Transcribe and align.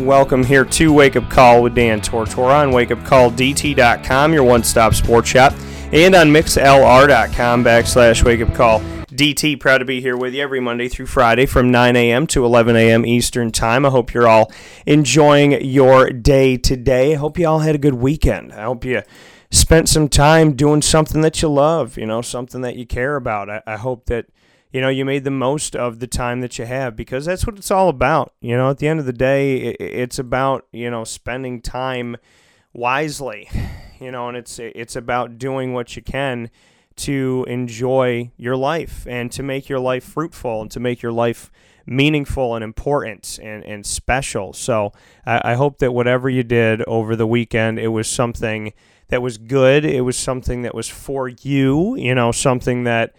Welcome 0.00 0.44
here 0.44 0.64
to 0.64 0.92
Wake 0.94 1.14
Up 1.16 1.28
Call 1.28 1.62
with 1.62 1.74
Dan 1.74 2.00
Tortora 2.00 2.62
on 2.62 2.70
wakeupcalldt.com, 2.70 4.32
your 4.32 4.44
one 4.44 4.64
stop 4.64 4.94
sports 4.94 5.28
shop, 5.28 5.52
and 5.92 6.14
on 6.14 6.28
mixlr.com 6.28 7.62
backslash 7.62 8.24
wake 8.24 8.40
up 8.40 8.54
call. 8.54 8.80
DT, 9.10 9.60
proud 9.60 9.78
to 9.78 9.84
be 9.84 10.00
here 10.00 10.16
with 10.16 10.32
you 10.32 10.42
every 10.42 10.58
Monday 10.58 10.88
through 10.88 11.04
Friday 11.04 11.44
from 11.44 11.70
9 11.70 11.96
a.m. 11.96 12.26
to 12.28 12.46
11 12.46 12.76
a.m. 12.76 13.04
Eastern 13.04 13.52
Time. 13.52 13.84
I 13.84 13.90
hope 13.90 14.14
you're 14.14 14.26
all 14.26 14.50
enjoying 14.86 15.62
your 15.62 16.08
day 16.08 16.56
today. 16.56 17.12
I 17.12 17.16
hope 17.16 17.38
you 17.38 17.46
all 17.46 17.58
had 17.58 17.74
a 17.74 17.78
good 17.78 17.94
weekend. 17.94 18.54
I 18.54 18.62
hope 18.62 18.86
you 18.86 19.02
spent 19.50 19.90
some 19.90 20.08
time 20.08 20.54
doing 20.54 20.80
something 20.80 21.20
that 21.20 21.42
you 21.42 21.48
love, 21.48 21.98
you 21.98 22.06
know, 22.06 22.22
something 22.22 22.62
that 22.62 22.76
you 22.76 22.86
care 22.86 23.16
about. 23.16 23.50
I, 23.50 23.62
I 23.66 23.76
hope 23.76 24.06
that 24.06 24.26
you 24.72 24.80
know 24.80 24.88
you 24.88 25.04
made 25.04 25.24
the 25.24 25.30
most 25.30 25.74
of 25.74 25.98
the 25.98 26.06
time 26.06 26.40
that 26.40 26.58
you 26.58 26.64
have 26.64 26.96
because 26.96 27.24
that's 27.24 27.46
what 27.46 27.56
it's 27.56 27.70
all 27.70 27.88
about 27.88 28.32
you 28.40 28.56
know? 28.56 28.70
At 28.70 28.78
the 28.78 28.88
end 28.88 29.00
of 29.00 29.06
the 29.06 29.12
day 29.12 29.58
it's 29.80 30.18
about 30.18 30.66
you 30.72 30.90
know 30.90 31.04
spending 31.04 31.60
time 31.60 32.16
wisely 32.72 33.48
you 34.00 34.10
know 34.10 34.28
and 34.28 34.36
it's 34.36 34.58
it's 34.58 34.96
about 34.96 35.38
doing 35.38 35.72
what 35.72 35.96
you 35.96 36.02
can 36.02 36.50
to 36.96 37.46
enjoy 37.48 38.30
your 38.36 38.56
life 38.56 39.06
and 39.08 39.32
to 39.32 39.42
make 39.42 39.68
your 39.68 39.80
life 39.80 40.04
fruitful 40.04 40.60
and 40.60 40.70
to 40.70 40.80
make 40.80 41.00
your 41.00 41.12
life 41.12 41.50
meaningful 41.86 42.54
and 42.54 42.62
important 42.62 43.38
and, 43.42 43.64
and 43.64 43.86
special. 43.86 44.52
So 44.52 44.92
I, 45.24 45.52
I 45.52 45.54
hope 45.54 45.78
that 45.78 45.92
whatever 45.92 46.28
you 46.28 46.42
did 46.42 46.82
over 46.82 47.16
the 47.16 47.26
weekend 47.26 47.78
it 47.78 47.88
was 47.88 48.08
something 48.08 48.72
that 49.08 49.22
was 49.22 49.38
good 49.38 49.84
it 49.84 50.02
was 50.02 50.16
something 50.16 50.62
that 50.62 50.74
was 50.74 50.88
for 50.88 51.28
you 51.28 51.96
you 51.96 52.14
know 52.14 52.30
something 52.30 52.84
that 52.84 53.12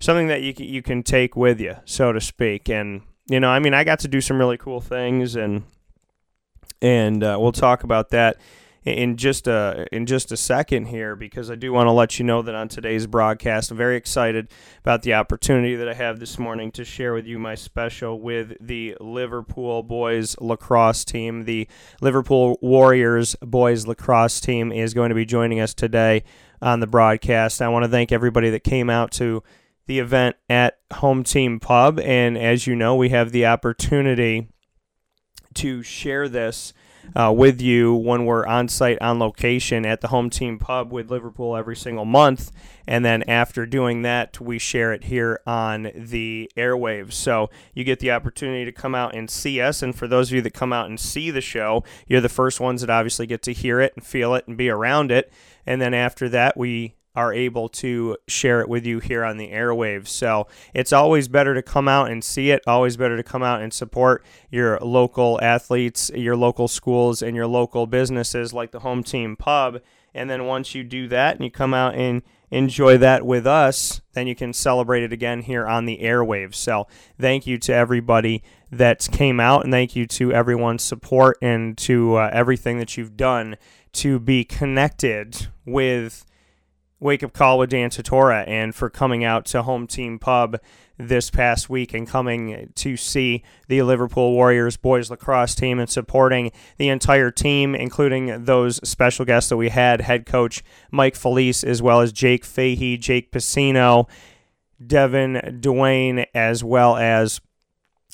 something 0.00 0.28
that 0.28 0.42
you 0.42 0.54
you 0.58 0.82
can 0.82 1.02
take 1.02 1.36
with 1.36 1.60
you, 1.60 1.76
so 1.84 2.12
to 2.12 2.20
speak. 2.20 2.68
And 2.68 3.02
you 3.26 3.40
know, 3.40 3.48
I 3.48 3.58
mean, 3.58 3.74
I 3.74 3.84
got 3.84 4.00
to 4.00 4.08
do 4.08 4.20
some 4.20 4.38
really 4.38 4.58
cool 4.58 4.80
things, 4.80 5.36
and 5.36 5.64
and 6.80 7.22
uh, 7.22 7.36
we'll 7.40 7.52
talk 7.52 7.84
about 7.84 8.10
that 8.10 8.36
in 8.84 9.16
just 9.16 9.46
a 9.46 9.86
in 9.92 10.06
just 10.06 10.32
a 10.32 10.36
second 10.36 10.86
here 10.86 11.16
because 11.16 11.50
I 11.50 11.56
do 11.56 11.72
want 11.72 11.88
to 11.88 11.92
let 11.92 12.18
you 12.18 12.24
know 12.24 12.42
that 12.42 12.54
on 12.54 12.68
today's 12.68 13.06
broadcast 13.06 13.70
I'm 13.70 13.76
very 13.76 13.96
excited 13.96 14.48
about 14.80 15.02
the 15.02 15.14
opportunity 15.14 15.76
that 15.76 15.88
I 15.88 15.94
have 15.94 16.20
this 16.20 16.38
morning 16.38 16.70
to 16.72 16.84
share 16.84 17.12
with 17.12 17.26
you 17.26 17.38
my 17.38 17.54
special 17.54 18.20
with 18.20 18.56
the 18.60 18.96
Liverpool 19.00 19.82
boys 19.82 20.36
lacrosse 20.40 21.04
team. 21.04 21.44
The 21.44 21.68
Liverpool 22.00 22.58
Warriors 22.62 23.36
boys 23.42 23.86
lacrosse 23.86 24.40
team 24.40 24.72
is 24.72 24.94
going 24.94 25.10
to 25.10 25.14
be 25.14 25.24
joining 25.24 25.60
us 25.60 25.74
today 25.74 26.24
on 26.62 26.80
the 26.80 26.86
broadcast. 26.86 27.60
I 27.60 27.68
want 27.68 27.84
to 27.84 27.90
thank 27.90 28.12
everybody 28.12 28.50
that 28.50 28.64
came 28.64 28.90
out 28.90 29.10
to 29.12 29.42
the 29.88 29.98
event 29.98 30.36
at 30.48 30.78
Home 30.94 31.24
Team 31.24 31.58
Pub. 31.58 31.98
And 31.98 32.38
as 32.38 32.66
you 32.66 32.76
know, 32.76 32.94
we 32.94 33.08
have 33.08 33.32
the 33.32 33.46
opportunity 33.46 34.48
to 35.54 35.82
share 35.82 36.28
this 36.28 36.72
uh, 37.16 37.32
with 37.34 37.60
you 37.62 37.94
when 37.94 38.26
we're 38.26 38.46
on 38.46 38.68
site 38.68 39.00
on 39.00 39.18
location 39.18 39.86
at 39.86 40.02
the 40.02 40.08
Home 40.08 40.28
Team 40.28 40.58
Pub 40.58 40.92
with 40.92 41.10
Liverpool 41.10 41.56
every 41.56 41.74
single 41.74 42.04
month. 42.04 42.52
And 42.86 43.02
then 43.02 43.22
after 43.22 43.64
doing 43.64 44.02
that, 44.02 44.38
we 44.38 44.58
share 44.58 44.92
it 44.92 45.04
here 45.04 45.40
on 45.46 45.90
the 45.94 46.50
airwaves. 46.54 47.14
So 47.14 47.48
you 47.72 47.82
get 47.82 48.00
the 48.00 48.10
opportunity 48.10 48.66
to 48.66 48.72
come 48.72 48.94
out 48.94 49.14
and 49.14 49.30
see 49.30 49.58
us. 49.58 49.82
And 49.82 49.96
for 49.96 50.06
those 50.06 50.28
of 50.28 50.34
you 50.34 50.42
that 50.42 50.52
come 50.52 50.74
out 50.74 50.90
and 50.90 51.00
see 51.00 51.30
the 51.30 51.40
show, 51.40 51.82
you're 52.06 52.20
the 52.20 52.28
first 52.28 52.60
ones 52.60 52.82
that 52.82 52.90
obviously 52.90 53.26
get 53.26 53.42
to 53.44 53.54
hear 53.54 53.80
it 53.80 53.94
and 53.96 54.04
feel 54.04 54.34
it 54.34 54.46
and 54.46 54.58
be 54.58 54.68
around 54.68 55.10
it. 55.10 55.32
And 55.64 55.80
then 55.80 55.94
after 55.94 56.28
that, 56.28 56.58
we 56.58 56.94
are 57.18 57.34
able 57.34 57.68
to 57.68 58.16
share 58.28 58.60
it 58.60 58.68
with 58.68 58.86
you 58.86 59.00
here 59.00 59.24
on 59.24 59.38
the 59.38 59.50
airwaves. 59.50 60.06
So 60.06 60.46
it's 60.72 60.92
always 60.92 61.26
better 61.26 61.52
to 61.52 61.62
come 61.62 61.88
out 61.88 62.12
and 62.12 62.22
see 62.22 62.52
it, 62.52 62.62
always 62.64 62.96
better 62.96 63.16
to 63.16 63.24
come 63.24 63.42
out 63.42 63.60
and 63.60 63.72
support 63.72 64.24
your 64.52 64.78
local 64.78 65.36
athletes, 65.42 66.12
your 66.14 66.36
local 66.36 66.68
schools, 66.68 67.20
and 67.20 67.34
your 67.34 67.48
local 67.48 67.88
businesses 67.88 68.52
like 68.52 68.70
the 68.70 68.78
Home 68.80 69.02
Team 69.02 69.34
Pub. 69.34 69.80
And 70.14 70.30
then 70.30 70.46
once 70.46 70.76
you 70.76 70.84
do 70.84 71.08
that 71.08 71.34
and 71.34 71.44
you 71.44 71.50
come 71.50 71.74
out 71.74 71.96
and 71.96 72.22
enjoy 72.52 72.96
that 72.98 73.26
with 73.26 73.48
us, 73.48 74.00
then 74.12 74.28
you 74.28 74.36
can 74.36 74.52
celebrate 74.52 75.02
it 75.02 75.12
again 75.12 75.42
here 75.42 75.66
on 75.66 75.86
the 75.86 75.98
airwaves. 75.98 76.54
So 76.54 76.86
thank 77.18 77.48
you 77.48 77.58
to 77.58 77.74
everybody 77.74 78.44
that 78.70 79.08
came 79.10 79.40
out, 79.40 79.64
and 79.64 79.72
thank 79.72 79.96
you 79.96 80.06
to 80.06 80.32
everyone's 80.32 80.84
support 80.84 81.36
and 81.42 81.76
to 81.78 82.14
uh, 82.14 82.30
everything 82.32 82.78
that 82.78 82.96
you've 82.96 83.16
done 83.16 83.56
to 83.94 84.20
be 84.20 84.44
connected 84.44 85.48
with 85.66 86.24
Wake 87.00 87.22
Up 87.22 87.32
Call 87.32 87.58
with 87.58 87.70
Dan 87.70 87.90
Tortora 87.90 88.46
and 88.46 88.74
for 88.74 88.90
coming 88.90 89.24
out 89.24 89.44
to 89.46 89.62
Home 89.62 89.86
Team 89.86 90.18
Pub 90.18 90.58
this 90.98 91.30
past 91.30 91.70
week 91.70 91.94
and 91.94 92.08
coming 92.08 92.72
to 92.74 92.96
see 92.96 93.44
the 93.68 93.82
Liverpool 93.82 94.32
Warriors 94.32 94.76
boys 94.76 95.10
lacrosse 95.10 95.54
team 95.54 95.78
and 95.78 95.88
supporting 95.88 96.50
the 96.76 96.88
entire 96.88 97.30
team, 97.30 97.74
including 97.74 98.44
those 98.44 98.76
special 98.88 99.24
guests 99.24 99.48
that 99.48 99.56
we 99.56 99.68
had 99.68 100.00
head 100.00 100.26
coach 100.26 100.64
Mike 100.90 101.14
Felice, 101.14 101.62
as 101.62 101.80
well 101.80 102.00
as 102.00 102.12
Jake 102.12 102.44
Fahey, 102.44 102.96
Jake 102.96 103.30
Piscino, 103.30 104.08
Devin 104.84 105.60
Dwayne, 105.60 106.26
as 106.34 106.64
well 106.64 106.96
as 106.96 107.40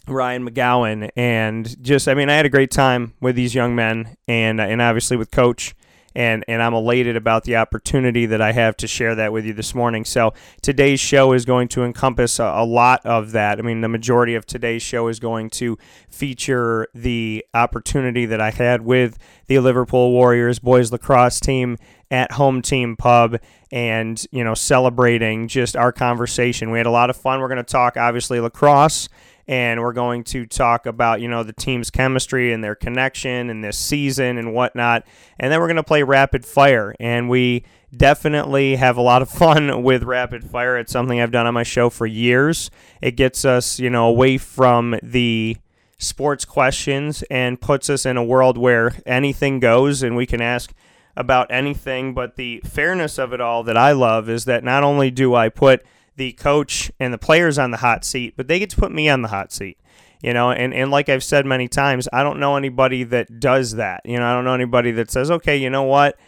Ryan 0.06 0.48
McGowan. 0.48 1.08
And 1.16 1.82
just, 1.82 2.06
I 2.06 2.14
mean, 2.14 2.28
I 2.28 2.34
had 2.34 2.46
a 2.46 2.50
great 2.50 2.70
time 2.70 3.14
with 3.20 3.34
these 3.34 3.54
young 3.54 3.74
men 3.74 4.16
and, 4.28 4.60
and 4.60 4.82
obviously 4.82 5.16
with 5.16 5.30
Coach 5.30 5.74
and 6.14 6.44
and 6.48 6.62
I'm 6.62 6.74
elated 6.74 7.16
about 7.16 7.44
the 7.44 7.56
opportunity 7.56 8.26
that 8.26 8.40
I 8.40 8.52
have 8.52 8.76
to 8.78 8.86
share 8.86 9.14
that 9.14 9.32
with 9.32 9.44
you 9.44 9.52
this 9.52 9.74
morning. 9.74 10.04
So 10.04 10.32
today's 10.62 11.00
show 11.00 11.32
is 11.32 11.44
going 11.44 11.68
to 11.68 11.84
encompass 11.84 12.38
a, 12.38 12.44
a, 12.44 12.64
lot 12.64 13.04
of 13.04 13.32
that. 13.32 13.58
I 13.58 13.62
mean, 13.62 13.80
the 13.80 13.88
majority 13.88 14.34
of 14.34 14.46
today's 14.46 14.82
show 14.82 15.08
is 15.08 15.18
going 15.18 15.50
to 15.50 15.78
feature 16.08 16.88
the 16.94 17.44
opportunity 17.54 18.26
that 18.26 18.40
I 18.40 18.50
had 18.50 18.82
with 18.82 19.18
the 19.46 19.58
Liverpool 19.58 20.12
Warriors 20.12 20.58
boys 20.58 20.92
lacrosse 20.92 21.40
team 21.40 21.78
at 22.10 22.32
home 22.32 22.62
team 22.62 22.96
pub 22.96 23.38
and 23.72 24.24
you 24.30 24.44
know 24.44 24.54
celebrating 24.54 25.48
just 25.48 25.74
our 25.74 25.90
conversation 25.90 26.70
we 26.70 26.78
had 26.78 26.86
a 26.86 26.90
lot 26.90 27.10
of 27.10 27.16
fun 27.16 27.40
we're 27.40 27.48
going 27.48 27.56
to 27.56 27.64
talk 27.64 27.96
obviously 27.96 28.38
lacrosse 28.38 29.08
and 29.46 29.80
we're 29.80 29.92
going 29.92 30.24
to 30.24 30.46
talk 30.46 30.86
about 30.86 31.20
you 31.20 31.28
know 31.28 31.42
the 31.42 31.52
team's 31.52 31.90
chemistry 31.90 32.52
and 32.52 32.62
their 32.62 32.74
connection 32.74 33.50
and 33.50 33.62
this 33.62 33.78
season 33.78 34.38
and 34.38 34.54
whatnot. 34.54 35.06
And 35.38 35.52
then 35.52 35.60
we're 35.60 35.66
going 35.66 35.76
to 35.76 35.82
play 35.82 36.02
rapid 36.02 36.44
fire. 36.44 36.94
And 36.98 37.28
we 37.28 37.64
definitely 37.94 38.76
have 38.76 38.96
a 38.96 39.02
lot 39.02 39.22
of 39.22 39.30
fun 39.30 39.82
with 39.82 40.02
rapid 40.02 40.44
fire. 40.44 40.78
It's 40.78 40.92
something 40.92 41.20
i've 41.20 41.30
done 41.30 41.46
on 41.46 41.54
my 41.54 41.62
show 41.62 41.90
for 41.90 42.06
years. 42.06 42.70
It 43.02 43.12
gets 43.12 43.44
us 43.44 43.78
you 43.78 43.90
know 43.90 44.06
away 44.06 44.38
from 44.38 44.96
the 45.02 45.56
sports 45.98 46.44
questions 46.44 47.22
and 47.30 47.60
puts 47.60 47.88
us 47.88 48.04
in 48.04 48.16
a 48.16 48.24
world 48.24 48.58
where 48.58 48.96
anything 49.06 49.60
goes 49.60 50.02
and 50.02 50.16
we 50.16 50.26
can 50.26 50.40
ask 50.40 50.72
about 51.16 51.50
anything. 51.50 52.14
But 52.14 52.36
the 52.36 52.60
fairness 52.64 53.18
of 53.18 53.32
it 53.32 53.40
all 53.40 53.62
that 53.64 53.76
i 53.76 53.92
love 53.92 54.28
is 54.28 54.46
that 54.46 54.64
not 54.64 54.82
only 54.82 55.10
do 55.10 55.34
i 55.34 55.48
put 55.48 55.84
the 56.16 56.32
coach 56.32 56.90
and 57.00 57.12
the 57.12 57.18
players 57.18 57.58
on 57.58 57.70
the 57.70 57.78
hot 57.78 58.04
seat, 58.04 58.34
but 58.36 58.48
they 58.48 58.58
get 58.58 58.70
to 58.70 58.76
put 58.76 58.92
me 58.92 59.08
on 59.08 59.22
the 59.22 59.28
hot 59.28 59.52
seat. 59.52 59.78
You 60.22 60.32
know, 60.32 60.50
and, 60.50 60.72
and 60.72 60.90
like 60.90 61.10
I've 61.10 61.22
said 61.22 61.44
many 61.44 61.68
times, 61.68 62.08
I 62.10 62.22
don't 62.22 62.40
know 62.40 62.56
anybody 62.56 63.04
that 63.04 63.40
does 63.40 63.72
that. 63.72 64.00
You 64.06 64.18
know, 64.18 64.24
I 64.24 64.32
don't 64.32 64.44
know 64.44 64.54
anybody 64.54 64.90
that 64.92 65.10
says, 65.10 65.30
okay, 65.30 65.58
you 65.58 65.68
know 65.68 65.82
what? 65.82 66.18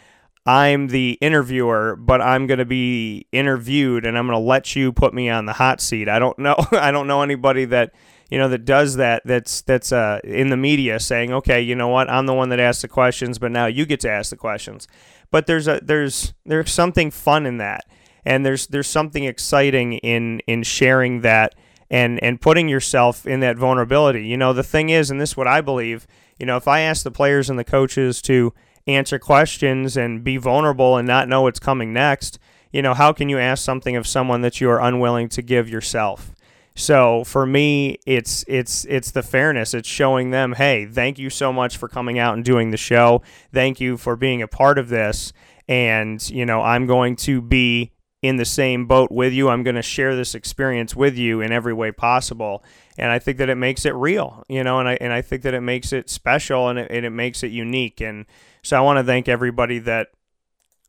I'm 0.45 0.87
the 0.87 1.17
interviewer, 1.19 1.95
but 1.95 2.21
I'm 2.21 2.45
going 2.45 2.59
to 2.59 2.65
be 2.65 3.25
interviewed 3.31 4.05
and 4.05 4.17
I'm 4.17 4.27
going 4.27 4.39
to 4.39 4.45
let 4.45 4.75
you 4.75 4.93
put 4.93 5.15
me 5.15 5.29
on 5.29 5.45
the 5.45 5.53
hot 5.53 5.81
seat. 5.81 6.07
I 6.07 6.19
don't 6.19 6.37
know. 6.37 6.55
I 6.71 6.91
don't 6.91 7.07
know 7.07 7.23
anybody 7.23 7.65
that, 7.65 7.93
you 8.29 8.37
know, 8.37 8.47
that 8.49 8.65
does 8.65 8.97
that. 8.97 9.23
That's, 9.25 9.61
that's, 9.61 9.91
uh, 9.91 10.19
in 10.23 10.49
the 10.49 10.57
media 10.57 10.99
saying, 10.99 11.33
okay, 11.33 11.59
you 11.59 11.73
know 11.73 11.87
what? 11.87 12.07
I'm 12.07 12.27
the 12.27 12.35
one 12.35 12.49
that 12.49 12.59
asked 12.59 12.83
the 12.83 12.87
questions, 12.87 13.39
but 13.39 13.51
now 13.51 13.65
you 13.65 13.85
get 13.87 13.99
to 14.01 14.11
ask 14.11 14.29
the 14.29 14.37
questions. 14.37 14.87
But 15.31 15.47
there's 15.47 15.67
a, 15.67 15.81
there's, 15.83 16.33
there's 16.45 16.71
something 16.71 17.09
fun 17.09 17.45
in 17.47 17.57
that 17.57 17.85
and 18.27 18.45
there's 18.45 18.67
there's 18.67 18.87
something 18.87 19.23
exciting 19.23 19.93
in 19.93 20.41
in 20.47 20.61
sharing 20.61 21.21
that 21.21 21.55
and 21.89 22.21
and 22.21 22.41
putting 22.41 22.67
yourself 22.67 23.25
in 23.25 23.39
that 23.39 23.57
vulnerability. 23.57 24.27
You 24.27 24.35
know, 24.35 24.51
the 24.51 24.63
thing 24.63 24.89
is, 24.89 25.09
and 25.09 25.19
this 25.19 25.31
is 25.31 25.37
what 25.37 25.47
I 25.47 25.61
believe. 25.61 26.05
You 26.37 26.45
know, 26.45 26.57
if 26.57 26.67
I 26.67 26.81
ask 26.81 27.03
the 27.03 27.11
players 27.11 27.49
and 27.49 27.57
the 27.57 27.63
coaches 27.63 28.21
to 28.23 28.53
answer 28.85 29.17
questions 29.17 29.95
and 29.95 30.23
be 30.23 30.37
vulnerable 30.37 30.97
and 30.97 31.07
not 31.07 31.29
know 31.29 31.43
what's 31.43 31.59
coming 31.59 31.93
next, 31.93 32.37
you 32.71 32.81
know, 32.81 32.93
how 32.93 33.13
can 33.13 33.29
you 33.29 33.39
ask 33.39 33.63
something 33.63 33.95
of 33.95 34.05
someone 34.05 34.41
that 34.41 34.61
you 34.61 34.69
are 34.69 34.81
unwilling 34.81 35.29
to 35.29 35.41
give 35.41 35.69
yourself? 35.69 36.33
So 36.75 37.23
for 37.23 37.45
me, 37.45 37.97
it's 38.05 38.43
it's 38.47 38.83
it's 38.85 39.11
the 39.11 39.23
fairness. 39.23 39.73
It's 39.73 39.87
showing 39.87 40.31
them, 40.31 40.51
hey, 40.51 40.85
thank 40.85 41.17
you 41.17 41.29
so 41.29 41.53
much 41.53 41.77
for 41.77 41.87
coming 41.87 42.19
out 42.19 42.33
and 42.33 42.43
doing 42.43 42.71
the 42.71 42.77
show. 42.77 43.23
Thank 43.53 43.79
you 43.79 43.95
for 43.95 44.17
being 44.17 44.41
a 44.41 44.47
part 44.49 44.77
of 44.77 44.89
this 44.89 45.31
and 45.67 46.29
you 46.29 46.45
know 46.45 46.61
I'm 46.61 46.85
going 46.85 47.15
to 47.17 47.41
be 47.41 47.91
in 48.21 48.37
the 48.37 48.45
same 48.45 48.87
boat 48.87 49.11
with 49.11 49.31
you. 49.31 49.49
I'm 49.49 49.63
going 49.63 49.75
to 49.75 49.81
share 49.81 50.15
this 50.15 50.33
experience 50.33 50.95
with 50.95 51.17
you 51.17 51.39
in 51.41 51.51
every 51.51 51.73
way 51.73 51.91
possible. 51.91 52.63
And 52.97 53.11
I 53.11 53.19
think 53.19 53.37
that 53.37 53.49
it 53.49 53.55
makes 53.55 53.85
it 53.85 53.93
real, 53.93 54.43
you 54.49 54.63
know, 54.63 54.79
and 54.79 54.89
I, 54.89 54.97
and 54.99 55.13
I 55.13 55.21
think 55.21 55.43
that 55.43 55.53
it 55.53 55.61
makes 55.61 55.93
it 55.93 56.09
special 56.09 56.67
and 56.67 56.79
it, 56.79 56.89
and 56.89 57.05
it 57.05 57.11
makes 57.11 57.43
it 57.43 57.51
unique. 57.51 58.01
And 58.01 58.25
so 58.63 58.75
I 58.75 58.81
want 58.81 58.97
to 58.97 59.03
thank 59.03 59.27
everybody 59.27 59.77
that 59.79 60.07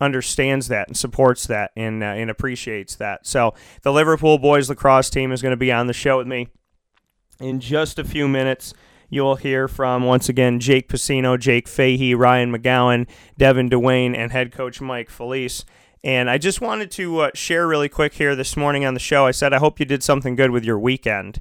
understands 0.00 0.68
that 0.68 0.88
and 0.88 0.96
supports 0.96 1.46
that 1.48 1.70
and, 1.76 2.02
uh, 2.02 2.06
and 2.06 2.30
appreciates 2.30 2.96
that. 2.96 3.26
So 3.26 3.52
the 3.82 3.92
Liverpool 3.92 4.38
boys 4.38 4.70
lacrosse 4.70 5.10
team 5.10 5.30
is 5.32 5.42
going 5.42 5.50
to 5.50 5.56
be 5.56 5.72
on 5.72 5.86
the 5.86 5.92
show 5.92 6.18
with 6.18 6.26
me 6.26 6.48
in 7.40 7.60
just 7.60 7.98
a 7.98 8.04
few 8.04 8.26
minutes. 8.26 8.72
You'll 9.10 9.36
hear 9.36 9.68
from, 9.68 10.04
once 10.04 10.28
again, 10.28 10.60
Jake 10.60 10.88
Pacino, 10.88 11.38
Jake 11.38 11.66
Fahey, 11.66 12.14
Ryan 12.14 12.52
McGowan, 12.52 13.08
Devin 13.38 13.70
Dwayne, 13.70 14.16
and 14.16 14.32
head 14.32 14.52
coach 14.52 14.80
Mike 14.80 15.10
Felice. 15.10 15.64
And 16.04 16.30
I 16.30 16.38
just 16.38 16.60
wanted 16.60 16.90
to 16.92 17.20
uh, 17.20 17.30
share 17.34 17.66
really 17.66 17.88
quick 17.88 18.14
here 18.14 18.36
this 18.36 18.56
morning 18.56 18.84
on 18.84 18.94
the 18.94 19.00
show. 19.00 19.26
I 19.26 19.32
said, 19.32 19.52
I 19.52 19.58
hope 19.58 19.80
you 19.80 19.86
did 19.86 20.02
something 20.02 20.36
good 20.36 20.50
with 20.50 20.64
your 20.64 20.78
weekend. 20.78 21.40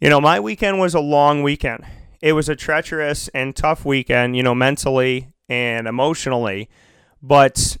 You 0.00 0.10
know, 0.10 0.20
my 0.20 0.40
weekend 0.40 0.80
was 0.80 0.94
a 0.94 1.00
long 1.00 1.42
weekend. 1.42 1.84
It 2.20 2.32
was 2.32 2.48
a 2.48 2.56
treacherous 2.56 3.28
and 3.28 3.54
tough 3.54 3.84
weekend, 3.84 4.36
you 4.36 4.42
know, 4.42 4.54
mentally 4.54 5.28
and 5.48 5.86
emotionally. 5.86 6.68
But 7.22 7.78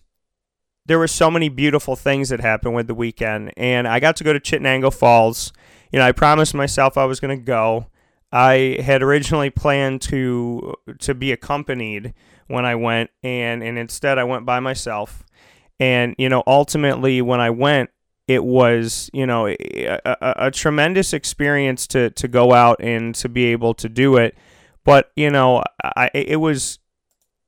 there 0.86 0.98
were 0.98 1.08
so 1.08 1.30
many 1.30 1.48
beautiful 1.48 1.96
things 1.96 2.28
that 2.28 2.40
happened 2.40 2.74
with 2.74 2.86
the 2.86 2.94
weekend. 2.94 3.52
And 3.56 3.88
I 3.88 3.98
got 4.00 4.16
to 4.16 4.24
go 4.24 4.32
to 4.32 4.40
Chittenango 4.40 4.92
Falls. 4.92 5.52
You 5.90 5.98
know, 5.98 6.06
I 6.06 6.12
promised 6.12 6.54
myself 6.54 6.96
I 6.96 7.06
was 7.06 7.20
going 7.20 7.36
to 7.36 7.44
go. 7.44 7.86
I 8.30 8.78
had 8.82 9.02
originally 9.02 9.50
planned 9.50 10.02
to 10.02 10.74
to 10.98 11.14
be 11.14 11.30
accompanied 11.30 12.14
when 12.48 12.64
I 12.64 12.74
went, 12.74 13.10
and, 13.22 13.62
and 13.62 13.78
instead 13.78 14.18
I 14.18 14.24
went 14.24 14.44
by 14.44 14.60
myself 14.60 15.24
and, 15.80 16.14
you 16.18 16.28
know, 16.28 16.42
ultimately 16.46 17.20
when 17.22 17.40
I 17.40 17.50
went, 17.50 17.90
it 18.26 18.42
was, 18.42 19.10
you 19.12 19.26
know, 19.26 19.48
a, 19.48 19.56
a, 20.04 20.34
a 20.46 20.50
tremendous 20.50 21.12
experience 21.12 21.86
to, 21.88 22.10
to 22.10 22.28
go 22.28 22.52
out 22.52 22.78
and 22.80 23.14
to 23.16 23.28
be 23.28 23.46
able 23.46 23.74
to 23.74 23.88
do 23.88 24.16
it. 24.16 24.36
But, 24.84 25.10
you 25.16 25.30
know, 25.30 25.62
I, 25.82 26.10
it 26.14 26.36
was, 26.36 26.78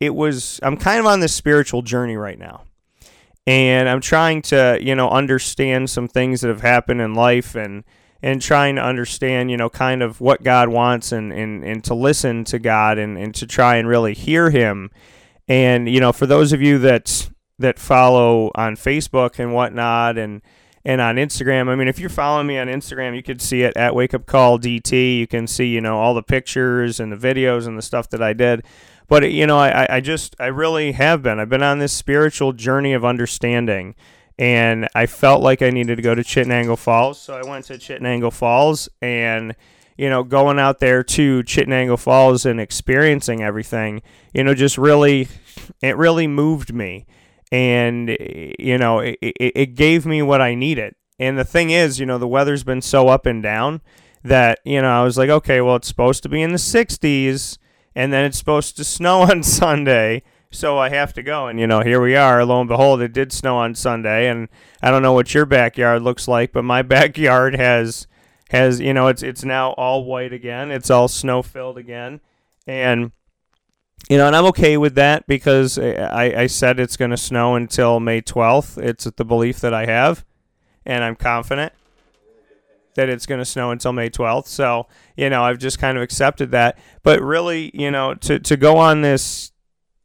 it 0.00 0.14
was, 0.14 0.60
I'm 0.62 0.76
kind 0.76 1.00
of 1.00 1.06
on 1.06 1.20
this 1.20 1.34
spiritual 1.34 1.82
journey 1.82 2.16
right 2.16 2.38
now 2.38 2.64
and 3.46 3.88
I'm 3.88 4.00
trying 4.00 4.42
to, 4.42 4.78
you 4.80 4.94
know, 4.94 5.08
understand 5.08 5.88
some 5.88 6.08
things 6.08 6.40
that 6.40 6.48
have 6.48 6.62
happened 6.62 7.00
in 7.00 7.14
life 7.14 7.54
and 7.54 7.84
and 8.22 8.40
trying 8.40 8.76
to 8.76 8.82
understand, 8.82 9.50
you 9.50 9.56
know, 9.56 9.68
kind 9.68 10.02
of 10.02 10.20
what 10.20 10.42
God 10.42 10.68
wants 10.68 11.12
and 11.12 11.32
and, 11.32 11.64
and 11.64 11.84
to 11.84 11.94
listen 11.94 12.44
to 12.44 12.58
God 12.58 12.98
and, 12.98 13.16
and 13.16 13.34
to 13.36 13.46
try 13.46 13.76
and 13.76 13.86
really 13.86 14.14
hear 14.14 14.50
him. 14.50 14.90
And, 15.48 15.88
you 15.88 16.00
know, 16.00 16.12
for 16.12 16.26
those 16.26 16.52
of 16.52 16.60
you 16.60 16.78
that 16.80 17.30
that 17.58 17.78
follow 17.78 18.50
on 18.54 18.76
Facebook 18.76 19.38
and 19.38 19.54
whatnot 19.54 20.18
and 20.18 20.42
and 20.84 21.00
on 21.00 21.16
Instagram. 21.16 21.68
I 21.68 21.74
mean, 21.74 21.88
if 21.88 21.98
you're 21.98 22.08
following 22.08 22.46
me 22.46 22.58
on 22.58 22.68
Instagram, 22.68 23.16
you 23.16 23.22
could 23.22 23.42
see 23.42 23.62
it 23.62 23.76
at 23.76 23.92
Wake 23.94 24.14
Up 24.14 24.24
Call 24.24 24.56
DT. 24.56 25.18
You 25.18 25.26
can 25.26 25.48
see, 25.48 25.66
you 25.66 25.80
know, 25.80 25.98
all 25.98 26.14
the 26.14 26.22
pictures 26.22 27.00
and 27.00 27.10
the 27.10 27.16
videos 27.16 27.66
and 27.66 27.76
the 27.76 27.82
stuff 27.82 28.08
that 28.10 28.22
I 28.22 28.32
did. 28.32 28.64
But 29.08 29.32
you 29.32 29.46
know, 29.46 29.58
I, 29.58 29.96
I 29.96 30.00
just 30.00 30.36
I 30.38 30.46
really 30.46 30.92
have 30.92 31.22
been. 31.22 31.38
I've 31.40 31.48
been 31.48 31.62
on 31.62 31.78
this 31.78 31.92
spiritual 31.92 32.52
journey 32.52 32.92
of 32.92 33.04
understanding, 33.04 33.94
and 34.38 34.88
I 34.94 35.06
felt 35.06 35.42
like 35.42 35.62
I 35.62 35.70
needed 35.70 35.96
to 35.96 36.02
go 36.02 36.14
to 36.14 36.22
Chittenango 36.22 36.78
Falls, 36.78 37.20
so 37.20 37.36
I 37.36 37.48
went 37.48 37.66
to 37.66 37.74
Chittenango 37.74 38.32
Falls, 38.32 38.88
and 39.00 39.54
you 39.96 40.10
know, 40.10 40.22
going 40.22 40.58
out 40.58 40.78
there 40.78 41.02
to 41.02 41.42
Chittenango 41.44 41.98
Falls 41.98 42.44
and 42.44 42.60
experiencing 42.60 43.42
everything, 43.42 44.02
you 44.34 44.44
know, 44.44 44.54
just 44.54 44.76
really, 44.76 45.28
it 45.80 45.96
really 45.96 46.26
moved 46.26 46.74
me 46.74 47.06
and 47.52 48.10
eh, 48.10 48.52
you 48.58 48.78
know 48.78 49.00
it, 49.00 49.18
it 49.20 49.74
gave 49.74 50.06
me 50.06 50.22
what 50.22 50.40
I 50.40 50.54
needed. 50.54 50.94
And 51.18 51.38
the 51.38 51.44
thing 51.44 51.70
is, 51.70 51.98
you 51.98 52.04
know, 52.04 52.18
the 52.18 52.28
weather's 52.28 52.62
been 52.62 52.82
so 52.82 53.08
up 53.08 53.24
and 53.24 53.42
down 53.42 53.80
that 54.22 54.58
you 54.64 54.82
know 54.82 54.90
I 54.90 55.02
was 55.02 55.16
like, 55.16 55.30
okay, 55.30 55.60
well, 55.60 55.76
it's 55.76 55.88
supposed 55.88 56.22
to 56.24 56.28
be 56.28 56.42
in 56.42 56.52
the 56.52 56.58
60s, 56.58 57.58
and 57.94 58.12
then 58.12 58.24
it's 58.24 58.38
supposed 58.38 58.76
to 58.76 58.84
snow 58.84 59.22
on 59.30 59.42
Sunday. 59.42 60.22
So 60.50 60.78
I 60.78 60.90
have 60.90 61.12
to 61.14 61.22
go, 61.22 61.48
and 61.48 61.58
you 61.58 61.66
know, 61.66 61.80
here 61.80 62.00
we 62.00 62.16
are. 62.16 62.44
Lo 62.44 62.60
and 62.60 62.68
behold, 62.68 63.02
it 63.02 63.12
did 63.12 63.32
snow 63.32 63.56
on 63.56 63.74
Sunday, 63.74 64.28
and 64.28 64.48
I 64.80 64.90
don't 64.90 65.02
know 65.02 65.12
what 65.12 65.34
your 65.34 65.44
backyard 65.44 66.02
looks 66.02 66.28
like, 66.28 66.52
but 66.52 66.62
my 66.62 66.82
backyard 66.96 67.54
has 67.54 68.06
has 68.50 68.80
you 68.80 68.94
know 68.94 69.08
it's 69.08 69.22
it's 69.22 69.44
now 69.44 69.70
all 69.72 70.04
white 70.04 70.32
again. 70.32 70.70
It's 70.70 70.90
all 70.90 71.08
snow 71.08 71.42
filled 71.42 71.78
again, 71.78 72.20
and 72.66 73.12
you 74.08 74.18
know, 74.18 74.26
and 74.26 74.36
I'm 74.36 74.44
okay 74.46 74.76
with 74.76 74.94
that 74.94 75.26
because 75.26 75.78
I, 75.78 76.32
I 76.36 76.46
said 76.46 76.78
it's 76.78 76.96
going 76.96 77.10
to 77.10 77.16
snow 77.16 77.56
until 77.56 77.98
May 77.98 78.22
12th. 78.22 78.82
It's 78.82 79.04
the 79.04 79.24
belief 79.24 79.60
that 79.60 79.74
I 79.74 79.86
have, 79.86 80.24
and 80.84 81.02
I'm 81.02 81.16
confident 81.16 81.72
that 82.94 83.08
it's 83.08 83.26
going 83.26 83.38
to 83.38 83.44
snow 83.44 83.70
until 83.70 83.92
May 83.92 84.08
12th. 84.10 84.46
So, 84.46 84.86
you 85.16 85.28
know, 85.28 85.42
I've 85.42 85.58
just 85.58 85.78
kind 85.78 85.96
of 85.96 86.02
accepted 86.02 86.50
that. 86.52 86.78
But 87.02 87.20
really, 87.20 87.70
you 87.74 87.90
know, 87.90 88.14
to, 88.14 88.38
to 88.40 88.56
go 88.56 88.78
on 88.78 89.02
this 89.02 89.52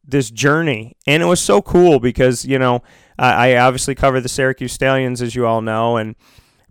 this 0.04 0.32
journey, 0.32 0.98
and 1.08 1.22
it 1.22 1.28
was 1.28 1.40
so 1.40 1.62
cool 1.62 2.00
because, 2.00 2.44
you 2.44 2.60
know, 2.60 2.82
I, 3.18 3.52
I 3.52 3.58
obviously 3.58 3.96
cover 3.96 4.20
the 4.20 4.28
Syracuse 4.28 4.74
Stallions, 4.74 5.22
as 5.22 5.36
you 5.36 5.46
all 5.46 5.62
know, 5.62 5.96
and 5.96 6.16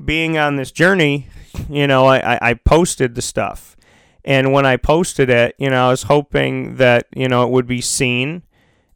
being 0.05 0.37
on 0.37 0.57
this 0.57 0.73
journey, 0.73 1.29
you 1.69 1.87
know, 1.87 2.07
I, 2.07 2.39
I 2.51 2.55
posted 2.55 3.15
the 3.15 3.23
stuff 3.23 3.77
and 4.25 4.53
when 4.53 4.67
I 4.67 4.77
posted 4.77 5.31
it, 5.31 5.55
you 5.59 5.71
know, 5.71 5.87
I 5.87 5.91
was 5.91 6.05
hoping 6.05 6.77
that, 6.77 7.07
you 7.15 7.29
know, 7.29 7.45
it 7.45 7.51
would 7.51 7.67
be 7.67 7.81
seen 7.81 8.43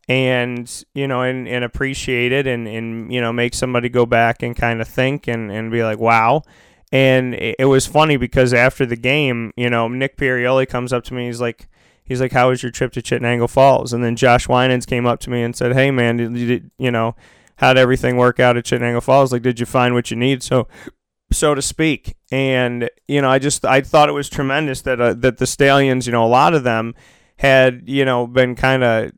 and, 0.09 0.85
you 0.95 1.09
know, 1.09 1.23
and, 1.23 1.49
and 1.49 1.65
appreciated 1.65 2.47
and, 2.47 2.69
and, 2.69 3.13
you 3.13 3.21
know, 3.21 3.33
make 3.33 3.55
somebody 3.55 3.89
go 3.89 4.05
back 4.05 4.43
and 4.43 4.55
kind 4.55 4.81
of 4.81 4.89
think 4.89 5.27
and, 5.27 5.51
and 5.51 5.71
be 5.71 5.83
like, 5.83 5.99
wow. 5.99 6.43
And 6.93 7.35
it, 7.35 7.57
it 7.59 7.65
was 7.65 7.87
funny 7.87 8.17
because 8.17 8.53
after 8.53 8.85
the 8.85 8.97
game, 8.97 9.53
you 9.57 9.71
know, 9.71 9.89
Nick 9.89 10.17
Pierioli 10.17 10.69
comes 10.69 10.93
up 10.93 11.05
to 11.05 11.15
me. 11.15 11.27
He's 11.27 11.41
like, 11.41 11.69
he's 12.05 12.21
like, 12.21 12.33
how 12.33 12.51
was 12.51 12.63
your 12.63 12.71
trip 12.71 12.93
to 12.93 13.03
Chittenango 13.03 13.49
Falls? 13.49 13.93
And 13.93 14.05
then 14.05 14.17
Josh 14.17 14.47
Winans 14.47 14.87
came 14.87 15.07
up 15.07 15.21
to 15.21 15.31
me 15.31 15.43
and 15.43 15.57
said, 15.57 15.73
hey, 15.73 15.91
man, 15.91 16.19
did, 16.19 16.35
did, 16.35 16.71
you 16.79 16.91
know, 16.91 17.17
how'd 17.57 17.79
everything 17.79 18.17
work 18.17 18.39
out 18.39 18.57
at 18.57 18.65
Chittenango 18.65 19.03
Falls? 19.03 19.33
Like, 19.33 19.43
did 19.43 19.59
you 19.59 19.67
find 19.67 19.95
what 19.95 20.11
you 20.11 20.17
need? 20.17 20.43
So 20.43 20.69
so 21.35 21.55
to 21.55 21.63
speak. 21.63 22.17
And 22.31 22.89
you 23.09 23.21
know, 23.21 23.31
I 23.31 23.39
just 23.39 23.65
I 23.65 23.81
thought 23.81 24.09
it 24.09 24.13
was 24.13 24.29
tremendous 24.29 24.83
that 24.83 25.01
uh, 25.01 25.15
that 25.15 25.39
the 25.39 25.47
Stallions, 25.47 26.07
you 26.07 26.13
know, 26.13 26.25
a 26.25 26.29
lot 26.29 26.55
of 26.55 26.65
them 26.65 26.95
had 27.37 27.83
you 27.87 28.05
know 28.05 28.27
been 28.27 28.55
kind 28.55 28.85
of 28.85 29.13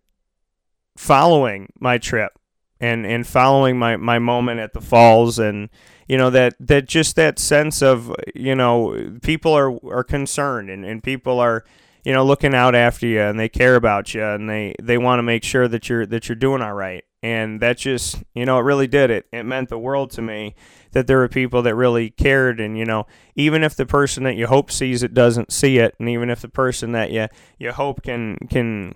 following 0.97 1.73
my 1.79 1.99
trip 1.99 2.33
and 2.81 3.07
and 3.07 3.27
following 3.27 3.79
my 3.79 3.97
my 3.97 4.19
moment 4.19 4.61
at 4.61 4.73
the 4.73 4.81
falls. 4.81 5.39
And 5.39 5.69
you 6.09 6.17
know 6.17 6.31
that 6.31 6.55
that 6.61 6.87
just 6.87 7.17
that 7.17 7.39
sense 7.39 7.83
of 7.83 8.15
you 8.35 8.55
know 8.55 9.19
people 9.23 9.53
are 9.53 9.77
are 9.87 10.05
concerned 10.05 10.71
and, 10.71 10.85
and 10.85 11.03
people 11.03 11.41
are 11.41 11.65
you 12.05 12.13
know 12.13 12.25
looking 12.25 12.55
out 12.55 12.75
after 12.75 13.07
you 13.07 13.21
and 13.21 13.39
they 13.39 13.49
care 13.49 13.77
about 13.77 14.15
you 14.15 14.23
and 14.23 14.49
they 14.49 14.75
they 14.83 14.99
want 14.99 15.19
to 15.19 15.23
make 15.23 15.45
sure 15.45 15.69
that 15.69 15.89
you're 15.89 16.07
that 16.07 16.29
you're 16.29 16.37
doing 16.37 16.63
all 16.63 16.75
right. 16.75 17.05
And 17.23 17.61
that 17.61 17.79
just 17.79 18.23
you 18.35 18.45
know 18.45 18.59
it 18.59 18.63
really 18.63 18.87
did. 18.87 19.11
It 19.11 19.27
it 19.33 19.45
meant 19.45 19.69
the 19.69 19.79
world 19.79 20.11
to 20.13 20.23
me 20.23 20.55
that 20.97 21.07
there 21.07 21.19
were 21.19 21.29
people 21.29 21.61
that 21.63 21.75
really 21.75 22.09
cared. 22.11 22.59
And 22.59 22.79
you 22.79 22.85
know 22.85 23.07
even 23.35 23.63
if 23.63 23.77
the 23.77 23.87
person 23.87 24.25
that 24.25 24.37
you 24.37 24.47
hope 24.47 24.71
sees 24.71 25.03
it 25.03 25.15
doesn't 25.15 25.53
see 25.53 25.79
it 25.79 25.95
and 25.99 26.09
even 26.09 26.31
if 26.31 26.41
the 26.41 26.49
person 26.49 26.93
that 26.93 27.11
you 27.11 27.29
you 27.59 27.73
hope 27.73 28.03
can 28.03 28.37
can 28.51 28.95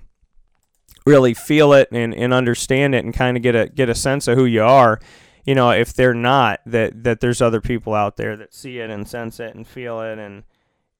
really 1.06 1.34
feel 1.34 1.72
it 1.72 1.88
and, 1.92 2.14
and 2.14 2.32
understand 2.32 2.94
it 2.94 3.04
and 3.04 3.14
kind 3.14 3.36
of 3.36 3.42
get 3.42 3.54
a 3.54 3.68
get 3.68 3.88
a 3.88 3.94
sense 3.94 4.28
of 4.28 4.36
who 4.36 4.44
you 4.44 4.62
are 4.62 5.00
you 5.44 5.54
know 5.54 5.70
if 5.70 5.92
they're 5.92 6.14
not 6.14 6.60
that 6.66 7.04
that 7.04 7.20
there's 7.20 7.42
other 7.42 7.60
people 7.60 7.94
out 7.94 8.16
there 8.16 8.36
that 8.36 8.54
see 8.54 8.78
it 8.78 8.90
and 8.90 9.08
sense 9.08 9.40
it 9.40 9.54
and 9.54 9.66
feel 9.66 10.00
it 10.00 10.18
and 10.18 10.44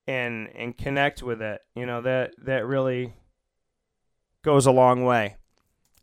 and 0.06 0.48
and 0.54 0.76
connect 0.76 1.22
with 1.22 1.40
it 1.40 1.60
you 1.74 1.86
know 1.86 2.00
that 2.00 2.32
that 2.38 2.66
really 2.66 3.14
goes 4.42 4.66
a 4.66 4.70
long 4.70 5.04
way. 5.04 5.36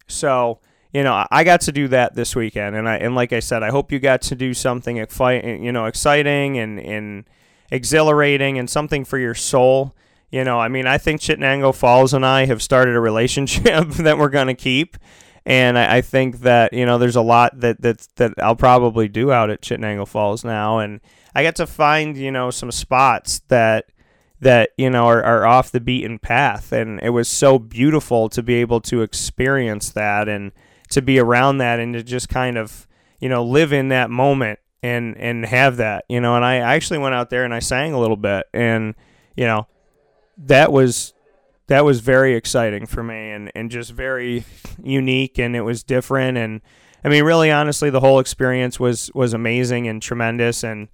So 0.08 0.60
you 0.94 1.04
know, 1.04 1.26
I 1.30 1.44
got 1.44 1.62
to 1.62 1.72
do 1.72 1.88
that 1.90 2.16
this 2.16 2.36
weekend, 2.36 2.76
and 2.76 2.88
I 2.88 2.98
and 2.98 3.16
like 3.16 3.34
I 3.34 3.40
said, 3.40 3.64
I 3.64 3.70
hope 3.72 3.92
you 3.92 4.00
got 4.00 4.22
to 4.24 4.36
do 4.36 4.54
something 4.54 4.98
you 4.98 5.72
know, 5.72 5.86
exciting 5.86 6.58
and 6.58 6.80
and 6.80 7.26
exhilarating 7.72 8.58
and 8.58 8.70
something 8.70 9.04
for 9.04 9.18
your 9.18 9.36
soul. 9.36 9.96
You 10.32 10.44
know, 10.44 10.60
I 10.60 10.68
mean, 10.68 10.88
I 10.88 10.98
think 10.98 11.22
Chittenango 11.22 11.74
Falls 11.74 12.14
and 12.14 12.26
I 12.26 12.46
have 12.46 12.62
started 12.62 12.96
a 12.96 13.00
relationship 13.00 13.88
that 13.90 14.18
we're 14.18 14.30
going 14.30 14.48
to 14.48 14.54
keep, 14.54 14.98
and 15.46 15.78
I, 15.78 15.98
I, 15.98 16.02
think 16.02 16.40
that 16.42 16.74
you 16.74 16.86
know, 16.86 16.98
there's 16.98 17.16
a 17.16 17.22
lot 17.22 17.60
that 17.60 17.82
that 17.82 18.08
that 18.16 18.34
I'll 18.38 18.56
probably 18.56 19.08
do 19.08 19.32
out 19.32 19.50
at 19.50 19.62
Chittenango 19.62 20.08
Falls 20.08 20.44
now, 20.44 20.80
and 20.80 21.02
I 21.36 21.44
got 21.44 21.56
to 21.58 21.68
find 21.68 22.18
you 22.18 22.32
know 22.32 22.50
some 22.50 22.72
spots 22.72 23.42
that 23.48 23.86
that 24.40 24.72
you 24.78 24.90
know 24.90 25.06
are, 25.06 25.24
are 25.24 25.46
off 25.46 25.72
the 25.72 25.80
beaten 25.80 26.20
path, 26.20 26.72
and 26.72 27.00
it 27.02 27.10
was 27.10 27.28
so 27.28 27.60
beautiful 27.60 28.30
to 28.30 28.44
be 28.44 28.56
able 28.56 28.82
to 28.82 29.02
experience 29.02 29.92
that 29.92 30.28
and 30.28 30.52
to 30.90 31.02
be 31.02 31.20
around 31.20 31.58
that 31.60 31.80
and 31.80 31.94
to 31.94 32.04
just 32.04 32.30
kind 32.30 32.58
of 32.58 32.88
you 33.20 33.30
know 33.30 33.44
live 33.44 33.74
in 33.74 33.90
that 33.90 34.10
moment 34.10 34.60
and 34.84 35.18
and 35.18 35.46
have 35.46 35.78
that 35.78 36.06
you 36.08 36.22
know 36.22 36.36
and 36.36 36.46
I 36.46 36.58
actually 36.58 37.00
went 37.00 37.16
out 37.16 37.30
there 37.30 37.44
and 37.44 37.54
I 37.54 37.60
sang 37.60 37.94
a 37.94 38.00
little 38.00 38.18
bit 38.18 38.46
and 38.54 38.96
you 39.36 39.46
know 39.46 39.68
that 40.38 40.72
was 40.72 41.14
that 41.68 41.84
was 41.84 42.00
very 42.00 42.36
exciting 42.36 42.86
for 42.86 43.04
me 43.04 43.32
and, 43.32 43.52
and 43.54 43.70
just 43.70 43.92
very 43.92 44.46
unique 44.82 45.38
and 45.38 45.56
it 45.56 45.62
was 45.62 45.84
different 45.84 46.38
and 46.38 46.62
I 47.04 47.10
mean 47.10 47.24
really 47.24 47.52
honestly 47.52 47.90
the 47.90 48.00
whole 48.00 48.20
experience 48.20 48.80
was 48.80 49.12
was 49.14 49.34
amazing 49.34 49.88
and 49.88 50.02
tremendous 50.02 50.64
and 50.64 50.88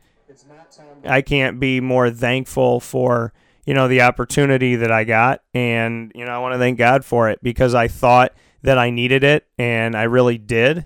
I 1.05 1.21
can't 1.21 1.59
be 1.59 1.81
more 1.81 2.09
thankful 2.09 2.79
for 2.79 3.33
you 3.65 3.73
know 3.73 3.88
the 3.88 4.01
opportunity 4.01 4.75
that 4.77 4.91
I 4.91 5.03
got 5.03 5.41
and 5.53 6.12
you 6.15 6.25
know 6.25 6.31
I 6.31 6.39
want 6.39 6.53
to 6.53 6.59
thank 6.59 6.77
God 6.77 7.05
for 7.05 7.29
it 7.29 7.39
because 7.43 7.75
I 7.75 7.88
thought 7.88 8.33
that 8.63 8.77
I 8.77 8.89
needed 8.89 9.24
it 9.24 9.48
and 9.58 9.96
I 9.96 10.03
really 10.03 10.38
did 10.38 10.86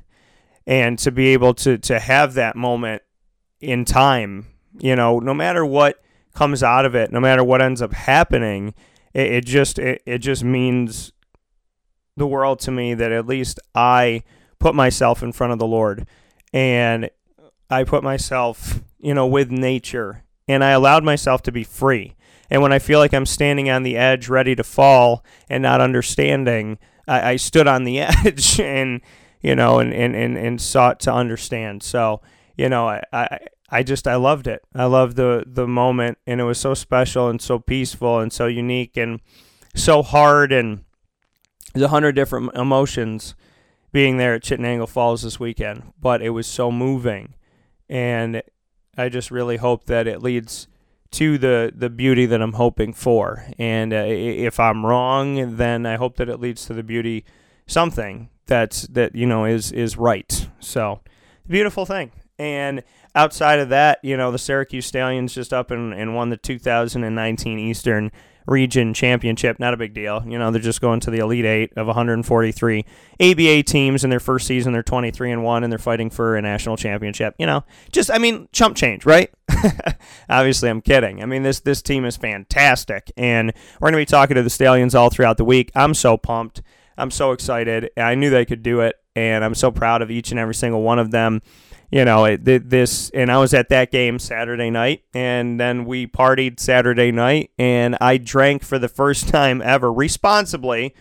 and 0.66 1.00
to 1.00 1.12
be 1.12 1.30
able 1.30 1.54
to 1.56 1.78
to 1.78 2.00
have 2.00 2.34
that 2.34 2.56
moment 2.56 3.02
in 3.60 3.86
time 3.86 4.48
you 4.80 4.96
know 4.96 5.20
no 5.20 5.34
matter 5.34 5.66
what 5.66 6.02
comes 6.34 6.62
out 6.62 6.86
of 6.86 6.94
it 6.94 7.12
no 7.12 7.20
matter 7.20 7.44
what 7.44 7.62
ends 7.62 7.82
up 7.82 7.94
happening 7.94 8.74
it, 9.14 9.32
it 9.32 9.46
just 9.46 9.80
it, 9.80 10.02
it 10.06 10.20
just 10.20 10.44
means 10.44 11.14
the 12.18 12.28
world 12.28 12.60
to 12.60 12.72
me 12.72 12.94
that 12.96 13.12
at 13.12 13.28
least 13.28 13.60
I 13.74 14.24
put 14.60 14.76
myself 14.76 15.24
in 15.24 15.32
front 15.32 15.54
of 15.54 15.60
the 15.60 15.68
Lord 15.68 16.08
and 16.52 17.10
I 17.70 17.84
put 17.84 18.04
myself, 18.04 18.82
you 19.00 19.14
know, 19.14 19.28
with 19.28 19.52
nature 19.52 20.24
and 20.48 20.64
I 20.64 20.72
allowed 20.72 21.04
myself 21.04 21.44
to 21.44 21.52
be 21.52 21.64
free. 21.64 22.16
And 22.50 22.62
when 22.62 22.74
I 22.74 22.80
feel 22.80 23.00
like 23.00 23.14
I'm 23.14 23.26
standing 23.26 23.70
on 23.70 23.84
the 23.84 23.98
edge, 23.98 24.30
ready 24.30 24.56
to 24.56 24.64
fall 24.64 25.24
and 25.50 25.62
not 25.62 25.82
understanding, 25.82 26.80
I, 27.08 27.32
I 27.32 27.36
stood 27.36 27.68
on 27.68 27.84
the 27.84 28.00
edge 28.26 28.60
and, 28.60 29.02
you 29.42 29.56
know, 29.56 29.80
and, 29.80 29.94
and, 29.94 30.16
and, 30.16 30.38
and 30.38 30.62
sought 30.62 31.00
to 31.02 31.14
understand. 31.14 31.84
So, 31.84 32.22
you 32.58 32.70
know, 32.70 32.88
I, 32.88 33.04
I, 33.14 33.40
I 33.70 33.84
just 33.84 34.08
I 34.08 34.16
loved 34.16 34.48
it. 34.48 34.64
I 34.74 34.86
loved 34.86 35.18
the 35.18 35.44
the 35.46 35.68
moment, 35.68 36.18
and 36.26 36.40
it 36.40 36.46
was 36.46 36.58
so 36.58 36.74
special 36.74 37.30
and 37.30 37.42
so 37.42 37.60
peaceful 37.60 38.20
and 38.20 38.32
so 38.32 38.48
unique 38.48 38.96
and 38.96 39.20
so 39.76 40.02
hard. 40.04 40.52
And 40.54 40.86
there's 41.74 41.84
a 41.84 41.90
hundred 41.90 42.14
different 42.14 42.56
emotions 42.56 43.36
being 43.92 44.18
there 44.18 44.36
at 44.36 44.44
Chittenango 44.44 44.88
Falls 44.88 45.24
this 45.24 45.40
weekend, 45.40 45.92
but 46.00 46.22
it 46.22 46.30
was 46.30 46.48
so 46.48 46.72
moving, 46.72 47.34
and 47.90 48.42
I 48.98 49.10
just 49.10 49.32
really 49.32 49.58
hope 49.58 49.86
that 49.86 50.08
it 50.08 50.24
leads 50.24 50.68
to 51.12 51.38
the 51.38 51.72
the 51.76 51.90
beauty 51.90 52.26
that 52.26 52.42
I'm 52.42 52.54
hoping 52.54 52.94
for. 52.94 53.46
And 53.58 53.94
uh, 53.94 54.06
if 54.08 54.60
I'm 54.60 54.86
wrong, 54.86 55.58
then 55.58 55.86
I 55.86 55.96
hope 55.96 56.18
that 56.18 56.30
it 56.30 56.40
leads 56.40 56.66
to 56.66 56.74
the 56.74 56.84
beauty, 56.84 57.26
something 57.66 58.30
that's 58.46 58.84
that 58.88 59.16
you 59.16 59.26
know 59.26 59.46
is 59.46 59.72
is 59.72 59.98
right. 59.98 60.50
So, 60.60 61.02
beautiful 61.48 61.86
thing. 61.86 62.12
And 62.40 62.84
outside 63.16 63.60
of 63.60 63.70
that, 63.70 64.00
you 64.04 64.16
know, 64.16 64.32
the 64.32 64.38
Syracuse 64.38 64.86
Stallions 64.86 65.34
just 65.34 65.54
up 65.54 65.72
and, 65.72 65.94
and 65.94 66.16
won 66.16 66.30
the 66.30 66.38
2019 66.38 67.58
Eastern 67.60 68.12
Region 68.48 68.94
Championship. 68.94 69.60
Not 69.60 69.74
a 69.74 69.78
big 69.78 69.94
deal. 69.94 70.24
You 70.26 70.40
know, 70.40 70.50
they're 70.50 70.62
just 70.62 70.82
going 70.82 71.02
to 71.02 71.12
the 71.12 71.20
Elite 71.20 71.46
Eight 71.46 71.74
of 71.76 71.88
143 71.88 72.86
ABA 73.20 73.64
teams 73.64 74.04
in 74.04 74.10
their 74.10 74.20
first 74.20 74.48
season. 74.48 74.74
They're 74.74 74.84
23 74.84 75.32
and 75.32 75.44
1, 75.44 75.64
and 75.64 75.72
they're 75.72 75.78
fighting 75.78 76.10
for 76.10 76.38
a 76.38 76.42
national 76.42 76.78
championship. 76.78 77.36
You 77.38 77.46
know, 77.46 77.66
just, 77.92 78.10
I 78.10 78.18
mean, 78.18 78.48
chump 78.54 78.78
change, 78.78 79.06
right? 79.06 79.30
Obviously, 80.30 80.70
I'm 80.70 80.82
kidding. 80.82 81.22
I 81.22 81.26
mean, 81.26 81.44
this, 81.44 81.60
this 81.60 81.82
team 81.82 82.06
is 82.06 82.16
fantastic, 82.16 83.12
and 83.18 83.54
we're 83.80 83.92
going 83.92 83.94
to 83.94 83.98
be 84.02 84.06
talking 84.06 84.36
to 84.36 84.44
the 84.44 84.50
Stallions 84.50 84.96
all 84.96 85.10
throughout 85.10 85.38
the 85.38 85.46
week. 85.46 85.72
I'm 85.76 85.94
so 85.94 86.18
pumped. 86.18 86.62
I'm 86.98 87.12
so 87.12 87.32
excited. 87.32 87.92
I 87.98 88.16
knew 88.16 88.30
they 88.30 88.46
could 88.46 88.64
do 88.64 88.80
it, 88.80 88.96
and 89.16 89.44
I'm 89.44 89.56
so 89.56 89.72
proud 89.72 90.02
of 90.02 90.10
each 90.10 90.32
and 90.32 90.40
every 90.40 90.56
single 90.56 90.82
one 90.82 91.00
of 91.00 91.12
them 91.12 91.42
you 91.90 92.04
know, 92.04 92.26
it, 92.26 92.44
this, 92.44 93.10
and 93.12 93.32
I 93.32 93.38
was 93.38 93.54
at 93.54 93.70
that 93.70 93.92
game 93.92 94.20
Saturday 94.20 94.70
night, 94.70 95.04
and 95.14 95.60
then 95.60 95.86
we 95.86 96.06
partied 96.06 96.60
Saturday 96.60 97.12
night, 97.12 97.52
and 97.58 97.98
I 98.02 98.18
drank 98.18 98.64
for 98.64 98.78
the 98.78 98.90
first 98.90 99.30
time 99.30 99.62
ever 99.62 99.92
responsibly. 99.92 100.94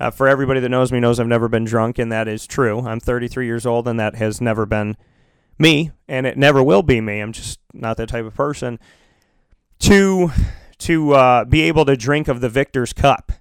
Uh, 0.00 0.12
for 0.12 0.28
everybody 0.28 0.60
that 0.60 0.68
knows 0.68 0.92
me, 0.92 1.00
knows 1.00 1.18
I've 1.18 1.26
never 1.26 1.48
been 1.48 1.64
drunk, 1.64 1.98
and 1.98 2.12
that 2.12 2.28
is 2.28 2.46
true. 2.46 2.86
I'm 2.86 3.00
33 3.00 3.46
years 3.46 3.66
old, 3.66 3.88
and 3.88 3.98
that 3.98 4.14
has 4.14 4.40
never 4.40 4.64
been 4.64 4.96
me, 5.58 5.90
and 6.06 6.24
it 6.24 6.38
never 6.38 6.62
will 6.62 6.84
be 6.84 7.00
me. 7.00 7.18
I'm 7.18 7.32
just 7.32 7.58
not 7.74 7.96
that 7.96 8.08
type 8.08 8.24
of 8.24 8.34
person. 8.34 8.78
To 9.80 10.30
to 10.78 11.12
uh, 11.14 11.44
be 11.46 11.62
able 11.62 11.84
to 11.84 11.96
drink 11.96 12.28
of 12.28 12.40
the 12.40 12.48
victor's 12.48 12.92
cup, 12.92 13.32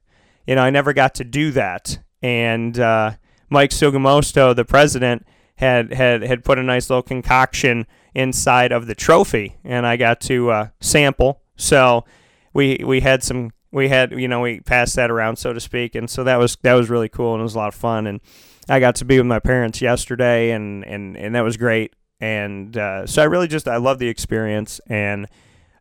you 0.47 0.55
know, 0.55 0.63
I 0.63 0.71
never 0.71 0.93
got 0.93 1.13
to 1.15 1.23
do 1.23 1.51
that, 1.51 1.99
and 2.23 2.79
uh, 2.79 3.11
Mike 3.51 3.69
Sugamosto, 3.69 4.55
the 4.55 4.65
president 4.65 5.27
had 5.57 5.93
had 5.93 6.21
had 6.21 6.43
put 6.43 6.57
a 6.57 6.63
nice 6.63 6.89
little 6.89 7.03
concoction 7.03 7.85
inside 8.15 8.71
of 8.71 8.87
the 8.87 8.95
trophy, 8.95 9.57
and 9.63 9.85
I 9.85 9.97
got 9.97 10.21
to 10.21 10.51
uh, 10.51 10.67
sample. 10.79 11.41
So 11.55 12.05
we 12.53 12.81
we 12.85 13.01
had 13.01 13.23
some 13.23 13.51
we 13.71 13.89
had 13.89 14.11
you 14.11 14.27
know 14.27 14.39
we 14.39 14.59
passed 14.61 14.95
that 14.95 15.11
around 15.11 15.37
so 15.37 15.53
to 15.53 15.59
speak, 15.59 15.95
and 15.95 16.09
so 16.09 16.23
that 16.23 16.37
was 16.37 16.57
that 16.61 16.73
was 16.73 16.89
really 16.89 17.09
cool 17.09 17.33
and 17.33 17.41
it 17.41 17.43
was 17.43 17.55
a 17.55 17.57
lot 17.57 17.69
of 17.69 17.75
fun. 17.75 18.07
And 18.07 18.21
I 18.69 18.79
got 18.79 18.95
to 18.95 19.05
be 19.05 19.17
with 19.17 19.27
my 19.27 19.39
parents 19.39 19.81
yesterday, 19.81 20.51
and 20.51 20.85
and 20.85 21.17
and 21.17 21.35
that 21.35 21.41
was 21.41 21.57
great. 21.57 21.95
And 22.19 22.75
uh, 22.77 23.05
so 23.05 23.21
I 23.21 23.25
really 23.25 23.47
just 23.47 23.67
I 23.67 23.77
love 23.77 23.99
the 23.99 24.09
experience, 24.09 24.79
and 24.87 25.27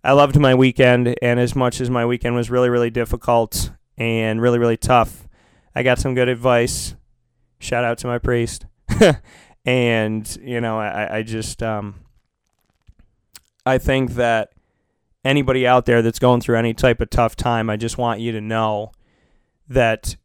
I 0.02 0.12
loved 0.12 0.38
my 0.38 0.54
weekend. 0.54 1.16
And 1.20 1.38
as 1.38 1.54
much 1.54 1.80
as 1.80 1.90
my 1.90 2.06
weekend 2.06 2.34
was 2.34 2.50
really 2.50 2.70
really 2.70 2.90
difficult 2.90 3.72
and 3.98 4.40
really 4.40 4.58
really 4.58 4.78
tough, 4.78 5.28
I 5.74 5.82
got 5.82 5.98
some 5.98 6.14
good 6.14 6.28
advice. 6.28 6.94
Shout 7.58 7.84
out 7.84 7.98
to 7.98 8.06
my 8.06 8.18
priest. 8.18 8.64
And, 9.66 10.36
you 10.40 10.60
know, 10.60 10.78
I, 10.78 11.18
I 11.18 11.22
just, 11.22 11.60
um, 11.60 11.96
I 13.66 13.78
think 13.78 14.12
that 14.12 14.52
anybody 15.24 15.66
out 15.66 15.86
there 15.86 16.02
that's 16.02 16.20
going 16.20 16.40
through 16.40 16.56
any 16.56 16.72
type 16.72 17.00
of 17.00 17.10
tough 17.10 17.34
time, 17.34 17.68
I 17.68 17.76
just 17.76 17.98
want 17.98 18.20
you 18.20 18.30
to 18.32 18.40
know 18.40 18.92
that 19.68 20.16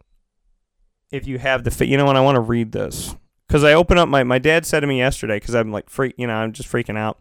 if 1.12 1.26
you 1.26 1.40
have 1.40 1.64
the, 1.64 1.88
you 1.88 1.98
know 1.98 2.06
what, 2.06 2.16
I 2.16 2.22
want 2.22 2.36
to 2.36 2.42
read 2.42 2.72
this. 2.72 3.16
Because 3.48 3.64
I 3.64 3.74
open 3.74 3.98
up 3.98 4.08
my, 4.08 4.24
my 4.24 4.38
dad 4.38 4.66
said 4.66 4.82
to 4.82 4.88
me 4.88 5.00
yesterday, 5.00 5.38
because 5.38 5.56
I'm 5.56 5.72
like, 5.72 5.90
freak, 5.90 6.14
you 6.18 6.28
know, 6.28 6.36
I'm 6.36 6.54
just 6.54 6.72
freaking 6.72 6.98
out. 6.98 7.18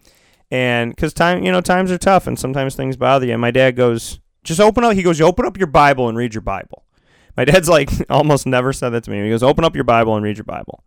And 0.50 0.95
because 0.95 1.12
time, 1.12 1.43
you 1.43 1.50
know, 1.50 1.61
times 1.61 1.91
are 1.91 1.99
tough 1.99 2.27
and 2.27 2.39
sometimes 2.39 2.77
things 2.77 2.97
bother 2.97 3.27
you. 3.27 3.33
And 3.33 3.41
my 3.41 3.50
dad 3.50 3.77
goes, 3.77 4.21
just 4.45 4.61
open 4.61 4.85
up, 4.85 4.93
he 4.93 5.03
goes, 5.03 5.19
you 5.19 5.25
open 5.25 5.47
up 5.47 5.57
your 5.57 5.67
Bible 5.67 6.09
and 6.09 6.19
read 6.19 6.35
your 6.35 6.43
Bible. 6.43 6.85
My 7.37 7.45
dad's 7.45 7.69
like, 7.69 7.91
almost 8.11 8.47
never 8.47 8.73
said 8.73 8.91
that 8.91 9.05
to 9.05 9.11
me. 9.11 9.23
He 9.23 9.31
goes, 9.31 9.43
open 9.43 9.65
up 9.65 9.75
your 9.75 9.85
Bible 9.85 10.17
and 10.17 10.25
read 10.25 10.37
your 10.37 10.45
Bible. 10.45 10.85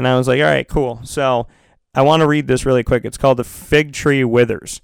And 0.00 0.08
I 0.08 0.16
was 0.16 0.26
like, 0.26 0.40
all 0.40 0.46
right, 0.46 0.66
cool. 0.66 0.98
So 1.04 1.46
I 1.94 2.00
want 2.00 2.22
to 2.22 2.26
read 2.26 2.46
this 2.46 2.64
really 2.64 2.82
quick. 2.82 3.04
It's 3.04 3.18
called 3.18 3.36
The 3.36 3.44
Fig 3.44 3.92
Tree 3.92 4.24
Withers. 4.24 4.80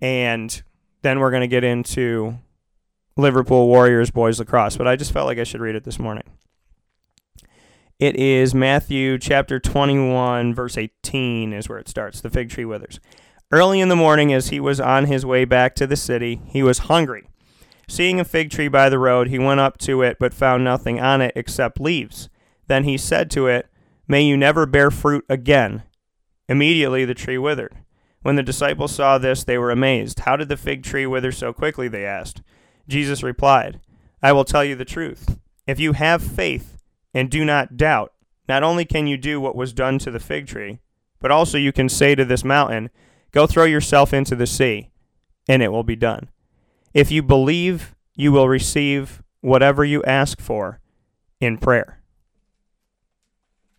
And 0.00 0.62
then 1.02 1.18
we're 1.18 1.32
going 1.32 1.40
to 1.40 1.48
get 1.48 1.64
into 1.64 2.38
Liverpool 3.16 3.66
Warriors 3.66 4.12
boys 4.12 4.38
lacrosse. 4.38 4.76
But 4.76 4.86
I 4.86 4.94
just 4.94 5.12
felt 5.12 5.26
like 5.26 5.38
I 5.38 5.42
should 5.42 5.60
read 5.60 5.74
it 5.74 5.82
this 5.82 5.98
morning. 5.98 6.22
It 7.98 8.14
is 8.14 8.54
Matthew 8.54 9.18
chapter 9.18 9.58
21, 9.58 10.54
verse 10.54 10.78
18 10.78 11.52
is 11.52 11.68
where 11.68 11.80
it 11.80 11.88
starts. 11.88 12.20
The 12.20 12.30
fig 12.30 12.48
tree 12.48 12.64
withers. 12.64 13.00
Early 13.50 13.80
in 13.80 13.88
the 13.88 13.96
morning, 13.96 14.32
as 14.32 14.50
he 14.50 14.60
was 14.60 14.78
on 14.78 15.06
his 15.06 15.26
way 15.26 15.44
back 15.44 15.74
to 15.74 15.86
the 15.88 15.96
city, 15.96 16.42
he 16.46 16.62
was 16.62 16.78
hungry. 16.78 17.28
Seeing 17.88 18.20
a 18.20 18.24
fig 18.24 18.50
tree 18.50 18.68
by 18.68 18.88
the 18.88 19.00
road, 19.00 19.30
he 19.30 19.38
went 19.40 19.58
up 19.58 19.78
to 19.78 20.00
it, 20.02 20.18
but 20.20 20.32
found 20.32 20.62
nothing 20.62 21.00
on 21.00 21.20
it 21.20 21.32
except 21.34 21.80
leaves. 21.80 22.28
Then 22.68 22.84
he 22.84 22.96
said 22.96 23.32
to 23.32 23.48
it, 23.48 23.66
May 24.10 24.22
you 24.22 24.36
never 24.36 24.66
bear 24.66 24.90
fruit 24.90 25.24
again. 25.28 25.84
Immediately 26.48 27.04
the 27.04 27.14
tree 27.14 27.38
withered. 27.38 27.76
When 28.22 28.34
the 28.34 28.42
disciples 28.42 28.90
saw 28.90 29.18
this, 29.18 29.44
they 29.44 29.56
were 29.56 29.70
amazed. 29.70 30.18
How 30.18 30.34
did 30.34 30.48
the 30.48 30.56
fig 30.56 30.82
tree 30.82 31.06
wither 31.06 31.30
so 31.30 31.52
quickly? 31.52 31.86
They 31.86 32.04
asked. 32.04 32.42
Jesus 32.88 33.22
replied, 33.22 33.78
I 34.20 34.32
will 34.32 34.44
tell 34.44 34.64
you 34.64 34.74
the 34.74 34.84
truth. 34.84 35.38
If 35.64 35.78
you 35.78 35.92
have 35.92 36.24
faith 36.24 36.82
and 37.14 37.30
do 37.30 37.44
not 37.44 37.76
doubt, 37.76 38.12
not 38.48 38.64
only 38.64 38.84
can 38.84 39.06
you 39.06 39.16
do 39.16 39.40
what 39.40 39.54
was 39.54 39.72
done 39.72 40.00
to 40.00 40.10
the 40.10 40.18
fig 40.18 40.48
tree, 40.48 40.80
but 41.20 41.30
also 41.30 41.56
you 41.56 41.70
can 41.70 41.88
say 41.88 42.16
to 42.16 42.24
this 42.24 42.42
mountain, 42.42 42.90
Go 43.30 43.46
throw 43.46 43.62
yourself 43.62 44.12
into 44.12 44.34
the 44.34 44.44
sea, 44.44 44.90
and 45.48 45.62
it 45.62 45.70
will 45.70 45.84
be 45.84 45.94
done. 45.94 46.30
If 46.92 47.12
you 47.12 47.22
believe, 47.22 47.94
you 48.16 48.32
will 48.32 48.48
receive 48.48 49.22
whatever 49.40 49.84
you 49.84 50.02
ask 50.02 50.40
for 50.40 50.80
in 51.40 51.58
prayer. 51.58 51.99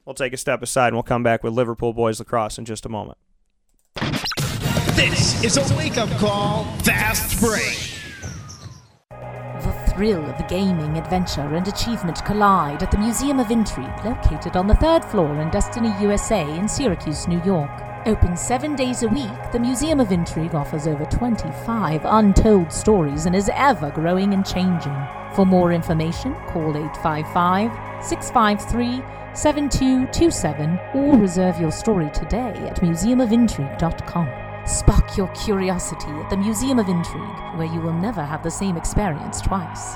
We'll 0.06 0.16
take 0.16 0.34
a 0.34 0.38
step 0.38 0.64
aside 0.64 0.88
and 0.88 0.96
we'll 0.96 1.04
come 1.04 1.24
back 1.24 1.44
with 1.44 1.54
Liverpool 1.54 1.94
boys 1.94 2.20
lacrosse 2.20 2.58
in 2.58 2.66
just 2.66 2.86
a 2.86 2.90
moment. 2.90 3.18
This 4.96 5.44
is 5.44 5.58
a 5.58 5.76
wake 5.78 5.98
up 5.98 6.10
call, 6.18 6.66
fast 6.84 7.40
break. 7.40 7.88
The 9.10 9.94
thrill 9.94 10.26
of 10.26 10.48
gaming, 10.48 10.98
adventure, 10.98 11.56
and 11.56 11.68
achievement 11.68 12.24
collide 12.26 12.82
at 12.82 12.92
the 12.92 12.98
Museum 12.98 13.40
of 13.40 13.52
Intrigue, 13.52 14.06
located 14.06 14.56
on 14.56 14.68
the 14.68 14.76
third 14.76 15.06
floor 15.06 15.40
in 15.40 15.50
Destiny, 15.52 15.94
USA, 16.02 16.42
in 16.58 16.68
Syracuse, 16.68 17.28
New 17.28 17.42
York. 17.44 17.70
Open 18.08 18.36
seven 18.36 18.76
days 18.76 19.04
a 19.04 19.08
week, 19.08 19.52
the 19.52 19.60
Museum 19.60 20.00
of 20.00 20.12
Intrigue 20.12 20.56
offers 20.56 20.88
over 20.88 21.06
25 21.06 22.02
untold 22.04 22.72
stories 22.72 23.28
and 23.28 23.36
is 23.36 23.52
ever 23.54 23.92
growing 23.92 24.34
and 24.34 24.44
changing. 24.44 24.96
For 25.36 25.46
more 25.46 25.72
information, 25.72 26.34
call 26.48 26.76
855 26.76 28.04
653 28.04 29.21
7227 29.34 30.80
or 30.94 31.18
reserve 31.18 31.60
your 31.60 31.72
story 31.72 32.10
today 32.12 32.54
at 32.70 32.82
museumofintrigue.com. 32.82 34.30
Spark 34.68 35.18
your 35.18 35.28
curiosity 35.30 36.12
at 36.12 36.30
the 36.30 36.38
Museum 36.38 36.78
of 36.80 36.88
Intrigue, 36.88 37.58
where 37.58 37.68
you 37.68 37.82
will 37.82 37.94
never 37.94 38.24
have 38.24 38.44
the 38.44 38.52
same 38.52 38.78
experience 38.78 39.42
twice. 39.42 39.96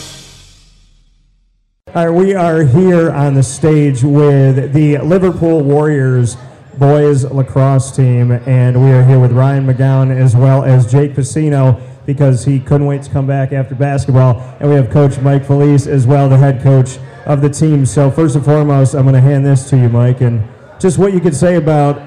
All 1.93 2.07
right, 2.07 2.09
we 2.09 2.33
are 2.35 2.63
here 2.63 3.11
on 3.11 3.33
the 3.33 3.43
stage 3.43 4.01
with 4.01 4.71
the 4.71 4.99
Liverpool 4.99 5.59
Warriors 5.59 6.37
boys 6.77 7.25
lacrosse 7.25 7.93
team, 7.93 8.31
and 8.31 8.81
we 8.81 8.91
are 8.91 9.03
here 9.03 9.19
with 9.19 9.33
Ryan 9.33 9.67
McGowan 9.67 10.09
as 10.09 10.33
well 10.33 10.63
as 10.63 10.89
Jake 10.89 11.15
Pacino 11.15 11.81
because 12.05 12.45
he 12.45 12.61
couldn't 12.61 12.87
wait 12.87 13.03
to 13.03 13.09
come 13.09 13.27
back 13.27 13.51
after 13.51 13.75
basketball. 13.75 14.39
And 14.61 14.69
we 14.69 14.75
have 14.77 14.89
Coach 14.89 15.19
Mike 15.19 15.45
Felice 15.45 15.85
as 15.85 16.07
well, 16.07 16.29
the 16.29 16.37
head 16.37 16.63
coach 16.63 16.97
of 17.25 17.41
the 17.41 17.49
team. 17.49 17.85
So, 17.85 18.09
first 18.09 18.37
and 18.37 18.45
foremost, 18.45 18.93
I'm 18.93 19.03
going 19.03 19.15
to 19.15 19.19
hand 19.19 19.45
this 19.45 19.69
to 19.71 19.77
you, 19.77 19.89
Mike, 19.89 20.21
and 20.21 20.47
just 20.79 20.97
what 20.97 21.11
you 21.11 21.19
could 21.19 21.35
say 21.35 21.57
about 21.57 22.01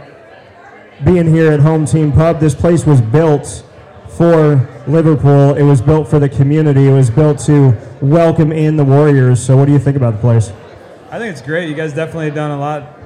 being 1.04 1.26
here 1.26 1.52
at 1.52 1.60
Home 1.60 1.84
Team 1.84 2.10
Pub. 2.10 2.40
This 2.40 2.54
place 2.54 2.86
was 2.86 3.02
built 3.02 3.62
for 4.16 4.68
Liverpool. 4.86 5.54
It 5.54 5.62
was 5.62 5.82
built 5.82 6.08
for 6.08 6.18
the 6.18 6.28
community. 6.28 6.86
It 6.86 6.92
was 6.92 7.10
built 7.10 7.38
to 7.40 7.76
welcome 8.00 8.52
in 8.52 8.76
the 8.76 8.84
Warriors. 8.84 9.44
So, 9.44 9.56
what 9.56 9.66
do 9.66 9.72
you 9.72 9.78
think 9.78 9.96
about 9.96 10.14
the 10.14 10.20
place? 10.20 10.52
I 11.10 11.18
think 11.18 11.32
it's 11.32 11.42
great. 11.42 11.68
You 11.68 11.74
guys 11.74 11.92
definitely 11.92 12.30
done 12.30 12.50
a 12.50 12.58
lot, 12.58 12.98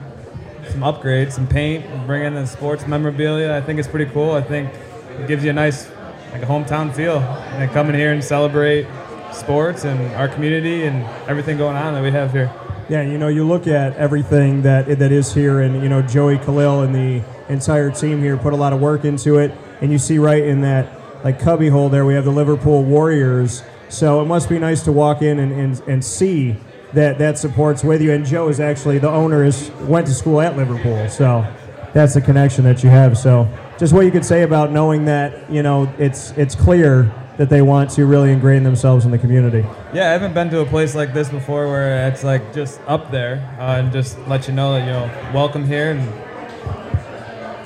some 0.71 0.81
upgrades, 0.81 1.33
some 1.33 1.47
paint, 1.47 1.85
bring 2.07 2.25
in 2.25 2.35
the 2.35 2.47
sports 2.47 2.87
memorabilia. 2.87 3.55
I 3.55 3.61
think 3.61 3.79
it's 3.79 3.89
pretty 3.89 4.11
cool. 4.13 4.33
I 4.33 4.43
think 4.43 4.73
it 5.19 5.29
gives 5.29 5.45
you 5.45 5.51
a 5.51 5.55
nice, 5.55 5.89
like 6.33 6.43
a 6.43 6.47
hometown 6.47 6.95
feel. 6.95 7.19
And 7.19 7.71
come 7.71 7.89
in 7.89 7.95
here 7.95 8.13
and 8.13 8.23
celebrate 8.23 8.87
sports 9.33 9.85
and 9.85 10.15
our 10.15 10.29
community 10.29 10.85
and 10.85 11.05
everything 11.29 11.57
going 11.59 11.77
on 11.77 11.95
that 11.95 12.03
we 12.03 12.11
have 12.11 12.33
here. 12.33 12.53
Yeah, 12.89 13.03
you 13.03 13.19
know, 13.19 13.29
you 13.29 13.47
look 13.47 13.67
at 13.67 13.95
everything 13.97 14.63
that 14.63 14.87
that 14.99 15.13
is 15.13 15.35
here, 15.35 15.61
and 15.61 15.83
you 15.83 15.91
know, 15.91 16.01
Joey 16.01 16.39
Khalil 16.39 16.83
and 16.83 16.95
the 16.95 17.23
entire 17.51 17.91
team 17.91 18.23
here 18.23 18.39
put 18.39 18.55
a 18.55 18.57
lot 18.57 18.73
of 18.73 18.81
work 18.81 19.05
into 19.05 19.37
it, 19.39 19.53
and 19.83 19.93
you 19.93 19.99
see 19.99 20.19
right 20.19 20.43
in 20.43 20.63
that 20.63 20.98
like 21.25 21.41
cubby 21.41 21.69
hole 21.69 21.89
there, 21.89 22.05
we 22.05 22.15
have 22.15 22.25
the 22.25 22.31
Liverpool 22.31 22.85
Warriors. 22.85 23.63
So 23.89 24.21
it 24.21 24.27
must 24.27 24.49
be 24.49 24.59
nice 24.59 24.83
to 24.85 24.93
walk 24.93 25.23
in 25.23 25.39
and, 25.39 25.53
and, 25.53 25.81
and 25.89 26.05
see 26.05 26.57
that 26.93 27.19
that 27.19 27.39
supports 27.39 27.85
with 27.85 28.03
you. 28.03 28.13
And 28.13 28.25
Joe 28.25 28.49
is 28.49 28.61
actually 28.61 28.99
the 28.99 29.11
owner 29.11 29.45
is 29.45 29.71
went 29.83 30.07
to 30.07 30.15
school 30.15 30.41
at 30.41 30.57
Liverpool, 30.57 31.09
so 31.09 31.47
that's 31.93 32.15
the 32.15 32.21
connection 32.21 32.65
that 32.65 32.83
you 32.83 32.91
have. 32.91 33.19
So 33.19 33.49
just 33.79 33.93
what 33.93 34.05
you 34.05 34.11
could 34.11 34.25
say 34.25 34.43
about 34.43 34.73
knowing 34.73 35.05
that 35.07 35.51
you 35.51 35.63
know 35.63 35.93
it's 35.99 36.33
it's 36.33 36.55
clear 36.55 37.13
that 37.37 37.49
they 37.49 37.63
want 37.63 37.89
to 37.89 38.05
really 38.05 38.33
ingrain 38.33 38.65
themselves 38.65 39.05
in 39.05 39.13
the 39.13 39.19
community. 39.19 39.65
Yeah, 39.95 40.09
I 40.09 40.13
haven't 40.13 40.35
been 40.35 40.51
to 40.51 40.61
a 40.61 40.67
place 40.67 40.95
like 40.97 41.15
this 41.15 41.29
before 41.29 41.69
where 41.69 42.09
it's 42.09 42.25
like 42.25 42.53
just 42.53 42.81
up 42.87 43.13
there 43.13 43.57
uh, 43.61 43.79
and 43.79 43.93
just 43.93 44.19
let 44.27 44.49
you 44.49 44.55
know 44.55 44.73
that 44.73 44.81
you 44.81 44.93
know 44.93 45.33
welcome 45.33 45.65
here 45.65 45.93
and 45.93 46.28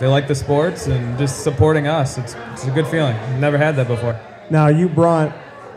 they 0.03 0.09
like 0.09 0.27
the 0.27 0.35
sports 0.35 0.89
and 0.89 1.17
just 1.17 1.45
supporting 1.45 1.87
us. 1.87 2.19
It's, 2.19 2.35
it's 2.51 2.65
a 2.65 2.73
good 2.73 2.89
feeling. 2.89 3.15
Never 3.39 3.57
had 3.57 3.77
that 3.77 3.87
before. 3.87 4.19
Now 4.51 4.67
you 4.67 4.89
brought 4.89 5.33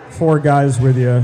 four 0.09 0.39
guys 0.39 0.79
with 0.79 0.97
you. 0.97 1.23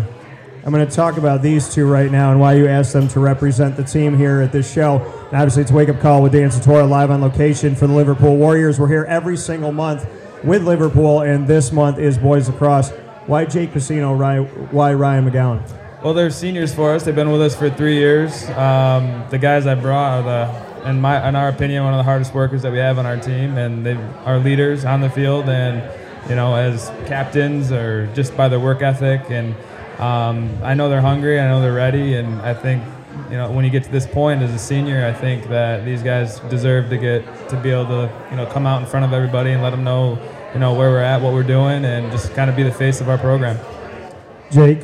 I'm 0.63 0.71
going 0.71 0.87
to 0.87 0.95
talk 0.95 1.17
about 1.17 1.41
these 1.41 1.73
two 1.73 1.87
right 1.87 2.11
now 2.11 2.29
and 2.29 2.39
why 2.39 2.53
you 2.53 2.67
asked 2.67 2.93
them 2.93 3.07
to 3.07 3.19
represent 3.19 3.75
the 3.75 3.83
team 3.83 4.15
here 4.15 4.41
at 4.41 4.51
this 4.51 4.71
show. 4.71 4.99
And 4.99 5.33
obviously, 5.33 5.63
it's 5.63 5.71
Wake 5.71 5.89
Up 5.89 5.99
Call 5.99 6.21
with 6.21 6.33
Dan 6.33 6.49
Tortora 6.49 6.87
live 6.87 7.09
on 7.09 7.21
location 7.21 7.73
for 7.73 7.87
the 7.87 7.93
Liverpool 7.93 8.37
Warriors. 8.37 8.79
We're 8.79 8.87
here 8.87 9.05
every 9.09 9.35
single 9.35 9.71
month 9.71 10.07
with 10.43 10.63
Liverpool, 10.63 11.21
and 11.21 11.47
this 11.47 11.71
month 11.71 11.97
is 11.97 12.19
Boys 12.19 12.49
Lacrosse. 12.49 12.91
Why 13.25 13.45
Jake 13.45 13.73
Casino? 13.73 14.15
Why 14.15 14.93
Ryan 14.93 15.27
McGowan? 15.27 16.03
Well, 16.03 16.13
they're 16.13 16.29
seniors 16.29 16.71
for 16.71 16.93
us. 16.93 17.03
They've 17.03 17.15
been 17.15 17.31
with 17.31 17.41
us 17.41 17.55
for 17.55 17.71
three 17.71 17.95
years. 17.95 18.47
Um, 18.49 19.25
the 19.31 19.39
guys 19.39 19.65
I 19.65 19.73
brought 19.73 20.19
are 20.19 20.23
the, 20.23 20.70
in 20.85 21.01
my, 21.01 21.27
in 21.27 21.35
our 21.35 21.49
opinion, 21.49 21.83
one 21.83 21.93
of 21.93 21.97
the 21.97 22.03
hardest 22.03 22.33
workers 22.33 22.61
that 22.63 22.71
we 22.71 22.77
have 22.77 22.97
on 22.97 23.05
our 23.05 23.17
team, 23.17 23.57
and 23.57 23.85
they 23.85 23.95
are 24.25 24.39
leaders 24.39 24.85
on 24.85 25.01
the 25.01 25.09
field, 25.09 25.49
and 25.49 25.81
you 26.29 26.35
know, 26.35 26.55
as 26.55 26.89
captains 27.07 27.71
or 27.71 28.07
just 28.13 28.35
by 28.37 28.47
their 28.47 28.59
work 28.59 28.81
ethic. 28.81 29.29
And 29.29 29.55
um, 29.99 30.57
I 30.63 30.73
know 30.73 30.89
they're 30.89 31.01
hungry. 31.01 31.39
I 31.39 31.47
know 31.47 31.61
they're 31.61 31.73
ready, 31.73 32.15
and 32.15 32.41
I 32.41 32.53
think 32.53 32.83
you 33.29 33.37
know 33.37 33.51
when 33.51 33.65
you 33.65 33.71
get 33.71 33.83
to 33.83 33.91
this 33.91 34.07
point 34.07 34.41
as 34.41 34.53
a 34.53 34.59
senior, 34.59 35.05
I 35.05 35.13
think 35.13 35.47
that 35.49 35.85
these 35.85 36.03
guys 36.03 36.39
deserve 36.41 36.89
to 36.89 36.97
get 36.97 37.49
to 37.49 37.57
be 37.57 37.69
able 37.69 37.85
to 37.85 38.13
you 38.29 38.37
know 38.37 38.45
come 38.45 38.65
out 38.65 38.81
in 38.81 38.87
front 38.87 39.05
of 39.05 39.13
everybody 39.13 39.51
and 39.51 39.61
let 39.61 39.71
them 39.71 39.83
know 39.83 40.19
you 40.53 40.59
know 40.59 40.73
where 40.73 40.89
we're 40.89 40.99
at, 40.99 41.21
what 41.21 41.33
we're 41.33 41.43
doing, 41.43 41.85
and 41.85 42.11
just 42.11 42.33
kind 42.33 42.49
of 42.49 42.55
be 42.55 42.63
the 42.63 42.71
face 42.71 43.01
of 43.01 43.09
our 43.09 43.17
program. 43.17 43.57
Jake, 44.51 44.83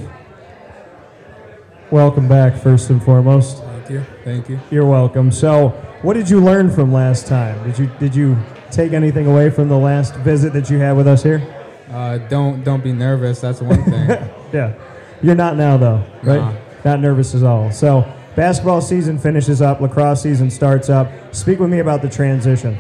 welcome 1.92 2.28
back 2.28 2.56
first 2.56 2.90
and 2.90 3.04
foremost. 3.04 3.64
Thank 3.64 3.90
you. 3.90 4.06
Thank 4.24 4.50
you. 4.50 4.60
You're 4.70 4.86
welcome. 4.86 5.32
So, 5.32 5.74
what 6.02 6.14
did 6.14 6.30
you 6.30 6.40
learn 6.40 6.70
from 6.70 6.94
last 6.94 7.28
time? 7.28 7.64
Did 7.64 7.80
you 7.80 7.90
did 8.00 8.16
you 8.16 8.38
take 8.72 8.94
anything 8.94 9.28
away 9.28 9.50
from 9.50 9.68
the 9.68 9.78
last 9.78 10.16
visit 10.18 10.54
that 10.54 10.70
you 10.70 10.78
had 10.78 10.96
with 10.96 11.08
us 11.08 11.24
here? 11.24 11.42
Uh, 11.90 12.18
don't 12.18 12.64
don't 12.64 12.84
be 12.84 12.94
nervous. 12.94 13.42
That's 13.42 13.62
one 13.62 13.84
thing. 13.84 14.10
yeah, 14.54 14.74
you're 15.22 15.36
not 15.36 15.58
now 15.58 15.78
though, 15.78 16.04
right? 16.24 16.40
Nah. 16.40 16.54
Not 16.86 17.00
nervous 17.00 17.34
at 17.34 17.44
all. 17.44 17.72
So, 17.72 18.06
basketball 18.36 18.82
season 18.82 19.18
finishes 19.18 19.62
up, 19.62 19.82
lacrosse 19.82 20.22
season 20.22 20.52
starts 20.52 20.90
up. 20.90 21.10
Speak 21.34 21.60
with 21.60 21.70
me 21.70 21.80
about 21.80 22.02
the 22.02 22.10
transition. 22.10 22.78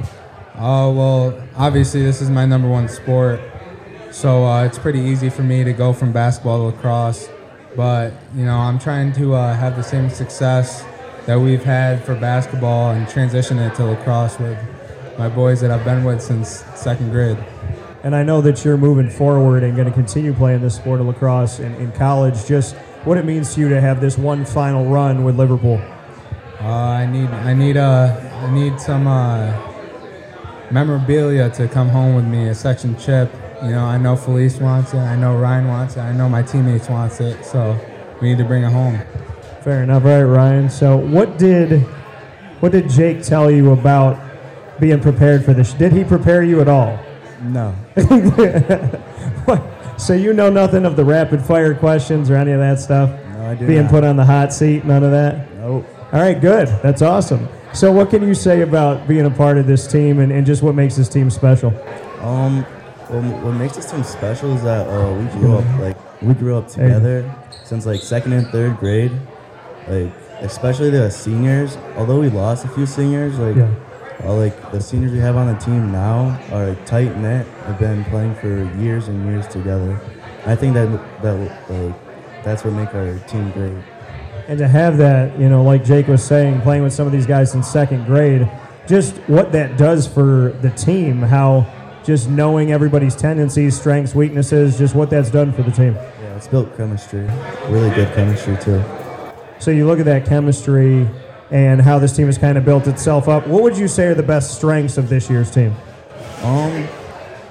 Oh 0.55 0.93
well, 0.93 1.47
obviously 1.55 2.03
this 2.03 2.21
is 2.21 2.29
my 2.29 2.45
number 2.45 2.69
one 2.69 2.87
sport, 2.87 3.39
so 4.11 4.45
uh, 4.45 4.63
it's 4.63 4.77
pretty 4.77 4.99
easy 4.99 5.29
for 5.29 5.43
me 5.43 5.63
to 5.63 5.73
go 5.73 5.91
from 5.91 6.11
basketball 6.11 6.69
to 6.69 6.75
lacrosse. 6.75 7.29
But 7.75 8.13
you 8.35 8.45
know, 8.45 8.57
I'm 8.57 8.77
trying 8.77 9.11
to 9.13 9.33
uh, 9.33 9.53
have 9.55 9.75
the 9.75 9.83
same 9.83 10.09
success 10.09 10.83
that 11.27 11.37
we've 11.37 11.63
had 11.63 12.03
for 12.03 12.15
basketball 12.15 12.91
and 12.91 13.07
transition 13.07 13.59
it 13.59 13.75
to 13.75 13.85
lacrosse 13.85 14.39
with 14.39 14.57
my 15.19 15.27
boys 15.27 15.59
that 15.59 15.69
I've 15.69 15.83
been 15.83 16.05
with 16.05 16.21
since 16.21 16.63
second 16.73 17.11
grade. 17.11 17.37
And 18.03 18.15
I 18.15 18.23
know 18.23 18.39
that 18.41 18.63
you're 18.63 18.77
moving 18.77 19.09
forward 19.09 19.61
and 19.61 19.75
going 19.75 19.89
to 19.89 19.93
continue 19.93 20.33
playing 20.33 20.61
this 20.61 20.75
sport 20.75 21.01
of 21.01 21.07
lacrosse 21.07 21.59
in, 21.59 21.75
in 21.75 21.91
college. 21.91 22.45
Just 22.45 22.77
what 23.03 23.17
it 23.17 23.25
means 23.25 23.53
to 23.55 23.59
you 23.59 23.67
to 23.69 23.81
have 23.81 23.99
this 23.99 24.17
one 24.17 24.45
final 24.45 24.85
run 24.85 25.25
with 25.25 25.37
Liverpool. 25.37 25.81
Uh, 26.61 26.65
I 26.65 27.05
need 27.05 27.29
I 27.29 27.53
need 27.53 27.75
uh, 27.75 28.15
I 28.33 28.51
need 28.53 28.79
some 28.79 29.05
uh, 29.05 29.51
memorabilia 30.71 31.49
to 31.51 31.67
come 31.67 31.89
home 31.89 32.15
with 32.15 32.25
me. 32.25 32.47
A 32.47 32.55
section 32.55 32.97
chip. 32.97 33.29
You 33.63 33.71
know, 33.71 33.83
I 33.83 33.97
know 33.97 34.15
Felice 34.15 34.59
wants 34.59 34.93
it. 34.93 34.99
I 34.99 35.17
know 35.17 35.35
Ryan 35.37 35.67
wants 35.67 35.97
it. 35.97 36.01
I 36.01 36.13
know 36.13 36.29
my 36.29 36.41
teammates 36.41 36.87
wants 36.87 37.19
it. 37.19 37.43
So 37.43 37.77
we 38.21 38.29
need 38.29 38.37
to 38.37 38.45
bring 38.45 38.63
it 38.63 38.71
home. 38.71 39.01
Fair 39.67 39.83
enough, 39.83 40.05
all 40.05 40.11
right, 40.11 40.23
Ryan. 40.23 40.69
So 40.69 40.95
what 40.95 41.37
did 41.37 41.81
what 42.61 42.71
did 42.71 42.89
Jake 42.89 43.21
tell 43.21 43.51
you 43.51 43.73
about 43.73 44.17
being 44.79 45.01
prepared 45.01 45.43
for 45.43 45.53
this? 45.53 45.73
Did 45.73 45.91
he 45.91 46.05
prepare 46.05 46.41
you 46.41 46.61
at 46.61 46.69
all? 46.69 46.97
No. 47.41 47.75
So 49.97 50.13
you 50.13 50.31
know 50.31 50.49
nothing 50.49 50.85
of 50.85 50.95
the 50.95 51.03
rapid 51.03 51.41
fire 51.41 51.73
questions 51.73 52.29
or 52.29 52.35
any 52.35 52.51
of 52.51 52.59
that 52.59 52.79
stuff? 52.79 53.09
No, 53.09 53.49
I 53.49 53.55
do 53.55 53.65
Being 53.67 53.81
not. 53.81 53.91
put 53.91 54.03
on 54.03 54.15
the 54.15 54.23
hot 54.23 54.53
seat, 54.53 54.85
none 54.85 55.03
of 55.03 55.09
that? 55.09 55.51
Nope. 55.55 55.85
All 56.13 56.21
right, 56.21 56.39
good. 56.39 56.67
That's 56.83 57.01
awesome. 57.01 57.49
So 57.73 57.91
what 57.91 58.11
can 58.11 58.21
you 58.21 58.35
say 58.35 58.61
about 58.61 59.07
being 59.07 59.25
a 59.25 59.31
part 59.31 59.57
of 59.57 59.65
this 59.65 59.87
team 59.87 60.19
and, 60.19 60.31
and 60.31 60.45
just 60.45 60.61
what 60.61 60.75
makes 60.75 60.95
this 60.95 61.09
team 61.09 61.31
special? 61.31 61.71
Um, 62.21 62.63
well, 63.09 63.23
what 63.43 63.53
makes 63.53 63.75
this 63.75 63.91
team 63.91 64.03
special 64.03 64.55
is 64.55 64.61
that 64.63 64.87
uh, 64.87 65.13
we 65.15 65.25
grew 65.39 65.57
up 65.57 65.79
like 65.79 66.21
we 66.21 66.35
grew 66.35 66.55
up 66.55 66.67
together 66.67 67.29
since 67.65 67.87
like 67.87 67.99
second 68.01 68.33
and 68.33 68.47
third 68.47 68.77
grade. 68.77 69.11
Like 69.87 70.11
especially 70.41 70.89
the 70.89 71.09
seniors. 71.09 71.77
Although 71.95 72.19
we 72.19 72.29
lost 72.29 72.65
a 72.65 72.67
few 72.69 72.85
seniors, 72.85 73.37
like 73.39 73.55
Yeah. 73.55 73.69
uh, 74.23 74.33
like 74.33 74.71
the 74.71 74.81
seniors 74.81 75.11
we 75.11 75.19
have 75.19 75.35
on 75.35 75.47
the 75.47 75.59
team 75.59 75.91
now 75.91 76.39
are 76.51 76.69
like, 76.69 76.85
tight 76.85 77.17
knit. 77.17 77.45
Have 77.65 77.79
been 77.79 78.03
playing 78.05 78.35
for 78.35 78.63
years 78.79 79.07
and 79.07 79.25
years 79.25 79.47
together. 79.47 79.99
I 80.45 80.55
think 80.55 80.73
that 80.75 80.87
that 81.21 81.35
like 81.69 81.93
that's 82.43 82.63
what 82.63 82.73
make 82.73 82.93
our 82.93 83.17
team 83.27 83.51
great. 83.51 83.73
And 84.47 84.57
to 84.59 84.67
have 84.67 84.97
that, 84.97 85.37
you 85.37 85.49
know, 85.49 85.61
like 85.63 85.83
Jake 85.83 86.07
was 86.07 86.23
saying, 86.23 86.61
playing 86.61 86.83
with 86.83 86.93
some 86.93 87.05
of 87.05 87.11
these 87.11 87.25
guys 87.25 87.53
in 87.53 87.61
second 87.61 88.05
grade, 88.05 88.49
just 88.87 89.17
what 89.27 89.51
that 89.51 89.75
does 89.77 90.07
for 90.07 90.55
the 90.61 90.69
team, 90.69 91.21
how 91.21 91.65
just 92.05 92.29
knowing 92.29 92.71
everybody's 92.71 93.13
tendencies, 93.13 93.77
strengths, 93.77 94.15
weaknesses, 94.15 94.77
just 94.77 94.95
what 94.95 95.09
that's 95.09 95.29
done 95.29 95.51
for 95.51 95.63
the 95.63 95.71
team. 95.71 95.95
Yeah, 95.95 96.35
it's 96.37 96.47
built 96.47 96.77
chemistry, 96.77 97.27
really 97.67 97.89
good 97.89 98.13
chemistry 98.15 98.55
too. 98.61 98.81
So 99.59 99.71
you 99.71 99.85
look 99.85 99.99
at 99.99 100.05
that 100.05 100.25
chemistry 100.25 101.07
and 101.51 101.81
how 101.81 101.99
this 101.99 102.15
team 102.15 102.27
has 102.27 102.37
kind 102.37 102.57
of 102.57 102.65
built 102.65 102.87
itself 102.87 103.27
up. 103.27 103.47
What 103.47 103.63
would 103.63 103.77
you 103.77 103.87
say 103.87 104.07
are 104.07 104.13
the 104.13 104.23
best 104.23 104.55
strengths 104.55 104.97
of 104.97 105.09
this 105.09 105.29
year's 105.29 105.49
team? 105.49 105.73
Um, 106.43 106.87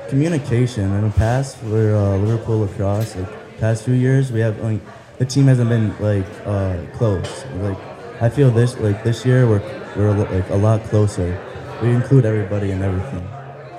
communication. 0.09 0.93
In 0.93 1.03
the 1.03 1.11
past, 1.11 1.57
for 1.59 1.95
uh, 1.95 2.17
Liverpool 2.17 2.61
lacrosse, 2.61 3.17
like 3.17 3.59
past 3.59 3.85
few 3.85 3.95
years, 3.95 4.31
we 4.31 4.41
have 4.41 4.59
like 4.61 4.81
the 5.19 5.25
team 5.25 5.47
hasn't 5.47 5.69
been 5.69 5.97
like 5.99 6.27
uh, 6.45 6.79
close. 6.95 7.45
Like 7.57 7.79
I 8.21 8.29
feel 8.29 8.51
this 8.51 8.79
like 8.79 9.03
this 9.03 9.25
year 9.25 9.49
we're 9.49 9.63
we're 9.97 10.13
like 10.13 10.49
a 10.51 10.57
lot 10.57 10.83
closer. 10.85 11.41
We 11.83 11.91
include 11.91 12.25
everybody 12.25 12.71
and 12.71 12.83
everything. 12.83 13.27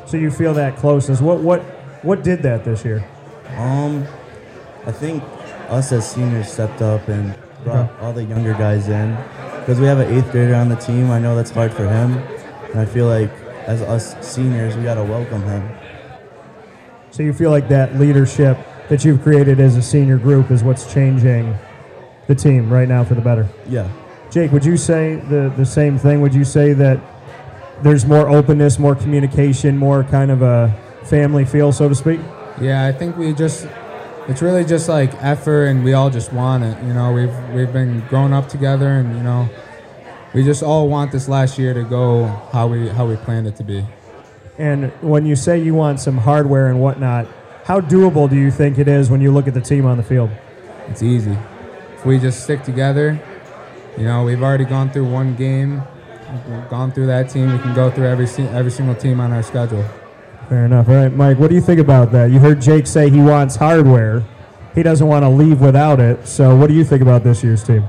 So 0.06 0.18
you 0.18 0.32
feel 0.32 0.54
that 0.56 0.78
closeness. 0.78 1.22
What 1.22 1.40
what 1.40 1.62
what 2.04 2.24
did 2.24 2.44
that 2.44 2.66
this 2.66 2.84
year? 2.84 3.08
Um, 3.56 4.06
I 4.86 4.92
think 4.92 5.24
us 5.70 5.92
as 5.92 6.10
seniors 6.10 6.52
stepped 6.52 6.82
up 6.82 7.08
and 7.08 7.36
brought 7.68 8.00
all 8.00 8.14
the 8.14 8.24
younger 8.24 8.54
guys 8.54 8.88
in 8.88 9.16
because 9.60 9.80
we 9.80 9.86
have 9.86 10.00
an 10.00 10.14
eighth 10.14 10.32
grader 10.32 10.56
on 10.56 10.70
the 10.70 10.76
team. 10.76 11.12
I 11.12 11.20
know 11.20 11.36
that's 11.36 11.52
hard 11.52 11.74
for 11.74 11.88
him, 11.88 12.18
and 12.72 12.80
I 12.80 12.86
feel 12.86 13.08
like 13.08 13.30
as 13.66 13.82
us 13.82 14.16
seniors, 14.26 14.76
we 14.78 14.84
gotta 14.84 15.04
welcome 15.04 15.44
him. 15.44 15.70
So 17.12 17.24
you 17.24 17.34
feel 17.34 17.52
like 17.52 17.68
that 17.70 18.00
leadership 18.00 18.58
that 18.90 19.04
you've 19.04 19.22
created 19.22 19.60
as 19.60 19.76
a 19.76 19.82
senior 19.82 20.18
group 20.18 20.52
is 20.52 20.64
what's 20.64 20.92
changing 20.94 21.56
the 22.28 22.36
team 22.36 22.72
right 22.72 22.88
now 22.88 23.04
for 23.04 23.16
the 23.16 23.22
better. 23.22 23.48
Yeah. 23.68 23.90
Jake, 24.32 24.52
would 24.52 24.66
you 24.66 24.78
say 24.78 25.16
the, 25.16 25.54
the 25.58 25.66
same 25.66 25.98
thing? 25.98 26.22
Would 26.22 26.34
you 26.34 26.46
say 26.46 26.74
that 26.74 27.00
there's 27.82 28.06
more 28.06 28.30
openness, 28.30 28.80
more 28.80 28.96
communication, 28.96 29.78
more 29.78 30.04
kind 30.04 30.32
of 30.32 30.42
a 30.42 30.74
family 31.04 31.46
feel, 31.46 31.72
so 31.72 31.90
to 31.90 31.96
speak? 31.96 32.20
Yeah, 32.62 32.86
I 32.86 32.92
think 32.92 33.18
we 33.18 33.34
just 33.34 33.68
it's 34.28 34.42
really 34.42 34.66
just 34.66 34.90
like 34.90 35.14
effort 35.24 35.66
and 35.66 35.84
we 35.84 35.94
all 35.94 36.10
just 36.10 36.34
want 36.34 36.64
it. 36.64 36.78
You 36.84 36.94
know, 36.94 37.14
we've 37.14 37.36
we've 37.54 37.72
been 37.72 38.02
growing 38.08 38.34
up 38.34 38.50
together 38.50 38.88
and 38.88 39.16
you 39.16 39.24
know 39.24 39.50
we 40.34 40.44
just 40.44 40.62
all 40.62 40.90
want 40.90 41.12
this 41.12 41.28
last 41.30 41.58
year 41.58 41.74
to 41.74 41.84
go 41.84 42.26
how 42.52 42.68
we 42.68 42.90
how 42.90 43.06
we 43.06 43.16
planned 43.16 43.48
it 43.48 43.56
to 43.58 43.64
be. 43.64 43.86
And 44.58 44.92
when 45.02 45.26
you 45.26 45.36
say 45.36 45.60
you 45.60 45.74
want 45.74 46.00
some 46.00 46.18
hardware 46.18 46.68
and 46.68 46.82
whatnot, 46.82 47.28
how 47.64 47.80
doable 47.80 48.30
do 48.30 48.36
you 48.36 48.52
think 48.52 48.78
it 48.80 48.88
is 48.88 49.10
when 49.10 49.22
you 49.22 49.32
look 49.32 49.48
at 49.48 49.54
the 49.54 49.62
team 49.62 49.86
on 49.86 49.98
the 49.98 50.04
field? 50.04 50.30
It's 50.88 51.04
easy. 51.04 51.38
If 51.96 52.06
we 52.06 52.20
just 52.20 52.44
stick 52.44 52.64
together, 52.64 53.20
you 53.98 54.04
know, 54.04 54.24
we've 54.24 54.42
already 54.44 54.66
gone 54.66 54.90
through 54.90 55.10
one 55.10 55.36
game, 55.36 55.84
we've 56.50 56.70
gone 56.70 56.92
through 56.92 57.08
that 57.08 57.30
team. 57.30 57.52
We 57.52 57.60
can 57.60 57.74
go 57.74 57.90
through 57.90 58.08
every 58.08 58.28
every 58.48 58.72
single 58.72 58.96
team 58.96 59.20
on 59.20 59.32
our 59.32 59.44
schedule. 59.44 59.86
Fair 60.50 60.66
enough. 60.66 60.88
All 60.88 60.96
right, 60.96 61.14
Mike, 61.14 61.40
what 61.40 61.50
do 61.50 61.56
you 61.56 61.62
think 61.62 61.80
about 61.80 62.12
that? 62.14 62.32
You 62.32 62.40
heard 62.40 62.62
Jake 62.62 62.88
say 62.88 63.10
he 63.10 63.20
wants 63.20 63.58
hardware. 63.58 64.24
He 64.74 64.82
doesn't 64.82 65.08
want 65.08 65.24
to 65.24 65.30
leave 65.30 65.60
without 65.60 66.00
it. 66.00 66.26
So, 66.26 66.56
what 66.56 66.68
do 66.68 66.74
you 66.74 66.86
think 66.86 67.02
about 67.02 67.24
this 67.24 67.44
year's 67.44 67.64
team? 67.64 67.86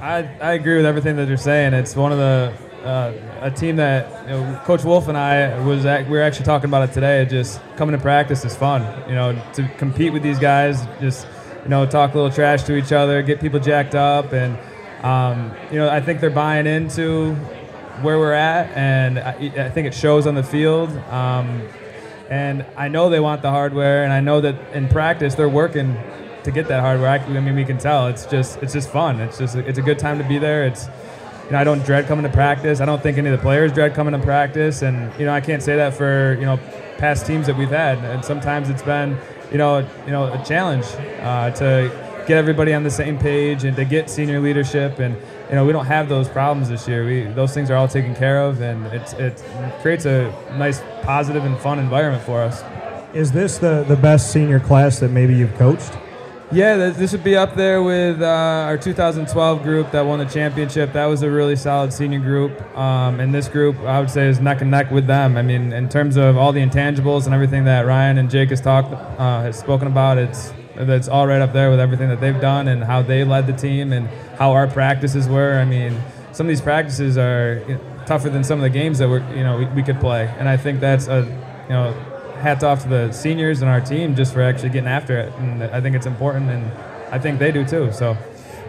I, 0.00 0.28
I 0.40 0.52
agree 0.54 0.76
with 0.76 0.86
everything 0.86 1.14
that 1.16 1.28
you're 1.28 1.36
saying. 1.36 1.72
It's 1.72 1.94
one 1.94 2.10
of 2.10 2.18
the 2.18 2.52
uh, 2.84 3.12
a 3.42 3.50
team 3.50 3.76
that 3.76 4.24
you 4.24 4.30
know, 4.30 4.60
Coach 4.64 4.84
Wolf 4.84 5.08
and 5.08 5.16
I 5.16 5.58
was 5.64 5.86
at, 5.86 6.06
we 6.06 6.12
were 6.12 6.22
actually 6.22 6.46
talking 6.46 6.68
about 6.68 6.88
it 6.88 6.92
today. 6.92 7.24
Just 7.26 7.60
coming 7.76 7.94
to 7.96 8.02
practice 8.02 8.44
is 8.44 8.56
fun. 8.56 8.82
You 9.08 9.14
know, 9.14 9.42
to 9.54 9.68
compete 9.78 10.12
with 10.12 10.22
these 10.22 10.38
guys, 10.38 10.84
just 11.00 11.26
you 11.62 11.68
know, 11.68 11.86
talk 11.86 12.12
a 12.12 12.16
little 12.16 12.32
trash 12.32 12.64
to 12.64 12.76
each 12.76 12.90
other, 12.92 13.22
get 13.22 13.40
people 13.40 13.60
jacked 13.60 13.94
up, 13.94 14.32
and 14.32 14.58
um, 15.04 15.54
you 15.70 15.78
know, 15.78 15.88
I 15.88 16.00
think 16.00 16.20
they're 16.20 16.30
buying 16.30 16.66
into 16.66 17.34
where 18.02 18.18
we're 18.18 18.32
at, 18.32 18.70
and 18.76 19.18
I, 19.18 19.30
I 19.58 19.70
think 19.70 19.86
it 19.86 19.94
shows 19.94 20.26
on 20.26 20.34
the 20.34 20.42
field. 20.42 20.90
Um, 21.08 21.62
and 22.34 22.66
I 22.76 22.88
know 22.88 23.10
they 23.10 23.20
want 23.20 23.42
the 23.42 23.50
hardware, 23.50 24.02
and 24.02 24.12
I 24.12 24.18
know 24.18 24.40
that 24.40 24.56
in 24.74 24.88
practice 24.88 25.36
they're 25.36 25.48
working 25.48 25.96
to 26.42 26.50
get 26.50 26.66
that 26.66 26.80
hardware. 26.80 27.08
I, 27.08 27.28
mean, 27.28 27.54
we 27.54 27.64
can 27.64 27.78
tell 27.78 28.08
it's 28.08 28.26
just 28.26 28.60
it's 28.60 28.72
just 28.72 28.90
fun. 28.90 29.20
It's 29.20 29.38
just 29.38 29.54
it's 29.54 29.78
a 29.78 29.82
good 29.82 30.00
time 30.00 30.18
to 30.18 30.24
be 30.24 30.38
there. 30.38 30.66
It's 30.66 30.88
you 31.44 31.52
know 31.52 31.58
I 31.58 31.64
don't 31.64 31.84
dread 31.86 32.06
coming 32.06 32.24
to 32.24 32.32
practice. 32.32 32.80
I 32.80 32.86
don't 32.86 33.00
think 33.00 33.18
any 33.18 33.30
of 33.30 33.38
the 33.38 33.42
players 33.42 33.72
dread 33.72 33.94
coming 33.94 34.14
to 34.14 34.18
practice, 34.18 34.82
and 34.82 35.16
you 35.16 35.26
know 35.26 35.32
I 35.32 35.40
can't 35.40 35.62
say 35.62 35.76
that 35.76 35.94
for 35.94 36.34
you 36.34 36.44
know 36.44 36.58
past 36.98 37.24
teams 37.24 37.46
that 37.46 37.56
we've 37.56 37.68
had. 37.68 37.98
And 37.98 38.24
sometimes 38.24 38.68
it's 38.68 38.82
been 38.82 39.16
you 39.52 39.58
know 39.58 39.78
you 40.04 40.10
know 40.10 40.32
a 40.32 40.44
challenge 40.44 40.86
uh, 41.20 41.52
to 41.52 41.88
get 42.26 42.36
everybody 42.36 42.74
on 42.74 42.82
the 42.82 42.90
same 42.90 43.16
page 43.16 43.62
and 43.62 43.76
to 43.76 43.84
get 43.84 44.10
senior 44.10 44.40
leadership 44.40 44.98
and 44.98 45.16
you 45.54 45.60
know 45.60 45.64
we 45.64 45.72
don't 45.72 45.86
have 45.86 46.08
those 46.08 46.28
problems 46.28 46.68
this 46.68 46.88
year. 46.88 47.06
We 47.06 47.32
those 47.32 47.54
things 47.54 47.70
are 47.70 47.76
all 47.76 47.86
taken 47.86 48.12
care 48.12 48.40
of 48.40 48.60
and 48.60 48.86
it's, 48.86 49.12
it 49.12 49.40
creates 49.82 50.04
a 50.04 50.32
nice 50.58 50.82
positive 51.02 51.44
and 51.44 51.56
fun 51.60 51.78
environment 51.78 52.24
for 52.24 52.42
us. 52.42 52.64
Is 53.14 53.30
this 53.30 53.58
the, 53.58 53.84
the 53.84 53.94
best 53.94 54.32
senior 54.32 54.58
class 54.58 54.98
that 54.98 55.12
maybe 55.12 55.32
you've 55.36 55.54
coached? 55.54 55.92
yeah 56.50 56.90
this 56.90 57.12
would 57.12 57.24
be 57.24 57.36
up 57.36 57.54
there 57.54 57.82
with 57.82 58.20
uh, 58.20 58.26
our 58.66 58.76
2012 58.76 59.62
group 59.62 59.92
that 59.92 60.00
won 60.04 60.18
the 60.18 60.24
championship. 60.24 60.92
That 60.92 61.06
was 61.06 61.22
a 61.22 61.30
really 61.30 61.54
solid 61.54 61.92
senior 61.92 62.18
group. 62.18 62.60
Um, 62.76 63.20
and 63.20 63.32
this 63.32 63.46
group 63.46 63.78
i 63.82 64.00
would 64.00 64.10
say 64.10 64.26
is 64.26 64.40
neck 64.40 64.60
and 64.60 64.72
neck 64.72 64.90
with 64.90 65.06
them. 65.06 65.36
I 65.36 65.42
mean 65.42 65.72
in 65.72 65.88
terms 65.88 66.16
of 66.16 66.36
all 66.36 66.50
the 66.50 66.66
intangibles 66.66 67.26
and 67.26 67.32
everything 67.32 67.62
that 67.66 67.86
ryan 67.86 68.18
and 68.18 68.28
jake 68.28 68.50
has 68.50 68.60
talked 68.60 68.92
uh, 68.92 69.42
has 69.42 69.56
spoken 69.56 69.86
about 69.86 70.18
it's 70.18 70.52
that's 70.76 71.08
all 71.08 71.26
right 71.26 71.40
up 71.40 71.52
there 71.52 71.70
with 71.70 71.80
everything 71.80 72.08
that 72.08 72.20
they've 72.20 72.40
done 72.40 72.68
and 72.68 72.82
how 72.82 73.02
they 73.02 73.24
led 73.24 73.46
the 73.46 73.52
team 73.52 73.92
and 73.92 74.08
how 74.38 74.52
our 74.52 74.66
practices 74.66 75.28
were. 75.28 75.58
I 75.58 75.64
mean, 75.64 76.00
some 76.32 76.46
of 76.46 76.48
these 76.48 76.60
practices 76.60 77.16
are 77.16 77.62
you 77.68 77.74
know, 77.74 77.80
tougher 78.06 78.28
than 78.28 78.44
some 78.44 78.58
of 78.58 78.62
the 78.62 78.70
games 78.70 78.98
that 78.98 79.08
we're 79.08 79.26
you 79.34 79.44
know 79.44 79.58
we, 79.58 79.66
we 79.66 79.82
could 79.82 80.00
play, 80.00 80.32
and 80.38 80.48
I 80.48 80.56
think 80.56 80.80
that's 80.80 81.06
a 81.06 81.22
you 81.64 81.74
know 81.74 81.92
hats 82.40 82.64
off 82.64 82.82
to 82.82 82.88
the 82.88 83.12
seniors 83.12 83.62
and 83.62 83.70
our 83.70 83.80
team 83.80 84.14
just 84.14 84.32
for 84.32 84.42
actually 84.42 84.70
getting 84.70 84.88
after 84.88 85.18
it, 85.18 85.32
and 85.34 85.62
I 85.62 85.80
think 85.80 85.96
it's 85.96 86.06
important, 86.06 86.50
and 86.50 86.70
I 87.12 87.18
think 87.18 87.38
they 87.38 87.52
do 87.52 87.64
too. 87.64 87.92
So 87.92 88.16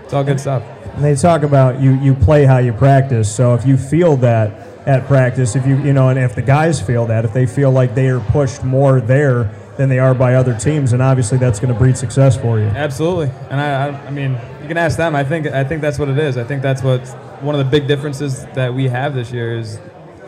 it's 0.03 0.13
all 0.13 0.23
good 0.23 0.39
stuff. 0.39 0.63
And 0.93 1.03
they 1.03 1.15
talk 1.15 1.43
about 1.43 1.81
you, 1.81 1.99
you 1.99 2.13
play 2.13 2.45
how 2.45 2.59
you 2.59 2.71
practice. 2.71 3.33
So 3.33 3.53
if 3.55 3.65
you 3.65 3.75
feel 3.75 4.15
that 4.17 4.87
at 4.87 5.07
practice, 5.07 5.55
if 5.55 5.65
you 5.65 5.77
you 5.77 5.93
know, 5.93 6.09
and 6.09 6.19
if 6.19 6.35
the 6.35 6.43
guys 6.43 6.79
feel 6.79 7.07
that, 7.07 7.25
if 7.25 7.33
they 7.33 7.47
feel 7.47 7.71
like 7.71 7.95
they 7.95 8.07
are 8.09 8.19
pushed 8.19 8.63
more 8.63 9.01
there 9.01 9.51
than 9.77 9.89
they 9.89 9.99
are 9.99 10.13
by 10.13 10.35
other 10.35 10.57
teams, 10.57 10.93
and 10.93 11.01
obviously 11.01 11.37
that's 11.37 11.59
going 11.59 11.73
to 11.73 11.77
breed 11.77 11.97
success 11.97 12.37
for 12.37 12.59
you. 12.59 12.65
Absolutely, 12.65 13.31
and 13.49 13.59
I, 13.59 13.87
I, 13.87 14.07
I 14.07 14.09
mean, 14.09 14.37
you 14.61 14.67
can 14.67 14.77
ask 14.77 14.97
them. 14.97 15.15
I 15.15 15.23
think, 15.23 15.47
I 15.47 15.63
think 15.63 15.81
that's 15.81 15.99
what 15.99 16.09
it 16.09 16.17
is. 16.17 16.37
I 16.37 16.43
think 16.43 16.61
that's 16.61 16.81
what 16.81 17.05
one 17.41 17.55
of 17.55 17.63
the 17.63 17.69
big 17.69 17.87
differences 17.87 18.45
that 18.55 18.73
we 18.73 18.87
have 18.87 19.13
this 19.13 19.31
year 19.31 19.57
is 19.57 19.79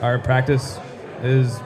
our 0.01 0.19
practice 0.19 0.77
is 1.23 1.59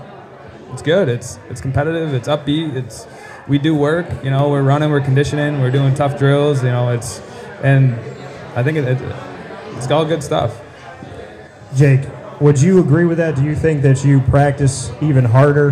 it's 0.72 0.82
good. 0.82 1.10
It's 1.10 1.38
it's 1.50 1.62
competitive. 1.62 2.14
It's 2.14 2.28
upbeat. 2.28 2.76
It's 2.76 3.08
we 3.48 3.58
do 3.58 3.76
work. 3.76 4.08
You 4.24 4.30
know, 4.30 4.50
we're 4.50 4.64
running, 4.64 4.90
we're 4.90 5.02
conditioning, 5.02 5.60
we're 5.60 5.72
doing 5.72 5.94
tough 5.94 6.18
drills. 6.18 6.64
You 6.64 6.70
know, 6.70 6.90
it's 6.92 7.20
and 7.62 7.94
I 8.56 8.64
think 8.64 8.78
it, 8.78 8.86
it, 8.86 9.16
it's 9.76 9.90
all 9.90 10.06
good 10.06 10.24
stuff. 10.24 10.62
Jake, 11.76 12.02
would 12.40 12.62
you 12.62 12.80
agree 12.80 13.06
with 13.06 13.18
that? 13.18 13.36
Do 13.36 13.44
you 13.44 13.56
think 13.56 13.82
that 13.82 14.04
you 14.04 14.22
practice 14.22 14.92
even 15.02 15.26
harder? 15.26 15.72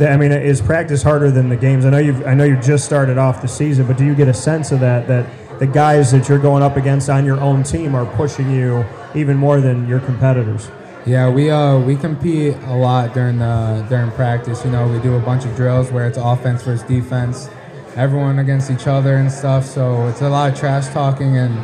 I 0.00 0.16
mean, 0.16 0.32
is 0.32 0.60
practice 0.60 1.02
harder 1.02 1.30
than 1.30 1.48
the 1.48 1.56
games? 1.56 1.84
I 1.84 1.90
know 1.90 1.98
you've 1.98 2.26
I 2.26 2.34
know 2.34 2.44
you 2.44 2.56
just 2.56 2.84
started 2.84 3.18
off 3.18 3.42
the 3.42 3.48
season, 3.48 3.86
but 3.86 3.98
do 3.98 4.04
you 4.04 4.14
get 4.14 4.28
a 4.28 4.34
sense 4.34 4.72
of 4.72 4.80
that 4.80 5.06
that 5.08 5.26
the 5.58 5.66
guys 5.66 6.10
that 6.12 6.28
you're 6.28 6.38
going 6.38 6.62
up 6.62 6.76
against 6.76 7.10
on 7.10 7.24
your 7.24 7.40
own 7.40 7.62
team 7.62 7.94
are 7.94 8.06
pushing 8.16 8.50
you 8.50 8.84
even 9.14 9.36
more 9.36 9.60
than 9.60 9.86
your 9.86 10.00
competitors? 10.00 10.70
Yeah, 11.04 11.28
we 11.28 11.50
uh 11.50 11.78
we 11.78 11.96
compete 11.96 12.54
a 12.66 12.74
lot 12.74 13.12
during 13.12 13.38
the 13.38 13.84
during 13.88 14.10
practice. 14.12 14.64
You 14.64 14.70
know, 14.70 14.86
we 14.86 15.00
do 15.00 15.16
a 15.16 15.20
bunch 15.20 15.44
of 15.44 15.54
drills 15.56 15.90
where 15.90 16.06
it's 16.06 16.16
offense 16.16 16.62
versus 16.62 16.86
defense, 16.86 17.50
everyone 17.96 18.38
against 18.38 18.70
each 18.70 18.86
other 18.86 19.16
and 19.16 19.30
stuff. 19.30 19.66
So 19.66 20.06
it's 20.06 20.22
a 20.22 20.28
lot 20.28 20.52
of 20.52 20.58
trash 20.58 20.88
talking, 20.88 21.36
and 21.36 21.58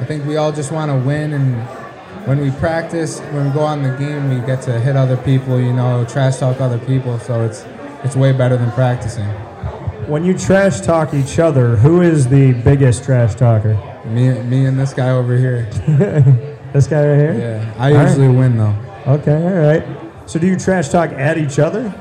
I 0.00 0.04
think 0.04 0.26
we 0.26 0.36
all 0.36 0.52
just 0.52 0.72
want 0.72 0.90
to 0.90 0.96
win. 1.06 1.32
And 1.32 1.56
when 2.26 2.38
we 2.38 2.50
practice, 2.52 3.20
when 3.32 3.46
we 3.46 3.52
go 3.52 3.60
on 3.60 3.82
the 3.82 3.96
game, 3.96 4.28
we 4.28 4.46
get 4.46 4.60
to 4.62 4.78
hit 4.78 4.94
other 4.94 5.16
people. 5.16 5.58
You 5.58 5.72
know, 5.72 6.04
trash 6.04 6.36
talk 6.36 6.60
other 6.60 6.78
people. 6.78 7.18
So 7.18 7.42
it's 7.42 7.64
it's 8.04 8.16
way 8.16 8.32
better 8.32 8.56
than 8.56 8.70
practicing. 8.72 9.26
When 10.08 10.24
you 10.24 10.36
trash 10.36 10.80
talk 10.80 11.14
each 11.14 11.38
other, 11.38 11.76
who 11.76 12.00
is 12.02 12.28
the 12.28 12.52
biggest 12.52 13.04
trash 13.04 13.34
talker? 13.34 13.74
Me, 14.06 14.30
me, 14.42 14.66
and 14.66 14.78
this 14.78 14.92
guy 14.92 15.10
over 15.10 15.36
here. 15.36 15.66
this 16.72 16.86
guy 16.88 17.06
right 17.06 17.18
here. 17.18 17.34
Yeah, 17.38 17.74
I 17.78 17.90
All 17.92 17.96
right. 17.98 18.08
usually 18.08 18.28
win 18.28 18.56
though. 18.56 18.74
Okay, 19.06 19.34
all 19.42 19.66
right. 19.66 19.84
So 20.28 20.38
do 20.38 20.46
you 20.46 20.56
trash 20.58 20.88
talk 20.88 21.10
at 21.12 21.38
each 21.38 21.58
other? 21.58 21.92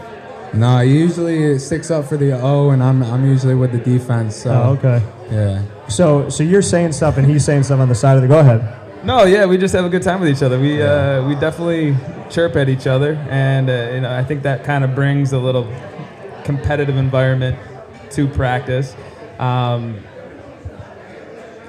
No, 0.53 0.79
usually 0.81 1.43
it 1.43 1.59
sticks 1.59 1.89
up 1.91 2.05
for 2.05 2.17
the 2.17 2.33
O, 2.41 2.71
and 2.71 2.81
I'm 2.83 3.03
I'm 3.03 3.25
usually 3.25 3.55
with 3.55 3.71
the 3.71 3.77
defense. 3.77 4.35
So 4.35 4.51
Oh, 4.51 4.71
okay. 4.77 5.01
yeah. 5.31 5.61
So 5.87 6.27
so 6.29 6.43
you're 6.43 6.61
saying 6.61 6.91
stuff 6.93 7.17
and 7.17 7.25
he's 7.25 7.45
saying 7.45 7.63
stuff 7.63 7.79
on 7.79 7.87
the 7.89 7.95
side 7.95 8.15
of 8.17 8.21
the. 8.23 8.27
Go 8.27 8.39
ahead. 8.39 8.77
No, 9.05 9.23
yeah, 9.25 9.45
we 9.45 9.57
just 9.57 9.73
have 9.73 9.85
a 9.85 9.89
good 9.89 10.03
time 10.03 10.19
with 10.19 10.29
each 10.29 10.43
other. 10.43 10.59
We 10.59 10.81
uh, 10.81 11.25
we 11.27 11.35
definitely 11.35 11.95
chirp 12.29 12.55
at 12.55 12.67
each 12.69 12.85
other, 12.87 13.13
and 13.29 13.69
uh, 13.69 13.91
you 13.93 14.01
know 14.01 14.15
I 14.15 14.23
think 14.23 14.43
that 14.43 14.63
kind 14.63 14.83
of 14.83 14.93
brings 14.93 15.31
a 15.33 15.39
little 15.39 15.63
competitive 16.43 16.97
environment 16.97 17.57
to 18.11 18.27
practice. 18.27 18.95
Um, 19.39 19.99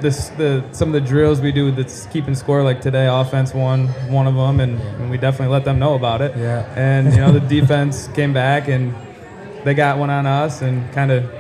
this 0.01 0.31
the 0.31 0.65
some 0.73 0.89
of 0.89 0.95
the 0.95 1.01
drills 1.09 1.41
we 1.41 1.53
do 1.53 1.71
that's 1.71 2.07
keeping 2.07 2.35
score 2.35 2.65
like 2.65 2.81
today 2.81 3.07
offense 3.07 3.55
won 3.55 3.87
one 4.11 4.27
of 4.27 4.35
them 4.35 4.59
and, 4.59 4.81
and 4.81 5.11
we 5.11 5.17
definitely 5.17 5.53
let 5.53 5.65
them 5.65 5.79
know 5.79 5.95
about 5.95 6.21
it 6.21 6.37
Yeah. 6.37 6.65
and 6.75 7.13
you 7.13 7.21
know 7.21 7.31
the 7.31 7.39
defense 7.61 8.09
came 8.09 8.33
back 8.33 8.67
and 8.67 8.93
they 9.63 9.75
got 9.75 9.99
one 9.99 10.11
on 10.11 10.27
us 10.27 10.61
and 10.61 10.93
kind 10.93 11.13
of 11.13 11.31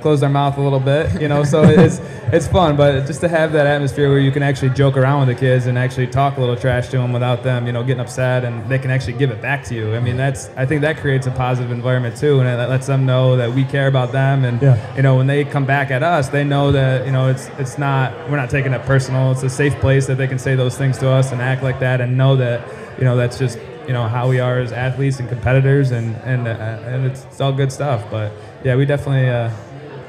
closed 0.00 0.22
their 0.22 0.28
mouth 0.28 0.56
a 0.58 0.60
little 0.60 0.80
bit 0.80 1.20
you 1.20 1.28
know 1.28 1.44
so 1.44 1.62
it's 1.62 2.00
it's 2.32 2.46
fun 2.48 2.76
but 2.76 3.06
just 3.06 3.20
to 3.20 3.28
have 3.28 3.52
that 3.52 3.66
atmosphere 3.66 4.08
where 4.08 4.18
you 4.18 4.30
can 4.32 4.42
actually 4.42 4.70
joke 4.70 4.96
around 4.96 5.26
with 5.26 5.36
the 5.36 5.40
kids 5.40 5.66
and 5.66 5.78
actually 5.78 6.06
talk 6.06 6.36
a 6.36 6.40
little 6.40 6.56
trash 6.56 6.88
to 6.88 6.96
them 6.98 7.12
without 7.12 7.42
them 7.42 7.66
you 7.66 7.72
know 7.72 7.82
getting 7.82 8.00
upset 8.00 8.44
and 8.44 8.68
they 8.70 8.78
can 8.78 8.90
actually 8.90 9.12
give 9.14 9.30
it 9.30 9.40
back 9.40 9.62
to 9.64 9.74
you 9.74 9.94
i 9.94 10.00
mean 10.00 10.16
that's 10.16 10.48
i 10.56 10.64
think 10.66 10.80
that 10.80 10.96
creates 10.96 11.26
a 11.26 11.30
positive 11.30 11.70
environment 11.70 12.16
too 12.16 12.40
and 12.40 12.48
it 12.48 12.68
lets 12.68 12.86
them 12.86 13.04
know 13.06 13.36
that 13.36 13.50
we 13.52 13.64
care 13.64 13.86
about 13.88 14.12
them 14.12 14.44
and 14.44 14.60
Yeah. 14.60 14.96
you 14.96 15.02
know 15.02 15.16
when 15.16 15.26
they 15.26 15.44
come 15.44 15.64
back 15.64 15.90
at 15.90 16.02
us 16.02 16.28
they 16.28 16.44
know 16.44 16.72
that 16.72 17.06
you 17.06 17.12
know 17.12 17.28
it's 17.28 17.48
it's 17.58 17.78
not 17.78 18.12
we're 18.30 18.36
not 18.36 18.50
taking 18.50 18.72
it 18.72 18.82
personal 18.82 19.32
it's 19.32 19.42
a 19.42 19.50
safe 19.50 19.74
place 19.80 20.06
that 20.06 20.16
they 20.16 20.26
can 20.26 20.38
say 20.38 20.54
those 20.54 20.76
things 20.78 20.98
to 20.98 21.08
us 21.08 21.32
and 21.32 21.40
act 21.42 21.62
like 21.62 21.78
that 21.80 22.00
and 22.00 22.16
know 22.16 22.36
that 22.36 22.66
you 22.98 23.04
know 23.04 23.16
that's 23.16 23.38
just 23.38 23.58
you 23.86 23.92
know 23.92 24.08
how 24.08 24.26
we 24.28 24.40
are 24.40 24.58
as 24.60 24.72
athletes 24.72 25.20
and 25.20 25.28
competitors 25.28 25.90
and 25.90 26.16
and 26.24 26.48
uh, 26.48 26.50
and 26.90 27.04
it's, 27.04 27.24
it's 27.24 27.40
all 27.40 27.52
good 27.52 27.70
stuff 27.70 28.02
but 28.10 28.32
yeah 28.64 28.74
we 28.74 28.86
definitely 28.86 29.28
uh, 29.28 29.50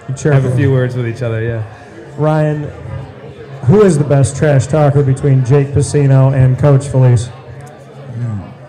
You 0.10 0.16
chirp 0.16 0.34
have 0.34 0.46
a 0.46 0.56
few 0.56 0.72
words 0.72 0.96
with 0.96 1.08
each 1.08 1.22
other 1.22 1.44
yeah 1.44 1.64
Ryan, 2.18 2.64
who 3.66 3.84
is 3.84 3.98
the 3.98 4.04
best 4.04 4.38
trash 4.38 4.68
talker 4.68 5.04
between 5.04 5.44
Jake 5.44 5.68
Piscino 5.68 6.34
and 6.34 6.58
Coach 6.58 6.88
Felice? 6.88 7.30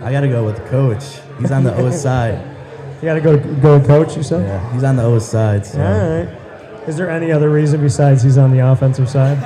I 0.00 0.12
gotta 0.12 0.28
go 0.28 0.44
with 0.44 0.64
coach. 0.68 1.02
He's 1.40 1.50
on 1.50 1.64
the 1.64 1.74
O 1.74 1.90
side. 2.04 2.56
You 2.96 3.02
got 3.02 3.14
to 3.14 3.20
go 3.20 3.38
go 3.60 3.78
with 3.78 3.86
Coach. 3.86 4.16
You 4.16 4.22
said. 4.22 4.42
Yeah, 4.42 4.72
he's 4.72 4.84
on 4.84 4.96
the 4.96 5.02
O 5.02 5.18
side. 5.18 5.66
So. 5.66 5.82
All 5.82 5.84
right. 5.84 6.88
Is 6.88 6.96
there 6.96 7.10
any 7.10 7.32
other 7.32 7.50
reason 7.50 7.80
besides 7.80 8.22
he's 8.22 8.38
on 8.38 8.52
the 8.52 8.60
offensive 8.60 9.10
side? 9.10 9.36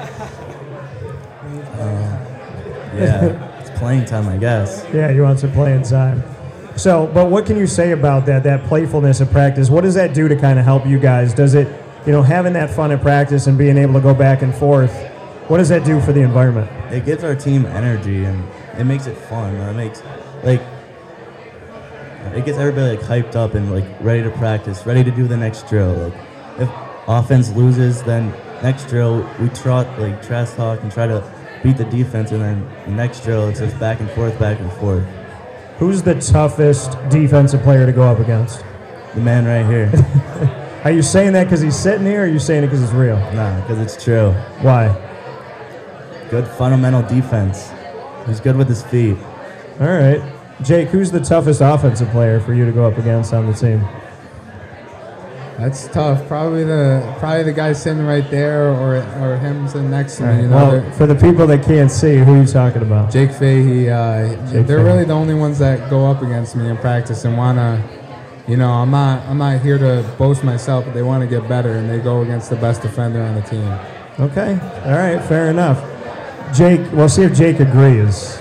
Uh, 1.78 2.18
yeah, 2.94 3.58
it's 3.60 3.70
playing 3.78 4.04
time, 4.04 4.28
I 4.28 4.36
guess. 4.36 4.86
Yeah, 4.92 5.10
he 5.10 5.20
wants 5.20 5.40
to 5.40 5.48
play 5.48 5.72
inside. 5.74 6.22
So, 6.76 7.10
but 7.12 7.30
what 7.30 7.46
can 7.46 7.56
you 7.56 7.66
say 7.66 7.92
about 7.92 8.26
that? 8.26 8.42
That 8.42 8.64
playfulness 8.64 9.20
of 9.20 9.30
practice. 9.30 9.70
What 9.70 9.80
does 9.84 9.94
that 9.94 10.12
do 10.12 10.28
to 10.28 10.36
kind 10.36 10.58
of 10.58 10.66
help 10.66 10.86
you 10.86 10.98
guys? 10.98 11.32
Does 11.32 11.54
it, 11.54 11.66
you 12.06 12.12
know, 12.12 12.22
having 12.22 12.52
that 12.54 12.70
fun 12.70 12.92
at 12.92 13.02
practice 13.02 13.46
and 13.46 13.58
being 13.58 13.76
able 13.76 13.94
to 13.94 14.00
go 14.00 14.14
back 14.14 14.42
and 14.42 14.54
forth? 14.54 14.94
What 15.48 15.58
does 15.58 15.68
that 15.68 15.84
do 15.84 16.00
for 16.00 16.12
the 16.12 16.20
environment? 16.20 16.70
It 16.92 17.04
gives 17.04 17.24
our 17.24 17.34
team 17.34 17.66
energy 17.66 18.24
and 18.24 18.46
it 18.78 18.84
makes 18.84 19.06
it 19.06 19.16
fun. 19.16 19.54
It 19.54 19.74
makes 19.74 20.02
like 20.42 20.62
it 22.34 22.44
gets 22.44 22.58
everybody 22.58 22.96
like 22.96 23.06
hyped 23.06 23.34
up 23.34 23.54
and 23.54 23.72
like 23.72 23.84
ready 24.00 24.22
to 24.22 24.30
practice, 24.30 24.86
ready 24.86 25.02
to 25.02 25.10
do 25.10 25.26
the 25.26 25.36
next 25.36 25.68
drill. 25.68 25.92
Like 25.92 26.14
if 26.58 26.70
offense 27.08 27.50
loses, 27.50 28.02
then 28.02 28.30
next 28.62 28.88
drill 28.88 29.28
we 29.40 29.48
trot 29.48 29.86
like 29.98 30.22
trash 30.22 30.52
talk 30.52 30.82
and 30.82 30.92
try 30.92 31.06
to 31.06 31.22
beat 31.62 31.76
the 31.76 31.84
defense, 31.84 32.30
and 32.30 32.40
then 32.40 32.70
the 32.86 32.92
next 32.92 33.24
drill 33.24 33.48
it's 33.48 33.60
just 33.60 33.78
back 33.78 34.00
and 34.00 34.10
forth, 34.12 34.38
back 34.38 34.60
and 34.60 34.72
forth. 34.74 35.04
Who's 35.78 36.02
the 36.02 36.14
toughest 36.14 36.92
defensive 37.08 37.62
player 37.62 37.86
to 37.86 37.92
go 37.92 38.02
up 38.02 38.18
against? 38.18 38.64
The 39.14 39.20
man 39.20 39.44
right 39.46 39.66
here. 39.66 40.56
Are 40.84 40.90
you 40.90 41.02
saying 41.02 41.34
that 41.34 41.44
because 41.44 41.60
he's 41.60 41.76
sitting 41.76 42.06
here, 42.06 42.20
or 42.22 42.24
are 42.24 42.26
you 42.28 42.38
saying 42.38 42.64
it 42.64 42.68
because 42.68 42.82
it's 42.82 42.92
real? 42.92 43.18
nah, 43.34 43.60
because 43.60 43.78
it's 43.78 44.02
true. 44.02 44.30
Why? 44.62 44.88
Good 46.30 46.46
fundamental 46.48 47.02
defense. 47.02 47.70
He's 48.26 48.40
good 48.40 48.56
with 48.56 48.68
his 48.68 48.82
feet. 48.84 49.18
All 49.80 49.86
right, 49.88 50.22
Jake. 50.62 50.88
Who's 50.88 51.10
the 51.10 51.20
toughest 51.20 51.60
offensive 51.60 52.08
player 52.10 52.40
for 52.40 52.54
you 52.54 52.64
to 52.64 52.72
go 52.72 52.86
up 52.86 52.96
against 52.98 53.34
on 53.34 53.46
the 53.46 53.52
team? 53.52 53.80
That's 55.58 55.88
tough. 55.88 56.26
Probably 56.26 56.64
the 56.64 57.14
probably 57.18 57.42
the 57.42 57.52
guy 57.52 57.74
sitting 57.74 58.06
right 58.06 58.28
there, 58.30 58.70
or 58.70 58.96
or 59.20 59.36
him 59.36 59.68
sitting 59.68 59.90
next 59.90 60.16
to 60.16 60.22
me. 60.22 60.28
right, 60.28 60.40
You 60.42 60.48
know, 60.48 60.56
well, 60.56 60.92
for 60.92 61.06
the 61.06 61.14
people 61.14 61.46
that 61.48 61.62
can't 61.64 61.90
see, 61.90 62.16
who 62.16 62.34
are 62.34 62.40
you 62.40 62.46
talking 62.46 62.80
about? 62.80 63.10
Jake 63.12 63.32
Fahey. 63.32 63.90
Uh, 63.90 64.28
Jake 64.50 64.66
they're 64.66 64.78
Fahey. 64.78 64.82
really 64.84 65.04
the 65.04 65.12
only 65.12 65.34
ones 65.34 65.58
that 65.58 65.90
go 65.90 66.10
up 66.10 66.22
against 66.22 66.56
me 66.56 66.68
in 66.68 66.78
practice 66.78 67.24
and 67.26 67.36
wanna. 67.36 67.82
You 68.50 68.56
know, 68.56 68.70
I'm 68.72 68.90
not 68.90 69.24
I'm 69.26 69.38
not 69.38 69.60
here 69.60 69.78
to 69.78 70.04
boast 70.18 70.42
myself, 70.42 70.84
but 70.84 70.92
they 70.92 71.02
want 71.02 71.22
to 71.22 71.28
get 71.28 71.48
better, 71.48 71.74
and 71.74 71.88
they 71.88 72.00
go 72.00 72.22
against 72.22 72.50
the 72.50 72.56
best 72.56 72.82
defender 72.82 73.22
on 73.22 73.36
the 73.36 73.42
team. 73.42 73.78
Okay. 74.18 74.58
All 74.84 74.98
right. 74.98 75.22
Fair 75.22 75.50
enough. 75.50 75.78
Jake, 76.52 76.80
we'll 76.90 77.08
see 77.08 77.22
if 77.22 77.32
Jake 77.32 77.60
agrees 77.60 78.40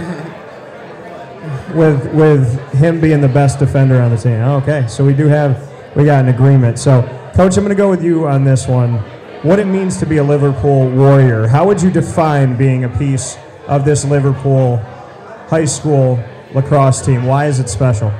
with 1.75 2.11
with 2.11 2.73
him 2.73 2.99
being 2.99 3.21
the 3.21 3.27
best 3.27 3.59
defender 3.59 4.01
on 4.01 4.09
the 4.09 4.17
team. 4.17 4.41
Okay. 4.63 4.87
So 4.87 5.05
we 5.05 5.13
do 5.13 5.27
have 5.27 5.69
we 5.95 6.05
got 6.05 6.23
an 6.23 6.33
agreement. 6.33 6.79
So, 6.79 7.03
coach, 7.35 7.55
I'm 7.55 7.63
going 7.63 7.69
to 7.69 7.75
go 7.75 7.91
with 7.91 8.03
you 8.03 8.27
on 8.27 8.43
this 8.43 8.67
one. 8.67 8.95
What 9.43 9.59
it 9.59 9.65
means 9.65 9.97
to 9.97 10.07
be 10.07 10.17
a 10.17 10.23
Liverpool 10.23 10.89
Warrior? 10.89 11.45
How 11.45 11.67
would 11.67 11.83
you 11.83 11.91
define 11.91 12.57
being 12.57 12.83
a 12.83 12.89
piece 12.89 13.37
of 13.67 13.85
this 13.85 14.05
Liverpool 14.05 14.77
high 15.49 15.65
school 15.65 16.19
lacrosse 16.55 17.05
team? 17.05 17.25
Why 17.25 17.45
is 17.45 17.59
it 17.59 17.69
special? 17.69 18.11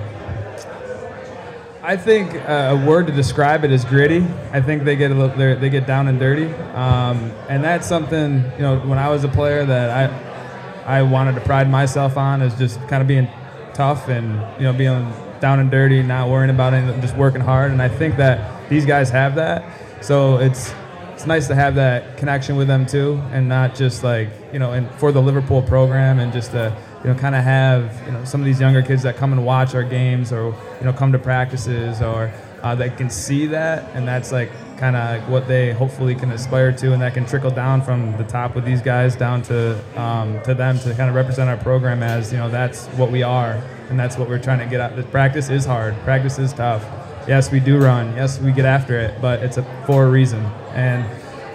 I 1.89 1.97
think 1.97 2.35
uh, 2.35 2.77
a 2.79 2.85
word 2.85 3.07
to 3.07 3.13
describe 3.13 3.63
it 3.63 3.71
is 3.71 3.83
gritty. 3.83 4.23
I 4.51 4.61
think 4.61 4.83
they 4.83 4.95
get 4.95 5.09
a 5.09 5.15
little, 5.15 5.35
they're- 5.35 5.55
get 5.71 5.87
down 5.87 6.07
and 6.07 6.19
dirty, 6.19 6.45
um, 6.75 7.31
and 7.49 7.63
that's 7.63 7.87
something 7.87 8.43
you 8.57 8.61
know. 8.61 8.77
When 8.81 8.99
I 8.99 9.09
was 9.09 9.23
a 9.23 9.27
player, 9.27 9.65
that 9.65 9.89
I 9.89 10.99
I 10.99 11.01
wanted 11.01 11.33
to 11.33 11.41
pride 11.41 11.67
myself 11.67 12.15
on 12.15 12.43
is 12.43 12.53
just 12.59 12.79
kind 12.87 13.01
of 13.01 13.07
being 13.07 13.27
tough 13.73 14.07
and 14.07 14.39
you 14.59 14.65
know 14.65 14.73
being 14.73 15.11
down 15.39 15.59
and 15.59 15.71
dirty, 15.71 16.03
not 16.03 16.29
worrying 16.29 16.51
about 16.51 16.75
anything, 16.75 17.01
just 17.01 17.17
working 17.17 17.41
hard. 17.41 17.71
And 17.71 17.81
I 17.81 17.89
think 17.89 18.17
that 18.17 18.69
these 18.69 18.85
guys 18.85 19.09
have 19.09 19.33
that, 19.35 19.63
so 19.99 20.37
it's 20.37 20.71
it's 21.15 21.25
nice 21.25 21.47
to 21.47 21.55
have 21.55 21.73
that 21.73 22.17
connection 22.17 22.55
with 22.55 22.67
them 22.67 22.85
too, 22.85 23.19
and 23.31 23.49
not 23.49 23.73
just 23.73 24.03
like 24.03 24.29
you 24.53 24.59
know, 24.59 24.73
and 24.73 24.87
for 24.99 25.11
the 25.11 25.23
Liverpool 25.23 25.63
program, 25.63 26.19
and 26.19 26.31
just 26.33 26.51
to 26.51 26.71
you 27.03 27.09
know, 27.09 27.15
kind 27.15 27.35
of 27.35 27.43
have 27.43 28.01
you 28.05 28.11
know 28.11 28.23
some 28.25 28.41
of 28.41 28.45
these 28.45 28.59
younger 28.59 28.81
kids 28.81 29.03
that 29.03 29.15
come 29.15 29.31
and 29.31 29.45
watch 29.45 29.75
our 29.75 29.83
games, 29.83 30.31
or 30.31 30.53
you 30.79 30.85
know, 30.85 30.93
come 30.93 31.11
to 31.11 31.19
practices, 31.19 32.01
or 32.01 32.31
uh, 32.61 32.75
that 32.75 32.97
can 32.97 33.09
see 33.09 33.45
that, 33.47 33.89
and 33.95 34.07
that's 34.07 34.31
like 34.31 34.51
kind 34.77 34.95
of 34.95 35.29
what 35.29 35.47
they 35.47 35.73
hopefully 35.73 36.15
can 36.15 36.31
aspire 36.31 36.71
to, 36.71 36.93
and 36.93 37.01
that 37.01 37.13
can 37.13 37.25
trickle 37.25 37.51
down 37.51 37.81
from 37.81 38.15
the 38.17 38.23
top 38.23 38.55
with 38.55 38.65
these 38.65 38.81
guys 38.81 39.15
down 39.15 39.41
to 39.43 39.79
um, 39.99 40.41
to 40.43 40.53
them 40.53 40.77
to 40.79 40.93
kind 40.95 41.09
of 41.09 41.15
represent 41.15 41.49
our 41.49 41.57
program 41.57 42.03
as 42.03 42.31
you 42.31 42.37
know 42.37 42.49
that's 42.49 42.87
what 42.87 43.11
we 43.11 43.23
are, 43.23 43.61
and 43.89 43.99
that's 43.99 44.17
what 44.17 44.27
we're 44.27 44.41
trying 44.41 44.59
to 44.59 44.65
get 44.65 44.79
at. 44.81 44.95
The 44.95 45.03
practice 45.03 45.49
is 45.49 45.65
hard, 45.65 45.95
practice 46.03 46.39
is 46.39 46.53
tough. 46.53 46.85
Yes, 47.27 47.51
we 47.51 47.59
do 47.59 47.77
run. 47.77 48.15
Yes, 48.15 48.39
we 48.39 48.51
get 48.51 48.65
after 48.65 48.99
it, 48.99 49.21
but 49.21 49.43
it's 49.43 49.57
a, 49.57 49.83
for 49.85 50.05
a 50.05 50.09
reason. 50.09 50.43
And 50.73 51.03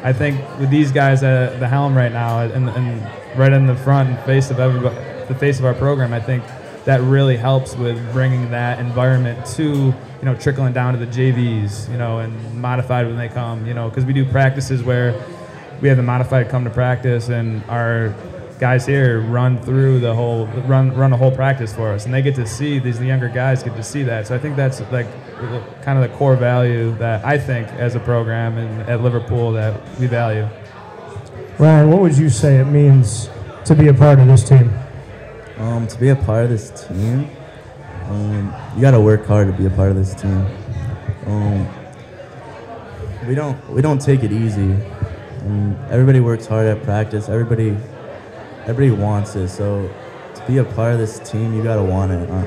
I 0.05 0.13
think 0.13 0.39
with 0.61 0.71
these 0.71 0.93
guys 0.93 1.23
at 1.23 1.59
the 1.59 1.67
helm 1.67 1.97
right 1.97 2.13
now, 2.13 2.41
and, 2.41 2.69
and 2.69 3.39
right 3.39 3.53
in 3.53 3.67
the 3.67 3.75
front 3.75 4.11
and 4.11 4.19
face 4.21 4.51
of 4.51 4.61
everybody, 4.61 4.95
the 5.29 5.35
face 5.35 5.59
of 5.59 5.65
our 5.65 5.75
program, 5.75 6.13
I 6.13 6.21
think 6.21 6.45
that 6.85 7.01
really 7.01 7.37
helps 7.37 7.75
with 7.77 8.13
bringing 8.13 8.51
that 8.51 8.79
environment 8.79 9.47
to 9.47 9.63
you 9.65 9.95
know 10.23 10.35
trickling 10.35 10.73
down 10.73 10.95
to 10.95 11.05
the 11.05 11.11
JVs, 11.11 11.91
you 11.91 11.97
know, 11.97 12.19
and 12.19 12.61
modified 12.61 13.07
when 13.07 13.17
they 13.17 13.29
come, 13.29 13.67
you 13.67 13.75
know, 13.75 13.89
because 13.89 14.05
we 14.05 14.13
do 14.13 14.25
practices 14.25 14.83
where 14.83 15.15
we 15.81 15.89
have 15.89 15.97
the 15.97 16.03
modified 16.03 16.49
come 16.49 16.65
to 16.65 16.71
practice, 16.71 17.29
and 17.29 17.63
our 17.69 18.15
guys 18.59 18.87
here 18.87 19.21
run 19.21 19.61
through 19.63 19.99
the 20.01 20.15
whole 20.15 20.47
run 20.47 20.95
run 20.95 21.13
a 21.13 21.17
whole 21.17 21.31
practice 21.31 21.75
for 21.75 21.93
us, 21.93 22.05
and 22.05 22.15
they 22.15 22.23
get 22.23 22.35
to 22.35 22.47
see 22.47 22.79
these 22.79 23.01
younger 23.01 23.29
guys 23.29 23.63
get 23.63 23.75
to 23.77 23.83
see 23.83 24.03
that. 24.03 24.27
So 24.27 24.35
I 24.35 24.39
think 24.39 24.57
that's 24.57 24.81
like 24.93 25.07
kind 25.83 26.03
of 26.03 26.11
the 26.11 26.17
core 26.17 26.37
value 26.37 26.95
that 26.99 27.25
I 27.25 27.39
think 27.39 27.69
as 27.69 27.95
a 27.95 28.01
program 28.01 28.59
and 28.59 28.89
at 28.89 29.03
Liverpool 29.03 29.53
that 29.53 29.81
we 29.99 30.07
value. 30.07 30.49
Ryan, 31.59 31.91
what 31.91 32.01
would 32.01 32.17
you 32.17 32.29
say 32.29 32.59
it 32.59 32.65
means 32.65 33.31
to 33.65 33.75
be 33.75 33.89
a 33.89 33.95
part 33.95 34.19
of 34.19 34.27
this 34.27 34.47
team? 34.47 34.73
Um, 35.59 35.87
to 35.87 35.99
be 35.99 36.09
a 36.09 36.17
part 36.17 36.45
of 36.45 36.51
this 36.51 36.71
team, 36.89 37.31
um, 38.09 38.53
you 38.75 38.81
gotta 38.81 39.01
work 39.01 39.25
hard 39.25 39.47
to 39.47 39.53
be 39.53 39.67
a 39.67 39.71
part 39.71 39.91
of 39.91 39.97
this 39.97 40.15
team. 40.15 40.47
Um, 41.27 41.69
we 43.27 43.35
don't 43.35 43.71
we 43.71 43.81
don't 43.81 44.01
take 44.01 44.25
it 44.25 44.33
easy. 44.33 44.75
Um, 45.43 45.77
everybody 45.91 46.21
works 46.21 46.47
hard 46.47 46.67
at 46.67 46.83
practice. 46.83 47.29
Everybody 47.29 47.77
everybody 48.67 48.91
wants 48.91 49.37
it. 49.37 49.49
So 49.49 49.89
to 50.35 50.47
be 50.47 50.59
a 50.59 50.65
part 50.65 50.93
of 50.93 50.99
this 50.99 51.19
team, 51.21 51.55
you 51.55 51.63
gotta 51.63 51.83
want 51.83 52.13
it, 52.13 52.29
uh, 52.29 52.47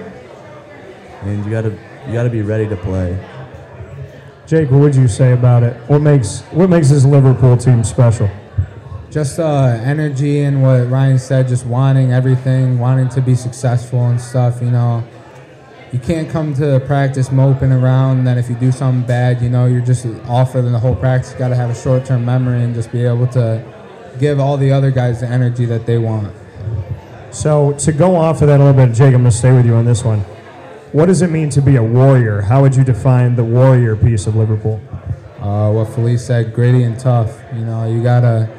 and 1.21 1.45
you 1.45 1.51
gotta 1.51 1.71
you 2.05 2.13
gotta 2.13 2.29
be 2.29 2.41
ready 2.41 2.67
to 2.67 2.75
play. 2.75 3.17
Jake, 4.45 4.69
what 4.69 4.79
would 4.79 4.95
you 4.95 5.07
say 5.07 5.33
about 5.33 5.63
it? 5.63 5.75
What 5.87 6.01
makes 6.01 6.41
what 6.51 6.69
makes 6.69 6.89
this 6.89 7.05
Liverpool 7.05 7.57
team 7.57 7.83
special? 7.83 8.29
Just 9.09 9.39
uh, 9.39 9.79
energy 9.83 10.41
and 10.41 10.61
what 10.61 10.89
Ryan 10.89 11.17
said, 11.17 11.47
just 11.47 11.65
wanting 11.65 12.11
everything, 12.11 12.77
wanting 12.77 13.07
to 13.09 13.21
be 13.21 13.35
successful 13.35 14.05
and 14.07 14.19
stuff. 14.19 14.61
You 14.61 14.69
know, 14.69 15.03
you 15.93 15.99
can't 15.99 16.29
come 16.29 16.53
to 16.55 16.81
practice 16.85 17.31
moping 17.31 17.71
around. 17.71 18.19
And 18.19 18.27
then 18.27 18.37
if 18.37 18.49
you 18.49 18.55
do 18.55 18.71
something 18.71 19.07
bad, 19.07 19.41
you 19.41 19.49
know, 19.49 19.65
you're 19.65 19.81
just 19.81 20.05
off 20.27 20.51
for 20.51 20.61
the 20.61 20.77
whole 20.77 20.95
practice. 20.95 21.31
You 21.31 21.39
got 21.39 21.49
to 21.49 21.55
have 21.55 21.69
a 21.69 21.75
short-term 21.75 22.25
memory 22.25 22.61
and 22.63 22.75
just 22.75 22.91
be 22.91 23.05
able 23.05 23.27
to 23.27 23.63
give 24.19 24.39
all 24.39 24.57
the 24.57 24.71
other 24.71 24.91
guys 24.91 25.21
the 25.21 25.27
energy 25.27 25.65
that 25.65 25.85
they 25.85 25.97
want. 25.97 26.33
So 27.31 27.73
to 27.73 27.91
go 27.93 28.15
off 28.15 28.41
of 28.41 28.49
that 28.49 28.59
a 28.59 28.63
little 28.63 28.85
bit, 28.85 28.93
Jake, 28.93 29.13
I'm 29.13 29.21
going 29.21 29.25
to 29.25 29.31
stay 29.31 29.53
with 29.53 29.65
you 29.65 29.75
on 29.75 29.85
this 29.85 30.03
one. 30.03 30.19
What 30.91 31.05
does 31.05 31.21
it 31.21 31.29
mean 31.29 31.49
to 31.51 31.61
be 31.61 31.75
a 31.75 31.83
warrior? 31.83 32.41
How 32.41 32.61
would 32.61 32.75
you 32.75 32.83
define 32.83 33.35
the 33.35 33.43
warrior 33.43 33.95
piece 33.95 34.27
of 34.27 34.35
Liverpool? 34.35 34.81
Uh, 35.39 35.71
what 35.71 35.89
Felice 35.89 36.25
said, 36.25 36.53
gritty 36.53 36.83
and 36.83 36.99
tough. 36.99 37.39
You 37.53 37.61
know, 37.61 37.87
you 37.89 38.01
gotta 38.01 38.49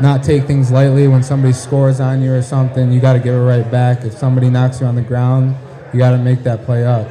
not 0.00 0.22
take 0.22 0.44
things 0.44 0.70
lightly. 0.70 1.08
When 1.08 1.22
somebody 1.22 1.52
scores 1.52 2.00
on 2.00 2.22
you 2.22 2.32
or 2.32 2.42
something, 2.42 2.92
you 2.92 3.00
gotta 3.00 3.18
give 3.20 3.34
it 3.34 3.44
right 3.44 3.68
back. 3.70 4.04
If 4.04 4.14
somebody 4.14 4.50
knocks 4.50 4.80
you 4.80 4.86
on 4.86 4.94
the 4.94 5.02
ground, 5.02 5.56
you 5.92 5.98
gotta 5.98 6.18
make 6.18 6.42
that 6.42 6.64
play 6.64 6.84
up. 6.84 7.08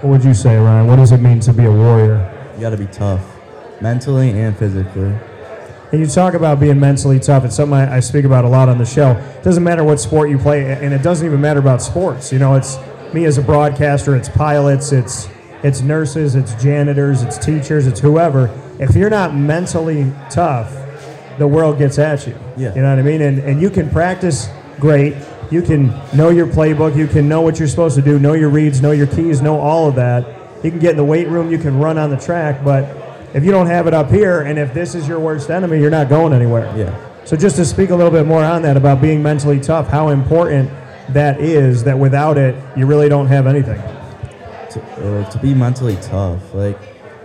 What 0.00 0.10
would 0.10 0.24
you 0.24 0.32
say, 0.32 0.56
Ryan? 0.56 0.86
What 0.86 0.96
does 0.96 1.10
it 1.10 1.18
mean 1.18 1.40
to 1.40 1.52
be 1.52 1.64
a 1.64 1.72
warrior? 1.72 2.32
You 2.54 2.60
got 2.60 2.70
to 2.70 2.76
be 2.76 2.86
tough, 2.86 3.36
mentally 3.80 4.30
and 4.30 4.56
physically. 4.56 5.12
And 5.90 6.00
you 6.00 6.06
talk 6.06 6.34
about 6.34 6.60
being 6.60 6.78
mentally 6.78 7.18
tough. 7.18 7.44
It's 7.44 7.56
something 7.56 7.74
I, 7.76 7.96
I 7.96 8.00
speak 8.00 8.24
about 8.24 8.44
a 8.44 8.48
lot 8.48 8.68
on 8.68 8.78
the 8.78 8.84
show. 8.84 9.12
It 9.12 9.42
doesn't 9.42 9.64
matter 9.64 9.82
what 9.82 9.98
sport 9.98 10.30
you 10.30 10.38
play, 10.38 10.72
and 10.72 10.94
it 10.94 11.02
doesn't 11.02 11.26
even 11.26 11.40
matter 11.40 11.58
about 11.58 11.82
sports. 11.82 12.32
You 12.32 12.38
know, 12.38 12.54
it's 12.54 12.78
me 13.12 13.24
as 13.24 13.38
a 13.38 13.42
broadcaster, 13.42 14.14
it's 14.14 14.28
pilots, 14.28 14.92
it's 14.92 15.28
it's 15.64 15.80
nurses, 15.80 16.36
it's 16.36 16.54
janitors, 16.62 17.22
it's 17.22 17.36
teachers, 17.36 17.88
it's 17.88 17.98
whoever. 17.98 18.56
If 18.78 18.94
you're 18.94 19.10
not 19.10 19.34
mentally 19.34 20.12
tough, 20.30 20.72
the 21.38 21.46
world 21.46 21.78
gets 21.78 21.98
at 21.98 22.26
you. 22.26 22.36
Yeah. 22.56 22.74
You 22.74 22.82
know 22.82 22.90
what 22.90 22.98
I 22.98 23.02
mean? 23.02 23.22
And 23.22 23.38
and 23.40 23.60
you 23.60 23.70
can 23.70 23.88
practice 23.90 24.48
great. 24.78 25.14
You 25.50 25.62
can 25.62 25.88
know 26.14 26.28
your 26.28 26.46
playbook. 26.46 26.96
You 26.96 27.06
can 27.06 27.28
know 27.28 27.40
what 27.40 27.58
you're 27.58 27.68
supposed 27.68 27.96
to 27.96 28.02
do. 28.02 28.18
Know 28.18 28.34
your 28.34 28.50
reads. 28.50 28.82
Know 28.82 28.90
your 28.90 29.06
keys. 29.06 29.40
Know 29.40 29.58
all 29.58 29.88
of 29.88 29.94
that. 29.94 30.26
You 30.64 30.70
can 30.70 30.78
get 30.78 30.90
in 30.90 30.96
the 30.96 31.04
weight 31.04 31.28
room. 31.28 31.50
You 31.50 31.58
can 31.58 31.78
run 31.78 31.96
on 31.96 32.10
the 32.10 32.16
track. 32.18 32.62
But 32.62 32.84
if 33.34 33.44
you 33.44 33.50
don't 33.50 33.66
have 33.66 33.86
it 33.86 33.94
up 33.94 34.10
here, 34.10 34.40
and 34.42 34.58
if 34.58 34.74
this 34.74 34.94
is 34.94 35.08
your 35.08 35.20
worst 35.20 35.50
enemy, 35.50 35.80
you're 35.80 35.90
not 35.90 36.08
going 36.08 36.32
anywhere. 36.32 36.72
Yeah. 36.76 37.24
So 37.24 37.36
just 37.36 37.56
to 37.56 37.64
speak 37.64 37.90
a 37.90 37.94
little 37.94 38.10
bit 38.12 38.26
more 38.26 38.42
on 38.42 38.62
that 38.62 38.76
about 38.76 39.00
being 39.00 39.22
mentally 39.22 39.60
tough, 39.60 39.88
how 39.88 40.08
important 40.08 40.70
that 41.10 41.40
is. 41.40 41.84
That 41.84 41.98
without 41.98 42.36
it, 42.38 42.54
you 42.76 42.86
really 42.86 43.08
don't 43.08 43.26
have 43.26 43.46
anything. 43.46 43.80
to, 44.70 44.82
uh, 45.22 45.30
to 45.30 45.38
be 45.38 45.54
mentally 45.54 45.96
tough. 46.02 46.54
Like 46.54 46.78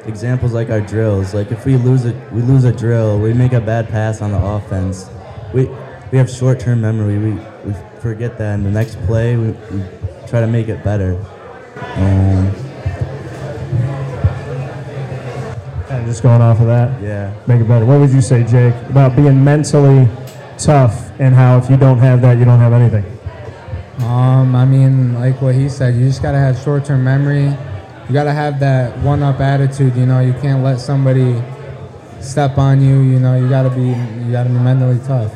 examples 0.05 0.53
like 0.53 0.69
our 0.69 0.81
drills. 0.81 1.33
Like 1.33 1.51
if 1.51 1.65
we 1.65 1.77
lose 1.77 2.05
a 2.05 2.13
we 2.31 2.41
lose 2.41 2.63
a 2.63 2.71
drill, 2.71 3.19
we 3.19 3.33
make 3.33 3.53
a 3.53 3.61
bad 3.61 3.89
pass 3.89 4.21
on 4.21 4.31
the 4.31 4.43
offense. 4.43 5.09
We 5.53 5.69
we 6.11 6.17
have 6.17 6.29
short 6.29 6.59
term 6.59 6.81
memory. 6.81 7.17
We 7.17 7.31
we 7.65 7.75
forget 7.99 8.37
that 8.37 8.55
in 8.55 8.63
the 8.63 8.71
next 8.71 8.99
play 9.05 9.37
we, 9.37 9.51
we 9.51 9.83
try 10.27 10.41
to 10.41 10.47
make 10.47 10.67
it 10.67 10.83
better. 10.83 11.23
Um, 11.95 12.53
And 15.89 16.07
just 16.07 16.23
going 16.23 16.41
off 16.41 16.59
of 16.59 16.65
that, 16.65 16.99
yeah. 17.03 17.31
make 17.45 17.61
it 17.61 17.67
better. 17.67 17.85
What 17.85 17.99
would 17.99 18.09
you 18.09 18.21
say, 18.21 18.43
Jake, 18.43 18.73
about 18.89 19.15
being 19.15 19.43
mentally 19.43 20.09
tough 20.57 21.11
and 21.19 21.35
how 21.35 21.59
if 21.59 21.69
you 21.69 21.77
don't 21.77 21.99
have 21.99 22.19
that, 22.23 22.39
you 22.39 22.45
don't 22.45 22.57
have 22.59 22.73
anything? 22.73 23.05
Um, 23.99 24.55
I 24.55 24.65
mean, 24.65 25.13
like 25.13 25.39
what 25.39 25.53
he 25.53 25.69
said, 25.69 25.93
you 25.93 26.07
just 26.07 26.23
gotta 26.23 26.39
have 26.39 26.57
short-term 26.57 27.03
memory. 27.03 27.55
You 28.07 28.13
gotta 28.13 28.33
have 28.33 28.59
that 28.59 28.97
one-up 28.99 29.39
attitude. 29.39 29.95
You 29.95 30.05
know, 30.05 30.19
you 30.19 30.33
can't 30.33 30.61
let 30.63 30.79
somebody 30.79 31.41
step 32.19 32.57
on 32.57 32.81
you. 32.81 32.99
You 32.99 33.19
know, 33.19 33.37
you 33.37 33.47
gotta 33.47 33.69
be 33.69 33.87
you 34.25 34.31
gotta 34.31 34.49
be 34.49 34.59
mentally 34.59 34.99
tough. 35.05 35.33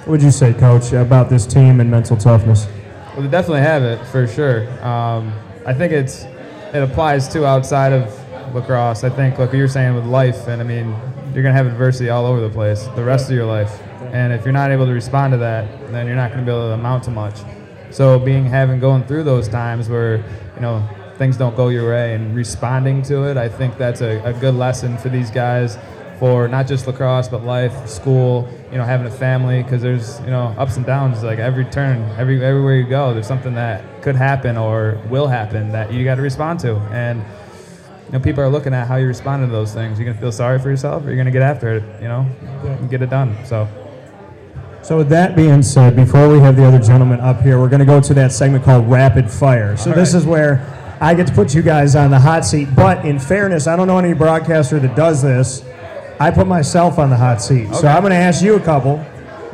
What 0.00 0.08
would 0.08 0.22
you 0.22 0.30
say, 0.30 0.52
Coach, 0.52 0.92
about 0.92 1.30
this 1.30 1.46
team 1.46 1.80
and 1.80 1.90
mental 1.90 2.16
toughness? 2.16 2.66
Well, 3.12 3.22
they 3.22 3.28
definitely 3.28 3.62
have 3.62 3.82
it 3.82 4.04
for 4.06 4.26
sure. 4.26 4.68
Um, 4.84 5.32
I 5.64 5.72
think 5.74 5.92
it's 5.92 6.24
it 6.74 6.82
applies 6.82 7.28
to 7.28 7.46
outside 7.46 7.92
of 7.92 8.54
lacrosse. 8.54 9.04
I 9.04 9.10
think 9.10 9.38
like 9.38 9.50
what 9.50 9.58
you're 9.58 9.68
saying 9.68 9.94
with 9.94 10.04
life, 10.06 10.48
and 10.48 10.60
I 10.60 10.64
mean 10.64 10.94
you're 11.34 11.42
gonna 11.42 11.54
have 11.54 11.66
adversity 11.66 12.10
all 12.10 12.26
over 12.26 12.40
the 12.40 12.50
place 12.50 12.86
the 12.96 13.04
rest 13.04 13.30
of 13.30 13.36
your 13.36 13.46
life, 13.46 13.80
and 14.12 14.32
if 14.32 14.44
you're 14.44 14.52
not 14.52 14.72
able 14.72 14.86
to 14.86 14.92
respond 14.92 15.32
to 15.32 15.38
that, 15.38 15.68
then 15.92 16.06
you're 16.06 16.16
not 16.16 16.30
gonna 16.30 16.42
be 16.42 16.50
able 16.50 16.68
to 16.68 16.74
amount 16.74 17.04
to 17.04 17.10
much. 17.10 17.40
So 17.90 18.18
being 18.18 18.44
having 18.44 18.80
going 18.80 19.04
through 19.04 19.22
those 19.22 19.48
times 19.48 19.88
where 19.88 20.16
you 20.56 20.60
know 20.60 20.88
things 21.16 21.36
don't 21.36 21.56
go 21.56 21.68
your 21.68 21.90
way 21.90 22.14
and 22.14 22.34
responding 22.34 23.02
to 23.02 23.24
it, 23.24 23.36
I 23.36 23.48
think 23.48 23.76
that's 23.78 24.00
a, 24.00 24.22
a 24.24 24.32
good 24.32 24.54
lesson 24.54 24.96
for 24.98 25.08
these 25.08 25.30
guys 25.30 25.78
for 26.18 26.48
not 26.48 26.66
just 26.66 26.86
lacrosse 26.86 27.28
but 27.28 27.44
life, 27.44 27.88
school, 27.88 28.48
you 28.70 28.78
know, 28.78 28.84
having 28.84 29.06
a 29.06 29.10
family 29.10 29.62
because 29.62 29.82
there's 29.82 30.20
you 30.20 30.28
know 30.28 30.54
ups 30.58 30.76
and 30.76 30.86
downs 30.86 31.22
like 31.22 31.38
every 31.38 31.64
turn, 31.66 32.02
every 32.18 32.42
everywhere 32.42 32.76
you 32.76 32.88
go, 32.88 33.12
there's 33.12 33.26
something 33.26 33.54
that 33.54 34.02
could 34.02 34.16
happen 34.16 34.56
or 34.56 35.00
will 35.08 35.26
happen 35.26 35.72
that 35.72 35.92
you 35.92 36.04
got 36.04 36.16
to 36.16 36.22
respond 36.22 36.60
to 36.60 36.76
and. 36.92 37.24
You 38.06 38.12
know, 38.12 38.20
people 38.20 38.40
are 38.44 38.48
looking 38.48 38.72
at 38.72 38.86
how 38.86 38.94
you 38.94 39.08
respond 39.08 39.44
to 39.44 39.50
those 39.50 39.74
things. 39.74 39.98
You're 39.98 40.06
gonna 40.06 40.20
feel 40.20 40.30
sorry 40.30 40.60
for 40.60 40.70
yourself, 40.70 41.04
or 41.04 41.08
you're 41.08 41.16
gonna 41.16 41.32
get 41.32 41.42
after 41.42 41.74
it. 41.74 41.82
You 42.00 42.06
know, 42.06 42.24
and 42.62 42.88
get 42.88 43.02
it 43.02 43.10
done. 43.10 43.36
So. 43.44 43.66
So 44.80 44.96
with 44.96 45.08
that 45.08 45.34
being 45.34 45.60
said, 45.60 45.96
before 45.96 46.28
we 46.28 46.38
have 46.38 46.54
the 46.54 46.64
other 46.64 46.78
gentleman 46.78 47.18
up 47.18 47.42
here, 47.42 47.58
we're 47.58 47.68
going 47.68 47.80
to 47.80 47.84
go 47.84 48.00
to 48.00 48.14
that 48.14 48.30
segment 48.30 48.62
called 48.62 48.88
Rapid 48.88 49.28
Fire. 49.28 49.76
So 49.76 49.90
All 49.90 49.96
this 49.96 50.14
right. 50.14 50.20
is 50.20 50.24
where 50.24 50.75
I 51.00 51.14
get 51.14 51.26
to 51.26 51.32
put 51.32 51.54
you 51.54 51.62
guys 51.62 51.94
on 51.94 52.10
the 52.10 52.18
hot 52.18 52.44
seat. 52.44 52.68
But 52.74 53.04
in 53.04 53.18
fairness, 53.18 53.66
I 53.66 53.76
don't 53.76 53.86
know 53.86 53.98
any 53.98 54.14
broadcaster 54.14 54.78
that 54.80 54.96
does 54.96 55.22
this. 55.22 55.62
I 56.18 56.30
put 56.30 56.46
myself 56.46 56.98
on 56.98 57.10
the 57.10 57.16
hot 57.16 57.42
seat. 57.42 57.74
So 57.74 57.86
I'm 57.88 58.00
going 58.00 58.10
to 58.12 58.16
ask 58.16 58.42
you 58.42 58.54
a 58.56 58.60
couple, 58.60 59.04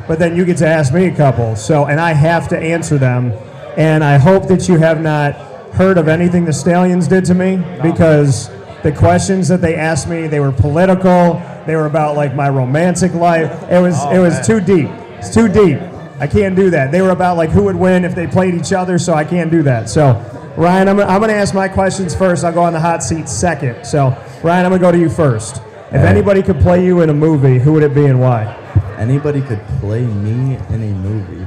but 0.07 0.19
then 0.19 0.35
you 0.37 0.45
get 0.45 0.57
to 0.57 0.67
ask 0.67 0.93
me 0.93 1.07
a 1.07 1.15
couple. 1.15 1.55
So 1.57 1.85
and 1.85 1.99
I 1.99 2.13
have 2.13 2.47
to 2.49 2.57
answer 2.57 2.97
them. 2.97 3.33
And 3.77 4.03
I 4.03 4.17
hope 4.17 4.47
that 4.47 4.69
you 4.69 4.77
have 4.77 5.01
not 5.01 5.33
heard 5.73 5.97
of 5.97 6.07
anything 6.07 6.45
the 6.45 6.53
Stallions 6.53 7.07
did 7.07 7.25
to 7.25 7.33
me 7.33 7.57
because 7.81 8.49
the 8.83 8.91
questions 8.91 9.47
that 9.47 9.59
they 9.61 9.75
asked 9.75 10.07
me, 10.07 10.27
they 10.27 10.39
were 10.39 10.51
political. 10.51 11.41
They 11.65 11.75
were 11.75 11.87
about 11.87 12.15
like 12.15 12.35
my 12.35 12.49
romantic 12.49 13.13
life. 13.13 13.51
It 13.71 13.81
was 13.81 13.95
Oh, 13.97 14.11
it 14.11 14.19
was 14.19 14.35
man. 14.35 14.43
too 14.45 14.59
deep. 14.61 14.89
It's 15.17 15.33
too 15.33 15.47
deep. 15.49 15.79
I 16.19 16.27
can't 16.27 16.55
do 16.55 16.69
that. 16.69 16.91
They 16.91 17.01
were 17.01 17.09
about 17.09 17.35
like 17.35 17.49
who 17.49 17.63
would 17.63 17.75
win 17.75 18.05
if 18.05 18.13
they 18.15 18.27
played 18.27 18.53
each 18.53 18.71
other, 18.71 18.97
so 18.99 19.13
I 19.13 19.23
can't 19.25 19.49
do 19.51 19.63
that. 19.63 19.89
So, 19.89 20.13
Ryan, 20.55 20.87
I'm, 20.87 20.99
I'm 20.99 21.19
going 21.19 21.29
to 21.29 21.35
ask 21.35 21.55
my 21.55 21.67
questions 21.67 22.13
first. 22.13 22.43
I'll 22.43 22.53
go 22.53 22.61
on 22.61 22.73
the 22.73 22.79
hot 22.79 23.01
seat 23.01 23.27
second. 23.27 23.85
So, 23.85 24.09
Ryan, 24.43 24.65
I'm 24.65 24.71
going 24.71 24.81
to 24.81 24.87
go 24.87 24.91
to 24.91 24.99
you 24.99 25.09
first. 25.09 25.55
If 25.57 25.63
Alright. 25.63 26.05
anybody 26.05 26.43
could 26.43 26.59
play 26.59 26.85
you 26.85 27.01
in 27.01 27.09
a 27.09 27.13
movie, 27.13 27.57
who 27.57 27.73
would 27.73 27.81
it 27.81 27.95
be 27.95 28.05
and 28.05 28.19
why? 28.19 28.59
Anybody 28.99 29.41
could 29.41 29.61
play 29.79 30.05
me 30.05 30.55
in 30.69 30.83
a 30.83 30.93
movie. 30.93 31.45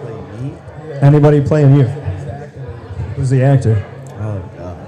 Play 0.00 0.20
me? 0.40 0.54
Anybody 1.02 1.42
playing 1.42 1.76
you? 1.76 1.84
Who's 3.16 3.28
the 3.28 3.42
actor? 3.42 3.84
Oh 4.14 4.40
god. 4.56 4.78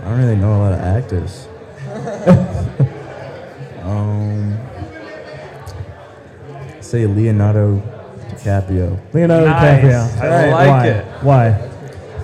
I 0.00 0.08
don't 0.08 0.18
really 0.18 0.36
know 0.36 0.56
a 0.56 0.60
lot 0.60 0.72
of 0.72 0.80
actors. 0.80 1.46
um, 3.82 4.58
say 6.80 7.06
Leonardo 7.06 7.93
DiCaprio. 8.28 8.98
Leonardo 9.12 9.46
Nice. 9.46 9.84
DiCaprio. 9.84 10.20
I 10.20 10.26
All 10.26 10.30
right, 10.30 10.50
like 10.50 10.68
why? 10.68 10.86
it. 10.88 11.04
Why? 11.22 11.70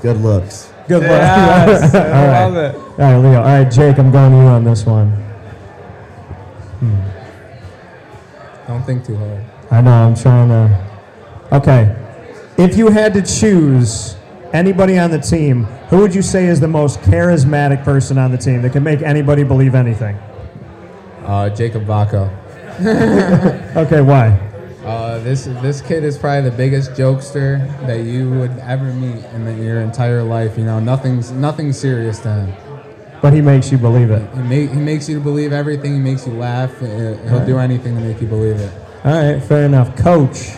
Good 0.02 0.16
looks. 0.18 0.72
Good 0.88 1.02
luck. 1.02 1.10
Yes, 1.10 1.94
All 1.94 2.00
I 2.00 2.26
right. 2.26 2.44
love 2.46 2.56
it. 2.56 2.74
All 2.74 2.96
right, 2.98 3.16
Leo. 3.18 3.38
All 3.38 3.44
right, 3.44 3.70
Jake, 3.70 3.98
I'm 3.98 4.10
going 4.10 4.32
to 4.32 4.36
you 4.38 4.42
on 4.44 4.64
this 4.64 4.84
one. 4.86 5.12
Don't 8.66 8.82
think 8.84 9.04
too 9.04 9.16
hard. 9.16 9.44
I 9.70 9.80
know, 9.80 9.90
I'm 9.92 10.14
trying 10.14 10.48
to. 10.48 10.90
Okay. 11.52 11.96
If 12.56 12.76
you 12.76 12.88
had 12.90 13.12
to 13.14 13.22
choose 13.22 14.16
anybody 14.52 14.98
on 14.98 15.10
the 15.10 15.18
team, 15.18 15.64
who 15.90 15.98
would 15.98 16.14
you 16.14 16.22
say 16.22 16.46
is 16.46 16.60
the 16.60 16.68
most 16.68 17.00
charismatic 17.00 17.84
person 17.84 18.16
on 18.18 18.30
the 18.30 18.38
team 18.38 18.62
that 18.62 18.72
can 18.72 18.82
make 18.82 19.02
anybody 19.02 19.42
believe 19.42 19.74
anything? 19.74 20.16
Uh, 21.24 21.48
Jacob 21.50 21.84
Vaco. 21.84 22.28
Okay, 23.76 24.00
why? 24.00 24.30
Uh, 24.84 25.18
this 25.18 25.44
this 25.44 25.82
kid 25.82 26.04
is 26.04 26.16
probably 26.16 26.48
the 26.48 26.56
biggest 26.56 26.92
jokester 26.92 27.58
that 27.86 28.00
you 28.00 28.30
would 28.30 28.50
ever 28.60 28.92
meet 28.94 29.22
in 29.34 29.44
the, 29.44 29.52
your 29.54 29.80
entire 29.80 30.22
life. 30.22 30.56
You 30.56 30.64
know, 30.64 30.80
nothing's 30.80 31.30
nothing 31.30 31.72
serious 31.72 32.18
to 32.20 32.32
him. 32.32 32.52
But 33.20 33.34
he 33.34 33.42
makes 33.42 33.70
you 33.70 33.76
believe 33.76 34.10
it. 34.10 34.26
He, 34.34 34.40
make, 34.40 34.70
he 34.70 34.81
makes 34.81 35.06
you 35.06 35.20
believe 35.20 35.52
everything. 35.52 35.92
He 35.92 36.00
makes 36.00 36.26
you 36.26 36.33
laugh. 36.33 36.70
Uh, 36.83 37.16
He'll 37.28 37.44
do 37.44 37.58
anything 37.58 37.94
to 37.94 38.00
make 38.00 38.22
you 38.22 38.26
believe 38.26 38.56
it. 38.56 38.72
All 39.04 39.12
right, 39.12 39.42
fair 39.42 39.66
enough. 39.66 39.94
Coach, 39.96 40.52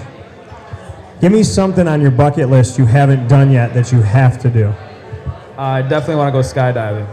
give 1.21 1.33
me 1.33 1.43
something 1.43 1.89
on 1.89 2.01
your 2.01 2.13
bucket 2.13 2.49
list 2.49 2.79
you 2.79 2.87
haven't 2.87 3.27
done 3.27 3.51
yet 3.51 3.75
that 3.75 3.91
you 3.91 4.01
have 4.03 4.41
to 4.43 4.51
do. 4.51 4.73
I 5.59 5.83
definitely 5.83 6.17
want 6.17 6.29
to 6.29 6.33
go 6.33 6.39
skydiving. 6.41 7.09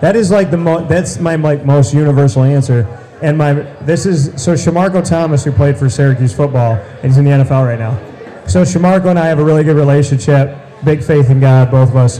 That 0.00 0.16
is 0.16 0.32
like 0.32 0.50
the 0.50 0.56
mo- 0.56 0.84
that's 0.86 1.20
my 1.20 1.36
like 1.36 1.64
most 1.64 1.94
universal 1.94 2.42
answer. 2.42 2.99
And 3.22 3.36
my 3.36 3.52
this 3.82 4.06
is 4.06 4.42
so 4.42 4.54
Shamarko 4.54 5.06
Thomas 5.06 5.44
who 5.44 5.52
played 5.52 5.76
for 5.76 5.90
Syracuse 5.90 6.34
football 6.34 6.74
and 6.74 7.04
he's 7.04 7.18
in 7.18 7.24
the 7.24 7.30
NFL 7.30 7.66
right 7.66 7.78
now. 7.78 7.98
So 8.46 8.62
Shamarko 8.62 9.06
and 9.06 9.18
I 9.18 9.26
have 9.26 9.38
a 9.38 9.44
really 9.44 9.62
good 9.62 9.76
relationship, 9.76 10.56
big 10.84 11.02
faith 11.02 11.30
in 11.30 11.38
God, 11.38 11.70
both 11.70 11.90
of 11.90 11.96
us. 11.96 12.18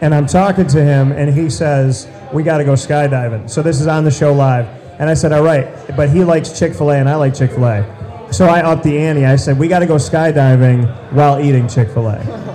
And 0.00 0.14
I'm 0.14 0.26
talking 0.26 0.66
to 0.68 0.82
him 0.82 1.12
and 1.12 1.32
he 1.32 1.50
says, 1.50 2.08
We 2.32 2.42
gotta 2.42 2.64
go 2.64 2.72
skydiving. 2.72 3.50
So 3.50 3.62
this 3.62 3.80
is 3.80 3.86
on 3.86 4.04
the 4.04 4.10
show 4.10 4.32
live. 4.32 4.66
And 4.98 5.08
I 5.08 5.14
said, 5.14 5.32
All 5.32 5.44
right, 5.44 5.68
but 5.96 6.08
he 6.08 6.24
likes 6.24 6.58
Chick-fil-A 6.58 6.96
and 6.96 7.08
I 7.08 7.16
like 7.16 7.34
Chick-fil-A. 7.34 8.32
So 8.32 8.46
I 8.46 8.62
upped 8.62 8.84
the 8.84 8.98
ante. 8.98 9.26
I 9.26 9.36
said, 9.36 9.58
We 9.58 9.68
gotta 9.68 9.86
go 9.86 9.96
skydiving 9.96 11.12
while 11.12 11.38
eating 11.38 11.68
Chick-fil-A. 11.68 12.49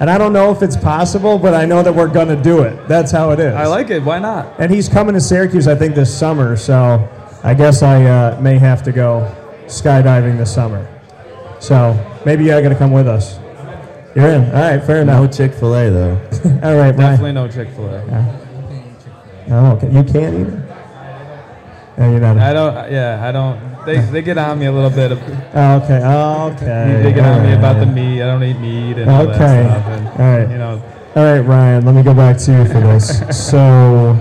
And 0.00 0.08
I 0.08 0.16
don't 0.16 0.32
know 0.32 0.50
if 0.50 0.62
it's 0.62 0.76
possible, 0.78 1.38
but 1.38 1.52
I 1.52 1.66
know 1.66 1.82
that 1.82 1.94
we're 1.94 2.08
going 2.08 2.28
to 2.28 2.42
do 2.42 2.62
it. 2.62 2.88
That's 2.88 3.12
how 3.12 3.30
it 3.32 3.38
is. 3.40 3.54
I 3.54 3.66
like 3.66 3.90
it. 3.90 4.02
Why 4.02 4.18
not? 4.18 4.58
And 4.58 4.72
he's 4.72 4.88
coming 4.88 5.14
to 5.14 5.20
Syracuse, 5.20 5.68
I 5.68 5.74
think, 5.74 5.94
this 5.94 6.16
summer. 6.16 6.56
So 6.56 7.06
I 7.44 7.52
guess 7.52 7.82
I 7.82 8.02
uh, 8.04 8.40
may 8.40 8.56
have 8.58 8.82
to 8.84 8.92
go 8.92 9.30
skydiving 9.66 10.38
this 10.38 10.54
summer. 10.54 10.88
So 11.60 11.94
maybe 12.24 12.44
you're 12.44 12.60
going 12.62 12.72
to 12.72 12.78
come 12.78 12.92
with 12.92 13.06
us. 13.06 13.38
You're 14.16 14.28
in. 14.28 14.44
All 14.46 14.52
right, 14.52 14.82
fair 14.82 15.02
enough. 15.02 15.16
No 15.16 15.22
enough. 15.24 15.36
Chick 15.36 15.52
Fil 15.54 15.74
A 15.76 15.90
though. 15.90 16.10
All 16.64 16.76
right, 16.76 16.96
Definitely 16.96 17.32
Brian. 17.32 17.34
no 17.34 17.48
Chick 17.48 17.68
Fil 17.68 17.88
A. 17.94 18.40
Oh, 19.50 19.72
okay. 19.76 19.86
You 19.92 20.02
can't 20.02 20.34
either. 20.34 20.66
No, 21.98 22.10
you're 22.10 22.20
not. 22.20 22.38
I 22.38 22.52
don't. 22.52 22.90
Yeah, 22.90 23.20
I 23.22 23.30
don't. 23.30 23.69
They, 23.86 23.98
they 23.98 24.22
get 24.22 24.36
on 24.36 24.58
me 24.58 24.66
a 24.66 24.72
little 24.72 24.90
bit. 24.90 25.12
Of, 25.12 25.18
Oh, 25.54 25.80
okay. 25.82 26.00
Oh, 26.04 26.52
okay. 26.54 27.00
they 27.02 27.12
get 27.12 27.24
on 27.24 27.42
me 27.42 27.54
about 27.54 27.80
the 27.80 27.86
meat. 27.86 28.22
I 28.22 28.26
don't 28.26 28.42
eat 28.42 28.58
meat 28.58 28.98
and 28.98 29.10
all 29.10 29.26
that 29.26 29.34
stuff. 29.36 29.86
And, 29.86 30.08
All 30.08 30.38
right. 30.38 30.50
You 30.50 30.58
know, 30.58 30.82
All 31.16 31.24
right, 31.24 31.40
Ryan. 31.40 31.84
Let 31.84 31.94
me 31.94 32.02
go 32.02 32.12
back 32.14 32.36
to 32.38 32.52
you 32.52 32.64
for 32.66 32.80
this. 32.80 33.48
so, 33.50 34.14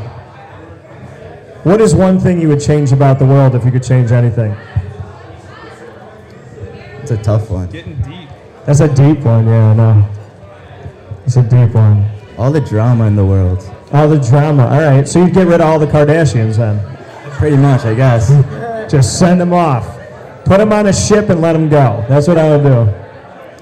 what 1.64 1.82
is 1.82 1.94
one 1.94 2.20
thing 2.20 2.40
you 2.42 2.48
would 2.48 2.62
change 2.62 2.92
about 2.94 3.20
the 3.20 3.26
world 3.26 3.54
if 3.56 3.66
you 3.66 3.72
could 3.72 3.84
change 3.84 4.12
anything? 4.12 4.56
It's 7.02 7.12
a 7.12 7.18
tough 7.18 7.50
one. 7.50 7.70
getting 7.70 7.96
deep. 8.02 8.30
That's 8.66 8.80
a 8.80 8.88
deep 8.88 9.20
one. 9.20 9.46
Yeah, 9.48 9.72
I 9.72 9.74
know. 9.74 10.10
It's 11.26 11.36
a 11.36 11.44
deep 11.44 11.76
one. 11.76 12.06
All 12.38 12.52
the 12.52 12.62
drama 12.62 13.06
in 13.08 13.16
the 13.16 13.26
world. 13.26 13.70
All 13.92 14.08
the 14.08 14.20
drama. 14.20 14.68
All 14.68 14.82
right. 14.82 15.08
So 15.08 15.24
you'd 15.24 15.34
get 15.34 15.48
rid 15.48 15.60
of 15.60 15.68
all 15.68 15.80
the 15.80 15.86
Kardashians 15.88 16.58
then? 16.58 16.80
Pretty 17.38 17.58
much, 17.58 17.86
I 17.86 17.94
guess. 17.94 18.30
Just 18.90 19.20
send 19.20 19.40
them 19.40 19.54
off. 19.54 19.98
Put 20.46 20.58
them 20.58 20.74
on 20.74 20.88
a 20.88 20.94
ship 20.94 21.30
and 21.30 21.42
let 21.42 21.54
them 21.54 21.70
go. 21.70 22.04
That's 22.10 22.28
what 22.28 22.40
I 22.40 22.50
would 22.50 22.64
do. 22.64 22.92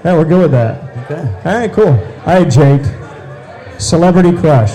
Yeah, 0.05 0.13
we're 0.13 0.23
good 0.23 0.41
with 0.43 0.51
that. 0.51 0.95
Okay. 1.05 1.21
All 1.45 1.57
right, 1.57 1.71
cool. 1.73 1.88
All 1.88 2.43
right, 2.43 2.49
Jake. 2.49 2.86
Celebrity 3.78 4.32
crush. 4.32 4.71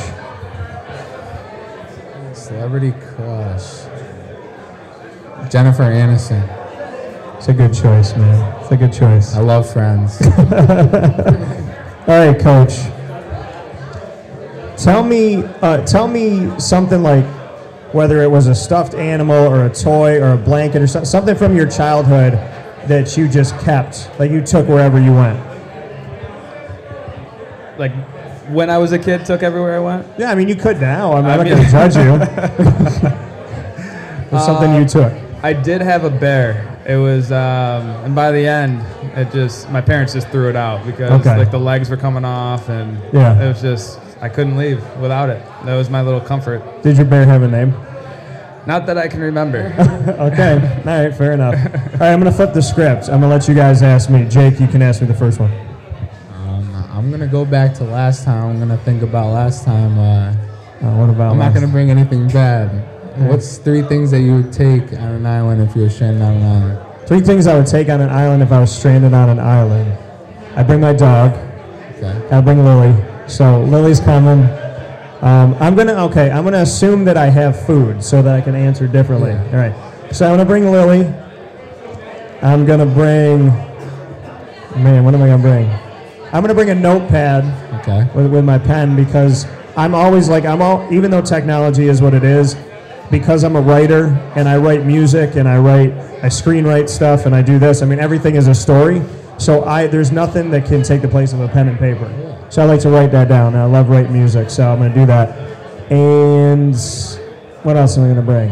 Celebrity 2.34 2.92
crush. 2.92 3.84
Jennifer 5.50 5.84
Aniston. 5.84 6.46
It's 7.36 7.48
a 7.48 7.54
good 7.54 7.72
choice, 7.72 8.14
man. 8.14 8.62
It's 8.62 8.70
a 8.72 8.76
good 8.76 8.92
choice. 8.92 9.34
I 9.34 9.40
love 9.40 9.72
Friends. 9.72 10.20
All 12.06 12.18
right, 12.18 12.38
coach. 12.38 12.74
Tell 14.76 15.02
me, 15.02 15.44
uh, 15.62 15.84
tell 15.86 16.08
me 16.08 16.50
something 16.60 17.02
like 17.02 17.24
whether 17.92 18.22
it 18.22 18.30
was 18.30 18.46
a 18.46 18.54
stuffed 18.54 18.94
animal 18.94 19.36
or 19.46 19.66
a 19.66 19.70
toy 19.74 20.20
or 20.20 20.32
a 20.32 20.36
blanket 20.36 20.82
or 20.82 20.86
something 20.86 21.34
from 21.36 21.56
your 21.56 21.68
childhood 21.68 22.32
that 22.88 23.16
you 23.16 23.28
just 23.28 23.58
kept, 23.60 24.10
like 24.18 24.30
you 24.30 24.40
took 24.42 24.66
wherever 24.68 25.00
you 25.00 25.12
went. 25.12 25.38
Like 27.78 27.92
when 28.48 28.70
I 28.70 28.78
was 28.78 28.92
a 28.92 28.98
kid, 28.98 29.24
took 29.24 29.42
everywhere 29.42 29.76
I 29.76 29.80
went. 29.80 30.06
Yeah, 30.18 30.30
I 30.30 30.34
mean 30.34 30.48
you 30.48 30.56
could 30.56 30.80
now. 30.80 31.12
I'm, 31.12 31.24
I'm 31.26 31.38
not 31.38 31.46
going 31.46 31.64
to 31.64 31.70
judge 31.70 31.96
you. 31.96 33.18
It's 34.34 34.46
something 34.46 34.74
you 34.76 34.88
took. 34.88 35.12
I 35.42 35.52
did 35.52 35.82
have 35.82 36.04
a 36.04 36.10
bear. 36.10 36.80
It 36.88 36.96
was, 36.96 37.30
um, 37.32 37.86
and 38.02 38.14
by 38.14 38.32
the 38.32 38.46
end, 38.46 38.80
it 39.14 39.30
just 39.30 39.68
my 39.70 39.82
parents 39.82 40.14
just 40.14 40.28
threw 40.28 40.48
it 40.48 40.56
out 40.56 40.86
because 40.86 41.10
Okay. 41.20 41.36
like 41.36 41.50
the 41.50 41.58
legs 41.60 41.90
were 41.90 41.98
coming 41.98 42.24
off, 42.24 42.70
and 42.70 42.98
Yeah. 43.12 43.38
it 43.38 43.48
was 43.48 43.60
just 43.60 44.00
I 44.22 44.28
couldn't 44.30 44.56
leave 44.56 44.82
without 44.98 45.28
it. 45.28 45.44
That 45.66 45.74
was 45.76 45.90
my 45.90 46.00
little 46.00 46.20
comfort. 46.20 46.62
Did 46.82 46.96
your 46.96 47.04
bear 47.06 47.26
have 47.26 47.42
a 47.42 47.48
name? 47.48 47.74
Not 48.66 48.86
that 48.86 48.96
I 48.96 49.08
can 49.08 49.20
remember. 49.20 49.74
Okay. 50.12 50.54
All 50.86 51.04
right, 51.04 51.14
fair 51.14 51.32
enough. 51.32 51.54
All 51.54 51.98
right, 51.98 52.12
I'm 52.12 52.20
going 52.20 52.30
to 52.30 52.36
flip 52.36 52.52
the 52.54 52.62
script. 52.62 53.04
I'm 53.08 53.20
going 53.20 53.22
to 53.22 53.28
let 53.28 53.48
you 53.48 53.54
guys 53.54 53.82
ask 53.82 54.08
me. 54.08 54.24
Jake, 54.28 54.58
you 54.60 54.66
can 54.68 54.80
ask 54.82 55.00
me 55.00 55.06
the 55.08 55.14
first 55.14 55.38
one. 55.40 55.50
Um, 56.32 56.74
I'm 56.90 57.10
gonna 57.10 57.26
go 57.26 57.44
back 57.44 57.74
to 57.74 57.84
last 57.84 58.24
time. 58.24 58.44
I'm 58.50 58.58
gonna 58.58 58.76
think 58.78 59.02
about 59.02 59.32
last 59.32 59.64
time. 59.64 59.98
Uh, 59.98 60.32
Uh, 60.82 60.96
what 60.98 61.08
about 61.10 61.32
I'm 61.32 61.38
not 61.38 61.54
gonna 61.54 61.68
bring 61.68 61.90
anything 61.90 62.26
bad. 62.28 62.68
What's 63.28 63.58
three 63.58 63.82
things 63.82 64.10
that 64.10 64.20
you 64.20 64.34
would 64.36 64.52
take 64.52 64.92
on 64.94 65.12
an 65.20 65.26
island 65.26 65.62
if 65.62 65.74
you 65.76 65.82
were 65.82 65.88
stranded 65.90 66.22
on 66.22 66.34
an 66.34 66.42
island? 66.42 66.78
Three 67.06 67.20
things 67.20 67.46
I 67.46 67.54
would 67.56 67.66
take 67.66 67.88
on 67.88 68.00
an 68.00 68.10
island 68.10 68.42
if 68.42 68.50
I 68.52 68.58
was 68.60 68.70
stranded 68.76 69.14
on 69.14 69.28
an 69.28 69.38
island. 69.40 69.92
I'd 70.56 70.66
bring 70.66 70.80
my 70.80 70.92
dog. 70.92 71.32
Okay. 71.96 72.14
I'd 72.30 72.44
bring 72.44 72.64
Lily. 72.64 72.92
So 73.26 73.62
Lily's 73.62 74.00
coming. 74.00 74.44
Um, 75.22 75.54
I'm 75.60 75.74
gonna 75.76 75.94
okay. 76.06 76.30
I'm 76.30 76.44
gonna 76.44 76.58
assume 76.58 77.04
that 77.04 77.16
I 77.16 77.26
have 77.26 77.64
food 77.64 78.02
so 78.02 78.22
that 78.22 78.34
I 78.34 78.40
can 78.40 78.54
answer 78.54 78.88
differently. 78.88 79.30
Yeah. 79.30 79.44
All 79.46 79.56
right. 79.56 80.14
So 80.14 80.26
I'm 80.26 80.32
gonna 80.32 80.44
bring 80.44 80.70
Lily. 80.70 81.06
I'm 82.42 82.66
gonna 82.66 82.86
bring. 82.86 83.46
Man, 84.82 85.04
what 85.04 85.14
am 85.14 85.22
I 85.22 85.28
gonna 85.28 85.42
bring? 85.42 85.70
I'm 86.32 86.42
gonna 86.42 86.54
bring 86.54 86.70
a 86.70 86.74
notepad 86.74 87.44
Okay. 87.80 88.08
with, 88.14 88.32
with 88.32 88.44
my 88.44 88.58
pen 88.58 88.96
because 88.96 89.46
I'm 89.76 89.94
always 89.94 90.28
like 90.28 90.44
I'm 90.44 90.60
all 90.62 90.86
even 90.92 91.10
though 91.10 91.22
technology 91.22 91.88
is 91.88 92.02
what 92.02 92.14
it 92.14 92.24
is, 92.24 92.56
because 93.10 93.44
I'm 93.44 93.54
a 93.54 93.60
writer 93.60 94.06
and 94.34 94.48
I 94.48 94.56
write 94.56 94.84
music 94.84 95.36
and 95.36 95.48
I 95.48 95.58
write 95.58 95.92
I 96.24 96.26
screenwrite 96.26 96.88
stuff 96.88 97.26
and 97.26 97.34
I 97.34 97.42
do 97.42 97.58
this. 97.58 97.82
I 97.82 97.86
mean 97.86 98.00
everything 98.00 98.34
is 98.34 98.48
a 98.48 98.54
story. 98.54 99.02
So 99.38 99.64
I 99.64 99.86
there's 99.86 100.10
nothing 100.10 100.50
that 100.50 100.66
can 100.66 100.82
take 100.82 101.02
the 101.02 101.08
place 101.08 101.32
of 101.32 101.40
a 101.40 101.48
pen 101.48 101.68
and 101.68 101.78
paper. 101.78 102.06
So 102.52 102.60
I 102.60 102.66
like 102.66 102.80
to 102.80 102.90
write 102.90 103.10
that 103.12 103.28
down. 103.28 103.56
I 103.56 103.64
love 103.64 103.88
writing 103.88 104.12
music, 104.12 104.50
so 104.50 104.70
I'm 104.70 104.78
gonna 104.80 104.94
do 104.94 105.06
that. 105.06 105.30
And 105.90 106.76
what 107.62 107.78
else 107.78 107.96
am 107.96 108.04
I 108.04 108.08
gonna 108.08 108.20
bring? 108.20 108.50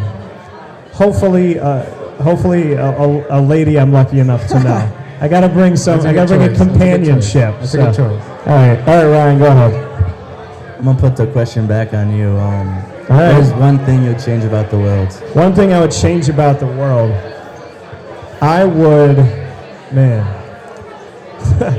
Hopefully, 0.95 1.59
uh, 1.59 1.85
hopefully 2.23 2.73
a, 2.73 2.97
a, 2.97 3.39
a 3.39 3.41
lady 3.43 3.79
I'm 3.79 3.93
lucky 3.93 4.21
enough 4.21 4.47
to 4.49 4.61
know. 4.61 4.97
I 5.21 5.29
gotta 5.29 5.51
bring 5.51 5.77
some. 5.77 6.01
I 6.01 6.15
gotta 6.15 6.39
good 6.39 6.39
bring 6.39 6.43
a 6.43 6.49
choice. 6.49 6.57
That's 6.57 6.63
a 6.63 6.65
good 6.65 6.79
companionship. 6.79 7.55
choice. 7.61 7.73
That's 7.73 7.75
a 7.75 7.77
good 7.77 7.95
so- 7.95 8.09
choice. 8.09 8.25
All 8.47 8.55
right, 8.55 8.79
all 8.89 9.05
right, 9.05 9.05
Ryan, 9.05 9.39
go 9.39 9.47
ahead. 9.49 9.75
I'm 10.79 10.85
gonna 10.87 10.99
put 10.99 11.15
the 11.15 11.27
question 11.27 11.67
back 11.67 11.93
on 11.93 12.17
you. 12.17 12.29
Um, 12.39 12.69
All 13.11 13.19
right. 13.19 13.35
what 13.35 13.43
is 13.43 13.53
one 13.53 13.79
thing 13.81 14.03
you'd 14.03 14.19
change 14.19 14.45
about 14.45 14.71
the 14.71 14.79
world? 14.79 15.13
One 15.35 15.55
thing 15.55 15.75
I 15.75 15.81
would 15.81 15.93
change 15.93 16.31
about 16.31 16.59
the 16.59 16.69
world, 16.69 17.13
I 18.41 18.65
would, 18.65 19.19
man. 19.93 20.25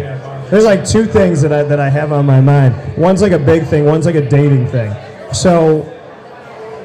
There's 0.52 0.66
like 0.66 0.86
two 0.86 1.06
things 1.06 1.42
that 1.44 1.54
I 1.54 1.64
that 1.64 1.80
I 1.80 1.90
have 1.90 2.12
on 2.12 2.26
my 2.26 2.42
mind. 2.42 2.98
One's 2.98 3.22
like 3.22 3.32
a 3.32 3.40
big 3.40 3.66
thing. 3.66 3.86
One's 3.86 4.06
like 4.06 4.16
a 4.16 4.30
dating 4.30 4.68
thing. 4.68 4.94
So, 5.34 5.84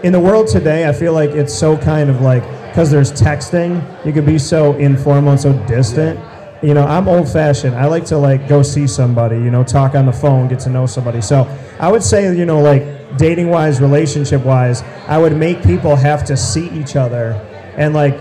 in 0.05 0.13
the 0.13 0.21
world 0.21 0.47
today, 0.47 0.89
I 0.89 0.93
feel 0.93 1.13
like 1.13 1.31
it's 1.31 1.53
so 1.53 1.77
kind 1.77 2.09
of 2.09 2.21
like 2.21 2.45
because 2.69 2.93
there's 2.93 3.11
texting, 3.11 3.83
you 4.07 4.13
can 4.13 4.25
be 4.25 4.39
so 4.39 4.75
informal 4.75 5.33
and 5.33 5.41
so 5.41 5.53
distant. 5.67 6.21
You 6.63 6.75
know, 6.75 6.85
I'm 6.85 7.09
old 7.09 7.29
fashioned. 7.29 7.75
I 7.75 7.87
like 7.87 8.05
to 8.07 8.19
like 8.19 8.49
go 8.49 8.63
see 8.63 8.87
somebody. 8.87 9.37
You 9.37 9.51
know, 9.51 9.65
talk 9.65 9.97
on 9.97 10.07
the 10.07 10.13
phone, 10.13 10.47
get 10.47 10.61
to 10.61 10.71
know 10.71 10.87
somebody. 10.87 11.21
So 11.21 11.49
I 11.81 11.91
would 11.91 12.05
say, 12.05 12.37
you 12.37 12.47
know, 12.47 12.61
like 12.61 13.19
dating 13.19 13.49
wise, 13.49 13.81
relationship 13.81 14.45
wise, 14.45 14.83
I 15.09 15.19
would 15.19 15.37
make 15.37 15.65
people 15.65 15.97
have 15.97 16.25
to 16.27 16.37
see 16.37 16.69
each 16.71 16.95
other 16.95 17.33
and 17.77 17.95
like 17.95 18.15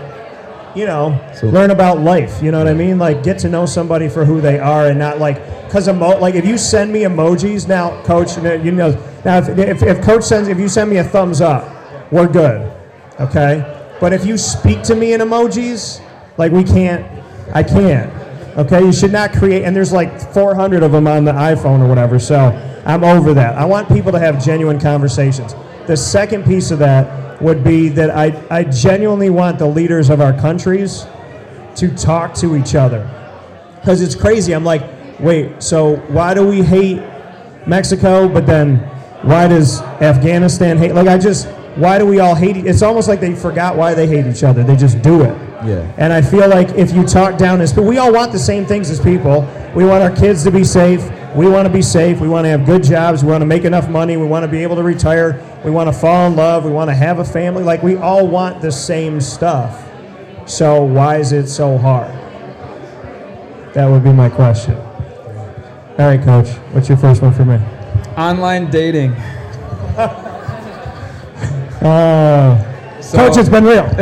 you 0.76 0.86
know, 0.86 1.18
So- 1.34 1.46
learn 1.48 1.70
about 1.70 2.00
life. 2.00 2.42
You 2.42 2.50
know 2.52 2.58
what 2.58 2.68
I 2.68 2.74
mean? 2.74 2.98
Like 2.98 3.22
get 3.22 3.38
to 3.40 3.48
know 3.48 3.66
somebody 3.66 4.08
for 4.08 4.24
who 4.24 4.40
they 4.40 4.58
are, 4.58 4.86
and 4.88 4.98
not 4.98 5.18
like 5.18 5.40
because 5.66 5.88
emo- 5.88 6.18
like 6.18 6.34
if 6.34 6.44
you 6.46 6.58
send 6.58 6.92
me 6.92 7.00
emojis 7.02 7.66
now, 7.66 8.00
coach, 8.04 8.36
you 8.36 8.42
know, 8.42 8.52
you 8.54 8.72
know 8.72 8.90
now 9.24 9.38
if, 9.38 9.48
if 9.58 9.82
if 9.82 10.02
coach 10.02 10.22
sends 10.24 10.48
if 10.48 10.58
you 10.58 10.68
send 10.68 10.90
me 10.90 10.98
a 10.98 11.04
thumbs 11.04 11.40
up, 11.40 11.68
we're 12.12 12.28
good, 12.28 12.70
okay. 13.18 13.72
But 14.00 14.12
if 14.12 14.26
you 14.26 14.36
speak 14.36 14.82
to 14.84 14.94
me 14.94 15.14
in 15.14 15.20
emojis, 15.22 16.00
like 16.36 16.52
we 16.52 16.62
can't, 16.62 17.04
I 17.54 17.62
can't. 17.62 18.12
Okay, 18.58 18.80
you 18.80 18.92
should 18.92 19.12
not 19.12 19.32
create, 19.32 19.64
and 19.64 19.74
there's 19.76 19.92
like 19.92 20.18
400 20.32 20.82
of 20.82 20.92
them 20.92 21.06
on 21.06 21.24
the 21.24 21.32
iPhone 21.32 21.80
or 21.82 21.88
whatever. 21.88 22.18
So 22.18 22.36
I'm 22.86 23.04
over 23.04 23.34
that. 23.34 23.56
I 23.56 23.64
want 23.66 23.88
people 23.88 24.12
to 24.12 24.18
have 24.18 24.42
genuine 24.42 24.78
conversations. 24.80 25.54
The 25.86 25.96
second 25.96 26.44
piece 26.44 26.70
of 26.70 26.78
that 26.78 27.25
would 27.40 27.62
be 27.62 27.88
that 27.90 28.10
I, 28.10 28.42
I 28.50 28.64
genuinely 28.64 29.30
want 29.30 29.58
the 29.58 29.66
leaders 29.66 30.10
of 30.10 30.20
our 30.20 30.32
countries 30.32 31.06
to 31.76 31.94
talk 31.94 32.34
to 32.34 32.56
each 32.56 32.74
other. 32.74 33.10
Because 33.80 34.00
it's 34.00 34.14
crazy. 34.14 34.54
I'm 34.54 34.64
like, 34.64 34.82
wait, 35.20 35.62
so 35.62 35.96
why 36.08 36.34
do 36.34 36.46
we 36.46 36.62
hate 36.62 37.02
Mexico, 37.66 38.28
but 38.28 38.46
then 38.46 38.76
why 39.22 39.48
does 39.48 39.80
Afghanistan 39.80 40.78
hate? 40.78 40.94
Like, 40.94 41.08
I 41.08 41.18
just, 41.18 41.48
why 41.76 41.98
do 41.98 42.06
we 42.06 42.20
all 42.20 42.34
hate? 42.34 42.56
It's 42.56 42.82
almost 42.82 43.08
like 43.08 43.20
they 43.20 43.34
forgot 43.34 43.76
why 43.76 43.94
they 43.94 44.06
hate 44.06 44.26
each 44.26 44.44
other. 44.44 44.64
They 44.64 44.76
just 44.76 45.02
do 45.02 45.22
it. 45.22 45.36
Yeah. 45.64 45.92
And 45.98 46.12
I 46.12 46.22
feel 46.22 46.48
like 46.48 46.70
if 46.70 46.92
you 46.92 47.04
talk 47.04 47.38
down 47.38 47.60
as, 47.60 47.72
but 47.72 47.82
we 47.84 47.98
all 47.98 48.12
want 48.12 48.32
the 48.32 48.38
same 48.38 48.66
things 48.66 48.90
as 48.90 49.00
people. 49.00 49.42
We 49.74 49.84
want 49.84 50.02
our 50.02 50.14
kids 50.14 50.44
to 50.44 50.50
be 50.50 50.64
safe. 50.64 51.00
We 51.36 51.46
want 51.48 51.66
to 51.66 51.72
be 51.72 51.82
safe. 51.82 52.18
We 52.20 52.28
want 52.28 52.46
to 52.46 52.48
have 52.48 52.64
good 52.64 52.82
jobs. 52.82 53.22
We 53.22 53.30
want 53.30 53.42
to 53.42 53.46
make 53.46 53.64
enough 53.64 53.88
money. 53.90 54.16
We 54.16 54.24
want 54.26 54.44
to 54.44 54.48
be 54.48 54.62
able 54.62 54.76
to 54.76 54.82
retire. 54.82 55.38
We 55.64 55.70
want 55.70 55.88
to 55.88 55.92
fall 55.92 56.26
in 56.28 56.34
love. 56.36 56.64
We 56.64 56.70
want 56.70 56.88
to 56.88 56.94
have 56.94 57.18
a 57.18 57.24
family. 57.24 57.62
Like 57.62 57.82
we 57.82 57.96
all 57.96 58.26
want 58.26 58.62
the 58.62 58.72
same 58.72 59.20
stuff. 59.20 59.82
So 60.46 60.82
why 60.82 61.18
is 61.18 61.32
it 61.32 61.48
so 61.48 61.76
hard? 61.76 62.10
That 63.74 63.86
would 63.86 64.02
be 64.02 64.12
my 64.12 64.30
question. 64.30 64.74
All 64.76 66.06
right, 66.06 66.22
coach. 66.22 66.48
What's 66.72 66.88
your 66.88 66.96
first 66.98 67.20
one 67.20 67.34
for 67.34 67.44
me? 67.44 67.58
Online 68.16 68.70
dating. 68.70 69.14
Uh, 71.76 72.56
So- 73.02 73.18
coach, 73.18 73.36
it's 73.36 73.48
been 73.50 73.62
real. 73.62 73.84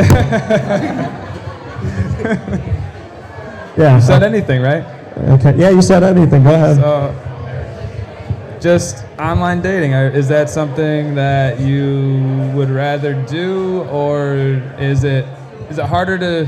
yeah. 3.77 3.99
Said 3.99 4.23
anything, 4.23 4.61
right? 4.61 4.83
Okay. 5.17 5.55
Yeah, 5.57 5.69
you 5.69 5.81
said 5.81 6.03
anything. 6.03 6.43
Go 6.43 6.53
ahead. 6.53 6.75
So, 6.77 7.15
just 8.59 9.05
online 9.19 9.61
dating. 9.61 9.93
Is 9.93 10.27
that 10.27 10.49
something 10.49 11.15
that 11.15 11.59
you 11.59 12.51
would 12.53 12.69
rather 12.69 13.13
do, 13.23 13.83
or 13.83 14.35
is 14.79 15.03
it 15.03 15.25
is 15.69 15.77
it 15.77 15.85
harder 15.85 16.17
to? 16.17 16.47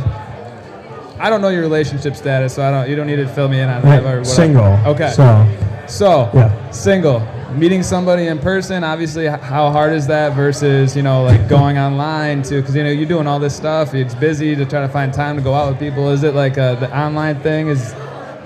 I 1.19 1.29
don't 1.29 1.41
know 1.41 1.49
your 1.49 1.61
relationship 1.61 2.15
status, 2.15 2.53
so 2.53 2.63
I 2.67 2.71
don't. 2.71 2.89
You 2.89 2.95
don't 2.95 3.07
need 3.07 3.15
to 3.17 3.27
fill 3.27 3.47
me 3.47 3.59
in 3.59 3.69
on 3.69 3.81
that. 3.83 4.01
Or 4.01 4.03
whatever. 4.03 4.25
Single. 4.25 4.79
Okay. 4.85 5.11
So, 5.11 5.47
So, 5.87 6.29
Yeah. 6.33 6.51
single. 6.71 7.21
Meeting 7.55 7.81
somebody 7.81 8.27
in 8.27 8.39
person, 8.39 8.83
obviously, 8.83 9.25
how 9.25 9.71
hard 9.71 9.93
is 9.93 10.05
that 10.07 10.33
versus, 10.33 10.97
you 10.97 11.01
know, 11.01 11.23
like 11.23 11.47
going 11.47 11.77
online 11.79 12.41
to, 12.43 12.55
because, 12.59 12.75
you 12.75 12.83
know, 12.83 12.89
you're 12.89 13.07
doing 13.07 13.25
all 13.25 13.39
this 13.39 13.55
stuff. 13.55 13.95
It's 13.95 14.13
busy 14.13 14.53
to 14.55 14.65
try 14.65 14.81
to 14.81 14.89
find 14.89 15.13
time 15.13 15.37
to 15.37 15.41
go 15.41 15.53
out 15.53 15.69
with 15.69 15.79
people. 15.79 16.09
Is 16.09 16.23
it 16.23 16.35
like 16.35 16.57
uh, 16.57 16.75
the 16.75 16.95
online 16.95 17.39
thing 17.39 17.69
is, 17.69 17.95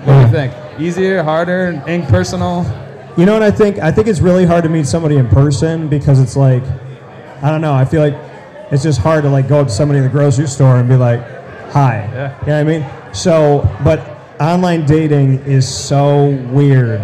what 0.04 0.14
do 0.14 0.22
you 0.22 0.28
think? 0.32 0.54
Easier, 0.80 1.24
harder, 1.24 1.84
impersonal? 1.88 2.66
You 3.18 3.26
know 3.26 3.34
what 3.34 3.44
I 3.44 3.52
think? 3.52 3.80
I 3.80 3.92
think 3.92 4.08
it's 4.08 4.20
really 4.20 4.46
hard 4.46 4.64
to 4.64 4.70
meet 4.70 4.88
somebody 4.88 5.18
in 5.18 5.28
person 5.28 5.88
because 5.88 6.20
it's 6.20 6.36
like, 6.36 6.64
I 7.42 7.50
don't 7.50 7.62
know. 7.62 7.74
I 7.74 7.86
feel 7.86 8.02
like 8.02 8.16
it's 8.72 8.84
just 8.84 9.00
hard 9.00 9.24
to 9.24 9.30
like 9.30 9.48
go 9.48 9.60
up 9.60 9.68
to 9.68 9.74
somebody 9.74 10.00
in 10.00 10.06
the 10.06 10.10
grocery 10.12 10.48
store 10.48 10.78
and 10.78 10.88
be 10.88 10.96
like, 10.96 11.20
"Hi." 11.72 12.10
Yeah. 12.14 12.40
You 12.42 12.48
know 12.48 12.64
what 12.64 12.74
I 12.74 12.80
mean? 12.80 13.14
So, 13.14 13.70
but 13.84 14.00
online 14.40 14.86
dating 14.86 15.40
is 15.40 15.68
so 15.68 16.30
weird, 16.52 17.02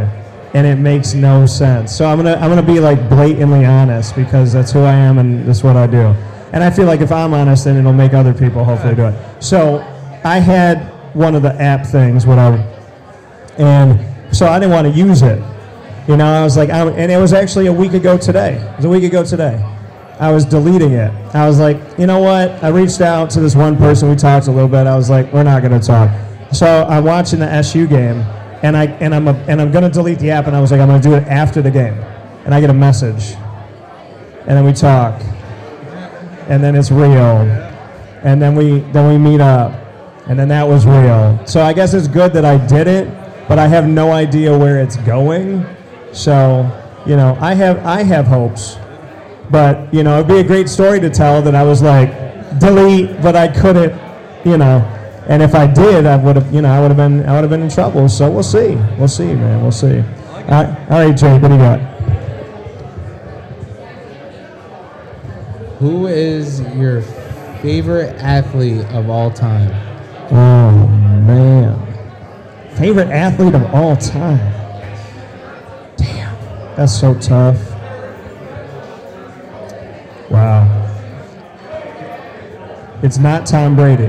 and 0.54 0.66
it 0.66 0.78
makes 0.78 1.14
no 1.14 1.46
sense. 1.46 1.96
So 1.96 2.06
I'm 2.06 2.18
gonna 2.18 2.36
I'm 2.36 2.50
gonna 2.50 2.64
be 2.64 2.80
like 2.80 3.10
blatantly 3.10 3.66
honest 3.66 4.16
because 4.16 4.54
that's 4.54 4.72
who 4.72 4.80
I 4.80 4.94
am 4.94 5.18
and 5.18 5.46
that's 5.46 5.64
what 5.64 5.76
I 5.76 5.88
do. 5.88 6.16
And 6.54 6.64
I 6.64 6.72
feel 6.72 6.86
like 6.86 7.02
if 7.02 7.12
I'm 7.12 7.34
honest, 7.34 7.66
then 7.66 7.76
it'll 7.76 7.92
make 7.92 8.14
other 8.14 8.34
people 8.34 8.64
hopefully 8.64 8.96
do 8.96 9.08
it. 9.08 9.44
So 9.44 9.80
I 10.24 10.40
had 10.40 10.78
one 11.14 11.36
of 11.36 11.42
the 11.42 11.54
app 11.62 11.86
things, 11.86 12.26
whatever, 12.26 12.58
and 13.58 14.36
so 14.36 14.48
I 14.48 14.60
didn't 14.60 14.72
want 14.72 14.88
to 14.88 14.94
use 14.94 15.22
it. 15.22 15.42
You 16.08 16.16
know, 16.16 16.26
I 16.26 16.44
was 16.44 16.56
like, 16.56 16.70
I, 16.70 16.88
and 16.90 17.12
it 17.12 17.18
was 17.18 17.34
actually 17.34 17.68
a 17.68 17.74
week 17.74 17.94
ago 17.94 18.18
today. 18.18 18.56
It 18.56 18.76
was 18.78 18.86
a 18.86 18.90
week 18.90 19.04
ago 19.04 19.24
today. 19.26 19.62
I 20.20 20.32
was 20.32 20.46
deleting 20.46 20.94
it. 20.94 21.12
I 21.36 21.48
was 21.48 21.60
like, 21.60 21.78
you 22.00 22.08
know 22.08 22.20
what? 22.20 22.64
I 22.64 22.70
reached 22.70 23.02
out 23.02 23.30
to 23.32 23.40
this 23.40 23.56
one 23.56 23.78
person. 23.78 24.10
We 24.10 24.16
talked 24.16 24.48
a 24.48 24.52
little 24.52 24.70
bit. 24.70 24.88
I 24.88 24.96
was 24.96 25.10
like, 25.10 25.32
we're 25.32 25.44
not 25.44 25.62
going 25.62 25.80
to 25.80 25.86
talk. 25.86 26.10
So 26.54 26.86
I'm 26.90 27.04
watching 27.04 27.40
the 27.40 27.52
SU 27.52 27.88
game, 27.88 28.22
and 28.64 28.76
I 28.76 28.86
and 28.86 29.14
I'm 29.14 29.28
a, 29.28 29.34
and 29.48 29.62
I'm 29.62 29.72
going 29.72 29.84
to 29.84 29.90
delete 29.90 30.20
the 30.20 30.32
app. 30.32 30.48
And 30.48 30.56
I 30.56 30.62
was 30.62 30.72
like, 30.72 30.80
I'm 30.80 30.88
going 30.88 31.02
to 31.02 31.08
do 31.08 31.16
it 31.16 31.24
after 31.28 31.62
the 31.62 31.70
game. 31.70 31.94
And 32.46 32.56
I 32.56 32.62
get 32.62 32.70
a 32.70 32.74
message, 32.74 33.36
and 34.48 34.58
then 34.58 34.64
we 34.64 34.72
talk, 34.72 35.22
and 36.48 36.64
then 36.64 36.76
it's 36.76 36.90
real, 36.90 37.42
and 38.24 38.42
then 38.42 38.56
we 38.56 38.80
then 38.92 39.10
we 39.10 39.18
meet 39.18 39.42
up, 39.42 39.74
and 40.28 40.40
then 40.40 40.48
that 40.48 40.66
was 40.66 40.86
real. 40.86 41.46
So 41.46 41.62
I 41.62 41.74
guess 41.74 41.94
it's 41.94 42.08
good 42.08 42.32
that 42.34 42.46
I 42.46 42.66
did 42.66 42.88
it, 42.88 43.08
but 43.48 43.60
I 43.60 43.68
have 43.68 43.88
no 43.88 44.12
idea 44.12 44.58
where 44.58 44.80
it's 44.82 44.98
going. 44.98 45.66
So 46.12 46.70
you 47.06 47.16
know, 47.16 47.38
I 47.40 47.54
have 47.54 47.86
I 47.86 48.04
have 48.04 48.28
hopes, 48.28 48.78
but 49.50 49.94
you 49.94 50.04
know, 50.04 50.16
it'd 50.16 50.28
be 50.28 50.40
a 50.40 50.44
great 50.44 50.68
story 50.68 51.00
to 51.00 51.10
tell 51.10 51.42
that 51.42 51.56
I 51.56 51.64
was 51.64 51.82
like 51.82 52.12
delete, 52.60 53.22
but 53.22 53.36
I 53.36 53.48
couldn't, 53.48 53.94
you 54.46 54.58
know. 54.58 54.80
And 55.28 55.42
if 55.42 55.56
I 55.56 55.68
did, 55.68 56.06
I 56.06 56.16
would 56.16 56.38
have, 56.38 56.54
you 56.54 56.62
know, 56.62 56.70
I 56.70 56.80
would 56.80 56.90
have 56.90 56.98
been, 56.98 57.26
I 57.26 57.34
would 57.34 57.42
have 57.42 57.50
been 57.50 57.62
in 57.62 57.70
trouble. 57.70 58.08
So 58.08 58.32
we'll 58.32 58.44
see, 58.44 58.76
we'll 58.98 59.08
see, 59.08 59.34
man, 59.34 59.62
we'll 59.62 59.72
see. 59.72 60.00
All 60.00 60.64
right, 60.64 60.90
all 60.90 61.06
right 61.06 61.18
Jake, 61.18 61.42
what 61.42 61.50
do 61.50 61.56
you 61.56 61.60
got? 61.60 61.80
Who 65.80 66.08
is 66.08 66.62
your 66.76 67.02
favorite 67.62 68.16
athlete 68.22 68.86
of 68.88 69.10
all 69.10 69.30
time? 69.30 69.72
Oh 70.32 70.88
man, 70.88 71.87
favorite 72.78 73.10
athlete 73.10 73.56
of 73.56 73.64
all 73.74 73.96
time. 73.96 74.38
Damn, 75.98 76.36
that's 76.76 76.98
so 76.98 77.14
tough. 77.20 77.58
Wow. 80.30 80.84
It's 83.04 83.18
not 83.18 83.46
Tom 83.46 83.76
Brady. 83.76 84.06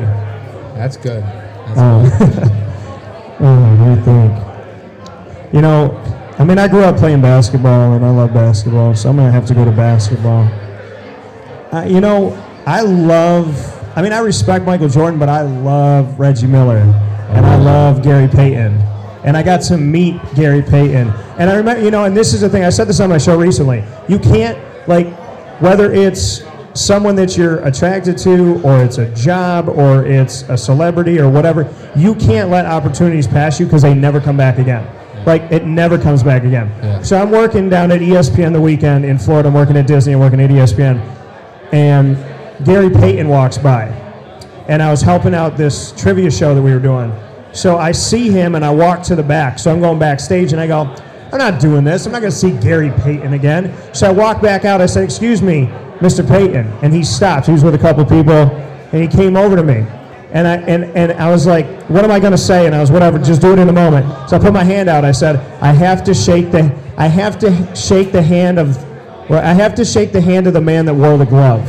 That's 0.74 0.96
good. 0.96 1.22
That's 1.22 1.78
Oh, 1.78 3.36
oh, 3.40 3.76
what 3.76 3.84
do 3.84 3.90
you 3.90 4.04
think? 4.04 5.52
You 5.54 5.60
know, 5.60 5.96
I 6.38 6.44
mean, 6.44 6.58
I 6.58 6.68
grew 6.68 6.80
up 6.80 6.96
playing 6.96 7.20
basketball, 7.20 7.94
and 7.94 8.04
I 8.04 8.10
love 8.10 8.32
basketball, 8.32 8.94
so 8.94 9.10
I'm 9.10 9.16
gonna 9.16 9.32
have 9.32 9.46
to 9.46 9.54
go 9.54 9.64
to 9.64 9.70
basketball. 9.70 10.48
Uh, 11.72 11.84
you 11.86 12.00
know, 12.00 12.32
I 12.66 12.82
love. 12.82 13.74
I 13.96 14.02
mean, 14.02 14.12
I 14.12 14.20
respect 14.20 14.64
Michael 14.64 14.88
Jordan, 14.88 15.18
but 15.18 15.28
I 15.28 15.42
love 15.42 16.18
Reggie 16.18 16.46
Miller, 16.46 16.80
and 17.30 17.44
I 17.44 17.56
love 17.56 18.02
Gary 18.02 18.28
Payton, 18.28 18.72
and 19.24 19.36
I 19.36 19.42
got 19.42 19.62
to 19.62 19.76
meet 19.76 20.20
Gary 20.34 20.62
Payton, 20.62 21.08
and 21.38 21.50
I 21.50 21.56
remember, 21.56 21.82
you 21.82 21.90
know, 21.90 22.04
and 22.04 22.16
this 22.16 22.32
is 22.34 22.40
the 22.40 22.48
thing. 22.48 22.64
I 22.64 22.70
said 22.70 22.88
this 22.88 23.00
on 23.00 23.08
my 23.10 23.18
show 23.18 23.38
recently. 23.38 23.84
You 24.08 24.18
can't 24.18 24.58
like 24.88 25.08
whether 25.60 25.92
it's 25.92 26.42
someone 26.74 27.16
that 27.16 27.36
you're 27.36 27.58
attracted 27.66 28.16
to, 28.18 28.60
or 28.62 28.82
it's 28.82 28.98
a 28.98 29.12
job, 29.14 29.68
or 29.68 30.06
it's 30.06 30.42
a 30.42 30.56
celebrity, 30.56 31.18
or 31.18 31.28
whatever. 31.28 31.72
You 31.96 32.14
can't 32.14 32.50
let 32.50 32.66
opportunities 32.66 33.26
pass 33.26 33.58
you 33.58 33.66
because 33.66 33.82
they 33.82 33.94
never 33.94 34.20
come 34.20 34.36
back 34.36 34.58
again. 34.58 34.86
Like 35.26 35.42
it 35.50 35.66
never 35.66 35.98
comes 35.98 36.22
back 36.22 36.44
again. 36.44 36.68
Yeah. 36.82 37.02
So 37.02 37.20
I'm 37.20 37.30
working 37.30 37.68
down 37.68 37.90
at 37.90 38.00
ESPN 38.00 38.52
the 38.52 38.60
weekend 38.60 39.04
in 39.04 39.18
Florida. 39.18 39.48
I'm 39.48 39.54
working 39.54 39.76
at 39.76 39.86
Disney. 39.86 40.14
I'm 40.14 40.20
working 40.20 40.40
at 40.40 40.48
ESPN, 40.48 41.00
and 41.72 42.16
Gary 42.64 42.90
Payton 42.90 43.28
walks 43.28 43.58
by, 43.58 43.86
and 44.68 44.82
I 44.82 44.90
was 44.90 45.00
helping 45.00 45.34
out 45.34 45.56
this 45.56 45.92
trivia 45.92 46.30
show 46.30 46.54
that 46.54 46.62
we 46.62 46.72
were 46.72 46.78
doing. 46.78 47.12
So 47.52 47.78
I 47.78 47.92
see 47.92 48.30
him, 48.30 48.54
and 48.54 48.64
I 48.64 48.70
walk 48.70 49.02
to 49.04 49.16
the 49.16 49.22
back. 49.22 49.58
So 49.58 49.72
I'm 49.72 49.80
going 49.80 49.98
backstage, 49.98 50.52
and 50.52 50.60
I 50.60 50.66
go, 50.66 50.82
"I'm 51.32 51.38
not 51.38 51.60
doing 51.60 51.84
this. 51.84 52.06
I'm 52.06 52.12
not 52.12 52.20
going 52.20 52.32
to 52.32 52.38
see 52.38 52.52
Gary 52.52 52.92
Payton 53.02 53.32
again." 53.32 53.74
So 53.94 54.06
I 54.08 54.12
walk 54.12 54.42
back 54.42 54.64
out. 54.64 54.80
I 54.80 54.86
said, 54.86 55.04
"Excuse 55.04 55.42
me, 55.42 55.66
Mr. 56.00 56.26
Payton," 56.26 56.66
and 56.82 56.92
he 56.92 57.02
stopped. 57.02 57.46
He 57.46 57.52
was 57.52 57.64
with 57.64 57.74
a 57.74 57.78
couple 57.78 58.04
people, 58.04 58.32
and 58.92 59.02
he 59.02 59.08
came 59.08 59.36
over 59.36 59.56
to 59.56 59.62
me. 59.62 59.86
And 60.30 60.46
I 60.46 60.56
and, 60.56 60.84
and 60.96 61.12
I 61.12 61.30
was 61.30 61.46
like, 61.46 61.66
what 61.88 62.04
am 62.04 62.10
I 62.10 62.20
gonna 62.20 62.36
say? 62.36 62.66
And 62.66 62.74
I 62.74 62.80
was 62.80 62.90
whatever, 62.90 63.18
just 63.18 63.40
do 63.40 63.52
it 63.52 63.58
in 63.58 63.68
a 63.68 63.72
moment. 63.72 64.28
So 64.28 64.36
I 64.36 64.38
put 64.38 64.52
my 64.52 64.64
hand 64.64 64.88
out. 64.90 65.04
I 65.04 65.12
said, 65.12 65.36
I 65.62 65.72
have 65.72 66.04
to 66.04 66.12
shake 66.12 66.50
the 66.50 66.70
I 66.98 67.06
have 67.06 67.38
to 67.38 67.74
shake 67.74 68.12
the 68.12 68.22
hand 68.22 68.58
of 68.58 68.76
well, 69.30 69.44
I 69.44 69.52
have 69.54 69.74
to 69.76 69.84
shake 69.84 70.12
the 70.12 70.20
hand 70.20 70.46
of 70.46 70.52
the 70.52 70.60
man 70.60 70.84
that 70.86 70.94
wore 70.94 71.16
the 71.16 71.24
glove. 71.24 71.66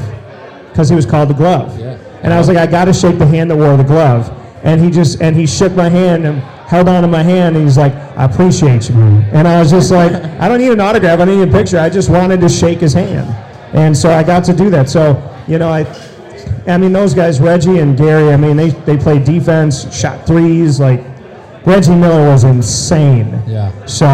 Because 0.70 0.90
he 0.90 0.96
was 0.96 1.06
called 1.06 1.30
the 1.30 1.34
glove. 1.34 1.78
Yeah. 1.80 1.99
And 2.24 2.34
I 2.34 2.38
was 2.38 2.48
like, 2.48 2.58
I 2.58 2.68
gotta 2.68 2.94
shake 2.94 3.18
the 3.18 3.26
hand 3.26 3.50
that 3.52 3.56
wore 3.56 3.78
the 3.78 3.84
glove. 3.84 4.36
And 4.64 4.82
he 4.82 4.92
just 4.92 5.22
and 5.22 5.36
he 5.36 5.48
shook 5.48 5.74
my 5.74 5.90
hand 5.90 6.26
and 6.26 6.40
held 6.68 6.90
on 6.90 7.02
to 7.02 7.08
my 7.08 7.24
hand 7.24 7.56
and 7.56 7.66
he's 7.66 7.78
like, 7.78 7.94
I 7.94 8.26
appreciate 8.26 8.90
you. 8.90 8.96
And 8.96 9.48
I 9.48 9.60
was 9.60 9.72
just 9.72 9.92
like, 9.92 10.12
I 10.40 10.48
don't 10.48 10.60
need 10.60 10.72
an 10.72 10.80
autograph, 10.80 11.20
I 11.20 11.26
don't 11.26 11.40
need 11.40 11.48
a 11.48 11.52
picture. 11.52 11.80
I 11.80 11.90
just 11.90 12.10
wanted 12.10 12.42
to 12.42 12.50
shake 12.50 12.80
his 12.80 12.94
hand. 12.94 13.28
And 13.74 13.96
so 13.96 14.10
I 14.10 14.24
got 14.24 14.44
to 14.46 14.54
do 14.54 14.70
that. 14.72 14.90
So, 14.90 15.16
you 15.48 15.60
know, 15.60 15.70
I 15.70 15.84
I 16.68 16.78
mean, 16.78 16.94
those 16.94 17.14
guys, 17.14 17.40
Reggie 17.40 17.80
and 17.80 17.98
Gary, 17.98 18.32
I 18.32 18.38
mean, 18.38 18.56
they, 18.56 18.70
they 18.70 18.98
played 18.98 19.24
defense, 19.24 19.94
shot 19.96 20.28
threes. 20.28 20.80
Like, 20.80 21.04
Reggie 21.66 21.96
Miller 21.96 22.30
was 22.30 22.44
insane. 22.44 23.42
Yeah. 23.48 23.72
So, 23.86 24.08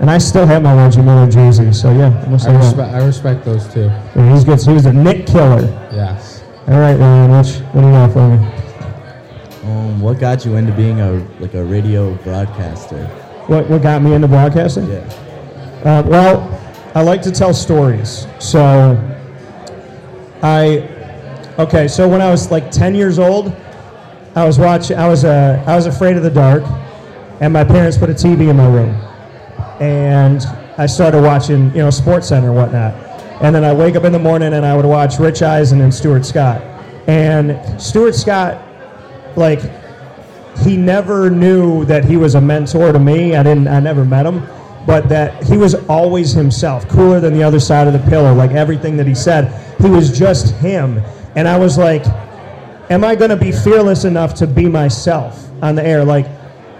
and 0.00 0.10
I 0.10 0.18
still 0.18 0.46
have 0.46 0.62
my 0.62 0.74
Reggie 0.74 1.02
Miller 1.02 1.28
jersey. 1.30 1.72
So, 1.72 1.92
yeah, 1.92 2.36
say 2.36 2.50
I 2.50 2.56
respect, 2.56 2.94
I 2.94 3.04
respect 3.04 3.44
those 3.44 3.72
two. 3.72 3.86
Yeah, 3.86 4.32
he's 4.32 4.44
good. 4.44 4.60
He 4.60 4.72
was 4.72 4.86
a 4.86 4.92
Knick 4.92 5.26
killer. 5.26 5.62
Yes. 5.92 6.35
All 6.68 6.80
right, 6.80 6.98
Ryan, 6.98 7.30
what, 7.30 7.46
what 7.46 7.80
do 7.80 7.86
you 7.86 7.92
got 7.92 8.12
for 8.12 8.28
me? 8.28 9.70
Um, 9.70 10.00
what 10.00 10.18
got 10.18 10.44
you 10.44 10.56
into 10.56 10.72
being 10.72 11.00
a 11.00 11.12
like 11.38 11.54
a 11.54 11.64
radio 11.64 12.14
broadcaster? 12.24 13.06
What, 13.46 13.70
what 13.70 13.82
got 13.82 14.02
me 14.02 14.14
into 14.14 14.26
broadcasting? 14.26 14.90
Yeah. 14.90 14.98
Uh, 15.84 16.02
well, 16.04 16.90
I 16.96 17.02
like 17.02 17.22
to 17.22 17.30
tell 17.30 17.54
stories. 17.54 18.26
So, 18.40 18.96
I, 20.42 20.78
okay, 21.60 21.86
so 21.86 22.08
when 22.08 22.20
I 22.20 22.32
was 22.32 22.50
like 22.50 22.72
10 22.72 22.96
years 22.96 23.20
old, 23.20 23.54
I 24.34 24.44
was 24.44 24.58
watching, 24.58 24.96
I 24.96 25.06
was, 25.06 25.24
uh, 25.24 25.62
I 25.68 25.76
was 25.76 25.86
afraid 25.86 26.16
of 26.16 26.24
the 26.24 26.30
dark, 26.30 26.64
and 27.40 27.52
my 27.52 27.62
parents 27.62 27.96
put 27.96 28.10
a 28.10 28.12
TV 28.12 28.48
in 28.50 28.56
my 28.56 28.66
room. 28.66 28.90
And 29.80 30.44
I 30.78 30.86
started 30.86 31.22
watching, 31.22 31.66
you 31.70 31.78
know, 31.78 31.90
Sports 31.90 32.26
Center 32.26 32.48
and 32.48 32.56
whatnot. 32.56 33.05
And 33.40 33.54
then 33.54 33.64
I 33.64 33.72
wake 33.72 33.96
up 33.96 34.04
in 34.04 34.12
the 34.12 34.18
morning 34.18 34.54
and 34.54 34.64
I 34.64 34.74
would 34.74 34.86
watch 34.86 35.18
Rich 35.18 35.42
Eisen 35.42 35.80
and 35.80 35.92
Stuart 35.92 36.24
Scott. 36.24 36.62
And 37.06 37.80
Stuart 37.80 38.14
Scott, 38.14 38.62
like, 39.36 39.60
he 40.64 40.76
never 40.76 41.30
knew 41.30 41.84
that 41.84 42.04
he 42.04 42.16
was 42.16 42.34
a 42.34 42.40
mentor 42.40 42.92
to 42.92 42.98
me. 42.98 43.36
I 43.36 43.42
didn't. 43.42 43.68
I 43.68 43.78
never 43.78 44.04
met 44.04 44.24
him, 44.24 44.46
but 44.86 45.08
that 45.10 45.44
he 45.44 45.58
was 45.58 45.74
always 45.86 46.32
himself, 46.32 46.88
cooler 46.88 47.20
than 47.20 47.34
the 47.34 47.42
other 47.42 47.60
side 47.60 47.86
of 47.86 47.92
the 47.92 48.10
pillow. 48.10 48.34
Like 48.34 48.52
everything 48.52 48.96
that 48.96 49.06
he 49.06 49.14
said, 49.14 49.52
he 49.80 49.90
was 49.90 50.16
just 50.16 50.54
him. 50.56 51.02
And 51.34 51.46
I 51.46 51.58
was 51.58 51.76
like, 51.76 52.06
am 52.90 53.04
I 53.04 53.14
going 53.14 53.30
to 53.30 53.36
be 53.36 53.52
fearless 53.52 54.04
enough 54.04 54.32
to 54.34 54.46
be 54.46 54.66
myself 54.66 55.46
on 55.62 55.74
the 55.74 55.86
air? 55.86 56.04
Like, 56.04 56.26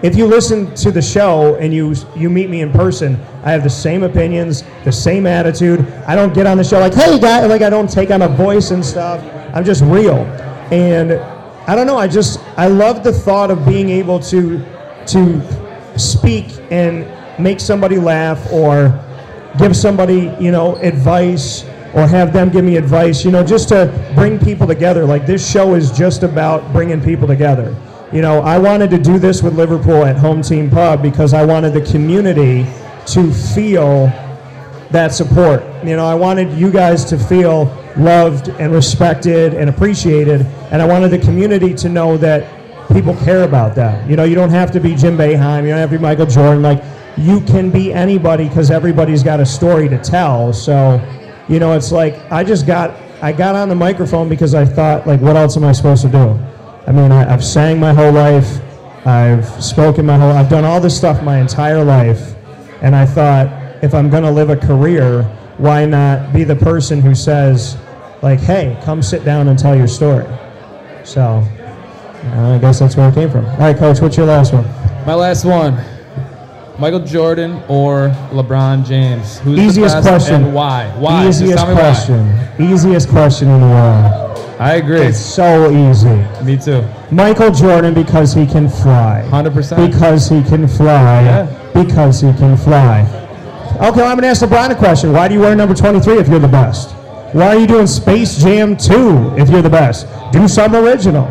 if 0.03 0.15
you 0.15 0.27
listen 0.27 0.73
to 0.75 0.91
the 0.91 1.01
show 1.01 1.55
and 1.55 1.73
you 1.73 1.95
you 2.15 2.29
meet 2.29 2.49
me 2.49 2.61
in 2.61 2.71
person, 2.71 3.15
I 3.43 3.51
have 3.51 3.63
the 3.63 3.69
same 3.69 4.03
opinions, 4.03 4.63
the 4.83 4.91
same 4.91 5.25
attitude. 5.25 5.79
I 6.05 6.15
don't 6.15 6.33
get 6.33 6.45
on 6.45 6.57
the 6.57 6.63
show 6.63 6.79
like, 6.79 6.93
hey 6.93 7.19
guy, 7.19 7.45
like 7.47 7.63
I 7.63 7.69
don't 7.69 7.89
take 7.89 8.11
on 8.11 8.21
a 8.21 8.27
voice 8.27 8.71
and 8.71 8.85
stuff. 8.85 9.23
I'm 9.55 9.65
just 9.65 9.83
real. 9.83 10.17
And 10.71 11.13
I 11.67 11.75
don't 11.75 11.87
know, 11.87 11.97
I 11.97 12.07
just 12.07 12.39
I 12.57 12.67
love 12.67 13.03
the 13.03 13.11
thought 13.11 13.49
of 13.49 13.65
being 13.65 13.89
able 13.89 14.19
to 14.19 14.63
to 15.07 15.99
speak 15.99 16.45
and 16.69 17.07
make 17.39 17.59
somebody 17.59 17.97
laugh 17.97 18.51
or 18.51 19.03
give 19.57 19.75
somebody, 19.75 20.35
you 20.39 20.51
know, 20.51 20.75
advice 20.77 21.63
or 21.93 22.05
have 22.05 22.33
them 22.33 22.49
give 22.49 22.63
me 22.63 22.77
advice, 22.77 23.25
you 23.25 23.31
know, 23.31 23.43
just 23.43 23.69
to 23.69 24.11
bring 24.13 24.37
people 24.37 24.67
together. 24.67 25.05
Like 25.05 25.25
this 25.25 25.49
show 25.49 25.73
is 25.73 25.91
just 25.91 26.21
about 26.21 26.71
bringing 26.71 27.01
people 27.01 27.27
together. 27.27 27.75
You 28.13 28.21
know, 28.21 28.39
I 28.39 28.57
wanted 28.57 28.89
to 28.91 28.97
do 28.97 29.19
this 29.19 29.43
with 29.43 29.55
Liverpool 29.55 30.05
at 30.05 30.15
Home 30.15 30.41
Team 30.41 30.69
Pub 30.69 31.01
because 31.01 31.33
I 31.33 31.43
wanted 31.43 31.73
the 31.73 31.81
community 31.81 32.65
to 33.07 33.33
feel 33.33 34.07
that 34.91 35.13
support. 35.13 35.61
You 35.83 35.97
know, 35.97 36.05
I 36.05 36.15
wanted 36.15 36.53
you 36.53 36.71
guys 36.71 37.03
to 37.05 37.17
feel 37.17 37.65
loved 37.97 38.47
and 38.47 38.71
respected 38.71 39.53
and 39.53 39.69
appreciated, 39.69 40.45
and 40.71 40.81
I 40.81 40.85
wanted 40.85 41.09
the 41.09 41.19
community 41.19 41.73
to 41.73 41.89
know 41.89 42.15
that 42.17 42.47
people 42.93 43.13
care 43.17 43.43
about 43.43 43.75
that. 43.75 44.09
You 44.09 44.15
know, 44.15 44.23
you 44.23 44.35
don't 44.35 44.51
have 44.51 44.71
to 44.71 44.79
be 44.79 44.95
Jim 44.95 45.17
Boeheim, 45.17 45.63
you 45.63 45.69
don't 45.69 45.79
have 45.79 45.89
to 45.89 45.97
be 45.97 46.01
Michael 46.01 46.27
Jordan. 46.27 46.61
Like, 46.61 46.81
you 47.17 47.41
can 47.41 47.69
be 47.69 47.91
anybody 47.91 48.47
because 48.47 48.71
everybody's 48.71 49.21
got 49.21 49.41
a 49.41 49.45
story 49.45 49.89
to 49.89 49.97
tell. 49.97 50.53
So, 50.53 51.01
you 51.49 51.59
know, 51.59 51.73
it's 51.73 51.91
like 51.91 52.15
I 52.31 52.45
just 52.45 52.65
got 52.65 52.91
I 53.21 53.33
got 53.33 53.55
on 53.55 53.67
the 53.67 53.75
microphone 53.75 54.29
because 54.29 54.53
I 54.53 54.63
thought, 54.63 55.07
like, 55.07 55.19
what 55.19 55.35
else 55.35 55.57
am 55.57 55.65
I 55.65 55.73
supposed 55.73 56.03
to 56.03 56.09
do? 56.09 56.39
I 56.87 56.91
mean, 56.93 57.11
I, 57.11 57.31
I've 57.31 57.43
sang 57.43 57.81
my 57.81 57.93
whole 57.93 58.13
life, 58.13 58.61
I've 59.05 59.45
spoken 59.61 60.05
my 60.05 60.17
whole, 60.17 60.31
I've 60.31 60.49
done 60.49 60.63
all 60.63 60.79
this 60.79 60.95
stuff 60.97 61.21
my 61.21 61.39
entire 61.39 61.83
life, 61.83 62.33
and 62.81 62.95
I 62.95 63.05
thought, 63.05 63.83
if 63.83 63.93
I'm 63.93 64.09
going 64.09 64.23
to 64.23 64.31
live 64.31 64.49
a 64.49 64.55
career, 64.55 65.23
why 65.57 65.85
not 65.85 66.31
be 66.31 66.45
the 66.45 66.55
person 66.55 67.01
who 67.01 67.13
says, 67.13 67.77
like, 68.21 68.39
hey, 68.39 68.79
come 68.83 69.01
sit 69.01 69.25
down 69.25 69.49
and 69.49 69.59
tell 69.59 69.75
your 69.75 69.87
story. 69.87 70.25
So, 71.03 71.21
uh, 71.21 72.55
I 72.55 72.57
guess 72.57 72.79
that's 72.79 72.95
where 72.95 73.09
it 73.09 73.15
came 73.15 73.29
from. 73.29 73.45
All 73.45 73.57
right, 73.57 73.77
coach, 73.77 73.99
what's 73.99 74.15
your 74.15 74.25
last 74.25 74.53
one? 74.53 74.63
My 75.05 75.13
last 75.13 75.43
one. 75.43 75.83
Michael 76.79 76.99
Jordan 76.99 77.61
or 77.67 78.09
LeBron 78.29 78.85
James? 78.85 79.39
Who's 79.39 79.59
Easiest 79.59 80.01
question. 80.03 80.45
and 80.45 80.53
why? 80.53 80.87
Why? 80.97 81.27
Easiest 81.27 81.67
me 81.67 81.73
why. 81.73 81.79
question. 81.79 82.61
Easiest 82.61 83.09
question 83.09 83.49
in 83.49 83.59
the 83.59 83.67
world. 83.67 84.26
I 84.59 84.75
agree. 84.75 85.01
It's 85.01 85.19
so 85.19 85.71
easy. 85.71 86.15
Me 86.43 86.57
too. 86.57 86.87
Michael 87.11 87.51
Jordan 87.51 87.93
because 87.93 88.33
he 88.33 88.45
can 88.45 88.67
fly. 88.67 89.23
100%. 89.29 89.91
Because 89.91 90.27
he 90.29 90.41
can 90.43 90.67
fly. 90.67 91.23
Yeah. 91.23 91.71
Because 91.73 92.21
he 92.21 92.33
can 92.33 92.57
fly. 92.57 93.01
Okay, 93.75 94.01
well, 94.01 94.07
I'm 94.07 94.17
going 94.17 94.21
to 94.21 94.27
ask 94.29 94.41
LeBron 94.41 94.71
a 94.71 94.75
question. 94.75 95.13
Why 95.13 95.27
do 95.27 95.35
you 95.35 95.41
wear 95.41 95.55
number 95.55 95.75
23 95.75 96.17
if 96.17 96.27
you're 96.27 96.39
the 96.39 96.47
best? 96.47 96.91
Why 97.33 97.49
are 97.49 97.57
you 97.59 97.67
doing 97.67 97.85
Space 97.85 98.37
Jam 98.37 98.75
2 98.75 99.35
if 99.37 99.49
you're 99.49 99.61
the 99.61 99.69
best? 99.69 100.07
Do 100.31 100.47
some 100.47 100.75
original. 100.75 101.27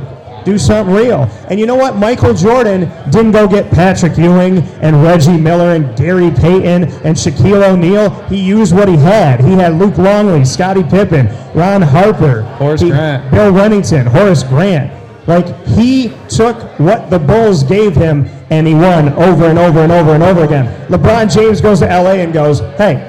Do 0.47 0.57
something 0.59 0.95
real. 0.95 1.29
And 1.51 1.59
you 1.59 1.67
know 1.67 1.75
what? 1.75 1.97
Michael 1.97 2.33
Jordan 2.33 2.89
didn't 3.11 3.33
go 3.33 3.49
get 3.49 3.69
Patrick 3.73 4.17
Ewing 4.17 4.59
and 4.81 5.03
Reggie 5.03 5.37
Miller 5.37 5.75
and 5.75 5.97
Gary 5.97 6.31
Payton 6.31 6.85
and 6.85 7.17
Shaquille 7.17 7.69
O'Neal. 7.69 8.11
He 8.29 8.41
used 8.41 8.73
what 8.73 8.87
he 8.87 8.97
had. 8.97 9.41
He 9.41 9.55
had 9.55 9.75
Luke 9.75 9.99
Longley, 9.99 10.45
Scottie 10.45 10.85
Pippen, 10.85 11.27
Ron 11.53 11.83
Harper, 11.83 12.43
Horace 12.43 12.81
he- 12.81 12.91
Grant. 12.91 13.29
Bill 13.33 13.53
Wennington, 13.53 14.07
Horace 14.07 14.45
Grant. 14.45 14.93
Like 15.27 15.67
he 15.67 16.13
took 16.29 16.57
what 16.79 17.11
the 17.11 17.19
Bulls 17.19 17.65
gave 17.65 17.97
him 17.97 18.27
and 18.49 18.69
he 18.69 18.75
won 18.75 19.09
over 19.15 19.47
and 19.47 19.59
over 19.59 19.81
and 19.81 19.91
over 19.91 20.13
and 20.13 20.23
over 20.23 20.45
again. 20.45 20.89
LeBron 20.89 21.35
James 21.35 21.61
goes 21.61 21.81
to 21.81 21.87
LA 21.87 22.23
and 22.23 22.33
goes, 22.33 22.61
"Hey, 22.79 23.03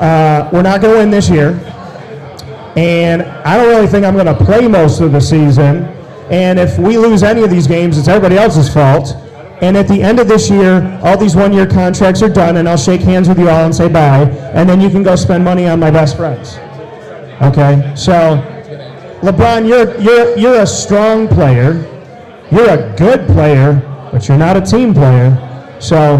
uh, 0.00 0.48
we're 0.50 0.62
not 0.62 0.80
going 0.80 0.94
to 0.94 1.00
win 1.00 1.10
this 1.10 1.28
year, 1.28 1.50
and 2.76 3.20
I 3.22 3.58
don't 3.58 3.68
really 3.68 3.86
think 3.86 4.06
I'm 4.06 4.14
going 4.14 4.24
to 4.24 4.34
play 4.34 4.66
most 4.66 5.00
of 5.02 5.12
the 5.12 5.20
season. 5.20 5.86
And 6.32 6.58
if 6.58 6.78
we 6.78 6.96
lose 6.96 7.22
any 7.22 7.42
of 7.42 7.50
these 7.50 7.66
games, 7.66 7.98
it's 7.98 8.08
everybody 8.08 8.38
else's 8.38 8.72
fault. 8.72 9.14
And 9.60 9.76
at 9.76 9.86
the 9.86 10.02
end 10.02 10.18
of 10.18 10.28
this 10.28 10.48
year, 10.48 10.98
all 11.04 11.16
these 11.16 11.36
one-year 11.36 11.66
contracts 11.66 12.22
are 12.22 12.28
done, 12.28 12.56
and 12.56 12.66
I'll 12.66 12.78
shake 12.78 13.02
hands 13.02 13.28
with 13.28 13.38
you 13.38 13.50
all 13.50 13.66
and 13.66 13.74
say 13.74 13.86
bye, 13.86 14.22
and 14.54 14.68
then 14.68 14.80
you 14.80 14.88
can 14.88 15.02
go 15.02 15.14
spend 15.14 15.44
money 15.44 15.68
on 15.68 15.78
my 15.78 15.90
best 15.90 16.16
friends." 16.16 16.58
Okay, 17.42 17.92
so 17.94 18.42
LeBron, 19.20 19.68
you're 19.68 20.00
you're 20.00 20.36
you're 20.36 20.62
a 20.62 20.66
strong 20.66 21.28
player. 21.28 21.86
You're 22.50 22.70
a 22.70 22.94
good 22.96 23.26
player, 23.28 23.80
but 24.10 24.26
you're 24.26 24.38
not 24.38 24.56
a 24.56 24.60
team 24.60 24.94
player. 24.94 25.30
So 25.80 26.16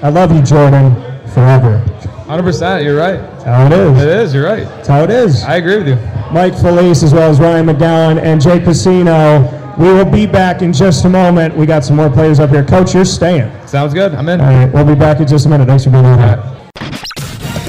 I 0.00 0.08
love 0.08 0.34
you, 0.34 0.42
Jordan, 0.42 0.94
forever. 1.34 1.82
100%. 2.26 2.82
You're 2.82 2.98
right. 2.98 3.18
That's 3.18 3.44
how 3.44 3.66
it 3.66 3.72
is. 3.72 4.02
It 4.02 4.08
is. 4.08 4.34
You're 4.34 4.44
right. 4.44 4.64
That's 4.64 4.88
how 4.88 5.04
it 5.04 5.10
is. 5.10 5.44
I 5.44 5.56
agree 5.56 5.78
with 5.78 5.86
you. 5.88 5.94
Mike 6.32 6.54
Felice, 6.54 7.04
as 7.04 7.14
well 7.14 7.30
as 7.30 7.38
Ryan 7.38 7.66
McGowan 7.66 8.20
and 8.20 8.40
Jake 8.40 8.64
Pacino. 8.64 9.78
We 9.78 9.92
will 9.92 10.10
be 10.10 10.26
back 10.26 10.60
in 10.60 10.72
just 10.72 11.04
a 11.04 11.08
moment. 11.08 11.56
We 11.56 11.66
got 11.66 11.84
some 11.84 11.94
more 11.94 12.10
players 12.10 12.40
up 12.40 12.50
here. 12.50 12.64
Coach, 12.64 12.94
you're 12.94 13.04
staying. 13.04 13.52
Sounds 13.66 13.94
good. 13.94 14.12
I'm 14.14 14.28
in. 14.28 14.40
All 14.40 14.46
right, 14.46 14.72
we'll 14.72 14.86
be 14.86 14.96
back 14.96 15.20
in 15.20 15.26
just 15.28 15.46
a 15.46 15.48
minute. 15.48 15.68
Thanks 15.68 15.84
for 15.84 15.90
being 15.90 16.04
here. 16.04 16.42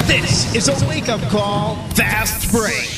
This 0.06 0.54
is 0.56 0.68
a 0.68 0.88
wake 0.88 1.08
up 1.08 1.20
call, 1.30 1.76
fast 1.90 2.50
break. 2.50 2.97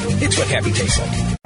It's 0.00 0.38
what 0.38 0.48
happy 0.48 0.70
tastes 0.72 0.98
like. 0.98 1.38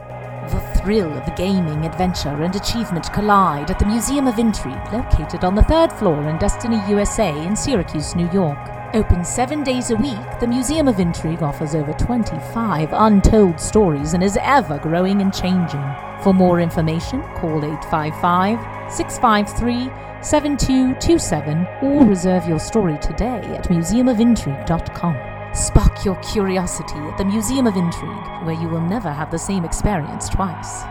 The 0.50 0.80
thrill 0.80 1.12
of 1.16 1.24
the 1.24 1.34
gaming, 1.36 1.86
adventure, 1.86 2.42
and 2.42 2.54
achievement 2.54 3.10
collide 3.12 3.70
at 3.70 3.78
the 3.78 3.86
Museum 3.86 4.26
of 4.26 4.38
Intrigue, 4.38 4.92
located 4.92 5.44
on 5.44 5.54
the 5.54 5.62
third 5.62 5.90
floor 5.92 6.28
in 6.28 6.36
Destiny, 6.38 6.80
USA, 6.88 7.30
in 7.46 7.56
Syracuse, 7.56 8.14
New 8.14 8.30
York. 8.30 8.58
Open 8.94 9.24
seven 9.24 9.62
days 9.62 9.90
a 9.90 9.96
week, 9.96 10.40
the 10.40 10.46
Museum 10.46 10.86
of 10.86 11.00
Intrigue 11.00 11.42
offers 11.42 11.74
over 11.74 11.94
25 11.94 12.90
untold 12.92 13.58
stories 13.58 14.12
and 14.12 14.22
is 14.22 14.36
ever 14.42 14.78
growing 14.78 15.22
and 15.22 15.32
changing. 15.32 15.84
For 16.22 16.34
more 16.34 16.60
information, 16.60 17.22
call 17.36 17.64
855 17.64 18.92
653 18.92 19.90
7227 20.22 21.66
or 21.82 22.04
reserve 22.04 22.46
your 22.46 22.60
story 22.60 22.98
today 22.98 23.40
at 23.56 23.68
museumofintrigue.com. 23.70 25.31
Spark 25.54 26.04
your 26.04 26.16
curiosity 26.16 26.96
at 26.96 27.18
the 27.18 27.24
Museum 27.24 27.66
of 27.66 27.76
Intrigue, 27.76 28.44
where 28.44 28.54
you 28.54 28.68
will 28.68 28.80
never 28.80 29.10
have 29.10 29.30
the 29.30 29.38
same 29.38 29.64
experience 29.64 30.28
twice. 30.28 30.82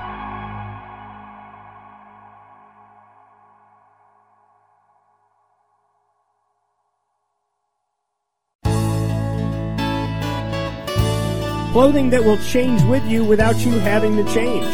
Clothing 11.72 12.09
that 12.09 12.24
will 12.24 12.38
change 12.39 12.84
with 12.84 13.03
you 13.05 13.24
without 13.24 13.55
you 13.66 13.72
having 13.80 14.18
to 14.18 14.26
change. 14.34 14.66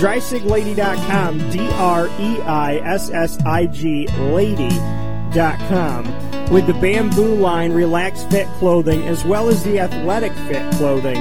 DreissigLady.com, 0.00 1.50
D 1.50 1.68
R 1.74 2.06
E 2.18 2.40
I 2.40 2.76
S 2.78 3.10
S 3.10 3.38
I 3.44 3.66
G 3.66 4.08
Lady.com. 4.32 6.29
With 6.50 6.66
the 6.66 6.74
bamboo 6.74 7.36
line 7.36 7.70
Relax 7.72 8.24
Fit 8.24 8.48
clothing 8.58 9.06
as 9.06 9.24
well 9.24 9.48
as 9.48 9.62
the 9.62 9.78
athletic 9.78 10.32
fit 10.32 10.68
clothing, 10.74 11.14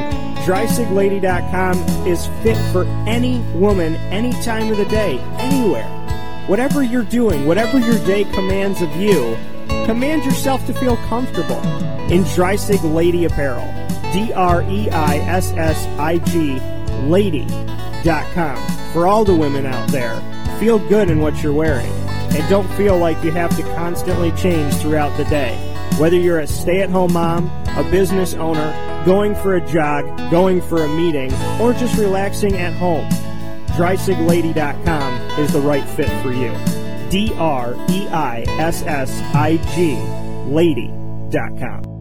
DreissigLady.com 0.43 1.77
is 2.07 2.25
fit 2.41 2.57
for 2.71 2.86
any 3.07 3.39
woman, 3.53 3.93
any 4.11 4.32
time 4.41 4.71
of 4.71 4.77
the 4.77 4.86
day, 4.86 5.19
anywhere. 5.38 5.88
Whatever 6.47 6.82
you're 6.82 7.03
doing, 7.03 7.45
whatever 7.45 7.77
your 7.77 8.03
day 8.07 8.23
commands 8.23 8.82
of 8.82 8.89
you, 8.95 9.38
command 9.86 10.25
yourself 10.25 10.65
to 10.65 10.73
feel 10.73 10.97
comfortable 11.07 11.61
in 12.11 12.23
Dreissig 12.23 12.82
Lady 12.91 13.25
Apparel. 13.25 13.67
D 14.11 14.34
R 14.34 14.63
E 14.63 14.89
I 14.89 15.17
S 15.17 15.51
S 15.51 15.86
I 15.99 16.17
G 16.17 16.59
Lady.com. 17.07 18.57
For 18.93 19.05
all 19.05 19.23
the 19.23 19.36
women 19.36 19.67
out 19.67 19.89
there, 19.89 20.19
feel 20.59 20.80
good 20.80 21.11
in 21.11 21.19
what 21.19 21.43
you're 21.43 21.53
wearing 21.53 22.09
and 22.36 22.49
don't 22.49 22.67
feel 22.73 22.97
like 22.97 23.23
you 23.23 23.32
have 23.32 23.55
to 23.57 23.63
constantly 23.75 24.32
change 24.34 24.73
throughout 24.75 25.15
the 25.17 25.25
day. 25.25 25.55
Whether 25.97 26.17
you're 26.17 26.39
a 26.39 26.47
stay 26.47 26.82
at 26.82 26.89
home 26.89 27.13
mom, 27.13 27.47
a 27.77 27.84
business 27.91 28.34
owner, 28.34 29.03
going 29.05 29.36
for 29.36 29.55
a 29.55 29.67
jog, 29.67 30.32
going 30.32 30.61
for 30.61 30.84
a 30.84 30.88
meeting, 30.88 31.34
or 31.59 31.73
just 31.73 31.97
relaxing 31.97 32.55
at 32.55 32.73
home, 32.73 33.07
DreissigLady.com 33.77 35.39
is 35.39 35.53
the 35.53 35.61
right 35.61 35.88
fit 35.89 36.09
for 36.21 36.32
you. 36.32 36.51
D 37.09 37.34
R 37.38 37.73
E 37.89 38.07
I 38.07 38.43
S 38.59 38.84
S 38.84 39.21
I 39.34 39.57
G 39.75 39.97
Lady.com. 40.51 41.99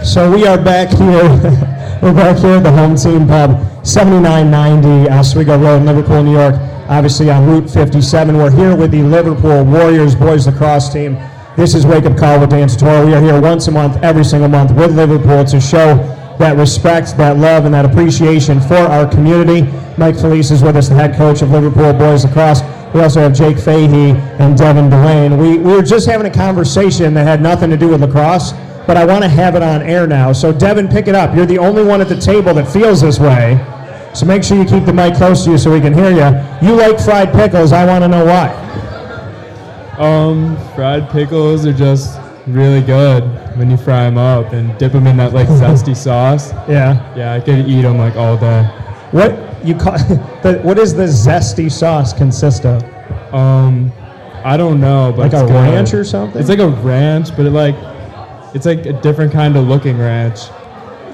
So 0.05 0.31
we 0.31 0.47
are 0.47 0.63
back 0.63 0.91
here. 0.91 1.23
We're 2.03 2.15
back 2.15 2.39
here 2.39 2.57
at 2.57 2.63
the 2.63 2.73
home 2.73 2.97
team 2.97 3.27
pub, 3.27 3.87
7990 3.87 5.11
uh, 5.11 5.19
Oswego 5.19 5.59
Road, 5.59 5.77
in 5.77 5.87
Liverpool, 5.87 6.23
New 6.23 6.33
York. 6.33 6.55
Obviously 6.89 7.31
on 7.31 7.47
Route 7.47 7.69
57. 7.69 8.37
We're 8.37 8.51
here 8.51 8.75
with 8.75 8.91
the 8.91 9.03
Liverpool 9.03 9.65
Warriors 9.65 10.15
boys 10.15 10.47
lacrosse 10.47 10.93
team. 10.93 11.19
This 11.57 11.75
is 11.75 11.87
Wake 11.87 12.07
Up 12.07 12.17
Call 12.17 12.41
with 12.41 12.51
Dan 12.51 12.69
Tortora. 12.69 13.05
We 13.05 13.15
are 13.15 13.21
here 13.21 13.41
once 13.41 13.69
a 13.69 13.71
month, 13.71 14.03
every 14.03 14.25
single 14.25 14.49
month 14.49 14.73
with 14.73 14.97
Liverpool 14.97 15.45
to 15.45 15.61
show 15.61 15.99
that 16.41 16.57
respect, 16.57 17.17
that 17.17 17.37
love, 17.37 17.65
and 17.65 17.75
that 17.75 17.85
appreciation 17.85 18.61
for 18.61 18.77
our 18.77 19.09
community. 19.09 19.63
Mike 19.97 20.17
Felice 20.17 20.51
is 20.51 20.63
with 20.63 20.77
us, 20.77 20.89
the 20.89 20.95
head 20.95 21.15
coach 21.15 21.43
of 21.43 21.51
Liverpool 21.51 21.93
boys 21.93 22.25
lacrosse. 22.25 22.63
We 22.93 23.01
also 23.01 23.21
have 23.21 23.33
Jake 23.33 23.59
Fahey 23.59 24.11
and 24.41 24.59
Devin 24.59 24.91
Delane. 24.91 25.39
We, 25.39 25.59
we 25.59 25.73
were 25.73 25.83
just 25.83 26.09
having 26.09 26.27
a 26.27 26.35
conversation 26.35 27.15
that 27.15 27.25
had 27.25 27.41
nothing 27.41 27.71
to 27.71 27.77
do 27.77 27.89
with 27.89 28.01
lacrosse, 28.01 28.53
but 28.87 28.97
I 28.97 29.05
want 29.05 29.23
to 29.23 29.29
have 29.29 29.55
it 29.55 29.63
on 29.63 29.83
air 29.83 30.07
now. 30.07 30.33
So, 30.33 30.53
Devin, 30.53 30.89
pick 30.89 31.07
it 31.07 31.15
up. 31.15 31.37
You're 31.37 31.47
the 31.47 31.59
only 31.59 31.85
one 31.85 32.01
at 32.01 32.09
the 32.09 32.19
table 32.19 32.53
that 32.55 32.67
feels 32.73 33.01
this 33.01 33.21
way. 33.21 33.65
So 34.13 34.27
make 34.27 34.43
sure 34.43 34.59
you 34.59 34.65
keep 34.65 34.85
the 34.85 34.93
mic 34.93 35.15
close 35.15 35.45
to 35.45 35.53
you 35.53 35.59
so 35.59 35.71
we 35.71 35.81
can 35.81 35.95
hear 35.95 36.11
you. 36.11 36.67
You 36.67 36.75
like 36.75 36.99
fried 36.99 37.33
pickles. 37.33 37.73
I 37.73 37.87
want 37.87 38.03
to 38.03 38.09
know 38.09 38.25
why. 38.25 38.49
Um, 39.99 40.57
fried 40.75 41.09
pickles 41.11 41.65
are 41.65 41.73
just 41.73 42.20
really 42.53 42.81
good 42.83 43.23
when 43.57 43.71
you 43.71 43.77
fry 43.77 44.05
them 44.05 44.19
up 44.19 44.53
and 44.53 44.77
dip 44.79 44.93
them 44.93 45.07
in 45.07 45.17
that 45.19 45.33
like 45.33 45.49
zesty 45.63 45.97
sauce. 45.97 46.53
Yeah. 46.69 47.15
Yeah, 47.17 47.33
I 47.35 47.41
could 47.41 47.67
eat 47.69 47.83
them 47.83 47.99
like 47.99 48.17
all 48.17 48.37
day. 48.37 48.65
What 49.13 49.65
you 49.67 49.75
call 49.75 49.93
the, 50.43 50.61
what 50.63 50.77
does 50.77 50.95
the 50.95 51.05
zesty 51.05 51.71
sauce 51.71 52.13
consist 52.13 52.65
of? 52.67 52.83
Um, 53.35 53.93
I 54.45 54.57
don't 54.57 54.81
know, 54.81 55.13
but 55.15 55.25
Like 55.25 55.33
it's 55.33 55.43
a 55.43 55.47
good. 55.47 55.53
ranch 55.53 55.95
or 55.95 56.05
something? 56.05 56.41
It's 56.41 56.49
like 56.49 56.59
a 56.61 56.69
ranch, 56.69 57.37
but 57.37 57.47
it 57.47 57.51
like 57.51 57.75
it's 58.55 58.67
like 58.67 58.87
a 58.87 58.93
different 58.95 59.33
kind 59.33 59.57
of 59.57 59.67
looking 59.69 59.99
ranch. 59.99 60.41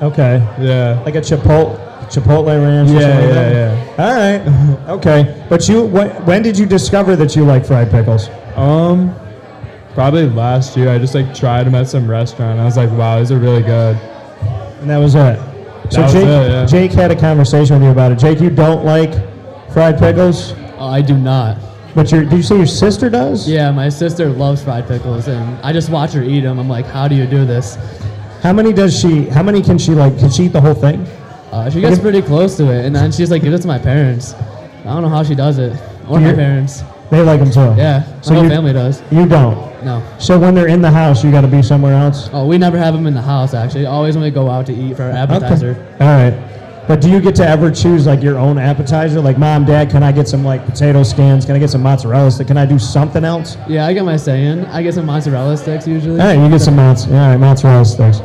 Okay. 0.02 0.38
Yeah. 0.60 1.02
Like 1.04 1.16
a 1.16 1.20
chipotle 1.20 1.82
chipotle 2.08 2.46
ranch. 2.62 2.90
or 2.90 2.94
Yeah, 2.94 3.00
something 3.00 3.28
like 3.30 3.52
yeah? 3.52 4.76
All 4.78 4.86
right. 4.86 4.88
Okay. 4.98 5.46
But 5.48 5.68
you 5.68 5.84
when, 5.86 6.08
when 6.24 6.42
did 6.42 6.56
you 6.58 6.66
discover 6.66 7.16
that 7.16 7.34
you 7.34 7.44
like 7.44 7.66
fried 7.66 7.90
pickles? 7.90 8.28
Um, 8.54 9.14
probably 9.96 10.28
last 10.28 10.76
year. 10.76 10.90
I 10.90 10.98
just 10.98 11.14
like 11.14 11.34
tried 11.34 11.64
them 11.64 11.74
at 11.74 11.88
some 11.88 12.08
restaurant. 12.08 12.60
I 12.60 12.64
was 12.66 12.76
like, 12.76 12.90
wow, 12.90 13.18
these 13.18 13.32
are 13.32 13.38
really 13.38 13.62
good. 13.62 13.96
And 14.80 14.90
that 14.90 14.98
was 14.98 15.14
it. 15.14 15.40
So 15.90 16.02
was 16.02 16.12
Jake, 16.12 16.24
it, 16.24 16.50
yeah. 16.50 16.66
Jake 16.66 16.92
had 16.92 17.10
a 17.10 17.16
conversation 17.18 17.76
with 17.76 17.84
you 17.84 17.90
about 17.90 18.12
it. 18.12 18.18
Jake, 18.18 18.38
you 18.40 18.50
don't 18.50 18.84
like 18.84 19.10
fried 19.72 19.98
pickles, 19.98 20.52
Uh, 20.52 20.86
I 20.90 21.00
do 21.00 21.16
not. 21.16 21.56
but 21.94 22.12
your 22.12 22.24
did 22.24 22.32
you 22.34 22.42
say 22.42 22.56
your 22.58 22.66
sister 22.66 23.08
does? 23.08 23.48
Yeah, 23.48 23.70
my 23.70 23.88
sister 23.88 24.28
loves 24.28 24.62
fried 24.62 24.86
pickles, 24.86 25.28
and 25.28 25.58
I 25.64 25.72
just 25.72 25.88
watch 25.88 26.12
her 26.12 26.22
eat 26.22 26.40
them. 26.42 26.58
I'm 26.58 26.68
like, 26.68 26.84
how 26.86 27.08
do 27.08 27.14
you 27.14 27.26
do 27.26 27.46
this? 27.46 27.76
How 28.42 28.52
many 28.52 28.72
does 28.74 28.98
she? 29.00 29.24
How 29.30 29.42
many 29.42 29.62
can 29.62 29.78
she 29.78 29.92
like? 29.92 30.18
Can 30.18 30.30
she 30.30 30.44
eat 30.44 30.52
the 30.52 30.60
whole 30.60 30.74
thing? 30.74 31.00
Uh, 31.52 31.70
she 31.70 31.80
gets 31.80 31.98
pretty 31.98 32.20
close 32.20 32.56
to 32.58 32.64
it, 32.70 32.84
and 32.84 32.94
then 32.94 33.10
she's 33.12 33.30
like, 33.30 33.40
give 33.42 33.54
it 33.54 33.62
to 33.62 33.68
my 33.68 33.78
parents. 33.78 34.34
I 34.34 34.92
don't 34.92 35.02
know 35.02 35.08
how 35.08 35.22
she 35.22 35.34
does 35.34 35.56
it, 35.58 35.72
or 36.06 36.20
my 36.20 36.26
Your- 36.28 36.34
parents. 36.36 36.82
They 37.10 37.22
like 37.22 37.40
them 37.40 37.50
too. 37.50 37.74
Yeah, 37.80 38.20
So 38.20 38.34
my 38.34 38.40
whole 38.40 38.48
family 38.48 38.72
does. 38.72 39.00
You 39.12 39.26
don't. 39.26 39.84
No. 39.84 40.02
So 40.18 40.38
when 40.38 40.54
they're 40.54 40.66
in 40.66 40.82
the 40.82 40.90
house, 40.90 41.22
you 41.22 41.30
got 41.30 41.42
to 41.42 41.48
be 41.48 41.62
somewhere 41.62 41.94
else. 41.94 42.28
Oh, 42.32 42.46
we 42.46 42.58
never 42.58 42.76
have 42.76 42.94
them 42.94 43.06
in 43.06 43.14
the 43.14 43.22
house. 43.22 43.54
Actually, 43.54 43.86
always 43.86 44.16
when 44.16 44.24
we 44.24 44.30
go 44.30 44.50
out 44.50 44.66
to 44.66 44.74
eat 44.74 44.96
for 44.96 45.04
our 45.04 45.10
appetizer. 45.12 45.70
Okay. 45.70 46.04
All 46.04 46.08
right. 46.30 46.52
But 46.88 47.00
do 47.00 47.10
you 47.10 47.20
get 47.20 47.34
to 47.36 47.46
ever 47.48 47.70
choose 47.70 48.06
like 48.06 48.22
your 48.22 48.38
own 48.38 48.58
appetizer? 48.58 49.20
Like, 49.20 49.38
mom, 49.38 49.64
dad, 49.64 49.90
can 49.90 50.02
I 50.04 50.12
get 50.12 50.28
some 50.28 50.44
like 50.44 50.64
potato 50.64 51.02
skins? 51.02 51.44
Can 51.44 51.54
I 51.56 51.58
get 51.58 51.70
some 51.70 51.82
mozzarella 51.82 52.30
sticks? 52.30 52.46
Can 52.48 52.56
I 52.56 52.66
do 52.66 52.78
something 52.78 53.24
else? 53.24 53.56
Yeah, 53.68 53.86
I 53.86 53.92
get 53.92 54.04
my 54.04 54.16
say 54.16 54.44
in. 54.44 54.64
I 54.66 54.82
get 54.82 54.94
some 54.94 55.06
mozzarella 55.06 55.56
sticks 55.56 55.86
usually. 55.86 56.20
All 56.20 56.26
right, 56.26 56.38
you 56.42 56.48
get 56.48 56.60
some 56.60 56.76
mozz- 56.76 57.06
all 57.08 57.12
right, 57.14 57.36
mozzarella 57.36 57.84
sticks. 57.84 58.20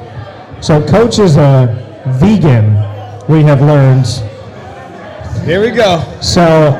So 0.65 0.86
coach 0.88 1.17
is 1.17 1.38
a 1.38 2.03
vegan. 2.19 2.75
We 3.27 3.41
have 3.43 3.61
learned. 3.61 4.05
Here 5.45 5.59
we 5.61 5.71
go. 5.71 6.03
So, 6.21 6.71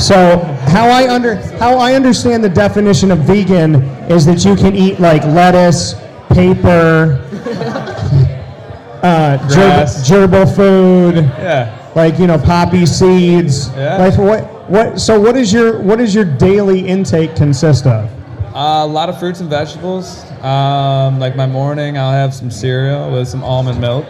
so 0.00 0.38
how 0.68 0.88
I 0.88 1.12
under 1.12 1.36
how 1.58 1.78
I 1.78 1.94
understand 1.94 2.42
the 2.42 2.48
definition 2.48 3.10
of 3.10 3.18
vegan 3.20 3.76
is 4.10 4.24
that 4.26 4.44
you 4.44 4.56
can 4.56 4.74
eat 4.74 4.98
like 4.98 5.22
lettuce, 5.24 5.94
paper, 6.30 7.24
uh, 9.02 9.38
gerbil, 9.48 9.86
gerbil 10.08 10.56
food. 10.56 11.16
Yeah. 11.16 11.76
Like 11.94 12.18
you 12.18 12.26
know, 12.26 12.38
poppy 12.38 12.86
seeds. 12.86 13.68
Yeah. 13.70 13.96
Like 13.98 14.16
what? 14.18 14.70
What? 14.70 15.00
So 15.00 15.20
what 15.20 15.36
is 15.36 15.52
your 15.52 15.80
what 15.82 16.00
is 16.00 16.14
your 16.14 16.24
daily 16.24 16.86
intake 16.86 17.36
consist 17.36 17.86
of? 17.86 18.08
Uh, 18.54 18.84
a 18.84 18.86
lot 18.86 19.08
of 19.08 19.18
fruits 19.18 19.40
and 19.40 19.50
vegetables. 19.50 20.24
Um, 20.42 21.18
like 21.18 21.36
my 21.36 21.46
morning, 21.46 21.98
I'll 21.98 22.12
have 22.12 22.34
some 22.34 22.50
cereal 22.50 23.10
with 23.12 23.28
some 23.28 23.44
almond 23.44 23.80
milk. 23.80 24.06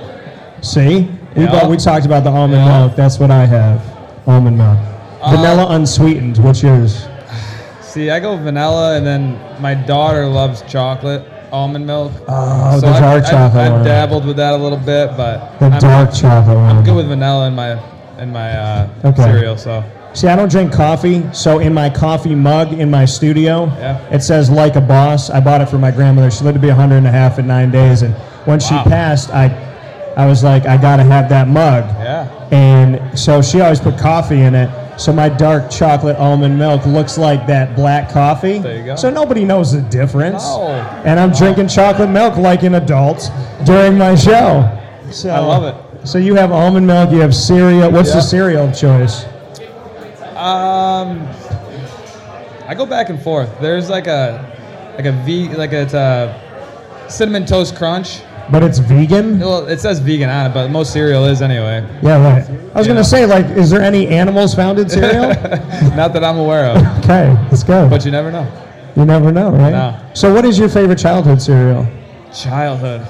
See, 0.62 1.10
we 1.36 1.44
Yeah. 1.44 1.50
bought, 1.50 1.70
we 1.70 1.76
talked 1.76 2.06
about 2.06 2.24
the 2.24 2.30
almond 2.30 2.64
milk. 2.64 2.96
That's 2.96 3.18
what 3.18 3.30
I 3.30 3.44
have. 3.46 3.82
Almond 4.26 4.58
milk. 4.58 4.78
Uh, 5.20 5.36
Vanilla 5.36 5.66
unsweetened. 5.74 6.38
What's 6.38 6.62
yours? 6.62 7.06
See, 7.82 8.10
I 8.10 8.20
go 8.20 8.36
vanilla, 8.36 8.96
and 8.96 9.06
then 9.06 9.38
my 9.60 9.74
daughter 9.74 10.26
loves 10.26 10.62
chocolate 10.62 11.24
almond 11.52 11.84
milk. 11.86 12.12
Oh, 12.28 12.78
so 12.80 12.86
the 12.86 12.92
I, 12.96 13.00
dark 13.00 13.24
I, 13.24 13.30
chocolate 13.30 13.66
I 13.66 13.70
one. 13.72 13.84
dabbled 13.84 14.24
with 14.24 14.36
that 14.36 14.54
a 14.54 14.56
little 14.56 14.78
bit, 14.78 15.16
but 15.16 15.58
The 15.58 15.66
I'm, 15.66 15.80
dark 15.80 16.14
chocolate 16.14 16.56
one. 16.56 16.76
I'm 16.76 16.84
good 16.84 16.94
with 16.96 17.08
vanilla 17.08 17.48
in 17.48 17.54
my 17.54 17.72
in 18.20 18.30
my 18.32 18.52
uh, 18.56 18.88
Okay. 19.06 19.22
cereal. 19.22 19.56
So 19.56 19.82
See, 20.12 20.26
I 20.28 20.36
don't 20.36 20.50
drink 20.50 20.72
coffee, 20.72 21.24
so 21.32 21.58
in 21.60 21.72
my 21.74 21.88
coffee 21.90 22.34
mug 22.34 22.72
in 22.72 22.90
my 22.90 23.04
studio, 23.04 23.66
Yeah. 23.78 23.98
it 24.10 24.22
says 24.22 24.48
"like 24.50 24.76
a 24.76 24.80
boss." 24.80 25.28
I 25.30 25.40
bought 25.40 25.60
it 25.60 25.68
for 25.68 25.78
my 25.78 25.90
grandmother. 25.90 26.30
She 26.30 26.44
lived 26.44 26.56
to 26.56 26.60
be 26.60 26.68
100 26.68 26.96
and 26.96 27.06
a 27.06 27.10
half 27.12 27.38
in 27.38 27.46
nine 27.46 27.70
days, 27.70 28.02
and 28.02 28.14
when 28.44 28.58
she 28.60 28.74
passed, 28.84 29.30
I, 29.30 29.46
I 30.16 30.26
was 30.26 30.42
like, 30.44 30.66
I 30.66 30.76
gotta 30.76 31.02
have 31.04 31.28
that 31.28 31.46
mug. 31.48 31.84
yeah, 32.00 32.28
And 32.52 33.18
so 33.18 33.40
she 33.42 33.60
always 33.60 33.80
put 33.80 33.98
coffee 33.98 34.40
in 34.42 34.54
it. 34.54 34.68
So 35.00 35.14
my 35.14 35.30
dark 35.30 35.70
chocolate 35.70 36.16
almond 36.16 36.58
milk 36.58 36.84
looks 36.84 37.16
like 37.16 37.46
that 37.46 37.74
black 37.74 38.10
coffee. 38.10 38.58
There 38.58 38.76
you 38.76 38.84
go. 38.84 38.96
So 38.96 39.08
nobody 39.08 39.46
knows 39.46 39.72
the 39.72 39.80
difference. 39.80 40.44
No. 40.44 40.68
And 41.06 41.18
I'm 41.18 41.32
drinking 41.32 41.68
chocolate 41.68 42.10
milk 42.10 42.36
like 42.36 42.64
an 42.64 42.74
adult 42.74 43.30
during 43.64 43.96
my 43.96 44.14
show. 44.14 44.78
So, 45.10 45.30
I 45.30 45.38
love 45.38 45.64
it. 45.64 46.06
So 46.06 46.18
you 46.18 46.34
have 46.34 46.52
almond 46.52 46.86
milk, 46.86 47.12
you 47.12 47.20
have 47.20 47.34
cereal. 47.34 47.90
What's 47.90 48.12
the 48.12 48.20
cereal 48.20 48.70
choice? 48.72 49.24
Um, 50.36 51.26
I 52.66 52.74
go 52.76 52.84
back 52.84 53.08
and 53.08 53.20
forth. 53.20 53.58
There's 53.58 53.88
like 53.88 54.06
a 54.06 54.92
like 54.96 55.06
a 55.06 55.12
V 55.24 55.48
like 55.54 55.72
it's 55.72 55.94
a 55.94 57.06
cinnamon 57.08 57.46
toast 57.46 57.74
crunch. 57.74 58.20
But 58.50 58.62
it's 58.64 58.78
vegan? 58.78 59.38
Well, 59.38 59.66
it 59.68 59.78
says 59.80 60.00
vegan 60.00 60.28
on 60.28 60.50
it, 60.50 60.54
but 60.54 60.68
most 60.70 60.92
cereal 60.92 61.24
is 61.26 61.40
anyway. 61.42 61.86
Yeah, 62.02 62.20
right. 62.22 62.48
I 62.74 62.78
was 62.78 62.86
gonna 62.88 63.04
say, 63.04 63.24
like, 63.26 63.46
is 63.46 63.70
there 63.70 63.80
any 63.82 64.08
animals 64.08 64.54
found 64.54 64.78
in 64.78 64.88
cereal? 64.88 65.28
Not 65.96 66.12
that 66.14 66.24
I'm 66.24 66.38
aware 66.38 66.66
of, 66.66 67.04
okay, 67.04 67.32
let's 67.50 67.62
go. 67.62 67.88
but 67.88 68.04
you 68.04 68.10
never 68.10 68.32
know. 68.32 68.46
you 68.96 69.04
never 69.04 69.30
know, 69.30 69.50
right? 69.52 69.70
No. 69.70 70.10
So, 70.14 70.34
what 70.34 70.44
is 70.44 70.58
your 70.58 70.68
favorite 70.68 70.98
childhood 70.98 71.40
cereal? 71.40 71.86
Childhood. 72.34 73.06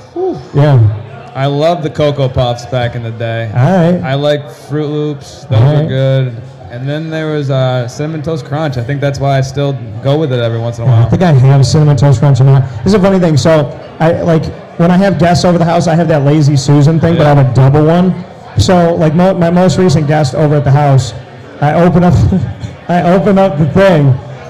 Yeah. 0.55 1.33
I 1.35 1.47
love 1.47 1.83
the 1.83 1.91
Cocoa 1.91 2.29
Puffs 2.29 2.67
back 2.67 2.95
in 2.97 3.03
the 3.03 3.11
day. 3.13 3.47
All 3.55 3.93
right. 3.93 4.03
I 4.03 4.15
like 4.15 4.41
Froot 4.43 4.91
Loops. 4.91 5.45
Those 5.45 5.59
Alright. 5.61 5.83
were 5.85 5.89
good. 5.89 6.43
And 6.71 6.89
then 6.89 7.11
there 7.11 7.33
was 7.33 7.51
uh, 7.51 7.87
Cinnamon 7.89 8.23
Toast 8.23 8.45
Crunch. 8.45 8.77
I 8.77 8.83
think 8.85 9.01
that's 9.01 9.19
why 9.21 9.39
I 9.39 9.41
still 9.41 9.73
go 10.03 10.19
with 10.19 10.33
it 10.33 10.41
every 10.41 10.59
once 10.59 10.79
in 10.79 10.85
a 10.85 10.87
I 10.87 10.91
while. 10.91 11.07
I 11.07 11.11
think 11.11 11.23
I 11.23 11.33
have 11.33 11.65
cinnamon 11.67 11.97
toast 11.97 12.21
crunch 12.21 12.41
in 12.41 12.47
there. 12.47 12.61
This 12.79 12.87
is 12.87 12.95
a 12.95 13.01
funny 13.01 13.19
thing. 13.19 13.37
So, 13.37 13.67
I 14.01 14.23
like 14.23 14.43
when 14.81 14.91
I 14.91 14.97
have 14.97 15.19
guests 15.19 15.45
over 15.45 15.59
the 15.59 15.65
house, 15.67 15.87
I 15.87 15.95
have 15.95 16.09
that 16.09 16.25
lazy 16.25 16.57
Susan 16.57 16.99
thing, 16.99 17.19
but 17.19 17.27
I 17.27 17.35
have 17.35 17.51
a 17.51 17.55
double 17.55 17.85
one. 17.85 18.25
So, 18.59 18.95
like 18.95 19.15
mo- 19.15 19.35
my 19.35 19.51
most 19.51 19.77
recent 19.77 20.07
guest 20.07 20.35
over 20.35 20.55
at 20.55 20.65
the 20.65 20.71
house, 20.71 21.13
I 21.61 21.75
open 21.75 22.03
up, 22.03 22.15
I 22.89 23.03
open 23.13 23.37
up 23.37 23.59
the 23.59 23.71
thing, 23.73 24.07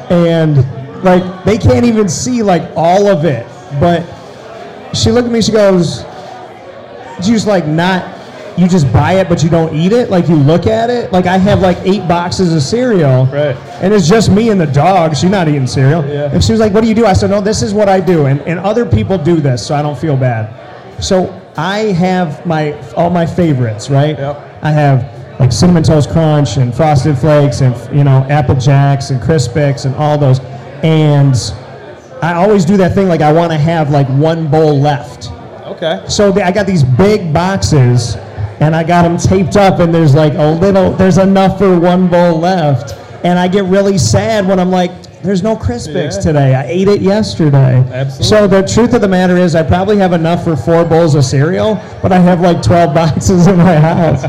and 0.08 0.58
like 1.02 1.44
they 1.44 1.58
can't 1.58 1.84
even 1.84 2.08
see 2.08 2.44
like 2.44 2.62
all 2.76 3.08
of 3.08 3.24
it. 3.24 3.44
But 3.80 4.04
she 4.94 5.10
looked 5.10 5.26
at 5.26 5.32
me. 5.32 5.42
She 5.42 5.50
goes, 5.50 6.04
"Did 7.16 7.26
you 7.26 7.38
like 7.40 7.66
not 7.66 8.04
you 8.60 8.68
just 8.68 8.92
buy 8.92 9.14
it 9.14 9.28
but 9.28 9.42
you 9.42 9.48
don't 9.50 9.74
eat 9.74 9.92
it. 9.92 10.10
Like 10.10 10.28
you 10.28 10.36
look 10.36 10.66
at 10.66 10.90
it. 10.90 11.12
Like 11.12 11.26
I 11.26 11.38
have 11.38 11.60
like 11.60 11.78
eight 11.84 12.06
boxes 12.06 12.54
of 12.54 12.62
cereal, 12.62 13.26
Right. 13.26 13.56
and 13.82 13.94
it's 13.94 14.06
just 14.08 14.30
me 14.30 14.50
and 14.50 14.60
the 14.60 14.66
dog. 14.66 15.16
She's 15.16 15.30
not 15.30 15.48
eating 15.48 15.66
cereal. 15.66 16.04
Yeah. 16.06 16.30
And 16.32 16.44
she 16.44 16.52
was 16.52 16.60
like, 16.60 16.72
"What 16.74 16.82
do 16.82 16.88
you 16.88 16.94
do?" 16.94 17.06
I 17.06 17.14
said, 17.14 17.30
"No, 17.30 17.40
this 17.40 17.62
is 17.62 17.72
what 17.72 17.88
I 17.88 18.00
do, 18.00 18.26
and, 18.26 18.40
and 18.42 18.60
other 18.60 18.84
people 18.84 19.16
do 19.18 19.36
this, 19.36 19.66
so 19.66 19.74
I 19.74 19.82
don't 19.82 19.98
feel 19.98 20.16
bad." 20.16 21.02
So 21.02 21.32
I 21.56 21.78
have 21.94 22.44
my 22.46 22.72
all 22.94 23.10
my 23.10 23.24
favorites, 23.26 23.88
right? 23.90 24.18
Yep. 24.18 24.58
I 24.62 24.70
have 24.70 25.40
like 25.40 25.52
cinnamon 25.52 25.82
toast 25.82 26.10
crunch 26.10 26.58
and 26.58 26.74
frosted 26.74 27.16
flakes 27.18 27.62
and 27.62 27.74
you 27.96 28.04
know 28.04 28.26
apple 28.28 28.54
jacks 28.56 29.08
and 29.10 29.20
crispix 29.22 29.86
and 29.86 29.94
all 29.94 30.18
those, 30.18 30.38
and 30.82 31.34
I 32.22 32.34
always 32.34 32.66
do 32.66 32.76
that 32.76 32.94
thing 32.94 33.08
like 33.08 33.22
I 33.22 33.32
want 33.32 33.50
to 33.52 33.58
have 33.58 33.88
like 33.90 34.06
one 34.08 34.48
bowl 34.50 34.78
left. 34.78 35.30
Okay. 35.64 36.02
So 36.08 36.38
I 36.42 36.52
got 36.52 36.66
these 36.66 36.82
big 36.84 37.32
boxes, 37.32 38.16
and 38.60 38.76
I 38.76 38.84
got 38.84 39.02
them 39.02 39.16
taped 39.16 39.56
up, 39.56 39.80
and 39.80 39.92
there's 39.94 40.14
like 40.14 40.34
a 40.34 40.46
little, 40.50 40.92
there's 40.92 41.18
enough 41.18 41.58
for 41.58 41.78
one 41.78 42.08
bowl 42.08 42.38
left, 42.38 42.94
and 43.24 43.38
I 43.38 43.48
get 43.48 43.64
really 43.64 43.98
sad 43.98 44.46
when 44.46 44.58
I'm 44.60 44.70
like, 44.70 44.90
there's 45.22 45.42
no 45.42 45.54
Crispix 45.54 46.14
Yeah. 46.14 46.20
today. 46.20 46.54
I 46.54 46.64
ate 46.64 46.88
it 46.88 47.02
yesterday. 47.02 47.84
Absolutely. 47.92 48.24
So 48.26 48.46
the 48.46 48.62
truth 48.66 48.94
of 48.94 49.02
the 49.02 49.08
matter 49.08 49.36
is, 49.36 49.54
I 49.54 49.62
probably 49.62 49.98
have 49.98 50.12
enough 50.14 50.44
for 50.44 50.56
four 50.56 50.84
bowls 50.84 51.14
of 51.14 51.24
cereal, 51.24 51.74
but 52.02 52.10
I 52.12 52.18
have 52.18 52.40
like 52.40 52.62
12 52.62 52.94
boxes 52.94 53.46
in 53.46 53.58
my 53.58 53.76
house. 53.76 54.22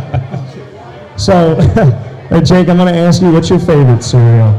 so, 1.18 1.56
hey, 2.30 2.42
Jake, 2.42 2.68
I'm 2.70 2.78
gonna 2.78 2.92
ask 2.92 3.22
you, 3.22 3.32
what's 3.32 3.50
your 3.50 3.60
favorite 3.60 4.04
cereal? 4.04 4.50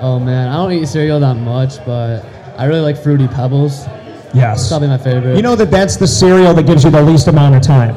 Oh 0.00 0.18
man, 0.18 0.48
I 0.48 0.56
don't 0.56 0.72
eat 0.72 0.86
cereal 0.86 1.20
that 1.20 1.34
much, 1.36 1.84
but 1.86 2.24
I 2.58 2.64
really 2.66 2.80
like 2.80 2.96
Fruity 3.00 3.28
Pebbles. 3.28 3.86
Yes. 4.34 4.60
It's 4.62 4.68
probably 4.68 4.88
my 4.88 4.98
favorite. 4.98 5.36
You 5.36 5.42
know 5.42 5.54
that 5.56 5.70
that's 5.70 5.96
the 5.96 6.06
cereal 6.08 6.52
that 6.54 6.66
gives 6.66 6.82
you 6.84 6.90
the 6.90 7.02
least 7.02 7.28
amount 7.28 7.54
of 7.54 7.62
time. 7.62 7.94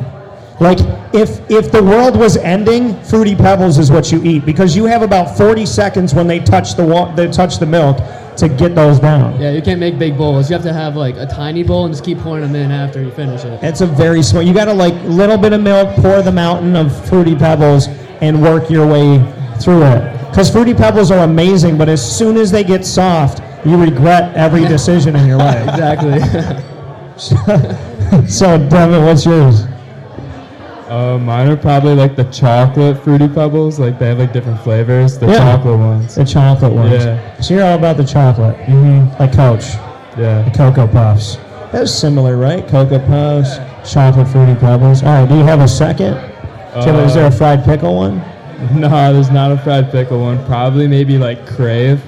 Like 0.60 0.80
if 1.14 1.40
if 1.52 1.72
the 1.72 1.84
world 1.84 2.18
was 2.18 2.36
ending, 2.38 3.00
fruity 3.04 3.36
pebbles 3.36 3.78
is 3.78 3.92
what 3.92 4.12
you 4.12 4.24
eat 4.24 4.46
because 4.46 4.76
you 4.76 4.86
have 4.86 5.04
about 5.04 5.38
40 5.38 5.66
seconds 5.68 6.14
when 6.16 6.28
they 6.28 6.40
touch 6.40 6.76
the 6.76 6.86
wa- 6.86 7.14
they 7.14 7.28
touch 7.30 7.60
the 7.60 7.66
milk 7.68 7.98
to 8.38 8.50
get 8.50 8.74
those 8.74 9.00
down. 9.00 9.40
Yeah, 9.40 9.52
you 9.52 9.62
can't 9.62 9.80
make 9.80 10.00
big 10.00 10.18
bowls. 10.18 10.50
You 10.50 10.56
have 10.56 10.64
to 10.64 10.74
have 10.74 10.96
like 10.96 11.16
a 11.18 11.28
tiny 11.28 11.64
bowl 11.64 11.86
and 11.86 11.94
just 11.94 12.04
keep 12.04 12.18
pouring 12.20 12.42
them 12.42 12.56
in 12.56 12.72
after 12.72 13.02
you 13.02 13.12
finish 13.12 13.44
it. 13.46 13.60
It's 13.64 13.82
a 13.82 13.86
very 13.86 14.24
small. 14.24 14.42
You 14.42 14.54
got 14.54 14.66
to 14.66 14.74
like 14.74 14.96
little 15.04 15.38
bit 15.38 15.54
of 15.54 15.62
milk, 15.62 15.96
pour 15.98 16.22
the 16.24 16.32
mountain 16.32 16.76
of 16.76 17.08
fruity 17.08 17.36
pebbles, 17.36 17.88
and 18.22 18.42
work 18.42 18.70
your 18.70 18.88
way 18.88 19.20
through 19.60 19.84
it. 19.84 20.14
Because 20.30 20.50
fruity 20.52 20.74
pebbles 20.74 21.12
are 21.12 21.24
amazing, 21.24 21.78
but 21.78 21.88
as 21.88 22.18
soon 22.18 22.36
as 22.38 22.52
they 22.52 22.64
get 22.64 22.84
soft, 22.86 23.42
you 23.66 23.78
regret 23.80 24.36
every 24.36 24.62
decision 24.76 25.16
in 25.16 25.28
your 25.28 25.38
life. 25.38 25.68
exactly. 25.68 26.20
so, 28.28 28.58
Devin, 28.70 29.04
what's 29.06 29.26
yours? 29.26 29.66
Uh, 30.90 31.18
mine 31.18 31.48
are 31.50 31.58
probably 31.58 31.94
like 31.96 32.16
the 32.16 32.24
chocolate 32.26 33.04
fruity 33.04 33.28
pebbles. 33.28 33.80
Like 33.80 34.00
they 34.00 34.08
have 34.08 34.20
like 34.20 34.32
different 34.34 34.60
flavors. 34.62 35.18
The 35.18 35.28
Yeah. 35.28 35.38
chocolate 35.40 35.80
ones. 35.80 36.16
The 36.16 36.24
chocolate 36.26 36.74
ones. 36.74 37.04
Yeah. 37.06 37.42
So 37.42 37.54
you're 37.56 37.66
all 37.66 37.76
about 37.78 37.98
the 37.98 38.06
chocolate. 38.06 38.56
Mm-hmm. 38.60 39.20
Like 39.22 39.34
Coach. 39.34 39.66
Yeah. 40.18 40.44
The 40.44 40.52
Cocoa 40.52 40.88
Puffs. 40.88 41.38
That's 41.72 41.92
similar, 41.94 42.38
right? 42.38 42.66
Cocoa 42.68 43.00
Puffs, 43.00 43.58
chocolate 43.92 44.28
fruity 44.30 44.56
pebbles. 44.56 45.04
All 45.04 45.10
right. 45.10 45.28
Do 45.30 45.36
you 45.36 45.44
have 45.44 45.60
a 45.60 45.68
second? 45.68 46.14
You 46.76 46.92
is 47.00 47.14
there 47.16 47.24
a 47.26 47.28
Uh, 47.28 47.32
fried 47.32 47.64
pickle 47.66 47.96
one? 47.96 48.22
No, 48.74 48.90
there's 49.14 49.30
not 49.30 49.52
a 49.52 49.58
fried 49.58 49.92
pickle 49.92 50.20
one. 50.22 50.44
Probably 50.46 50.88
maybe 50.88 51.18
like 51.20 51.46
Krave. 51.46 52.02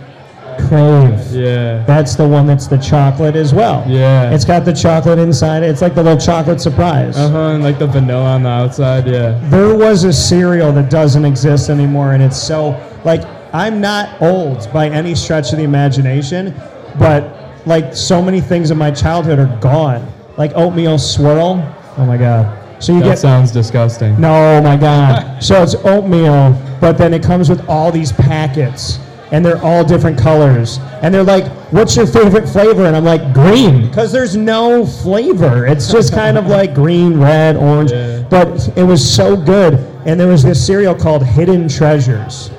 Krave. 0.67 1.31
Yeah. 1.31 1.83
That's 1.85 2.15
the 2.15 2.27
one 2.27 2.45
that's 2.45 2.67
the 2.67 2.77
chocolate 2.77 3.35
as 3.35 3.53
well. 3.53 3.83
Yeah. 3.87 4.31
It's 4.33 4.45
got 4.45 4.65
the 4.65 4.73
chocolate 4.73 5.19
inside. 5.19 5.63
It's 5.63 5.81
like 5.81 5.95
the 5.95 6.03
little 6.03 6.19
chocolate 6.19 6.59
surprise. 6.61 7.17
Uh 7.17 7.29
huh. 7.29 7.37
And 7.55 7.63
like 7.63 7.79
the 7.79 7.87
vanilla 7.87 8.31
on 8.35 8.43
the 8.43 8.49
outside. 8.49 9.07
Yeah. 9.07 9.39
There 9.49 9.75
was 9.75 10.03
a 10.03 10.13
cereal 10.13 10.71
that 10.73 10.89
doesn't 10.89 11.25
exist 11.25 11.69
anymore, 11.69 12.13
and 12.13 12.21
it's 12.23 12.41
so 12.41 12.79
like 13.05 13.21
I'm 13.53 13.81
not 13.81 14.21
old 14.21 14.71
by 14.71 14.89
any 14.89 15.15
stretch 15.15 15.51
of 15.51 15.57
the 15.57 15.63
imagination, 15.63 16.53
but 16.99 17.35
like 17.65 17.95
so 17.95 18.21
many 18.21 18.41
things 18.41 18.71
in 18.71 18.77
my 18.77 18.91
childhood 18.91 19.39
are 19.39 19.59
gone. 19.59 20.07
Like 20.37 20.51
oatmeal 20.55 20.97
swirl. 20.97 21.63
Oh 21.97 22.05
my 22.05 22.17
god. 22.17 22.55
So 22.81 22.93
you 22.93 22.99
that 22.99 23.05
get 23.05 23.19
sounds 23.19 23.51
disgusting. 23.51 24.19
no, 24.21 24.57
oh 24.57 24.61
my 24.61 24.77
God. 24.77 25.43
so 25.43 25.61
it's 25.61 25.75
oatmeal, 25.75 26.53
but 26.79 26.97
then 26.97 27.13
it 27.13 27.21
comes 27.21 27.49
with 27.49 27.67
all 27.67 27.91
these 27.91 28.13
packets, 28.13 28.99
and 29.31 29.45
they're 29.45 29.61
all 29.63 29.83
different 29.83 30.17
colors. 30.17 30.79
And 31.01 31.13
they're 31.13 31.23
like, 31.23 31.45
"What's 31.71 31.95
your 31.95 32.07
favorite 32.07 32.47
flavor?" 32.47 32.85
And 32.85 32.95
I'm 32.95 33.05
like, 33.05 33.33
"Green," 33.33 33.87
because 33.87 34.11
there's 34.11 34.35
no 34.35 34.85
flavor. 34.85 35.65
It's 35.65 35.91
just 35.91 36.13
kind 36.13 36.37
of 36.37 36.47
like 36.47 36.73
green, 36.73 37.19
red, 37.19 37.55
orange. 37.55 37.91
Yeah. 37.91 38.23
But 38.29 38.69
it 38.75 38.83
was 38.83 39.07
so 39.07 39.35
good. 39.35 39.79
And 40.05 40.19
there 40.19 40.27
was 40.27 40.43
this 40.43 40.65
cereal 40.65 40.95
called 40.95 41.23
Hidden 41.23 41.69
Treasures. 41.69 42.49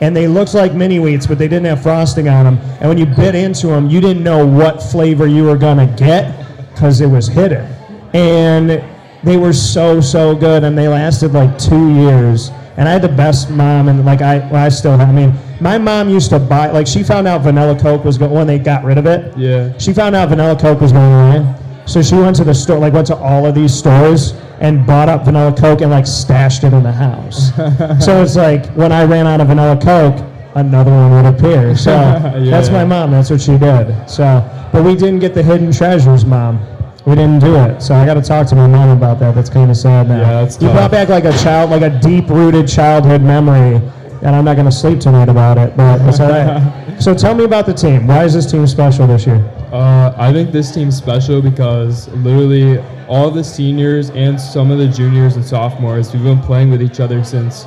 And 0.00 0.14
they 0.14 0.28
looked 0.28 0.54
like 0.54 0.74
mini 0.74 0.98
wheats, 0.98 1.26
but 1.26 1.38
they 1.38 1.48
didn't 1.48 1.66
have 1.66 1.82
frosting 1.82 2.28
on 2.28 2.44
them. 2.44 2.58
And 2.80 2.88
when 2.88 2.98
you 2.98 3.06
bit 3.06 3.34
into 3.34 3.68
them, 3.68 3.90
you 3.90 4.00
didn't 4.00 4.22
know 4.22 4.46
what 4.46 4.82
flavor 4.82 5.26
you 5.26 5.44
were 5.44 5.56
gonna 5.56 5.86
get 5.96 6.34
because 6.72 7.00
it 7.00 7.08
was 7.08 7.26
hidden. 7.26 7.66
And 8.14 8.82
they 9.24 9.36
were 9.36 9.52
so 9.52 10.00
so 10.00 10.34
good, 10.34 10.62
and 10.62 10.78
they 10.78 10.88
lasted 10.88 11.32
like 11.32 11.58
two 11.58 11.92
years. 11.94 12.50
And 12.76 12.88
I 12.88 12.92
had 12.92 13.02
the 13.02 13.08
best 13.08 13.50
mom, 13.50 13.88
and 13.88 14.04
like 14.04 14.22
I, 14.22 14.38
well, 14.50 14.64
I 14.64 14.68
still 14.68 14.96
have. 14.96 15.08
I 15.08 15.12
mean, 15.12 15.34
my 15.60 15.78
mom 15.78 16.08
used 16.08 16.30
to 16.30 16.38
buy 16.38 16.70
like 16.70 16.86
she 16.86 17.02
found 17.02 17.26
out 17.26 17.42
vanilla 17.42 17.78
Coke 17.78 18.04
was 18.04 18.16
going 18.18 18.30
when 18.32 18.46
they 18.46 18.58
got 18.58 18.84
rid 18.84 18.98
of 18.98 19.06
it. 19.06 19.36
Yeah. 19.36 19.76
She 19.78 19.92
found 19.92 20.14
out 20.16 20.28
vanilla 20.28 20.56
Coke 20.58 20.80
was 20.80 20.92
going 20.92 21.12
away, 21.12 21.54
so 21.86 22.02
she 22.02 22.14
went 22.14 22.36
to 22.36 22.44
the 22.44 22.54
store, 22.54 22.78
like 22.78 22.92
went 22.92 23.06
to 23.08 23.16
all 23.16 23.46
of 23.46 23.54
these 23.54 23.74
stores 23.74 24.32
and 24.60 24.86
bought 24.86 25.08
up 25.08 25.24
vanilla 25.24 25.52
Coke 25.56 25.80
and 25.80 25.90
like 25.90 26.06
stashed 26.06 26.64
it 26.64 26.72
in 26.72 26.82
the 26.82 26.92
house. 26.92 27.54
so 28.04 28.22
it's 28.22 28.36
like 28.36 28.66
when 28.74 28.92
I 28.92 29.04
ran 29.04 29.26
out 29.26 29.40
of 29.40 29.48
vanilla 29.48 29.76
Coke, 29.80 30.24
another 30.54 30.90
one 30.90 31.10
would 31.12 31.26
appear. 31.34 31.76
So 31.76 31.90
that's 32.50 32.68
Yeah. 32.68 32.72
my 32.72 32.84
mom. 32.84 33.10
That's 33.12 33.30
what 33.30 33.40
she 33.40 33.56
did. 33.58 34.08
So, 34.08 34.42
but 34.72 34.84
we 34.84 34.94
didn't 34.96 35.20
get 35.20 35.34
the 35.34 35.42
hidden 35.42 35.72
treasures, 35.72 36.24
mom. 36.24 36.60
We 37.06 37.14
didn't 37.14 37.38
do 37.38 37.54
it. 37.56 37.80
So 37.80 37.94
I 37.94 38.04
got 38.04 38.14
to 38.14 38.22
talk 38.22 38.46
to 38.48 38.54
my 38.56 38.66
mom 38.66 38.90
about 38.90 39.18
that. 39.20 39.34
That's 39.34 39.48
kind 39.48 39.70
of 39.70 39.76
sad 39.76 40.08
now. 40.08 40.20
Yeah, 40.20 40.42
that's 40.42 40.56
you 40.60 40.66
tough. 40.68 40.76
brought 40.76 40.90
back 40.90 41.08
like 41.08 41.24
a 41.24 41.32
child, 41.38 41.70
like 41.70 41.80
a 41.82 41.98
deep-rooted 42.00 42.68
childhood 42.68 43.22
memory, 43.22 43.80
and 44.22 44.34
I'm 44.34 44.44
not 44.44 44.54
going 44.54 44.66
to 44.66 44.72
sleep 44.72 45.00
tonight 45.00 45.28
about 45.28 45.58
it. 45.58 45.76
But 45.76 46.00
it's 46.02 46.20
all 46.20 46.28
right. 46.28 46.96
so 47.00 47.14
tell 47.14 47.34
me 47.34 47.44
about 47.44 47.66
the 47.66 47.74
team. 47.74 48.06
Why 48.06 48.24
is 48.24 48.34
this 48.34 48.50
team 48.50 48.66
special 48.66 49.06
this 49.06 49.26
year? 49.26 49.44
Uh, 49.72 50.14
I 50.16 50.32
think 50.32 50.50
this 50.50 50.72
team's 50.72 50.96
special 50.96 51.40
because 51.42 52.08
literally 52.08 52.78
all 53.06 53.30
the 53.30 53.44
seniors 53.44 54.10
and 54.10 54.40
some 54.40 54.70
of 54.70 54.78
the 54.78 54.88
juniors 54.88 55.36
and 55.36 55.44
sophomores, 55.44 56.12
we've 56.12 56.22
been 56.22 56.40
playing 56.40 56.70
with 56.70 56.82
each 56.82 57.00
other 57.00 57.22
since 57.24 57.66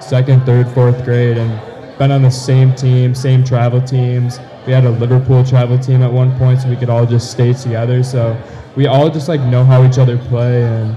second, 0.00 0.44
third, 0.44 0.68
fourth 0.68 1.04
grade 1.04 1.38
and 1.38 1.98
been 1.98 2.10
on 2.10 2.22
the 2.22 2.30
same 2.30 2.74
team, 2.74 3.14
same 3.14 3.44
travel 3.44 3.80
teams. 3.80 4.40
We 4.66 4.72
had 4.72 4.84
a 4.84 4.90
Liverpool 4.90 5.44
travel 5.44 5.78
team 5.78 6.02
at 6.02 6.12
one 6.12 6.36
point 6.38 6.60
so 6.60 6.68
we 6.68 6.76
could 6.76 6.90
all 6.90 7.06
just 7.06 7.30
stay 7.30 7.52
together. 7.52 8.02
So 8.02 8.36
we 8.76 8.86
all 8.86 9.10
just 9.10 9.28
like 9.28 9.40
know 9.40 9.64
how 9.64 9.86
each 9.86 9.98
other 9.98 10.18
play 10.18 10.64
and 10.64 10.96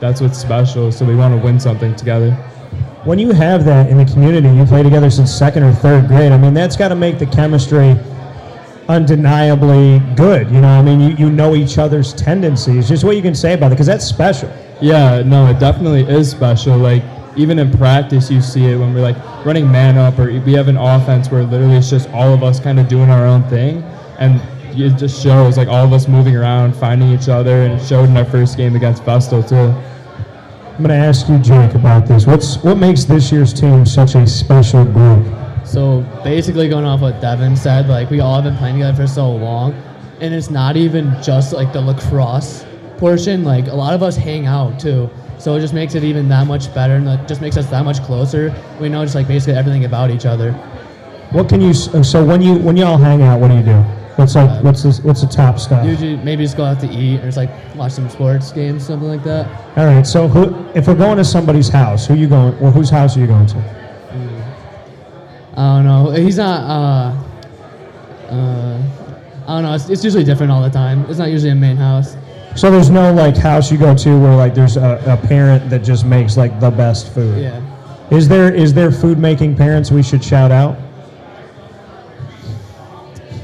that's 0.00 0.20
what's 0.20 0.38
special. 0.38 0.90
So 0.90 1.04
we 1.04 1.14
want 1.14 1.38
to 1.38 1.44
win 1.44 1.60
something 1.60 1.94
together. 1.94 2.36
When 3.04 3.18
you 3.18 3.32
have 3.32 3.66
that 3.66 3.90
in 3.90 3.98
the 3.98 4.06
community, 4.06 4.48
you 4.48 4.64
play 4.64 4.82
together 4.82 5.10
since 5.10 5.30
second 5.30 5.62
or 5.62 5.72
third 5.72 6.08
grade. 6.08 6.32
I 6.32 6.38
mean, 6.38 6.54
that's 6.54 6.74
got 6.74 6.88
to 6.88 6.94
make 6.94 7.18
the 7.18 7.26
chemistry 7.26 7.96
undeniably 8.88 10.00
good. 10.16 10.50
You 10.50 10.62
know, 10.62 10.68
I 10.68 10.80
mean, 10.80 11.00
you, 11.00 11.16
you 11.16 11.30
know 11.30 11.54
each 11.54 11.76
other's 11.76 12.14
tendencies. 12.14 12.88
Just 12.88 13.04
what 13.04 13.14
you 13.14 13.20
can 13.20 13.34
say 13.34 13.52
about 13.52 13.66
it, 13.66 13.70
because 13.74 13.86
that's 13.86 14.06
special. 14.06 14.50
Yeah, 14.80 15.22
no, 15.22 15.46
it 15.48 15.58
definitely 15.58 16.02
is 16.02 16.30
special. 16.30 16.78
Like 16.78 17.02
even 17.36 17.58
in 17.58 17.70
practice, 17.72 18.30
you 18.30 18.40
see 18.40 18.64
it 18.64 18.78
when 18.78 18.94
we're 18.94 19.02
like 19.02 19.16
running 19.44 19.70
man 19.70 19.98
up, 19.98 20.18
or 20.18 20.32
we 20.40 20.54
have 20.54 20.68
an 20.68 20.78
offense 20.78 21.30
where 21.30 21.42
literally 21.42 21.76
it's 21.76 21.90
just 21.90 22.08
all 22.10 22.32
of 22.32 22.42
us 22.42 22.58
kind 22.58 22.80
of 22.80 22.88
doing 22.88 23.10
our 23.10 23.26
own 23.26 23.42
thing, 23.50 23.82
and 24.18 24.40
it 24.80 24.96
just 24.96 25.22
shows 25.22 25.58
like 25.58 25.68
all 25.68 25.84
of 25.84 25.92
us 25.92 26.08
moving 26.08 26.36
around, 26.36 26.74
finding 26.74 27.10
each 27.10 27.28
other, 27.28 27.64
and 27.64 27.78
it 27.78 27.84
showed 27.84 28.08
in 28.08 28.16
our 28.16 28.24
first 28.24 28.56
game 28.56 28.76
against 28.76 29.04
Vestal 29.04 29.42
too. 29.42 29.74
I'm 30.74 30.82
going 30.82 30.88
to 30.88 31.06
ask 31.06 31.28
you, 31.28 31.38
Jake, 31.38 31.72
about 31.76 32.08
this. 32.08 32.26
What's 32.26 32.56
what 32.64 32.78
makes 32.78 33.04
this 33.04 33.30
year's 33.30 33.54
team 33.54 33.86
such 33.86 34.16
a 34.16 34.26
special 34.26 34.84
group? 34.84 35.24
So 35.64 36.00
basically, 36.24 36.68
going 36.68 36.84
off 36.84 37.00
what 37.00 37.20
Devin 37.20 37.54
said, 37.54 37.86
like 37.86 38.10
we 38.10 38.18
all 38.18 38.34
have 38.34 38.42
been 38.42 38.56
playing 38.56 38.74
together 38.74 38.96
for 38.96 39.06
so 39.06 39.30
long, 39.30 39.72
and 40.20 40.34
it's 40.34 40.50
not 40.50 40.76
even 40.76 41.14
just 41.22 41.52
like 41.52 41.72
the 41.72 41.80
lacrosse 41.80 42.66
portion. 42.98 43.44
Like 43.44 43.68
a 43.68 43.72
lot 43.72 43.94
of 43.94 44.02
us 44.02 44.16
hang 44.16 44.46
out 44.46 44.80
too, 44.80 45.08
so 45.38 45.54
it 45.54 45.60
just 45.60 45.74
makes 45.74 45.94
it 45.94 46.02
even 46.02 46.28
that 46.30 46.48
much 46.48 46.74
better, 46.74 46.94
and 46.94 47.08
it 47.08 47.28
just 47.28 47.40
makes 47.40 47.56
us 47.56 47.70
that 47.70 47.84
much 47.84 48.02
closer. 48.02 48.52
We 48.80 48.88
know 48.88 49.04
just 49.04 49.14
like 49.14 49.28
basically 49.28 49.54
everything 49.54 49.84
about 49.84 50.10
each 50.10 50.26
other. 50.26 50.50
What 51.30 51.48
can 51.48 51.60
you? 51.60 51.72
So 51.72 52.24
when 52.24 52.42
you 52.42 52.56
when 52.56 52.76
y'all 52.76 52.98
hang 52.98 53.22
out, 53.22 53.38
what 53.38 53.46
do 53.46 53.54
you 53.54 53.62
do? 53.62 53.84
What's 54.16 54.36
like 54.36 54.62
what's 54.62 54.82
the, 54.82 54.92
what's 55.02 55.22
the 55.22 55.26
top 55.26 55.58
stuff? 55.58 55.84
Usually, 55.84 56.16
maybe 56.16 56.44
just 56.44 56.56
go 56.56 56.64
out 56.64 56.78
to 56.80 56.88
eat 56.88 57.18
or 57.20 57.24
just 57.24 57.36
like 57.36 57.50
watch 57.74 57.92
some 57.92 58.08
sports 58.08 58.52
games, 58.52 58.86
something 58.86 59.08
like 59.08 59.24
that. 59.24 59.46
All 59.76 59.86
right. 59.86 60.06
So 60.06 60.28
who, 60.28 60.68
if 60.78 60.86
we're 60.86 60.94
going 60.94 61.16
to 61.18 61.24
somebody's 61.24 61.68
house, 61.68 62.06
who 62.06 62.14
you 62.14 62.28
going? 62.28 62.54
Or 62.58 62.70
whose 62.70 62.90
house 62.90 63.16
are 63.16 63.20
you 63.20 63.26
going 63.26 63.46
to? 63.46 63.84
I 65.56 65.76
don't 65.76 65.84
know. 65.84 66.10
He's 66.10 66.36
not. 66.36 66.62
Uh, 66.62 68.32
uh, 68.32 68.82
I 69.46 69.46
don't 69.46 69.62
know. 69.62 69.74
It's, 69.74 69.88
it's 69.88 70.04
usually 70.04 70.24
different 70.24 70.50
all 70.50 70.62
the 70.62 70.70
time. 70.70 71.04
It's 71.08 71.18
not 71.18 71.30
usually 71.30 71.50
a 71.50 71.54
main 71.54 71.76
house. 71.76 72.16
So 72.56 72.70
there's 72.70 72.90
no 72.90 73.12
like 73.12 73.36
house 73.36 73.70
you 73.70 73.78
go 73.78 73.94
to 73.96 74.18
where 74.18 74.36
like 74.36 74.54
there's 74.54 74.76
a, 74.76 75.02
a 75.06 75.26
parent 75.26 75.68
that 75.70 75.80
just 75.80 76.06
makes 76.06 76.36
like 76.36 76.60
the 76.60 76.70
best 76.70 77.12
food. 77.12 77.42
Yeah. 77.42 77.60
Is 78.10 78.28
there 78.28 78.54
is 78.54 78.72
there 78.72 78.92
food 78.92 79.18
making 79.18 79.56
parents 79.56 79.90
we 79.90 80.02
should 80.02 80.22
shout 80.22 80.52
out? 80.52 80.78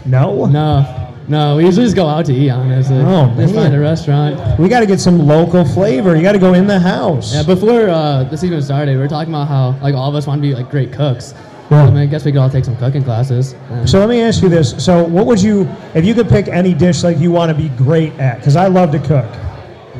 No. 0.07 0.47
No. 0.47 1.07
No, 1.29 1.57
we 1.57 1.65
usually 1.65 1.87
just 1.87 1.95
go 1.95 2.09
out 2.09 2.27
to 2.27 2.35
eat, 2.35 2.51
honestly. 2.51 2.97
Oh, 2.97 3.33
Just 3.37 3.55
man. 3.55 3.67
find 3.67 3.75
a 3.75 3.79
restaurant. 3.79 4.59
We 4.59 4.69
got 4.69 4.81
to 4.81 4.87
get 4.87 4.99
some 4.99 5.29
local 5.29 5.65
flavor. 5.65 6.17
You 6.17 6.23
got 6.23 6.33
to 6.33 6.41
go 6.41 6.55
in 6.55 6.67
the 6.67 6.81
house. 6.81 7.33
Yeah, 7.33 7.45
before 7.45 7.89
uh, 7.89 8.25
this 8.25 8.43
even 8.43 8.61
started, 8.61 8.97
we 8.97 8.99
were 8.99 9.07
talking 9.07 9.33
about 9.33 9.47
how 9.47 9.79
like 9.81 9.95
all 9.95 10.09
of 10.09 10.17
us 10.17 10.27
want 10.27 10.43
to 10.43 10.43
be 10.43 10.55
like 10.55 10.71
great 10.71 10.93
cooks. 10.93 11.35
Yeah. 11.71 11.85
I, 11.85 11.87
mean, 11.87 11.99
I 11.99 12.07
guess 12.07 12.25
we 12.25 12.33
could 12.33 12.41
all 12.41 12.51
take 12.51 12.65
some 12.65 12.77
cooking 12.79 13.05
classes. 13.05 13.55
So 13.85 14.01
let 14.01 14.09
me 14.09 14.21
ask 14.23 14.43
you 14.43 14.49
this: 14.49 14.85
So, 14.85 15.05
what 15.05 15.25
would 15.27 15.41
you, 15.41 15.69
if 15.95 16.05
you 16.05 16.15
could 16.15 16.29
pick 16.29 16.49
any 16.49 16.75
dish 16.75 17.05
like 17.05 17.19
you 17.19 17.31
want 17.31 17.51
to 17.51 17.55
be 17.55 17.69
great 17.77 18.13
at? 18.15 18.39
Because 18.39 18.57
I 18.57 18.67
love 18.67 18.91
to 18.91 18.99
cook. 18.99 19.31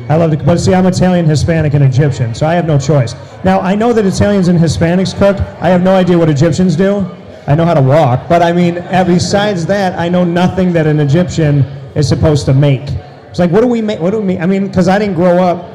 I 0.09 0.17
love 0.17 0.31
to, 0.31 0.37
cook 0.37 0.45
but 0.45 0.59
see, 0.59 0.73
I'm 0.73 0.85
Italian, 0.85 1.25
Hispanic, 1.25 1.73
and 1.75 1.83
Egyptian, 1.85 2.35
so 2.35 2.45
I 2.45 2.55
have 2.55 2.65
no 2.65 2.77
choice. 2.77 3.15
Now, 3.45 3.61
I 3.61 3.75
know 3.75 3.93
that 3.93 4.05
Italians 4.05 4.49
and 4.49 4.59
Hispanics 4.59 5.17
cook. 5.17 5.39
I 5.61 5.69
have 5.69 5.81
no 5.81 5.95
idea 5.95 6.17
what 6.17 6.29
Egyptians 6.29 6.75
do. 6.75 7.09
I 7.47 7.55
know 7.55 7.65
how 7.65 7.73
to 7.73 7.81
walk, 7.81 8.29
but 8.29 8.43
I 8.43 8.53
mean, 8.53 8.75
besides 8.75 9.65
that, 9.65 9.97
I 9.97 10.09
know 10.09 10.23
nothing 10.23 10.73
that 10.73 10.85
an 10.85 10.99
Egyptian 10.99 11.61
is 11.95 12.07
supposed 12.07 12.45
to 12.45 12.53
make. 12.53 12.87
It's 13.29 13.39
like, 13.39 13.49
what 13.49 13.61
do 13.61 13.67
we 13.67 13.81
make? 13.81 13.99
What 13.99 14.11
do 14.11 14.19
we? 14.19 14.25
mean? 14.25 14.41
I 14.41 14.45
mean, 14.45 14.67
because 14.67 14.87
I 14.87 14.99
didn't 14.99 15.15
grow 15.15 15.41
up. 15.41 15.69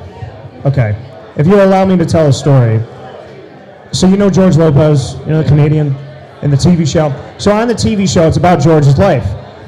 Okay, 0.65 0.97
if 1.37 1.47
you 1.47 1.61
allow 1.61 1.85
me 1.85 1.97
to 1.97 2.07
tell 2.07 2.27
a 2.29 2.33
story. 2.33 2.81
So 3.93 4.07
you 4.07 4.17
know 4.17 4.31
George 4.31 4.57
Lopez, 4.57 5.15
you 5.21 5.27
know 5.27 5.43
the 5.43 5.49
Canadian, 5.49 5.95
in 6.43 6.51
the 6.51 6.57
TV 6.57 6.87
show. 6.87 7.13
So 7.39 7.51
on 7.51 7.67
the 7.67 7.75
TV 7.75 8.13
show, 8.13 8.29
it's 8.29 8.37
about 8.37 8.61
George's 8.61 8.99
life. 8.99 9.27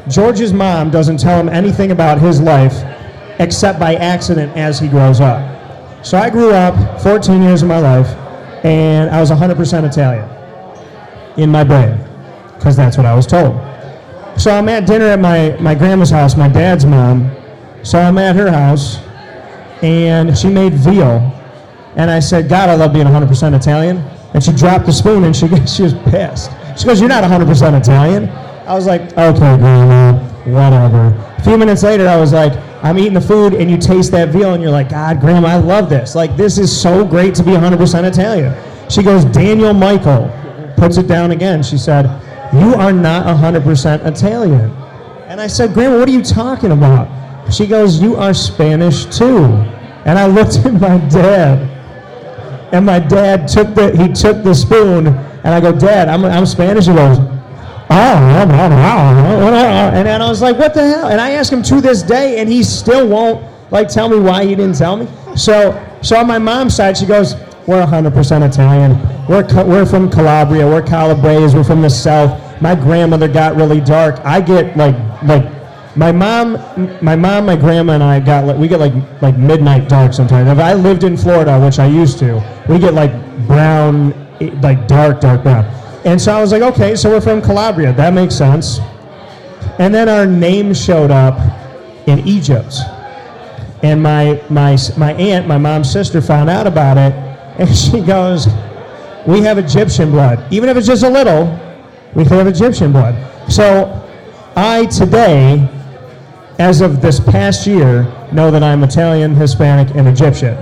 George's 0.09 0.53
mom 0.53 0.91
doesn't 0.91 1.19
tell 1.19 1.39
him 1.41 1.49
anything 1.49 1.91
about 1.91 2.21
his 2.21 2.41
life, 2.41 2.85
except 3.41 3.81
by 3.81 3.95
accident 3.97 4.57
as 4.57 4.79
he 4.79 4.89
grows 4.89 5.21
up. 5.21 6.05
So 6.05 6.17
I 6.17 6.31
grew 6.31 6.53
up 6.53 7.01
14 7.03 7.43
years 7.43 7.63
of 7.63 7.69
my 7.69 7.79
life, 7.79 8.09
and 8.65 9.11
I 9.11 9.21
was 9.21 9.31
100% 9.31 9.89
Italian 9.89 10.38
in 11.39 11.51
my 11.51 11.65
brain, 11.65 11.97
because 12.57 12.77
that's 12.77 12.97
what 12.97 13.07
I 13.07 13.15
was 13.15 13.27
told. 13.27 13.57
So 14.39 14.51
I'm 14.51 14.69
at 14.69 14.87
dinner 14.87 15.07
at 15.07 15.19
my, 15.19 15.57
my 15.61 15.75
grandma's 15.75 16.11
house, 16.11 16.37
my 16.37 16.49
dad's 16.49 16.85
mom. 16.85 17.35
So 17.83 17.99
I'm 17.99 18.19
at 18.19 18.37
her 18.37 18.51
house, 18.51 18.99
and 19.83 20.37
she 20.37 20.49
made 20.49 20.75
veal. 20.75 21.35
And 21.97 22.11
I 22.11 22.21
said, 22.21 22.49
God, 22.49 22.69
I 22.69 22.75
love 22.75 22.93
being 22.93 23.07
100% 23.07 23.57
Italian. 23.57 23.99
And 24.35 24.45
she 24.45 24.53
dropped 24.53 24.87
the 24.87 24.93
spoon 24.93 25.25
and 25.25 25.35
she, 25.35 25.49
she 25.67 25.83
was 25.83 25.95
pissed. 25.95 26.51
She 26.79 26.85
goes, 26.87 27.01
You're 27.01 27.09
not 27.09 27.25
100% 27.25 27.81
Italian. 27.81 28.29
I 28.29 28.75
was 28.75 28.87
like, 28.87 29.01
Okay, 29.17 29.57
Grandma, 29.57 30.13
whatever. 30.45 31.35
A 31.39 31.43
few 31.43 31.57
minutes 31.57 31.83
later, 31.83 32.07
I 32.07 32.17
was 32.17 32.33
like, 32.33 32.53
I'm 32.85 32.99
eating 32.99 33.15
the 33.15 33.21
food 33.21 33.55
and 33.55 33.69
you 33.69 33.77
taste 33.77 34.13
that 34.13 34.29
veal 34.29 34.55
and 34.55 34.63
you're 34.63 34.71
like, 34.71 34.91
God, 34.91 35.21
Grandma, 35.21 35.49
I 35.49 35.57
love 35.57 35.89
this. 35.89 36.15
Like, 36.15 36.37
this 36.37 36.59
is 36.59 36.81
so 36.81 37.05
great 37.05 37.35
to 37.37 37.43
be 37.43 37.53
100% 37.53 38.05
Italian. 38.07 38.55
She 38.89 39.03
goes, 39.03 39.25
Daniel 39.25 39.75
Michael 39.75 40.31
puts 40.79 40.97
it 40.97 41.07
down 41.07 41.33
again. 41.33 41.63
She 41.63 41.77
said, 41.77 42.05
You 42.55 42.75
are 42.75 42.93
not 42.93 43.27
100% 43.27 44.07
Italian. 44.07 44.71
And 45.27 45.41
I 45.41 45.47
said, 45.47 45.75
Grandma, 45.75 45.99
what 45.99 46.09
are 46.09 46.13
you 46.13 46.23
talking 46.23 46.73
about? 46.73 47.53
She 47.53 47.67
goes, 47.67 48.01
You 48.01 48.17
are 48.17 48.33
Spanish 48.33 49.05
too. 49.07 49.45
And 50.05 50.19
I 50.19 50.27
looked 50.27 50.57
at 50.65 50.73
my 50.73 50.99
dad. 51.09 51.75
And 52.73 52.87
my 52.87 52.99
dad 52.99 53.49
took 53.49 53.75
the 53.75 53.97
he 53.97 54.13
took 54.13 54.45
the 54.45 54.55
spoon 54.55 55.07
and 55.07 55.47
I 55.49 55.61
go, 55.61 55.73
Dad, 55.73 56.09
I'm, 56.09 56.25
I'm 56.25 56.45
Spanish. 56.45 56.87
He 56.87 56.95
goes, 56.95 57.19
Oh, 57.91 58.39
and 59.95 60.07
then 60.07 60.21
I 60.21 60.29
was 60.29 60.43
like, 60.43 60.59
what 60.59 60.75
the 60.75 60.87
hell? 60.87 61.09
And 61.09 61.21
I 61.21 61.31
asked 61.31 61.51
him 61.53 61.63
to 61.65 61.81
this 61.81 62.03
day, 62.03 62.39
and 62.39 62.49
he 62.49 62.63
still 62.63 63.09
won't 63.09 63.43
like 63.71 63.89
tell 63.89 64.09
me 64.09 64.19
why 64.19 64.45
he 64.45 64.55
didn't 64.55 64.77
tell 64.77 64.97
me. 64.97 65.09
So, 65.37 65.73
so 66.03 66.17
on 66.17 66.27
my 66.27 66.39
mom's 66.39 66.77
side, 66.77 66.99
she 66.99 67.07
goes, 67.07 67.35
we're 67.69 67.85
100% 67.85 68.49
Italian. 68.49 68.99
We're 69.29 69.45
we're 69.65 69.85
from 69.85 70.11
Calabria. 70.11 70.67
We're 70.67 70.81
Calabrese. 70.81 71.55
We're 71.55 71.63
from 71.63 71.83
the 71.83 71.91
south. 71.91 72.33
My 72.63 72.75
grandmother 72.75 73.29
got 73.29 73.57
really 73.57 73.79
dark. 73.79 74.19
I 74.25 74.41
get 74.41 74.75
like 74.75 74.97
like 75.23 75.45
my 75.95 76.11
mom, 76.11 76.55
my 77.03 77.15
mom, 77.15 77.45
my 77.45 77.57
grandma, 77.57 77.93
and 77.93 78.03
I 78.03 78.21
got 78.21 78.47
like 78.47 78.57
we 78.57 78.69
get 78.69 78.81
like 78.81 78.95
like 79.21 79.37
midnight 79.37 79.87
dark 79.87 80.15
sometimes. 80.15 80.49
If 80.49 80.59
I 80.59 80.73
lived 80.73 81.05
in 81.05 81.15
Florida, 81.15 81.61
which 81.61 81.79
I 81.79 81.87
used 81.87 82.19
to, 82.21 82.43
we 82.71 82.79
get 82.79 82.95
like 82.95 83.13
brown, 83.47 84.15
like 84.63 84.89
dark, 84.89 85.21
dark 85.21 85.43
brown. 85.43 85.67
And 86.07 86.19
so 86.19 86.33
I 86.33 86.41
was 86.41 86.53
like, 86.53 86.63
okay, 86.63 86.97
so 86.97 87.11
we're 87.11 87.21
from 87.21 87.43
Calabria. 87.43 87.93
That 87.93 88.15
makes 88.15 88.35
sense. 88.35 88.79
And 89.79 89.95
then 89.95 90.09
our 90.09 90.25
name 90.25 90.73
showed 90.73 91.11
up 91.11 91.39
in 92.09 92.21
Egypt. 92.21 92.77
And 93.83 94.03
my 94.03 94.43
my 94.49 94.79
my 94.97 95.13
aunt, 95.13 95.47
my 95.47 95.59
mom's 95.59 95.93
sister, 95.93 96.23
found 96.23 96.49
out 96.49 96.67
about 96.67 96.97
it, 96.97 97.29
and 97.59 97.69
she 97.77 98.01
goes, 98.01 98.47
"We 99.27 99.41
have 99.43 99.59
Egyptian 99.59 100.11
blood, 100.11 100.45
even 100.51 100.69
if 100.69 100.77
it's 100.77 100.87
just 100.87 101.03
a 101.03 101.11
little. 101.11 101.47
We 102.15 102.25
have 102.25 102.47
Egyptian 102.47 102.93
blood." 102.93 103.15
So 103.51 104.05
I 104.57 104.87
today, 104.87 105.69
as 106.59 106.81
of 106.81 107.01
this 107.01 107.21
past 107.21 107.67
year, 107.67 108.03
know 108.33 108.51
that 108.51 108.63
I'm 108.63 108.83
Italian, 108.83 109.35
Hispanic, 109.35 109.95
and 109.95 110.09
Egyptian. 110.09 110.57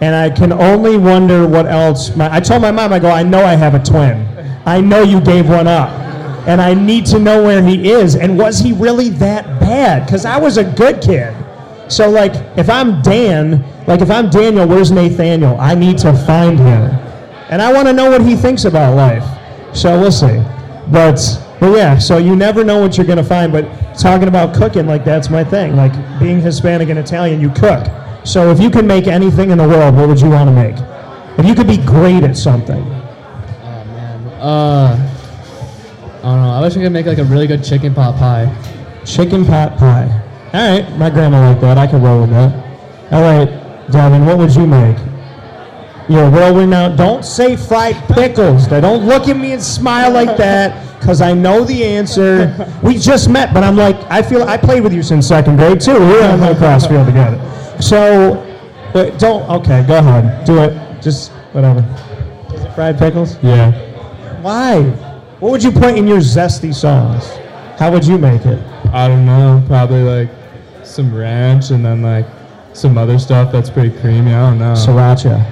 And 0.00 0.14
I 0.14 0.30
can 0.30 0.52
only 0.52 0.96
wonder 0.96 1.46
what 1.46 1.66
else. 1.66 2.14
My, 2.16 2.32
I 2.32 2.40
told 2.40 2.62
my 2.62 2.70
mom, 2.70 2.92
I 2.92 2.98
go, 2.98 3.10
I 3.10 3.22
know 3.22 3.44
I 3.44 3.54
have 3.54 3.74
a 3.74 3.82
twin. 3.82 4.26
I 4.66 4.80
know 4.80 5.02
you 5.02 5.20
gave 5.20 5.48
one 5.48 5.66
up. 5.66 5.90
And 6.46 6.60
I 6.60 6.74
need 6.74 7.06
to 7.06 7.18
know 7.18 7.42
where 7.42 7.62
he 7.62 7.90
is. 7.90 8.16
And 8.16 8.36
was 8.36 8.58
he 8.58 8.72
really 8.72 9.10
that 9.10 9.44
bad? 9.60 10.04
Because 10.06 10.24
I 10.24 10.38
was 10.38 10.56
a 10.56 10.64
good 10.64 11.00
kid. 11.00 11.32
So, 11.88 12.08
like, 12.08 12.32
if 12.56 12.70
I'm 12.70 13.02
Dan, 13.02 13.62
like, 13.86 14.00
if 14.00 14.10
I'm 14.10 14.30
Daniel, 14.30 14.66
where's 14.66 14.90
Nathaniel? 14.90 15.58
I 15.60 15.74
need 15.74 15.98
to 15.98 16.12
find 16.26 16.58
him. 16.58 16.90
And 17.50 17.60
I 17.60 17.72
want 17.72 17.86
to 17.88 17.92
know 17.92 18.10
what 18.10 18.22
he 18.22 18.34
thinks 18.34 18.64
about 18.64 18.96
life. 18.96 19.24
So, 19.76 20.00
we'll 20.00 20.12
see. 20.12 20.42
But, 20.90 21.20
but 21.60 21.76
yeah, 21.76 21.98
so 21.98 22.18
you 22.18 22.34
never 22.34 22.64
know 22.64 22.80
what 22.80 22.96
you're 22.96 23.06
going 23.06 23.18
to 23.18 23.24
find. 23.24 23.52
But 23.52 23.64
talking 23.98 24.28
about 24.28 24.54
cooking, 24.54 24.86
like, 24.86 25.04
that's 25.04 25.28
my 25.28 25.44
thing. 25.44 25.76
Like, 25.76 25.92
being 26.18 26.40
Hispanic 26.40 26.88
and 26.88 26.98
Italian, 26.98 27.40
you 27.40 27.50
cook. 27.50 27.86
So, 28.24 28.50
if 28.50 28.60
you 28.60 28.70
could 28.70 28.86
make 28.86 29.06
anything 29.06 29.50
in 29.50 29.58
the 29.58 29.68
world, 29.68 29.96
what 29.96 30.08
would 30.08 30.20
you 30.20 30.30
want 30.30 30.48
to 30.48 30.54
make? 30.54 30.76
If 31.38 31.46
you 31.46 31.54
could 31.54 31.66
be 31.66 31.78
great 31.78 32.24
at 32.24 32.36
something. 32.36 32.82
Oh 32.82 33.84
man. 33.86 34.26
Uh, 34.40 35.12
I 36.18 36.22
don't 36.22 36.42
know. 36.42 36.50
I 36.50 36.60
wish 36.60 36.76
I 36.76 36.80
could 36.80 36.92
make 36.92 37.06
like 37.06 37.18
a 37.18 37.24
really 37.24 37.46
good 37.46 37.64
chicken 37.64 37.94
pot 37.94 38.16
pie. 38.16 38.54
Chicken 39.06 39.44
pot 39.46 39.78
pie. 39.78 40.22
All 40.54 40.60
right, 40.60 40.98
my 40.98 41.08
grandma 41.08 41.48
liked 41.48 41.62
that. 41.62 41.78
I 41.78 41.86
can 41.86 42.02
roll 42.02 42.20
with 42.20 42.30
that. 42.30 42.52
All 43.10 43.22
right, 43.22 43.48
Devin, 43.90 44.26
what 44.26 44.36
would 44.36 44.54
you 44.54 44.66
make? 44.66 44.98
You're 46.08 46.30
well 46.30 46.54
renowned. 46.54 46.98
Don't 46.98 47.24
say 47.24 47.56
fried 47.56 47.96
pickles. 48.08 48.68
Now, 48.68 48.80
don't 48.80 49.06
look 49.06 49.28
at 49.28 49.36
me 49.36 49.52
and 49.52 49.62
smile 49.62 50.12
like 50.12 50.36
that, 50.36 50.98
because 50.98 51.22
I 51.22 51.32
know 51.32 51.64
the 51.64 51.84
answer. 51.84 52.54
We 52.82 52.98
just 52.98 53.30
met, 53.30 53.54
but 53.54 53.64
I'm 53.64 53.76
like, 53.76 53.96
I 54.10 54.20
feel 54.20 54.42
I 54.42 54.58
played 54.58 54.82
with 54.82 54.92
you 54.92 55.02
since 55.02 55.26
second 55.26 55.56
grade 55.56 55.80
too. 55.80 55.98
We 55.98 56.06
were 56.06 56.24
on 56.24 56.40
the 56.40 56.54
cross 56.56 56.86
field 56.86 57.06
together. 57.06 57.38
So, 57.80 58.34
but 58.92 59.18
don't. 59.18 59.48
Okay, 59.48 59.86
go 59.86 59.98
ahead. 59.98 60.44
Do 60.44 60.58
it. 60.58 61.00
Just 61.00 61.32
whatever. 61.52 61.80
Is 62.52 62.62
it 62.62 62.74
fried 62.74 62.98
pickles? 62.98 63.42
Yeah. 63.42 63.72
Why? 64.42 64.82
What 65.40 65.52
would 65.52 65.62
you 65.64 65.72
put 65.72 65.96
in 65.96 66.06
your 66.06 66.18
zesty 66.18 66.74
sauce? 66.74 67.38
How 67.78 67.90
would 67.90 68.04
you 68.06 68.18
make 68.18 68.44
it? 68.44 68.62
I 68.92 69.08
don't 69.08 69.24
know. 69.24 69.64
Probably 69.66 70.02
like 70.02 70.28
some 70.92 71.14
ranch 71.14 71.70
and 71.70 71.84
then 71.84 72.02
like 72.02 72.26
some 72.74 72.98
other 72.98 73.18
stuff 73.18 73.50
that's 73.50 73.70
pretty 73.70 73.90
creamy. 74.00 74.34
I 74.34 74.50
don't 74.50 74.58
know. 74.58 74.74
Sriracha. 74.74 75.42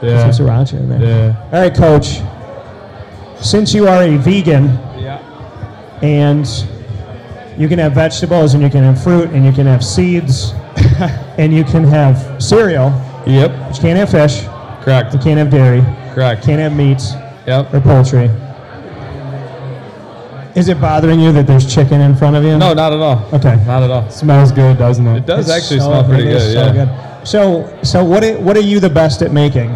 Yeah. 0.00 0.30
Some 0.30 0.46
sriracha 0.46 0.74
in 0.74 0.88
there. 0.88 1.02
Yeah. 1.02 1.42
All 1.52 1.60
right, 1.60 1.74
coach. 1.74 2.20
Since 3.44 3.74
you 3.74 3.88
are 3.88 4.02
a 4.02 4.16
vegan, 4.16 4.66
Yeah. 4.98 5.18
and 6.02 6.46
you 7.56 7.68
can 7.68 7.78
have 7.80 7.92
vegetables, 7.92 8.54
and 8.54 8.62
you 8.62 8.70
can 8.70 8.84
have 8.84 9.02
fruit, 9.02 9.30
and 9.30 9.44
you 9.44 9.52
can 9.52 9.66
have 9.66 9.84
seeds, 9.84 10.52
and 11.38 11.52
you 11.52 11.64
can 11.64 11.82
have 11.84 12.40
cereal. 12.42 12.90
Yep. 13.26 13.50
But 13.58 13.76
you 13.76 13.82
can't 13.82 13.98
have 13.98 14.10
fish. 14.10 14.44
Correct. 14.84 15.12
You 15.12 15.18
can't 15.18 15.38
have 15.38 15.50
dairy. 15.50 15.82
Correct. 16.14 16.44
Can't 16.44 16.60
have 16.60 16.74
meats. 16.74 17.12
Yep. 17.46 17.74
Or 17.74 17.80
poultry. 17.80 18.30
Is 20.58 20.68
it 20.68 20.80
bothering 20.80 21.20
you 21.20 21.30
that 21.32 21.46
there's 21.46 21.72
chicken 21.72 22.00
in 22.00 22.16
front 22.16 22.34
of 22.34 22.42
you? 22.42 22.58
No, 22.58 22.74
not 22.74 22.92
at 22.92 22.98
all. 22.98 23.24
Okay. 23.32 23.56
Not 23.64 23.82
at 23.84 23.90
all. 23.90 24.10
Smells 24.10 24.50
good, 24.50 24.76
doesn't 24.76 25.06
it? 25.06 25.18
It 25.18 25.26
does 25.26 25.48
It's 25.48 25.56
actually 25.56 25.80
so- 25.80 25.86
smell 25.86 26.04
pretty 26.04 26.24
good. 26.24 26.40
so 26.52 26.66
yeah. 26.66 26.72
good. 26.72 27.26
So, 27.26 27.78
so 27.82 28.04
what? 28.04 28.24
Are, 28.24 28.38
what 28.40 28.56
are 28.56 28.60
you 28.60 28.80
the 28.80 28.90
best 28.90 29.22
at 29.22 29.32
making? 29.32 29.70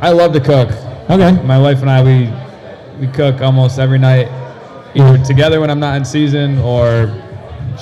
I 0.00 0.10
love 0.10 0.32
to 0.34 0.40
cook. 0.40 0.68
Okay. 1.10 1.32
My 1.42 1.58
wife 1.58 1.80
and 1.80 1.90
I 1.90 2.02
we 2.02 2.30
we 3.00 3.12
cook 3.12 3.40
almost 3.40 3.78
every 3.78 3.98
night, 3.98 4.28
either 4.94 5.18
together 5.24 5.60
when 5.60 5.70
I'm 5.70 5.80
not 5.80 5.96
in 5.96 6.04
season, 6.04 6.58
or 6.58 7.12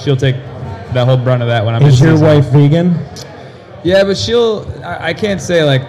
she'll 0.02 0.16
take 0.16 0.36
the 0.94 1.04
whole 1.04 1.16
brunt 1.18 1.42
of 1.42 1.48
that 1.48 1.64
when 1.66 1.74
I'm 1.74 1.82
in 1.82 1.88
Is 1.88 2.00
your 2.00 2.12
season. 2.12 2.26
wife 2.26 2.46
vegan? 2.46 2.98
Yeah, 3.84 4.04
but 4.04 4.16
she'll. 4.16 4.66
I, 4.84 5.08
I 5.08 5.14
can't 5.14 5.40
say 5.40 5.64
like. 5.64 5.82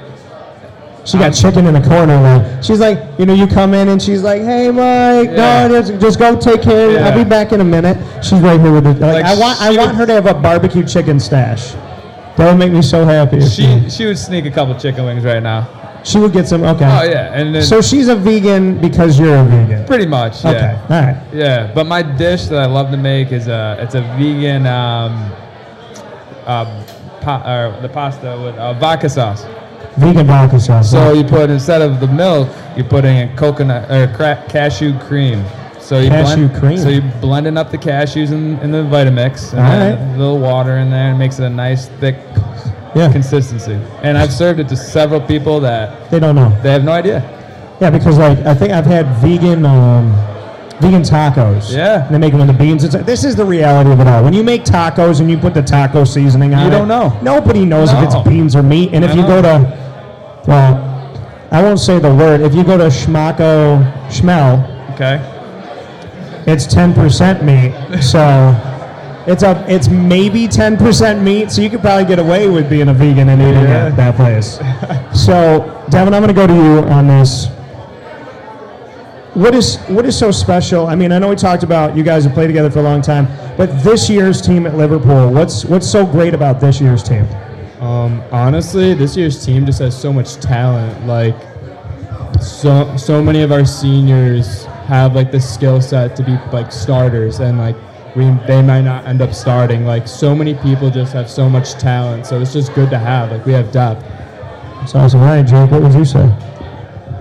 She 1.08 1.18
got 1.18 1.32
chicken 1.32 1.66
in 1.68 1.74
the 1.74 1.82
corner. 1.82 2.20
Like 2.22 2.62
she's 2.64 2.80
like, 2.80 3.00
you 3.18 3.26
know, 3.26 3.34
you 3.34 3.48
come 3.48 3.74
in 3.74 3.88
and 3.88 4.02
she's 4.02 4.22
like, 4.24 4.42
"Hey, 4.42 4.70
Mike, 4.70 5.30
Yeah. 5.32 5.68
no, 5.68 5.82
just, 5.82 6.02
just 6.02 6.20
go 6.20 6.36
take 6.38 6.62
care. 6.62 6.92
Yeah. 6.92 7.08
I'll 7.08 7.18
be 7.24 7.28
back 7.28 7.54
in 7.54 7.62
a 7.62 7.64
minute." 7.64 7.98
She's 8.24 8.42
right 8.42 8.60
here 8.60 8.74
with 8.74 8.86
it. 8.86 9.00
Like, 9.00 9.24
Like, 9.24 9.26
I 9.26 9.40
want, 9.40 9.62
I 9.62 9.76
want 9.78 9.96
her 9.96 10.06
to 10.06 10.14
have 10.14 10.26
a 10.26 10.34
barbecue 10.34 10.84
chicken 10.86 11.18
stash. 11.20 11.72
That 12.36 12.52
would 12.52 12.58
make 12.60 12.72
me 12.74 12.82
so 12.82 13.06
happy. 13.06 13.40
She 13.40 13.90
she 13.90 14.06
would 14.06 14.18
sneak 14.20 14.46
a 14.46 14.52
couple 14.52 14.76
chicken 14.76 15.06
wings 15.06 15.24
right 15.24 15.42
now. 15.42 15.70
She 16.04 16.20
would 16.20 16.34
get 16.34 16.48
some. 16.48 16.64
Okay. 16.64 16.86
Oh 16.86 17.04
yeah, 17.04 17.32
and 17.34 17.56
then 17.56 17.64
So 17.64 17.82
she's 17.82 18.10
a 18.10 18.16
vegan 18.16 18.78
because 18.80 19.18
you're 19.20 19.38
a 19.38 19.44
vegan. 19.46 19.86
pretty 19.86 20.06
much. 20.06 20.44
Okay. 20.46 20.52
Yeah. 20.60 20.82
All 20.90 21.02
right. 21.06 21.18
Yeah, 21.34 21.72
but 21.74 21.86
my 21.88 22.02
dish 22.02 22.46
that 22.48 22.60
I 22.60 22.66
love 22.66 22.92
to 22.92 22.98
make 22.98 23.32
is 23.32 23.48
a 23.48 23.78
it's 23.80 23.96
a 23.96 24.02
vegan 24.20 24.68
um, 24.68 25.32
uh, 26.46 26.66
pa- 27.22 27.44
or 27.46 27.82
the 27.82 27.90
pasta 27.90 28.40
with 28.44 28.56
uh, 28.58 28.74
vodka 28.74 29.10
sauce. 29.10 29.46
Vegan 29.98 30.60
sauce. 30.60 30.92
So 30.92 31.14
you 31.14 31.24
put 31.24 31.50
instead 31.50 31.82
of 31.82 32.00
the 32.00 32.08
milk, 32.08 32.50
you're 32.76 32.86
putting 32.86 33.18
in 33.18 33.36
coconut 33.36 33.90
or 33.92 34.14
cra- 34.16 34.44
cashew 34.48 34.98
cream. 35.00 35.44
So 35.80 36.00
you 36.00 36.10
Cashew 36.10 36.48
blend, 36.48 36.60
cream. 36.60 36.78
So 36.78 36.90
you're 36.90 37.12
blending 37.22 37.58
up 37.58 37.72
the 37.72 37.78
cashews 37.78 38.32
in, 38.32 38.60
in 38.60 38.72
the 38.72 38.80
Vitamix, 38.80 39.54
and 39.54 39.60
right. 39.62 40.16
a 40.16 40.18
little 40.18 40.38
water 40.38 40.78
in 40.78 40.90
there, 40.90 41.08
and 41.08 41.16
it 41.16 41.20
makes 41.20 41.40
it 41.40 41.46
a 41.46 41.50
nice 41.50 41.88
thick 42.02 42.18
Yeah. 42.94 43.10
consistency. 43.12 43.80
And 44.04 44.18
I've 44.18 44.34
served 44.34 44.60
it 44.60 44.68
to 44.70 44.76
several 44.76 45.22
people 45.22 45.60
that 45.62 46.12
They 46.12 46.20
don't 46.20 46.36
know. 46.36 46.50
they 46.62 46.72
have 46.72 46.84
no 46.84 46.92
idea. 46.92 47.24
Yeah, 47.80 47.90
because 47.90 48.18
like 48.18 48.38
I 48.40 48.54
think 48.54 48.74
I've 48.74 48.86
had 48.86 49.06
vegan 49.22 49.66
um, 49.66 50.12
vegan 50.82 51.04
tacos. 51.04 51.72
Yeah. 51.74 52.06
And 52.06 52.14
they 52.14 52.20
make 52.20 52.32
them 52.32 52.40
with 52.46 52.50
the 52.50 52.64
beans. 52.64 52.84
It's 52.84 52.96
this 53.06 53.24
is 53.24 53.36
the 53.36 53.46
reality 53.46 53.92
of 53.92 54.00
it 54.00 54.08
all. 54.08 54.24
When 54.24 54.34
you 54.34 54.44
make 54.44 54.64
tacos 54.66 55.22
and 55.22 55.30
you 55.32 55.38
put 55.38 55.54
the 55.54 55.62
taco 55.62 56.04
seasoning 56.04 56.54
on 56.54 56.62
You 56.62 56.68
it, 56.68 56.72
don't 56.72 56.88
know. 56.88 57.18
Nobody 57.22 57.66
knows 57.66 57.94
if 57.94 58.04
it's 58.04 58.16
beans 58.28 58.56
or 58.56 58.62
meat. 58.64 58.94
And 58.94 59.06
if 59.06 59.16
you 59.16 59.22
know. 59.22 59.28
go 59.28 59.42
to, 59.44 59.87
well, 60.48 60.84
I 61.52 61.62
won't 61.62 61.80
say 61.80 62.00
the 62.00 62.14
word. 62.14 62.42
If 62.42 62.56
you 62.56 62.64
go 62.64 62.78
to 62.78 62.86
Schmacko 62.88 63.84
Schmel, 64.10 64.74
Okay. 64.94 65.20
it's 66.48 66.66
10% 66.66 67.44
meat. 67.44 67.74
So 68.02 68.56
it's 69.28 69.44
a 69.44 69.64
it's 69.68 69.88
maybe 69.90 70.48
10% 70.48 71.22
meat. 71.22 71.52
So 71.52 71.62
you 71.62 71.70
could 71.70 71.82
probably 71.82 72.06
get 72.06 72.20
away 72.20 72.50
with 72.50 72.70
being 72.70 72.90
a 72.90 72.94
vegan 72.94 73.30
and 73.30 73.42
eating 73.42 73.64
Yeah. 73.64 73.86
at 73.88 73.96
that 73.98 74.16
place. 74.16 74.60
so 75.14 75.84
Devin, 75.90 76.14
I'm 76.14 76.22
going 76.24 76.34
to 76.34 76.42
go 76.42 76.48
to 76.48 76.54
you 76.54 76.80
on 76.90 77.08
this. 77.08 77.48
What 79.34 79.54
is 79.54 79.78
what 79.88 80.06
is 80.06 80.18
so 80.18 80.32
special? 80.32 80.88
I 80.88 80.96
mean, 80.96 81.12
I 81.12 81.20
know 81.20 81.30
we 81.30 81.36
talked 81.36 81.62
about 81.64 81.96
you 81.96 82.04
guys 82.04 82.24
have 82.24 82.34
played 82.34 82.48
together 82.48 82.72
for 82.72 82.80
a 82.80 82.84
long 82.84 83.02
time, 83.04 83.28
but 83.56 83.84
this 83.84 84.10
year's 84.10 84.42
team 84.42 84.66
at 84.66 84.76
Liverpool, 84.76 85.30
what's 85.32 85.64
what's 85.64 85.88
so 85.88 86.06
great 86.06 86.34
about 86.34 86.60
this 86.60 86.82
year's 86.82 87.04
team? 87.04 87.28
Um, 87.80 88.24
honestly, 88.32 88.94
this 88.96 89.16
year's 89.16 89.46
team 89.46 89.66
just 89.66 89.80
has 89.80 90.00
so 90.00 90.12
much 90.12 90.36
talent. 90.38 91.06
Like, 91.06 91.36
so 92.42 92.96
so 92.98 93.22
many 93.22 93.42
of 93.42 93.52
our 93.52 93.66
seniors 93.66 94.66
have 94.88 95.16
like 95.16 95.32
the 95.32 95.40
skill 95.40 95.82
set 95.82 96.16
to 96.16 96.24
be 96.24 96.38
like 96.52 96.72
starters, 96.72 97.40
and 97.40 97.58
like 97.60 97.76
we 98.16 98.26
they 98.48 98.62
might 98.64 98.82
not 98.82 99.06
end 99.06 99.22
up 99.22 99.34
starting. 99.34 99.86
Like, 99.86 100.08
so 100.08 100.34
many 100.34 100.56
people 100.56 100.90
just 100.90 101.14
have 101.14 101.30
so 101.30 101.48
much 101.48 101.74
talent. 101.74 102.26
So 102.26 102.42
it's 102.42 102.54
just 102.54 102.74
good 102.74 102.90
to 102.90 102.98
have. 102.98 103.32
Like, 103.32 103.46
we 103.46 103.54
have 103.54 103.72
depth. 103.72 104.04
It's 104.82 104.96
awesome. 104.96 105.22
Ryan, 105.22 105.46
Jake, 105.46 105.72
what 105.72 105.82
would 105.84 105.94
you 105.94 106.06
say? 106.06 106.26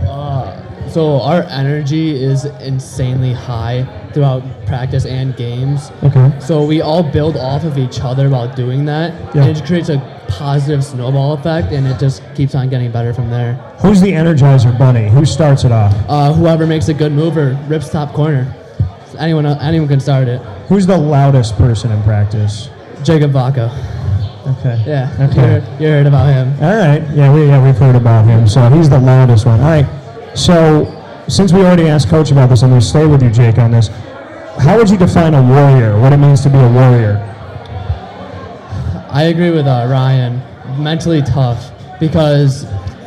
Uh, 0.08 0.88
so 0.88 1.20
our 1.20 1.42
energy 1.44 2.22
is 2.22 2.46
insanely 2.62 3.34
high 3.34 3.86
throughout 4.16 4.42
practice 4.64 5.04
and 5.04 5.36
games. 5.36 5.92
Okay. 6.02 6.32
So 6.40 6.64
we 6.64 6.80
all 6.80 7.02
build 7.02 7.36
off 7.36 7.64
of 7.64 7.76
each 7.76 8.00
other 8.00 8.30
while 8.30 8.48
doing 8.54 8.86
that, 8.86 9.12
Yeah. 9.34 9.44
and 9.44 9.54
it 9.54 9.62
creates 9.66 9.90
a 9.90 10.00
positive 10.26 10.82
snowball 10.82 11.34
effect, 11.34 11.70
and 11.70 11.86
it 11.86 11.98
just 11.98 12.22
keeps 12.34 12.54
on 12.54 12.70
getting 12.70 12.90
better 12.90 13.12
from 13.12 13.28
there. 13.28 13.60
Who's 13.80 14.00
the 14.00 14.12
Energizer 14.12 14.76
Bunny? 14.78 15.10
Who 15.10 15.26
starts 15.26 15.64
it 15.64 15.70
off? 15.70 15.94
Uh, 16.08 16.32
whoever 16.32 16.66
makes 16.66 16.88
a 16.88 16.94
good 16.94 17.12
move 17.12 17.36
or 17.36 17.58
rips 17.68 17.90
top 17.90 18.14
corner, 18.14 18.46
anyone 19.18 19.44
anyone 19.44 19.86
can 19.86 20.00
start 20.00 20.28
it. 20.28 20.40
Who's 20.68 20.86
the 20.86 20.96
loudest 20.96 21.58
person 21.58 21.92
in 21.92 22.02
practice? 22.02 22.70
Jacob 23.02 23.32
Vaca. 23.32 23.70
Okay. 24.46 24.82
Yeah. 24.86 25.12
Okay. 25.20 25.34
You, 25.34 25.40
heard, 25.46 25.64
you 25.82 25.88
heard 25.88 26.06
about 26.06 26.32
him. 26.32 26.54
All 26.62 26.74
right. 26.74 27.02
Yeah, 27.14 27.34
we 27.34 27.46
yeah 27.48 27.62
we've 27.62 27.76
heard 27.76 27.96
about 27.96 28.24
him. 28.24 28.48
So 28.48 28.66
he's 28.70 28.88
the 28.88 28.98
loudest 28.98 29.44
one. 29.44 29.60
All 29.60 29.66
right. 29.66 29.86
So 30.34 30.86
since 31.28 31.52
we 31.52 31.60
already 31.60 31.88
asked 31.88 32.08
Coach 32.08 32.30
about 32.30 32.48
this, 32.48 32.62
I'm 32.62 32.70
going 32.70 32.80
to 32.80 32.86
stay 32.86 33.06
with 33.06 33.22
you, 33.22 33.30
Jake, 33.30 33.58
on 33.58 33.70
this. 33.70 33.88
How 34.58 34.76
would 34.76 34.88
you 34.88 34.96
define 34.96 35.34
a 35.34 35.42
warrior? 35.42 35.98
What 35.98 36.12
it 36.12 36.16
means 36.18 36.40
to 36.42 36.50
be 36.50 36.58
a 36.58 36.72
warrior? 36.72 37.22
I 39.10 39.24
agree 39.24 39.50
with 39.50 39.66
uh, 39.66 39.86
Ryan. 39.88 40.42
Mentally 40.82 41.22
tough 41.22 41.72
because 41.98 42.66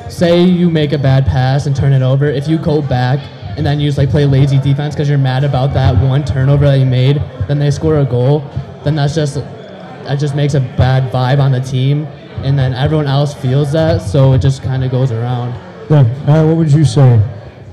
say 0.10 0.42
you 0.42 0.70
make 0.70 0.92
a 0.92 0.98
bad 0.98 1.26
pass 1.26 1.66
and 1.66 1.76
turn 1.76 1.94
it 1.94 2.02
over. 2.02 2.26
If 2.26 2.48
you 2.48 2.58
go 2.58 2.82
back 2.82 3.20
and 3.58 3.66
then 3.66 3.80
you 3.80 3.88
just 3.88 3.98
like 3.98 4.10
play 4.10 4.26
lazy 4.26 4.58
defense 4.60 4.96
because 4.96 5.10
you're 5.10 5.18
mad 5.18 5.44
about 5.44 5.74
that 5.74 5.96
one 6.02 6.24
turnover 6.24 6.66
that 6.66 6.80
you 6.80 6.86
made, 6.86 7.18
then 7.48 7.60
they 7.60 7.70
score 7.72 8.00
a 8.00 8.06
goal. 8.06 8.40
Then 8.84 8.96
that's 8.96 9.14
just 9.14 9.36
that 9.36 10.16
just 10.20 10.36
makes 10.36 10.56
a 10.56 10.62
bad 10.62 11.12
vibe 11.12 11.40
on 11.40 11.52
the 11.52 11.60
team, 11.60 12.06
and 12.44 12.58
then 12.58 12.74
everyone 12.74 13.06
else 13.06 13.34
feels 13.34 13.72
that, 13.74 14.02
so 14.02 14.34
it 14.34 14.40
just 14.40 14.64
kind 14.64 14.84
of 14.84 14.90
goes 14.90 15.12
around. 15.12 15.54
Yeah. 15.90 16.00
Uh, 16.26 16.48
what 16.48 16.58
would 16.58 16.72
you 16.72 16.86
say, 16.86 17.22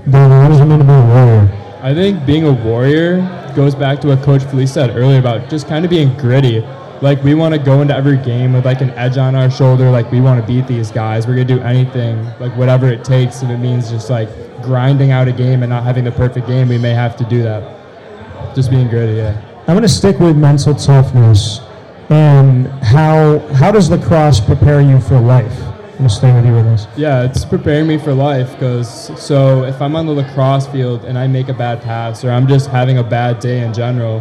David? 0.06 0.30
What 0.30 0.48
does 0.48 0.60
it 0.60 0.64
mean 0.66 0.78
to 0.78 0.84
be 0.84 0.92
a 0.92 1.06
warrior? 1.06 1.78
I 1.82 1.94
think 1.94 2.24
being 2.26 2.44
a 2.44 2.52
warrior 2.52 3.52
goes 3.54 3.74
back 3.74 4.00
to 4.00 4.08
what 4.08 4.22
Coach 4.22 4.42
Felice 4.44 4.72
said 4.72 4.90
earlier 4.90 5.18
about 5.18 5.50
just 5.50 5.66
kind 5.66 5.84
of 5.84 5.90
being 5.90 6.16
gritty. 6.16 6.60
Like 7.02 7.22
we 7.22 7.34
want 7.34 7.54
to 7.54 7.58
go 7.58 7.82
into 7.82 7.94
every 7.94 8.16
game 8.16 8.52
with 8.52 8.64
like 8.64 8.80
an 8.80 8.90
edge 8.90 9.18
on 9.18 9.34
our 9.34 9.50
shoulder. 9.50 9.90
Like 9.90 10.10
we 10.10 10.20
want 10.20 10.40
to 10.40 10.46
beat 10.46 10.66
these 10.66 10.90
guys. 10.90 11.26
We're 11.26 11.34
gonna 11.34 11.44
do 11.44 11.60
anything, 11.60 12.24
like 12.40 12.56
whatever 12.56 12.86
it 12.88 13.04
takes. 13.04 13.42
If 13.42 13.50
it 13.50 13.58
means 13.58 13.90
just 13.90 14.08
like 14.08 14.28
grinding 14.62 15.10
out 15.10 15.28
a 15.28 15.32
game 15.32 15.62
and 15.62 15.70
not 15.70 15.84
having 15.84 16.04
the 16.04 16.12
perfect 16.12 16.46
game, 16.46 16.68
we 16.68 16.78
may 16.78 16.94
have 16.94 17.16
to 17.16 17.24
do 17.24 17.42
that. 17.42 18.54
Just 18.54 18.70
being 18.70 18.88
gritty, 18.88 19.14
yeah. 19.14 19.40
I'm 19.68 19.80
to 19.82 19.88
stick 19.88 20.18
with 20.20 20.36
mental 20.36 20.74
toughness 20.74 21.60
and 22.08 22.68
how 22.84 23.40
how 23.54 23.72
does 23.72 23.90
lacrosse 23.90 24.40
prepare 24.40 24.80
you 24.80 25.00
for 25.00 25.18
life? 25.18 25.65
To 25.96 26.10
stay 26.10 26.32
with 26.34 26.44
you 26.44 26.52
with 26.52 26.66
this. 26.66 26.86
Yeah, 26.96 27.24
it's 27.24 27.44
preparing 27.44 27.86
me 27.86 27.96
for 27.96 28.12
life 28.12 28.52
because 28.52 29.18
so 29.18 29.64
if 29.64 29.80
I'm 29.80 29.96
on 29.96 30.04
the 30.04 30.12
lacrosse 30.12 30.66
field 30.66 31.06
and 31.06 31.16
I 31.16 31.26
make 31.26 31.48
a 31.48 31.54
bad 31.54 31.80
pass 31.80 32.22
or 32.22 32.30
I'm 32.30 32.46
just 32.46 32.68
having 32.68 32.98
a 32.98 33.02
bad 33.02 33.40
day 33.40 33.64
in 33.64 33.72
general, 33.72 34.20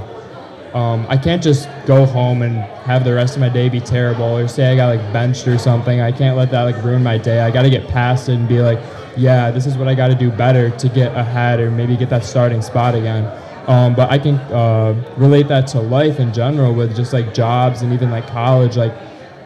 um, 0.74 1.06
I 1.10 1.18
can't 1.18 1.44
just 1.44 1.68
go 1.86 2.06
home 2.06 2.44
and 2.44 2.56
have 2.86 3.04
the 3.04 3.14
rest 3.14 3.36
of 3.36 3.42
my 3.42 3.50
day 3.50 3.68
be 3.68 3.82
terrible 3.82 4.38
or 4.38 4.48
say 4.48 4.72
I 4.72 4.76
got 4.78 4.88
like 4.88 5.14
benched 5.14 5.48
or 5.50 5.58
something. 5.58 6.00
I 6.00 6.14
can't 6.14 6.38
let 6.38 6.50
that 6.52 6.64
like 6.64 6.82
ruin 6.82 7.04
my 7.04 7.18
day. 7.18 7.42
I 7.42 7.52
got 7.52 7.64
to 7.64 7.70
get 7.70 7.88
past 7.90 8.30
it 8.30 8.36
and 8.36 8.48
be 8.48 8.62
like, 8.62 8.80
yeah, 9.18 9.52
this 9.52 9.66
is 9.66 9.78
what 9.78 9.90
I 9.90 9.96
got 9.96 10.08
to 10.08 10.16
do 10.16 10.32
better 10.32 10.70
to 10.70 10.90
get 10.90 11.14
ahead 11.16 11.60
or 11.60 11.70
maybe 11.70 11.98
get 11.98 12.10
that 12.10 12.24
starting 12.24 12.62
spot 12.62 12.96
again. 12.96 13.26
Um, 13.68 13.96
but 13.96 14.10
I 14.10 14.18
can 14.18 14.36
uh, 14.36 14.94
relate 15.18 15.50
that 15.50 15.68
to 15.68 15.82
life 15.82 16.20
in 16.20 16.34
general 16.34 16.74
with 16.74 16.96
just 16.96 17.12
like 17.12 17.34
jobs 17.34 17.82
and 17.82 17.92
even 17.92 18.12
like 18.12 18.28
college. 18.28 18.78
Like 18.78 18.94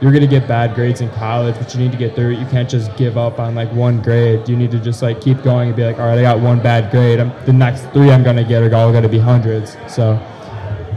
you're 0.02 0.14
gonna 0.14 0.28
get 0.28 0.48
bad 0.48 0.76
grades 0.76 1.02
in 1.02 1.10
college, 1.12 1.56
but 1.56 1.74
you 1.74 1.82
need 1.82 1.92
to 1.92 1.98
get 1.98 2.16
through 2.16 2.32
it. 2.32 2.40
You 2.40 2.46
can't 2.46 2.70
just 2.70 2.96
give 2.96 3.18
up 3.18 3.40
on 3.40 3.54
like 3.54 3.72
one 3.74 4.02
grade. 4.02 4.48
You 4.48 4.56
need 4.56 4.72
to 4.72 4.80
just 4.80 5.02
like 5.02 5.20
keep 5.20 5.44
going 5.44 5.68
and 5.70 5.76
be 5.76 5.84
like, 5.84 6.00
all 6.00 6.06
right, 6.06 6.18
I 6.18 6.22
got 6.22 6.40
one 6.40 6.62
bad 6.62 6.90
grade. 6.90 7.20
I'm, 7.20 7.34
the 7.46 7.54
next 7.54 7.82
three 7.92 8.10
I'm 8.10 8.24
gonna 8.24 8.44
get 8.44 8.64
are 8.64 8.74
all 8.76 8.94
gonna 8.94 9.10
be 9.10 9.20
hundreds. 9.20 9.76
So, 9.88 10.14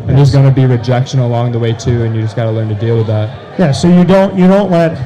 and 0.07 0.16
there's 0.16 0.33
gonna 0.33 0.53
be 0.53 0.66
rejection 0.66 1.19
along 1.19 1.53
the 1.53 1.59
way 1.59 1.73
too, 1.73 2.05
and 2.05 2.15
you 2.15 2.23
just 2.23 2.37
gotta 2.37 2.53
learn 2.53 2.69
to 2.69 2.77
deal 2.77 2.97
with 2.97 3.09
that. 3.09 3.59
Yeah, 3.59 3.73
so 3.73 3.89
you 3.89 4.05
don't 4.05 4.39
you 4.39 4.47
don't 4.47 4.70
let 4.70 4.97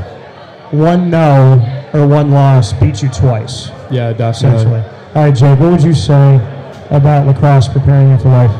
one 0.72 1.08
no 1.08 1.88
or 1.94 2.06
one 2.06 2.30
loss 2.30 2.74
beat 2.74 3.02
you 3.02 3.08
twice. 3.08 3.68
Yeah, 3.90 4.12
definitely. 4.12 4.58
Essentially. 4.58 4.80
All 5.14 5.24
right, 5.24 5.34
Jake, 5.34 5.58
what 5.58 5.72
would 5.72 5.82
you 5.82 5.94
say 5.94 6.36
about 6.90 7.26
lacrosse 7.26 7.68
preparing 7.68 8.10
you 8.10 8.18
for 8.18 8.28
life? 8.28 8.50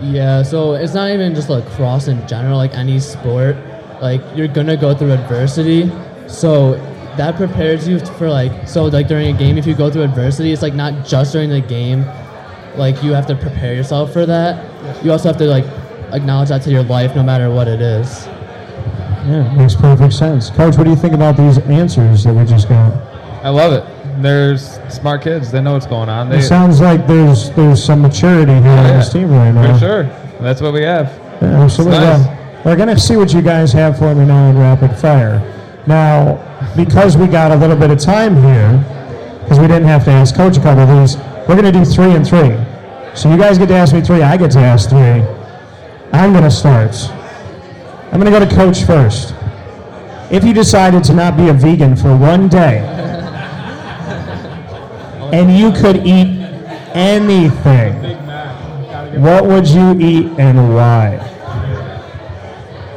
Yeah, 0.00 0.42
so 0.42 0.72
it's 0.72 0.94
not 0.94 1.10
even 1.10 1.34
just 1.34 1.50
lacrosse 1.50 2.08
in 2.08 2.26
general, 2.26 2.56
like 2.56 2.72
any 2.72 2.98
sport. 2.98 3.56
Like 4.00 4.22
you're 4.34 4.48
gonna 4.48 4.76
go 4.76 4.94
through 4.94 5.12
adversity, 5.12 5.90
so 6.26 6.74
that 7.16 7.36
prepares 7.36 7.86
you 7.88 7.98
for 7.98 8.28
like 8.30 8.66
so 8.68 8.84
like 8.86 9.08
during 9.08 9.34
a 9.34 9.38
game 9.38 9.58
if 9.58 9.66
you 9.66 9.74
go 9.74 9.90
through 9.90 10.02
adversity, 10.02 10.52
it's 10.52 10.62
like 10.62 10.74
not 10.74 11.04
just 11.06 11.32
during 11.32 11.50
the 11.50 11.60
game. 11.60 12.04
Like 12.76 13.02
you 13.02 13.12
have 13.12 13.26
to 13.26 13.34
prepare 13.34 13.74
yourself 13.74 14.12
for 14.12 14.24
that. 14.26 15.04
You 15.04 15.12
also 15.12 15.28
have 15.28 15.36
to 15.38 15.44
like 15.46 15.64
acknowledge 16.12 16.48
that 16.48 16.62
to 16.62 16.70
your 16.70 16.84
life, 16.84 17.14
no 17.14 17.22
matter 17.22 17.50
what 17.50 17.68
it 17.68 17.80
is. 17.80 18.26
Yeah, 19.26 19.52
makes 19.56 19.74
perfect 19.74 20.14
sense. 20.14 20.50
Coach, 20.50 20.76
what 20.78 20.84
do 20.84 20.90
you 20.90 20.96
think 20.96 21.12
about 21.12 21.36
these 21.36 21.58
answers 21.58 22.24
that 22.24 22.32
we 22.32 22.44
just 22.46 22.68
got? 22.68 22.92
I 23.44 23.50
love 23.50 23.72
it. 23.72 24.22
There's 24.22 24.78
smart 24.88 25.22
kids. 25.22 25.50
They 25.50 25.60
know 25.60 25.74
what's 25.74 25.86
going 25.86 26.08
on. 26.08 26.28
They, 26.30 26.38
It 26.38 26.42
sounds 26.42 26.80
like 26.80 27.06
there's 27.06 27.50
there's 27.50 27.82
some 27.82 28.02
maturity 28.02 28.52
here 28.52 28.70
on 28.70 28.84
this 28.98 29.12
team 29.12 29.30
right 29.30 29.52
now. 29.52 29.74
For 29.74 29.78
sure. 29.78 30.02
That's 30.40 30.60
what 30.60 30.72
we 30.72 30.82
have. 30.82 31.06
Yeah, 31.42 31.64
absolutely. 31.64 32.39
We're 32.64 32.76
going 32.76 32.88
to 32.88 33.00
see 33.00 33.16
what 33.16 33.32
you 33.32 33.40
guys 33.40 33.72
have 33.72 33.98
for 33.98 34.14
me 34.14 34.26
now 34.26 34.50
in 34.50 34.58
rapid 34.58 34.94
fire. 34.98 35.40
Now, 35.86 36.36
because 36.76 37.16
we 37.16 37.26
got 37.26 37.52
a 37.52 37.56
little 37.56 37.76
bit 37.76 37.90
of 37.90 37.98
time 37.98 38.36
here, 38.36 38.76
because 39.42 39.58
we 39.58 39.66
didn't 39.66 39.88
have 39.88 40.04
to 40.04 40.10
ask 40.10 40.34
Coach 40.34 40.58
a 40.58 40.60
couple 40.60 40.82
of 40.82 41.00
these, 41.00 41.16
we're 41.48 41.60
going 41.60 41.64
to 41.64 41.72
do 41.72 41.86
three 41.86 42.14
and 42.14 42.26
three. 42.26 42.54
So 43.16 43.30
you 43.30 43.38
guys 43.38 43.56
get 43.56 43.68
to 43.68 43.74
ask 43.74 43.94
me 43.94 44.02
three, 44.02 44.20
I 44.20 44.36
get 44.36 44.50
to 44.50 44.58
ask 44.58 44.90
three. 44.90 45.24
I'm 46.12 46.32
going 46.32 46.44
to 46.44 46.50
start. 46.50 46.94
I'm 48.12 48.20
going 48.20 48.30
to 48.30 48.38
go 48.38 48.44
to 48.44 48.54
Coach 48.54 48.84
first. 48.84 49.34
If 50.30 50.44
you 50.44 50.52
decided 50.52 51.02
to 51.04 51.14
not 51.14 51.38
be 51.38 51.48
a 51.48 51.54
vegan 51.54 51.96
for 51.96 52.14
one 52.14 52.48
day, 52.48 52.78
and 55.32 55.56
you 55.56 55.72
could 55.72 56.06
eat 56.06 56.42
anything, 56.94 57.94
what 59.22 59.46
would 59.46 59.66
you 59.66 59.98
eat 59.98 60.26
and 60.38 60.74
why? 60.74 61.39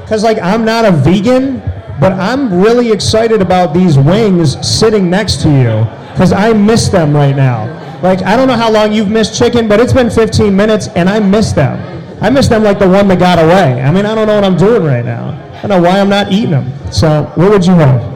Because, 0.04 0.24
like, 0.24 0.38
I'm 0.40 0.64
not 0.64 0.86
a 0.86 0.92
vegan, 0.92 1.60
but 2.00 2.12
I'm 2.14 2.62
really 2.62 2.92
excited 2.92 3.42
about 3.42 3.74
these 3.74 3.98
wings 3.98 4.58
sitting 4.68 5.10
next 5.10 5.42
to 5.42 5.50
you 5.50 5.88
because 6.12 6.32
I 6.32 6.54
miss 6.54 6.90
them 6.90 7.16
right 7.16 7.36
now. 7.36 7.82
Like, 8.02 8.22
I 8.22 8.36
don't 8.36 8.48
know 8.48 8.58
how 8.58 8.70
long 8.70 8.92
you've 8.92 9.10
missed 9.10 9.38
chicken, 9.38 9.68
but 9.68 9.80
it's 9.80 9.94
been 9.94 10.10
15 10.10 10.56
minutes 10.56 10.88
and 10.90 11.10
I 11.10 11.20
miss 11.20 11.54
them. 11.54 11.80
I 12.22 12.30
miss 12.30 12.48
them 12.48 12.64
like 12.64 12.80
the 12.80 12.88
one 12.88 13.08
that 13.08 13.20
got 13.20 13.40
away. 13.40 13.82
I 13.82 13.92
mean, 13.92 14.06
I 14.06 14.14
don't 14.14 14.28
know 14.28 14.36
what 14.36 14.44
I'm 14.44 14.58
doing 14.58 14.84
right 14.84 15.06
now. 15.06 15.30
I 15.64 15.68
don't 15.68 15.82
know 15.82 15.90
why 15.90 16.00
I'm 16.00 16.10
not 16.10 16.32
eating 16.32 16.52
them. 16.52 16.72
So, 16.92 17.24
what 17.36 17.50
would 17.50 17.66
you 17.66 17.74
have? 17.74 18.14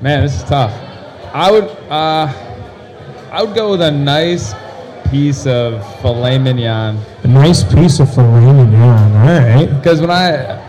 Man, 0.00 0.22
this 0.22 0.36
is 0.36 0.44
tough. 0.44 0.72
I 1.34 1.50
would 1.50 1.64
uh, 1.90 2.32
I 3.30 3.42
would 3.42 3.54
go 3.54 3.72
with 3.72 3.82
a 3.82 3.90
nice 3.90 4.54
piece 5.10 5.46
of 5.46 5.82
filet 6.00 6.38
mignon. 6.38 6.98
A 7.24 7.28
nice 7.28 7.62
piece 7.64 8.00
of 8.00 8.12
filet 8.14 8.52
mignon. 8.52 9.12
All 9.16 9.26
right. 9.26 9.66
Because 9.66 10.00
when 10.00 10.10
I 10.10 10.64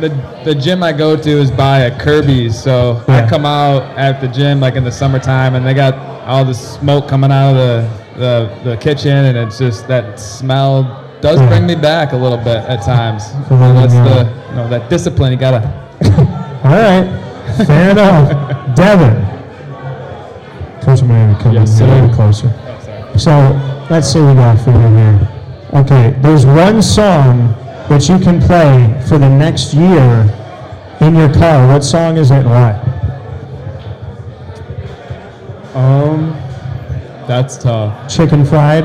the 0.00 0.08
the 0.44 0.54
gym 0.54 0.82
I 0.82 0.92
go 0.92 1.16
to 1.16 1.30
is 1.30 1.50
by 1.50 1.80
a 1.80 1.98
Kirby's, 2.00 2.60
so 2.60 3.02
I 3.08 3.28
come 3.28 3.44
out 3.44 3.82
at 3.98 4.20
the 4.20 4.28
gym 4.28 4.60
like 4.60 4.74
in 4.76 4.84
the 4.84 4.92
summertime, 4.92 5.54
and 5.54 5.66
they 5.66 5.74
got 5.74 5.94
all 6.26 6.44
the 6.44 6.54
smoke 6.54 7.08
coming 7.08 7.30
out 7.32 7.50
of 7.50 7.56
the 7.56 8.00
the, 8.64 8.70
the 8.70 8.76
kitchen, 8.76 9.16
and 9.26 9.36
it's 9.38 9.58
just 9.58 9.86
that 9.88 10.18
smell 10.20 11.06
does 11.20 11.38
Yeah. 11.38 11.48
bring 11.48 11.66
me 11.66 11.74
back 11.74 12.12
a 12.12 12.16
little 12.16 12.38
bit 12.38 12.58
at 12.68 12.82
times. 12.82 13.24
Filet 13.48 13.72
that's 13.74 13.92
the 13.94 14.48
you 14.50 14.56
know 14.56 14.68
that 14.68 14.88
discipline 14.90 15.32
you 15.32 15.38
gotta. 15.38 15.62
All 16.64 16.70
right. 16.70 17.66
Fair 17.66 17.90
enough. 17.90 18.74
Devin. 18.76 19.16
Uh, 19.16 20.80
closer, 20.82 21.04
I'm 21.04 21.08
going 21.08 21.36
come 21.42 21.52
Yes, 21.54 21.80
a 21.80 21.86
little 21.86 22.08
closer. 22.14 22.48
So, 23.18 23.30
let's 23.90 24.12
see 24.12 24.20
what 24.20 24.28
we 24.28 24.34
got 24.34 24.58
for 24.60 24.70
you 24.70 24.96
here. 24.96 25.28
Okay, 25.74 26.16
there's 26.20 26.46
one 26.46 26.80
song 26.80 27.52
that 27.88 28.08
you 28.08 28.18
can 28.18 28.40
play 28.40 28.98
for 29.08 29.18
the 29.18 29.28
next 29.28 29.74
year 29.74 30.22
in 31.00 31.16
your 31.16 31.32
car. 31.34 31.66
What 31.66 31.82
song 31.82 32.16
is 32.16 32.30
it 32.30 32.46
and 32.46 32.50
why? 32.50 32.72
Um, 35.74 36.30
that's 37.26 37.58
tough. 37.58 38.08
Chicken 38.08 38.44
Fried 38.44 38.84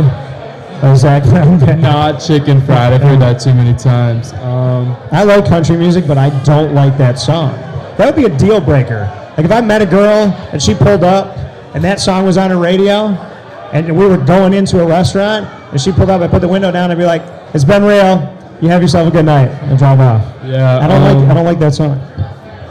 by 0.82 0.96
Zac 0.96 1.24
Brown 1.24 1.60
Band. 1.60 1.82
Not 1.82 2.20
chicken 2.20 2.62
fried. 2.66 2.94
I've 2.94 3.02
heard 3.02 3.20
that 3.22 3.40
too 3.40 3.54
many 3.54 3.78
times. 3.78 4.34
Um, 4.34 4.98
I 5.12 5.24
like 5.24 5.46
country 5.46 5.78
music, 5.78 6.08
but 6.08 6.18
I 6.18 6.30
don't 6.44 6.74
like 6.74 6.98
that 6.98 7.18
song. 7.18 7.54
That 7.98 8.06
would 8.06 8.16
be 8.16 8.26
a 8.26 8.38
deal 8.38 8.60
breaker. 8.60 9.10
Like 9.38 9.46
if 9.46 9.52
I 9.52 9.62
met 9.62 9.82
a 9.82 9.86
girl 9.86 10.32
and 10.52 10.62
she 10.62 10.74
pulled 10.74 11.04
up 11.04 11.38
and 11.76 11.84
that 11.84 12.00
song 12.00 12.26
was 12.26 12.38
on 12.38 12.50
her 12.50 12.58
radio 12.58 13.18
and 13.74 13.98
we 13.98 14.06
were 14.08 14.18
going 14.18 14.54
into 14.54 14.82
a 14.82 14.86
restaurant 14.88 15.46
and 15.72 15.80
she 15.82 15.92
pulled 15.92 16.10
up, 16.10 16.22
I 16.22 16.28
put 16.28 16.42
the 16.42 16.48
window 16.48 16.72
down 16.72 16.92
and 16.92 16.98
be 17.00 17.06
like, 17.06 17.22
It's 17.54 17.64
been 17.64 17.84
real. 17.84 18.32
You 18.62 18.70
have 18.70 18.82
yourself 18.82 19.08
a 19.08 19.12
good 19.12 19.26
night 19.26 19.50
and 19.64 19.78
drive 19.78 20.00
off. 20.00 20.22
yeah. 20.46 20.80
I 20.80 20.88
don't 20.88 21.02
um, 21.04 21.20
like 21.20 21.30
I 21.30 21.34
don't 21.34 21.46
like 21.46 21.60
that 21.60 21.74
song. 21.74 22.00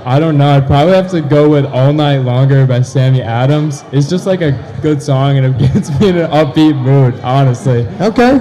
I 0.06 0.18
don't 0.18 0.36
know. 0.36 0.56
I'd 0.56 0.66
probably 0.66 0.92
have 0.94 1.10
to 1.12 1.22
go 1.22 1.48
with 1.48 1.64
All 1.66 1.92
Night 1.92 2.18
Longer 2.18 2.66
by 2.66 2.82
Sammy 2.82 3.22
Adams. 3.22 3.84
It's 3.92 4.08
just 4.08 4.26
like 4.26 4.42
a 4.42 4.52
good 4.82 5.02
song 5.02 5.38
and 5.38 5.46
it 5.46 5.58
gets 5.72 5.88
me 5.98 6.08
in 6.10 6.18
an 6.18 6.30
upbeat 6.30 6.76
mood, 6.76 7.18
honestly. 7.20 7.86
Okay. 8.00 8.32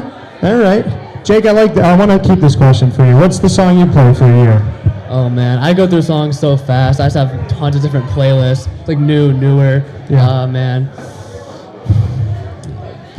All 0.42 0.58
right. 0.58 0.86
Jake, 1.24 1.46
I 1.46 1.52
like 1.52 1.74
that. 1.76 1.86
I 1.86 1.98
want 1.98 2.12
to 2.12 2.30
keep 2.30 2.40
this 2.42 2.56
question 2.56 2.92
for 2.92 3.06
you. 3.06 3.16
What's 3.16 3.40
the 3.40 3.48
song 3.48 3.80
you 3.80 3.86
play 3.86 4.14
for 4.14 4.26
a 4.26 4.44
year? 4.44 4.62
Oh 5.08 5.30
man, 5.30 5.60
I 5.60 5.74
go 5.74 5.88
through 5.88 6.02
songs 6.02 6.40
so 6.40 6.58
fast. 6.58 7.00
I 7.00 7.06
just 7.06 7.16
have 7.16 7.48
tons 7.48 7.76
of 7.76 7.82
different 7.82 8.08
playlists, 8.08 8.68
like 8.88 8.98
new, 8.98 9.32
newer. 9.32 9.84
Yeah. 10.10 10.28
Uh, 10.28 10.48
man, 10.48 10.90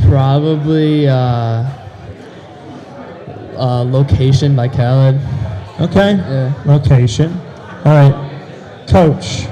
probably 0.09 1.09
uh, 1.09 1.64
uh, 3.56 3.85
"Location" 3.85 4.55
by 4.55 4.68
Khalid. 4.68 5.20
Okay. 5.81 6.14
Yeah. 6.14 6.52
Location. 6.66 7.32
All 7.85 7.93
right. 7.93 8.31
Coach. 8.89 9.44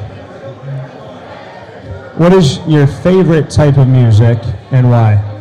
What 2.16 2.32
is 2.32 2.58
your 2.68 2.86
favorite 2.86 3.50
type 3.50 3.78
of 3.78 3.88
music 3.88 4.38
and 4.70 4.90
why? 4.90 5.31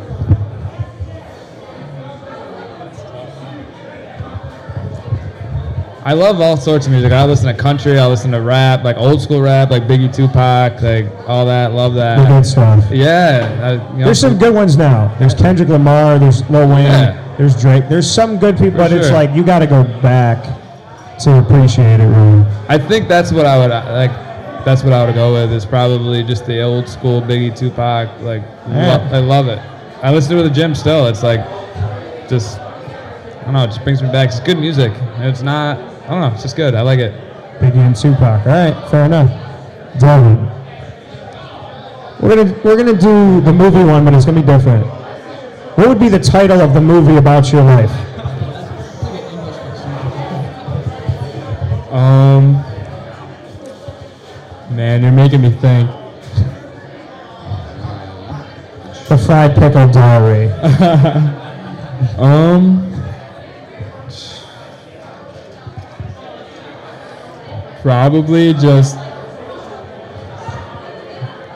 I 6.04 6.14
love 6.14 6.40
all 6.40 6.56
sorts 6.56 6.86
of 6.86 6.92
music. 6.92 7.12
I 7.12 7.24
listen 7.24 7.46
to 7.46 7.54
country. 7.62 7.96
I 7.98 8.06
listen 8.08 8.32
to 8.32 8.40
rap, 8.40 8.82
like 8.82 8.96
old 8.96 9.22
school 9.22 9.40
rap, 9.40 9.70
like 9.70 9.84
Biggie, 9.84 10.12
Tupac, 10.14 10.82
like 10.82 11.06
all 11.28 11.46
that. 11.46 11.72
Love 11.72 11.94
that. 11.94 12.16
The 12.16 12.34
good 12.34 12.44
stuff. 12.44 12.84
Yeah. 12.90 13.60
I, 13.62 13.92
you 13.92 13.98
know, 13.98 14.04
There's 14.06 14.18
some 14.20 14.36
good 14.36 14.52
ones 14.52 14.76
now. 14.76 15.14
There's 15.20 15.32
Kendrick 15.34 15.68
Lamar. 15.68 16.18
There's 16.18 16.48
Lil 16.50 16.68
Wayne. 16.68 16.86
Yeah. 16.86 17.34
There's 17.38 17.60
Drake. 17.60 17.88
There's 17.88 18.10
some 18.12 18.36
good 18.38 18.56
people, 18.56 18.72
For 18.72 18.76
but 18.78 18.92
it's 18.92 19.10
like 19.10 19.30
you 19.34 19.44
got 19.44 19.60
to 19.60 19.66
go 19.68 19.84
back 20.02 20.42
to 21.20 21.38
appreciate 21.38 22.00
it. 22.00 22.06
Really. 22.08 22.44
I 22.68 22.78
think 22.78 23.06
that's 23.06 23.30
what 23.30 23.46
I 23.46 23.56
would 23.58 23.70
like. 23.70 24.10
That's 24.64 24.82
what 24.82 24.92
I 24.92 25.04
would 25.06 25.14
go 25.14 25.32
with. 25.34 25.52
Is 25.52 25.64
probably 25.64 26.24
just 26.24 26.46
the 26.46 26.62
old 26.62 26.88
school 26.88 27.22
Biggie, 27.22 27.56
Tupac. 27.56 28.08
Like, 28.22 28.42
Yeah. 28.68 28.96
lo- 28.96 29.16
I 29.16 29.18
love 29.20 29.46
it. 29.46 29.60
I 30.02 30.12
listen 30.12 30.32
to 30.32 30.38
it 30.42 30.46
at 30.46 30.48
the 30.48 30.54
gym 30.54 30.74
still. 30.74 31.06
It's 31.06 31.22
like, 31.22 31.40
just 32.28 32.58
I 32.58 33.44
don't 33.44 33.52
know. 33.54 33.62
It 33.64 33.68
just 33.68 33.84
brings 33.84 34.02
me 34.02 34.10
back. 34.10 34.30
It's 34.30 34.40
good 34.40 34.58
music. 34.58 34.92
It's 35.18 35.42
not. 35.42 35.78
I 36.04 36.08
don't 36.08 36.20
know. 36.20 36.32
It's 36.34 36.42
just 36.42 36.56
good. 36.56 36.74
I 36.74 36.82
like 36.82 36.98
it. 36.98 37.12
Biggie 37.60 37.76
and 37.76 37.94
Tupac. 37.94 38.46
All 38.46 38.52
right, 38.52 38.90
fair 38.90 39.04
enough. 39.04 39.30
Devin. 39.98 40.36
We're 42.20 42.36
gonna 42.36 42.60
we're 42.64 42.76
gonna 42.76 42.98
do 42.98 43.40
the 43.40 43.52
movie 43.52 43.84
one, 43.84 44.04
but 44.04 44.14
it's 44.14 44.24
gonna 44.24 44.40
be 44.40 44.46
different. 44.46 44.86
What 45.76 45.88
would 45.88 45.98
be 46.00 46.08
the 46.08 46.18
title 46.18 46.60
of 46.60 46.74
the 46.74 46.80
movie 46.80 47.16
about 47.16 47.52
your 47.52 47.62
life? 47.62 47.90
Um, 51.92 52.52
man, 54.74 55.02
you're 55.02 55.12
making 55.12 55.42
me 55.42 55.50
think. 55.50 55.90
The 59.08 59.18
Fried 59.18 59.54
Pickle 59.56 59.88
Diary. 59.88 60.50
Um, 62.18 62.91
probably 67.82 68.54
just 68.54 68.96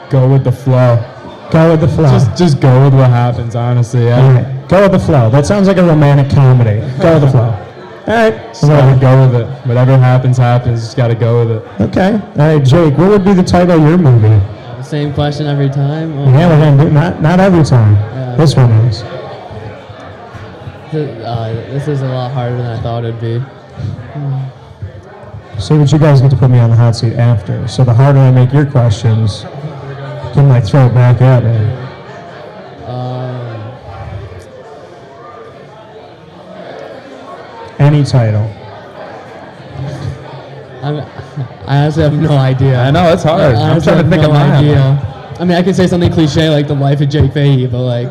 go 0.09 0.29
with 0.31 0.43
the 0.43 0.51
flow. 0.51 1.03
Go 1.51 1.71
with 1.71 1.81
the 1.81 1.87
flow. 1.87 2.09
Just, 2.09 2.37
just 2.37 2.59
go 2.61 2.83
with 2.85 2.93
what 2.93 3.09
happens. 3.09 3.55
Honestly, 3.55 4.05
yeah. 4.05 4.21
All 4.21 4.33
right, 4.33 4.67
go 4.69 4.81
with 4.83 4.91
the 4.91 4.99
flow. 4.99 5.29
That 5.29 5.45
sounds 5.45 5.67
like 5.67 5.77
a 5.77 5.83
romantic 5.83 6.29
comedy. 6.33 6.79
Go 7.01 7.13
with 7.13 7.23
the 7.23 7.29
flow. 7.31 7.63
All 8.07 8.13
right. 8.13 8.33
Just 8.47 8.61
gotta 8.61 8.99
go 8.99 9.27
with 9.27 9.35
it. 9.41 9.47
Whatever 9.67 9.97
happens, 9.97 10.37
happens. 10.37 10.81
Just 10.81 10.95
gotta 10.97 11.15
go 11.15 11.45
with 11.45 11.57
it. 11.57 11.81
Okay. 11.81 12.13
All 12.13 12.35
right, 12.37 12.63
Jake. 12.63 12.97
What 12.97 13.09
would 13.09 13.25
be 13.25 13.33
the 13.33 13.43
title 13.43 13.81
of 13.81 13.81
your 13.81 13.97
movie? 13.97 14.41
Same 14.83 15.13
question 15.13 15.47
every 15.47 15.69
time. 15.69 16.17
Oh, 16.17 16.25
Yeah, 16.31 16.47
we're 16.47 16.59
gonna 16.59 16.83
do 16.85 16.89
not 16.89 17.21
not 17.21 17.39
every 17.41 17.63
time. 17.65 17.95
Yeah. 17.95 18.35
This 18.37 18.55
one 18.55 18.71
is. 18.71 19.03
uh, 20.93 21.53
this 21.69 21.87
is 21.89 22.01
a 22.01 22.07
lot 22.07 22.31
harder 22.31 22.55
than 22.57 22.65
I 22.65 22.81
thought 22.81 23.03
it'd 23.03 23.19
be. 23.19 23.43
See 25.59 25.75
what 25.77 25.91
you 25.91 25.97
guys 25.97 26.21
get 26.21 26.29
to 26.31 26.37
put 26.37 26.49
me 26.51 26.59
on 26.59 26.69
the 26.69 26.75
hot 26.75 26.95
seat 26.95 27.13
after. 27.13 27.67
So 27.67 27.83
the 27.83 27.93
harder 27.93 28.19
I 28.19 28.31
make 28.31 28.53
your 28.53 28.65
questions, 28.65 29.41
can 30.33 30.47
like 30.49 30.65
throw 30.65 30.85
it 30.85 30.93
back 30.93 31.19
at 31.21 31.43
me. 31.43 31.57
Um, 32.85 33.73
Any 37.79 38.03
title. 38.03 38.43
I'm, 40.83 40.97
I 41.67 41.81
honestly 41.81 42.03
have 42.03 42.13
no 42.13 42.37
idea. 42.37 42.79
I 42.79 42.91
know, 42.91 43.11
it's 43.11 43.23
hard. 43.23 43.41
I 43.41 43.49
I'm 43.53 43.71
honestly 43.71 43.91
trying 43.93 44.03
to 44.03 44.09
think 44.09 44.21
no 44.21 44.27
of 44.29 44.33
mine. 44.35 44.51
idea. 44.51 45.35
I 45.39 45.43
mean, 45.45 45.57
I 45.57 45.63
can 45.63 45.73
say 45.73 45.87
something 45.87 46.11
cliche 46.13 46.49
like 46.49 46.67
the 46.67 46.75
life 46.75 47.01
of 47.01 47.09
Jake 47.09 47.33
Fahey, 47.33 47.65
but 47.67 47.81
like 47.81 48.07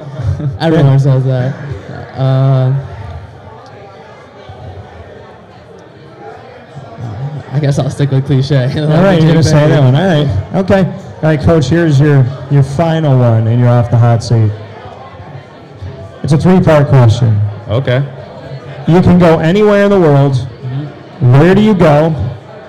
everyone 0.60 0.98
says 0.98 1.24
that. 1.24 1.64
Uh, 2.16 2.73
I 7.57 7.59
guess 7.59 7.78
I'll 7.78 7.89
stick 7.89 8.11
with 8.11 8.27
cliche. 8.27 8.65
All 8.83 9.03
right, 9.03 9.19
you're 9.19 9.31
gonna 9.33 9.43
say 9.43 9.66
that 9.66 9.81
one. 9.81 9.95
All 9.95 10.07
right. 10.07 10.55
Okay. 10.62 10.85
All 10.85 11.23
right, 11.23 11.41
coach. 11.41 11.69
Here's 11.69 11.99
your 11.99 12.19
your 12.51 12.62
final 12.62 13.19
one, 13.19 13.47
and 13.47 13.59
you're 13.59 13.70
off 13.70 13.91
the 13.91 13.97
hot 13.97 14.23
seat. 14.23 14.51
It's 16.23 16.35
a 16.35 16.39
three-part 16.39 16.89
question. 16.89 17.41
Okay. 17.69 18.01
You 18.87 19.01
can 19.01 19.19
go 19.19 19.39
anywhere 19.39 19.85
in 19.85 19.91
the 19.91 19.99
world. 19.99 20.35
Mm-hmm. 20.35 21.33
Where 21.33 21.55
do 21.55 21.62
you 21.62 21.73
go? 21.73 22.11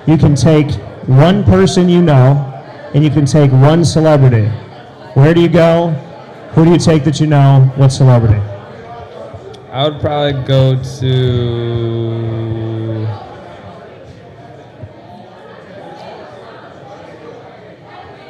You 0.06 0.16
can 0.16 0.34
take 0.34 0.72
one 1.06 1.44
person 1.44 1.90
you 1.90 2.00
know, 2.00 2.32
and 2.94 3.04
you 3.04 3.10
can 3.10 3.26
take 3.26 3.52
one 3.52 3.84
celebrity. 3.84 4.46
Where 5.12 5.34
do 5.34 5.42
you 5.42 5.50
go? 5.50 5.90
Who 6.54 6.64
do 6.64 6.70
you 6.70 6.78
take 6.78 7.04
that 7.04 7.20
you 7.20 7.26
know? 7.26 7.70
What 7.76 7.90
celebrity? 7.90 8.40
I 9.70 9.86
would 9.86 10.00
probably 10.00 10.42
go 10.44 10.82
to 10.82 12.57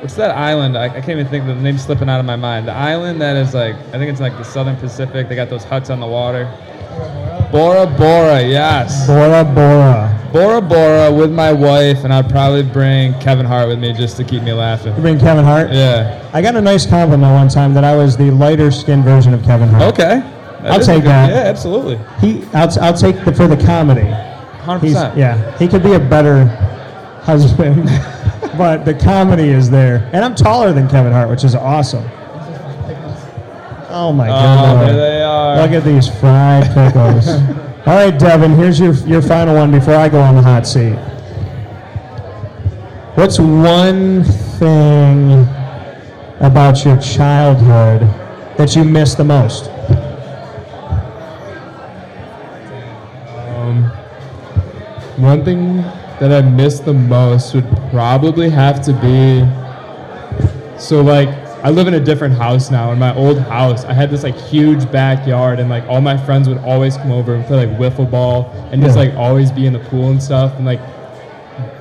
What's 0.01 0.15
that 0.15 0.31
island? 0.37 0.77
I, 0.79 0.85
I 0.85 0.89
can't 1.01 1.11
even 1.11 1.27
think 1.29 1.47
the 1.47 1.55
name's 1.55 1.85
slipping 1.85 2.09
out 2.09 2.21
of 2.21 2.27
my 2.27 2.37
mind. 2.37 2.69
The 2.69 2.73
island 2.73 3.21
that 3.21 3.37
is 3.37 3.53
like 3.55 3.75
I 3.75 3.93
think 3.99 4.11
it's 4.11 4.21
like 4.21 4.37
the 4.39 4.45
Southern 4.45 4.77
Pacific. 4.77 5.29
They 5.29 5.35
got 5.35 5.51
those 5.51 5.65
huts 5.65 5.91
on 5.91 5.99
the 6.01 6.07
water. 6.07 6.45
Bora 7.51 7.87
Bora, 7.87 8.43
yes. 8.43 9.07
Bora 9.07 9.43
Bora. 9.45 10.15
Bora 10.33 10.61
Bora 10.61 11.13
with 11.13 11.33
my 11.33 11.53
wife, 11.53 12.05
and 12.05 12.13
I'd 12.13 12.29
probably 12.29 12.63
bring 12.63 13.15
Kevin 13.21 13.47
Hart 13.47 13.69
with 13.69 13.79
me 13.79 13.93
just 13.93 14.17
to 14.19 14.25
keep 14.25 14.43
me 14.43 14.53
laughing. 14.53 14.95
You 14.95 15.01
bring 15.01 15.19
Kevin 15.19 15.45
Hart? 15.45 15.73
Yeah. 15.73 16.29
I 16.35 16.43
got 16.43 16.55
a 16.57 16.61
nice 16.61 16.85
compliment 16.85 17.33
one 17.33 17.49
time 17.49 17.73
that 17.75 17.85
I 17.85 17.97
was 17.97 18.17
the 18.17 18.31
lighter 18.31 18.71
skinned 18.71 19.05
version 19.05 19.33
of 19.33 19.43
Kevin 19.45 19.69
Hart. 19.69 19.95
Okay. 19.95 20.21
That 20.21 20.67
I'll 20.73 20.81
take 20.81 21.03
good- 21.03 21.07
that. 21.11 21.31
Yeah, 21.31 21.51
absolutely. 21.51 21.99
He, 22.21 22.45
I'll, 22.53 22.69
I'll 22.83 22.97
take 22.97 23.25
the 23.25 23.33
for 23.33 23.47
the 23.47 23.57
comedy. 23.57 24.03
100%. 24.03 24.81
He's, 24.83 24.93
yeah, 24.95 25.57
he 25.59 25.67
could 25.67 25.83
be 25.83 25.95
a 25.95 25.99
better 26.01 26.45
husband, 27.23 27.89
but 28.59 28.85
the 28.85 28.93
comedy 28.93 29.49
is 29.49 29.71
there. 29.71 30.11
And 30.13 30.25
I'm 30.25 30.35
taller 30.35 30.73
than 30.73 30.89
Kevin 30.89 31.13
Hart, 31.13 31.31
which 31.31 31.45
is 31.45 31.55
awesome. 31.55 32.05
Oh 33.91 34.13
my 34.13 34.29
Oh, 34.29 34.33
god! 34.33 34.89
there 34.89 34.97
they 34.97 35.23
are. 35.23 35.57
Look 35.63 35.71
at 35.73 35.85
these 35.85 36.09
fried 36.21 36.65
pickles. 36.75 37.29
All 37.87 37.95
right, 37.95 38.19
Devin, 38.19 38.55
here's 38.55 38.79
your 38.79 38.93
your 39.07 39.23
final 39.23 39.55
one 39.55 39.71
before 39.71 39.95
I 39.95 40.09
go 40.11 40.21
on 40.21 40.35
the 40.35 40.43
hot 40.43 40.67
seat. 40.67 40.95
What's 43.15 43.39
one 43.39 44.25
thing 44.59 45.47
about 46.41 46.85
your 46.85 46.99
childhood 46.99 48.03
that 48.59 48.77
you 48.77 48.85
miss 48.85 49.15
the 49.15 49.25
most? 49.25 49.71
Um, 53.59 53.85
one 55.17 55.45
thing 55.45 55.83
that 56.21 56.33
I 56.33 56.47
miss 56.49 56.81
the 56.81 56.95
most 56.95 57.55
would 57.55 57.69
probably 57.91 58.51
have 58.51 58.83
to 58.83 58.93
be. 58.93 59.47
So 60.79 61.01
like, 61.01 61.29
I 61.65 61.71
live 61.71 61.89
in 61.89 61.95
a 61.95 62.01
different 62.01 62.35
house 62.35 62.71
now. 62.71 62.93
In 62.93 62.99
my 62.99 63.15
old 63.15 63.39
house, 63.39 63.85
I 63.85 63.93
had 63.93 64.11
this 64.11 64.23
like 64.23 64.37
huge 64.37 64.91
backyard, 64.93 65.59
and 65.59 65.69
like 65.69 65.85
all 65.85 66.01
my 66.01 66.17
friends 66.17 66.49
would 66.49 66.59
always 66.59 66.97
come 66.97 67.11
over 67.11 67.35
and 67.35 67.45
play 67.47 67.67
like 67.67 67.79
wiffle 67.79 68.09
ball, 68.09 68.51
and 68.71 68.81
just 68.83 68.97
like 68.97 69.13
always 69.15 69.51
be 69.51 69.67
in 69.67 69.73
the 69.73 69.81
pool 69.81 70.11
and 70.11 70.23
stuff. 70.23 70.55
And 70.57 70.65
like 70.65 70.81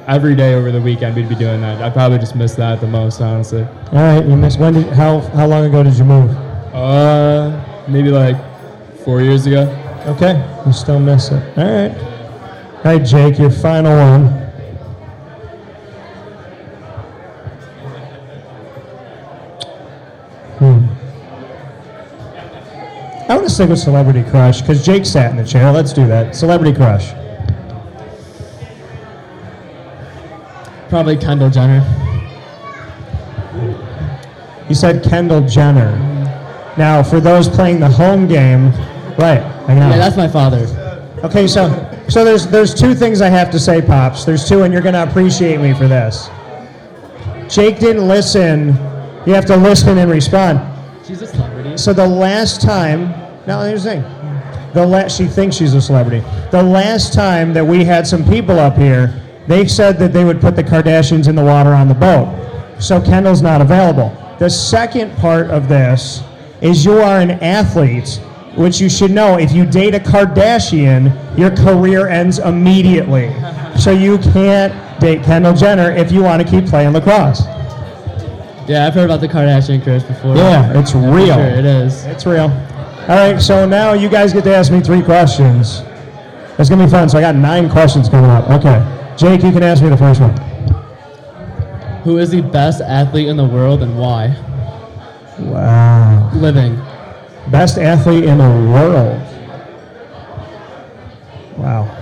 every 0.08 0.36
day 0.36 0.56
over 0.56 0.72
the 0.72 0.82
weekend, 0.82 1.16
we'd 1.16 1.30
be 1.30 1.36
doing 1.36 1.62
that. 1.62 1.82
I 1.82 1.90
probably 1.92 2.18
just 2.18 2.36
miss 2.36 2.56
that 2.56 2.82
the 2.82 2.88
most, 2.88 3.22
honestly. 3.22 3.64
All 3.64 3.94
right, 3.94 4.26
you 4.26 4.36
miss 4.36 4.58
When 4.58 4.74
did? 4.74 4.88
How 4.94 5.20
how 5.20 5.46
long 5.46 5.66
ago 5.66 5.84
did 5.84 5.96
you 5.96 6.06
move? 6.06 6.32
Uh, 6.74 7.86
maybe 7.88 8.10
like 8.10 8.36
four 9.04 9.22
years 9.22 9.46
ago. 9.46 9.70
Okay, 10.08 10.44
you 10.66 10.74
still 10.74 11.00
miss 11.00 11.30
it. 11.30 11.58
All 11.58 11.66
right. 11.66 12.17
All 12.78 12.94
right, 12.94 13.04
Jake, 13.04 13.40
your 13.40 13.50
final 13.50 13.96
one. 13.98 14.28
Hmm. 20.60 20.88
I 23.30 23.36
want 23.36 23.48
to 23.48 23.54
stick 23.54 23.70
with 23.70 23.80
Celebrity 23.80 24.24
Crush 24.30 24.62
because 24.62 24.86
Jake 24.86 25.06
sat 25.06 25.32
in 25.32 25.38
the 25.38 25.44
chair. 25.44 25.72
Let's 25.72 25.92
do 25.92 26.08
that. 26.08 26.36
Celebrity 26.36 26.74
Crush. 26.76 27.12
Probably 30.90 31.18
Kendall 31.18 31.50
Jenner. 31.50 31.84
You 34.70 34.76
said 34.76 35.04
Kendall 35.04 35.42
Jenner. 35.48 35.98
Now, 36.78 37.02
for 37.02 37.20
those 37.20 37.50
playing 37.50 37.80
the 37.80 37.90
home 37.90 38.28
game, 38.28 38.72
right? 39.18 39.42
Hang 39.68 39.80
on. 39.80 39.92
Yeah, 39.92 39.98
that's 39.98 40.16
my 40.16 40.28
father. 40.28 40.66
Okay, 41.24 41.48
so 41.48 41.87
so 42.10 42.24
there's 42.24 42.48
there's 42.48 42.74
two 42.74 42.94
things 42.94 43.22
I 43.22 43.30
have 43.30 43.52
to 43.52 43.60
say, 43.60 43.82
pops. 43.82 44.24
There's 44.26 44.48
two, 44.48 44.64
and 44.64 44.74
you're 44.74 44.82
gonna 44.82 45.04
appreciate 45.04 45.60
me 45.60 45.74
for 45.74 45.88
this. 45.88 46.30
Jake 47.50 47.80
didn't 47.80 48.08
listen. 48.08 48.70
You 49.26 49.34
have 49.34 49.46
to 49.46 49.58
listen 49.58 49.98
and 49.98 50.10
respond. 50.10 50.60
She's 51.06 51.22
a 51.22 51.28
celebrity. 51.28 51.78
So 51.78 51.94
the 51.94 52.08
last 52.08 52.62
time, 52.62 53.10
now 53.46 53.62
here's 53.62 53.84
the 53.84 54.02
thing. 54.02 54.74
The 54.74 54.86
la- 54.86 55.08
she 55.08 55.26
thinks 55.26 55.56
she's 55.56 55.74
a 55.74 55.82
celebrity. 55.82 56.26
The 56.52 56.62
last 56.64 57.14
time 57.14 57.54
that 57.54 57.66
we 57.66 57.84
had 57.84 58.06
some 58.06 58.24
people 58.26 58.60
up 58.60 58.76
here, 58.76 59.22
they 59.48 59.68
said 59.68 59.98
that 60.00 60.14
they 60.14 60.24
would 60.24 60.42
put 60.42 60.56
the 60.56 60.64
Kardashians 60.64 61.28
in 61.28 61.36
the 61.36 61.44
water 61.44 61.74
on 61.74 61.88
the 61.88 61.94
boat. 61.94 62.34
So 62.80 63.02
Kendall's 63.02 63.42
not 63.42 63.62
available. 63.62 64.16
The 64.40 64.50
second 64.50 65.16
part 65.18 65.50
of 65.50 65.68
this 65.68 66.22
is 66.62 66.86
you 66.86 67.00
are 67.00 67.20
an 67.20 67.32
athlete, 67.32 68.22
which 68.58 68.82
you 68.82 68.90
should 68.90 69.12
know. 69.12 69.38
If 69.38 69.52
you 69.52 69.66
date 69.66 69.94
a 69.94 70.00
Kardashian, 70.00 71.14
your 71.38 71.56
career 71.56 72.08
ends 72.08 72.40
immediately. 72.40 73.34
So 73.80 73.92
you 73.92 74.18
can't 74.18 75.00
date 75.00 75.24
Kendall 75.24 75.54
Jenner 75.54 75.92
if 75.92 76.12
you 76.12 76.24
want 76.24 76.42
to 76.42 76.48
keep 76.50 76.66
playing 76.66 76.94
lacrosse. 76.94 77.46
Yeah, 78.68 78.86
I've 78.86 78.94
heard 78.94 79.06
about 79.06 79.22
the 79.22 79.28
Kardashian 79.28 79.84
curse 79.84 80.04
before. 80.04 80.36
Yeah, 80.36 80.78
it's 80.78 80.94
real. 80.94 81.36
Sure, 81.36 81.46
it 81.46 81.66
is. 81.66 82.04
It's 82.06 82.26
real. 82.26 82.50
All 83.08 83.32
right, 83.32 83.40
so 83.40 83.66
now 83.66 83.94
you 83.94 84.10
guys 84.10 84.34
get 84.34 84.44
to 84.44 84.54
ask 84.54 84.72
me 84.72 84.82
three 84.82 85.02
questions. 85.02 85.84
It's 86.58 86.70
gonna 86.70 86.86
be 86.86 86.92
fun. 86.92 87.08
So 87.08 87.18
I 87.18 87.22
got 87.22 87.36
nine 87.36 87.70
questions 87.70 88.10
coming 88.10 88.30
up. 88.30 88.50
Okay, 88.50 88.84
Jake, 89.16 89.44
you 89.44 89.52
can 89.52 89.64
ask 89.64 89.82
me 89.82 89.90
the 89.90 89.98
first 89.98 90.20
one. 90.20 90.36
Who 92.04 92.18
is 92.18 92.32
the 92.32 92.42
best 92.42 92.82
athlete 92.82 93.28
in 93.28 93.38
the 93.38 93.46
world 93.46 93.84
and 93.84 93.98
why? 93.98 94.36
Wow. 95.40 96.32
Living. 96.34 96.76
Best 97.52 97.78
athlete 97.78 98.26
in 98.26 98.38
the 98.40 98.44
world. 98.44 99.22
Wow. 101.58 101.94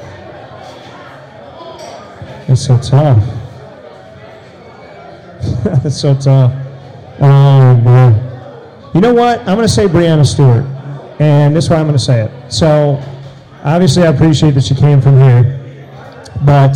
It's 2.47 2.65
so 2.65 2.77
tough. 2.79 3.23
That's 5.83 5.97
so 5.99 6.15
tough. 6.15 6.51
Oh 7.19 7.75
man. 7.77 8.25
You 8.95 9.01
know 9.01 9.13
what? 9.13 9.39
I'm 9.41 9.57
going 9.57 9.67
to 9.67 9.67
say 9.67 9.87
Breanna 9.87 10.25
Stewart, 10.25 10.63
and 11.19 11.53
this 11.53 11.65
is 11.65 11.69
why 11.69 11.75
I'm 11.75 11.85
going 11.85 11.97
to 11.97 12.03
say 12.03 12.23
it. 12.23 12.51
So, 12.51 13.03
obviously, 13.63 14.03
I 14.03 14.07
appreciate 14.07 14.51
that 14.51 14.63
she 14.63 14.73
came 14.73 15.01
from 15.01 15.19
here, 15.19 15.59
but 16.45 16.75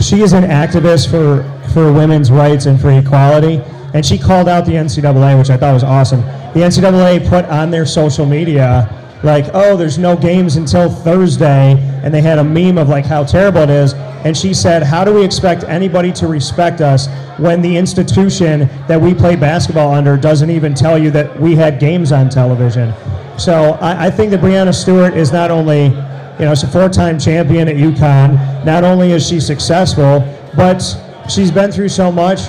she 0.00 0.20
is 0.20 0.34
an 0.34 0.44
activist 0.44 1.10
for 1.10 1.42
for 1.74 1.92
women's 1.92 2.30
rights 2.30 2.66
and 2.66 2.80
for 2.80 2.92
equality, 2.92 3.60
and 3.92 4.06
she 4.06 4.18
called 4.18 4.48
out 4.48 4.66
the 4.66 4.72
NCAA, 4.72 5.36
which 5.36 5.50
I 5.50 5.56
thought 5.56 5.74
was 5.74 5.82
awesome. 5.82 6.22
The 6.54 6.60
NCAA 6.60 7.28
put 7.28 7.46
on 7.46 7.70
their 7.70 7.86
social 7.86 8.26
media 8.26 8.88
like, 9.22 9.46
"Oh, 9.54 9.76
there's 9.76 9.98
no 9.98 10.16
games 10.16 10.56
until 10.56 10.90
Thursday," 10.90 11.78
and 12.02 12.12
they 12.12 12.20
had 12.20 12.38
a 12.38 12.44
meme 12.44 12.76
of 12.76 12.88
like 12.88 13.06
how 13.06 13.24
terrible 13.24 13.62
it 13.62 13.70
is. 13.70 13.94
And 14.24 14.36
she 14.36 14.52
said, 14.52 14.82
"How 14.82 15.04
do 15.04 15.14
we 15.14 15.24
expect 15.24 15.64
anybody 15.66 16.12
to 16.12 16.26
respect 16.26 16.80
us 16.80 17.08
when 17.38 17.62
the 17.62 17.76
institution 17.76 18.68
that 18.86 19.00
we 19.00 19.14
play 19.14 19.34
basketball 19.34 19.94
under 19.94 20.16
doesn't 20.16 20.50
even 20.50 20.74
tell 20.74 20.98
you 20.98 21.10
that 21.12 21.40
we 21.40 21.56
had 21.56 21.78
games 21.78 22.12
on 22.12 22.28
television?" 22.28 22.92
So 23.38 23.78
I, 23.80 24.06
I 24.06 24.10
think 24.10 24.30
that 24.32 24.40
Breanna 24.40 24.74
Stewart 24.74 25.16
is 25.16 25.32
not 25.32 25.50
only 25.50 25.94
you 26.38 26.46
know, 26.46 26.54
she's 26.54 26.64
a 26.64 26.68
four-time 26.68 27.18
champion 27.18 27.68
at 27.68 27.76
UConn. 27.76 28.64
Not 28.64 28.84
only 28.84 29.12
is 29.12 29.26
she 29.26 29.38
successful, 29.38 30.24
but 30.56 30.82
she's 31.28 31.50
been 31.50 31.70
through 31.70 31.90
so 31.90 32.10
much. 32.10 32.40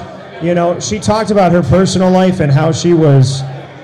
You 0.41 0.55
know, 0.55 0.79
she 0.79 0.99
talked 0.99 1.31
about 1.31 1.51
her 1.51 1.61
personal 1.61 2.09
life 2.09 2.39
and 2.39 2.51
how 2.51 2.71
she 2.71 2.93
was 2.93 3.43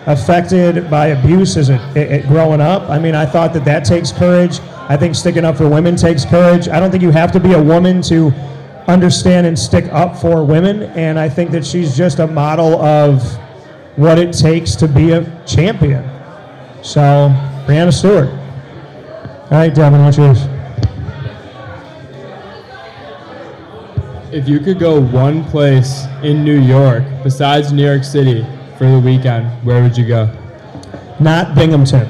affected 0.10 0.90
by 0.90 1.07
abuse 1.07 1.56
as 1.56 1.69
a- 1.69 2.23
growing 2.27 2.60
up. 2.60 2.90
I 2.90 2.98
mean, 2.98 3.14
I 3.14 3.27
thought 3.27 3.53
that 3.53 3.64
that 3.65 3.86
takes 3.86 4.11
courage. 4.11 4.60
I 4.90 4.98
think 4.98 5.14
sticking 5.14 5.45
up 5.45 5.56
for 5.56 5.69
women 5.69 5.95
takes 5.95 6.26
courage. 6.26 6.68
I 6.68 6.80
don't 6.80 6.90
think 6.90 7.03
you 7.03 7.11
have 7.11 7.31
to 7.34 7.40
be 7.40 7.53
a 7.53 7.61
woman 7.61 8.02
to 8.03 8.34
understand 8.88 9.45
and 9.45 9.57
stick 9.57 9.86
up 9.91 10.18
for 10.18 10.44
women. 10.44 10.84
And 10.95 11.19
I 11.19 11.30
think 11.30 11.52
that 11.52 11.64
she's 11.64 11.95
just 11.95 12.18
a 12.18 12.26
model 12.26 12.81
of 12.81 13.22
what 13.98 14.18
it 14.18 14.34
takes 14.34 14.76
to 14.77 14.88
be 14.88 15.11
a 15.11 15.44
champion. 15.45 16.03
So, 16.81 17.30
Breanna 17.68 17.94
Stewart. 17.94 18.30
All 19.52 19.57
right, 19.60 19.73
Devin, 19.73 20.03
what's 20.03 20.18
yours? 20.18 20.40
If 24.31 24.49
you 24.49 24.60
could 24.60 24.80
go 24.80 24.99
one 25.02 25.44
place 25.44 26.06
in 26.23 26.44
New 26.44 26.60
York 26.60 27.03
besides 27.23 27.72
New 27.72 27.86
York 27.86 28.03
City 28.03 28.44
for 28.80 28.89
the 28.89 28.99
weekend, 28.99 29.45
where 29.65 29.84
would 29.84 29.97
you 29.97 30.07
go? 30.07 30.34
Not 31.19 31.53
Binghamton. 31.53 32.07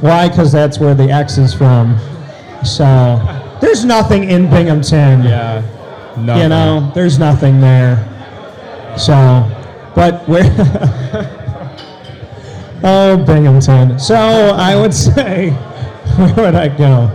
Why? 0.00 0.28
Because 0.28 0.52
that's 0.52 0.78
where 0.78 0.94
the 0.94 1.10
X 1.10 1.38
is 1.38 1.54
from. 1.54 1.98
So 2.62 3.18
there's 3.62 3.86
nothing 3.86 4.24
in 4.24 4.50
Binghamton. 4.50 5.22
Yeah. 5.22 5.62
You 6.18 6.50
know, 6.50 6.92
there's 6.94 7.18
nothing 7.18 7.58
there. 7.58 8.06
So, 8.98 9.50
but 9.94 10.28
where? 10.28 10.44
oh, 12.84 13.16
Binghamton. 13.26 13.98
So 13.98 14.14
I 14.14 14.76
would 14.76 14.92
say, 14.94 15.50
where 16.18 16.34
would 16.34 16.54
I 16.54 16.68
go? 16.68 17.08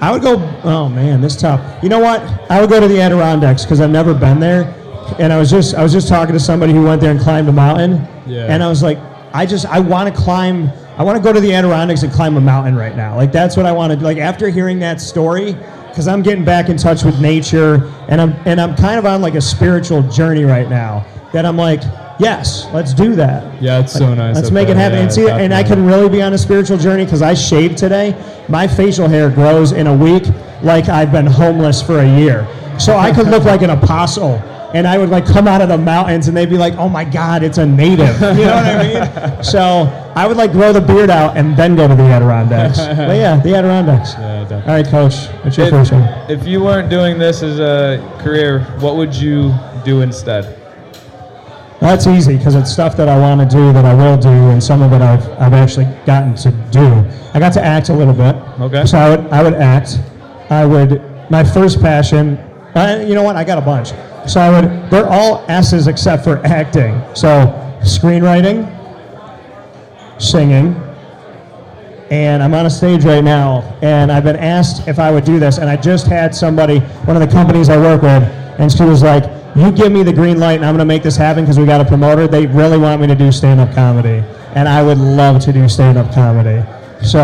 I 0.00 0.12
would 0.12 0.22
go. 0.22 0.36
Oh 0.64 0.88
man, 0.88 1.20
this 1.20 1.36
tough. 1.36 1.60
You 1.82 1.90
know 1.90 2.00
what? 2.00 2.22
I 2.50 2.58
would 2.58 2.70
go 2.70 2.80
to 2.80 2.88
the 2.88 3.02
Adirondacks 3.02 3.64
because 3.64 3.82
I've 3.82 3.90
never 3.90 4.14
been 4.14 4.40
there, 4.40 4.74
and 5.18 5.32
I 5.32 5.38
was 5.38 5.50
just 5.50 5.74
I 5.74 5.82
was 5.82 5.92
just 5.92 6.08
talking 6.08 6.32
to 6.32 6.40
somebody 6.40 6.72
who 6.72 6.82
went 6.84 7.00
there 7.00 7.10
and 7.10 7.20
climbed 7.20 7.48
a 7.48 7.52
mountain, 7.52 8.06
Yeah. 8.26 8.46
and 8.52 8.62
I 8.62 8.68
was 8.68 8.82
like, 8.82 8.98
I 9.32 9.46
just 9.46 9.66
I 9.66 9.80
want 9.80 10.14
to 10.14 10.20
climb. 10.20 10.70
I 10.98 11.02
want 11.02 11.16
to 11.18 11.22
go 11.22 11.32
to 11.32 11.40
the 11.40 11.52
Adirondacks 11.52 12.02
and 12.02 12.12
climb 12.12 12.36
a 12.36 12.40
mountain 12.40 12.74
right 12.74 12.96
now. 12.96 13.16
Like 13.16 13.32
that's 13.32 13.56
what 13.56 13.66
I 13.66 13.72
want 13.72 13.92
to 13.92 13.98
do. 13.98 14.04
Like 14.04 14.18
after 14.18 14.48
hearing 14.48 14.78
that 14.80 15.00
story, 15.00 15.52
because 15.88 16.08
I'm 16.08 16.22
getting 16.22 16.44
back 16.44 16.68
in 16.68 16.76
touch 16.76 17.04
with 17.04 17.20
nature, 17.20 17.92
and 18.08 18.20
I'm 18.20 18.32
and 18.46 18.60
I'm 18.60 18.74
kind 18.76 18.98
of 18.98 19.06
on 19.06 19.20
like 19.20 19.34
a 19.34 19.40
spiritual 19.40 20.02
journey 20.02 20.44
right 20.44 20.68
now. 20.68 21.04
That 21.32 21.44
I'm 21.44 21.56
like, 21.56 21.82
yes, 22.18 22.66
let's 22.72 22.94
do 22.94 23.14
that. 23.16 23.60
Yeah, 23.60 23.80
it's 23.80 23.92
so 23.92 24.14
nice. 24.14 24.36
Let's 24.36 24.50
make 24.50 24.68
it 24.68 24.76
happen. 24.76 24.96
Yeah, 24.98 25.02
and 25.02 25.12
see, 25.12 25.28
and 25.28 25.52
I 25.52 25.62
can 25.62 25.84
really 25.84 26.08
be 26.08 26.22
on 26.22 26.32
a 26.32 26.38
spiritual 26.38 26.78
journey 26.78 27.04
because 27.04 27.20
I 27.20 27.34
shaved 27.34 27.76
today. 27.76 28.14
My 28.48 28.66
facial 28.66 29.08
hair 29.08 29.28
grows 29.28 29.72
in 29.72 29.86
a 29.88 29.94
week 29.94 30.24
like 30.62 30.88
I've 30.88 31.12
been 31.12 31.26
homeless 31.26 31.82
for 31.82 31.98
a 31.98 32.18
year. 32.18 32.46
So 32.78 32.96
I 32.96 33.12
could 33.12 33.26
look 33.28 33.44
like 33.44 33.62
an 33.62 33.70
apostle. 33.70 34.40
And 34.76 34.86
I 34.86 34.98
would 34.98 35.08
like 35.08 35.24
come 35.24 35.48
out 35.48 35.62
of 35.62 35.70
the 35.70 35.78
mountains 35.78 36.28
and 36.28 36.36
they'd 36.36 36.50
be 36.50 36.58
like, 36.58 36.74
oh 36.74 36.86
my 36.86 37.02
God, 37.02 37.42
it's 37.42 37.56
a 37.56 37.64
native. 37.64 38.14
You 38.20 38.44
know 38.44 38.56
what 38.56 38.66
I 38.66 39.32
mean? 39.32 39.42
So 39.42 39.60
I 40.14 40.26
would 40.26 40.36
like 40.36 40.52
grow 40.52 40.70
the 40.70 40.82
beard 40.82 41.08
out 41.08 41.34
and 41.38 41.56
then 41.56 41.76
go 41.76 41.88
to 41.88 41.94
the 41.94 42.02
Adirondacks. 42.02 42.78
But 43.08 43.16
yeah, 43.16 43.40
the 43.40 43.54
Adirondacks. 43.54 44.16
All 44.16 44.74
right, 44.74 44.86
coach, 44.86 45.28
what's 45.42 45.56
your 45.56 45.68
If- 45.68 45.72
first 45.72 45.92
one? 45.92 46.02
If 46.30 46.46
you 46.46 46.62
weren't 46.62 46.90
doing 46.90 47.18
this 47.18 47.42
as 47.42 47.58
a 47.58 48.02
career, 48.22 48.64
what 48.80 48.96
would 48.96 49.14
you 49.14 49.54
do 49.82 50.02
instead? 50.02 50.44
That's 51.80 52.06
easy 52.06 52.36
because 52.36 52.54
it's 52.54 52.70
stuff 52.70 52.98
that 52.98 53.08
I 53.08 53.18
want 53.18 53.40
to 53.40 53.56
do 53.56 53.72
that 53.72 53.86
I 53.86 53.94
will 53.94 54.18
do, 54.18 54.28
and 54.28 54.62
some 54.62 54.82
of 54.82 54.92
it 54.92 55.00
I've, 55.00 55.26
I've 55.40 55.54
actually 55.54 55.86
gotten 56.04 56.34
to 56.36 56.50
do. 56.70 56.86
I 57.32 57.38
got 57.38 57.54
to 57.54 57.64
act 57.64 57.88
a 57.88 57.94
little 57.94 58.14
bit. 58.14 58.34
Okay. 58.60 58.84
So 58.84 58.98
I 58.98 59.08
would 59.16 59.26
I 59.32 59.42
would 59.42 59.54
act. 59.54 60.00
I 60.50 60.66
would 60.66 61.02
my 61.30 61.44
first 61.44 61.80
passion. 61.80 62.38
You 63.08 63.14
know 63.14 63.22
what? 63.22 63.36
I 63.36 63.44
got 63.44 63.56
a 63.56 63.62
bunch. 63.62 63.92
So 64.26 64.40
I 64.40 64.50
would. 64.50 64.90
They're 64.90 65.08
all 65.08 65.44
S's 65.48 65.86
except 65.86 66.24
for 66.24 66.44
acting. 66.44 67.00
So 67.14 67.30
screenwriting, 67.82 68.66
singing, 70.20 70.74
and 72.10 72.42
I'm 72.42 72.54
on 72.54 72.66
a 72.66 72.70
stage 72.70 73.04
right 73.04 73.22
now, 73.22 73.62
and 73.82 74.10
I've 74.12 74.24
been 74.24 74.36
asked 74.36 74.86
if 74.88 74.98
I 74.98 75.10
would 75.10 75.24
do 75.24 75.38
this, 75.38 75.58
and 75.58 75.68
I 75.68 75.76
just 75.76 76.06
had 76.06 76.34
somebody, 76.34 76.78
one 77.04 77.16
of 77.16 77.26
the 77.26 77.32
companies 77.32 77.68
I 77.68 77.76
work 77.76 78.02
with, 78.02 78.22
and 78.58 78.70
she 78.70 78.84
was 78.84 79.02
like, 79.02 79.24
"You 79.56 79.70
give 79.72 79.90
me 79.92 80.02
the 80.02 80.12
green 80.12 80.38
light, 80.38 80.54
and 80.54 80.64
I'm 80.64 80.74
going 80.74 80.86
to 80.86 80.94
make 80.94 81.02
this 81.02 81.16
happen 81.16 81.44
because 81.44 81.58
we 81.58 81.66
got 81.66 81.80
a 81.80 81.84
promoter. 81.84 82.26
They 82.28 82.46
really 82.46 82.78
want 82.78 83.00
me 83.00 83.06
to 83.08 83.14
do 83.14 83.30
stand-up 83.32 83.74
comedy, 83.74 84.22
and 84.54 84.68
I 84.68 84.82
would 84.82 84.98
love 84.98 85.42
to 85.42 85.52
do 85.52 85.68
stand-up 85.68 86.12
comedy. 86.12 86.62
So, 87.02 87.18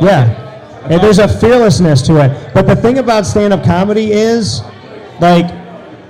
yeah, 0.00 0.38
And 0.84 1.00
there's 1.00 1.18
a 1.18 1.28
fearlessness 1.28 2.02
to 2.02 2.24
it. 2.24 2.54
But 2.54 2.66
the 2.66 2.74
thing 2.74 2.98
about 2.98 3.24
stand-up 3.24 3.64
comedy 3.64 4.12
is, 4.12 4.62
like, 5.20 5.61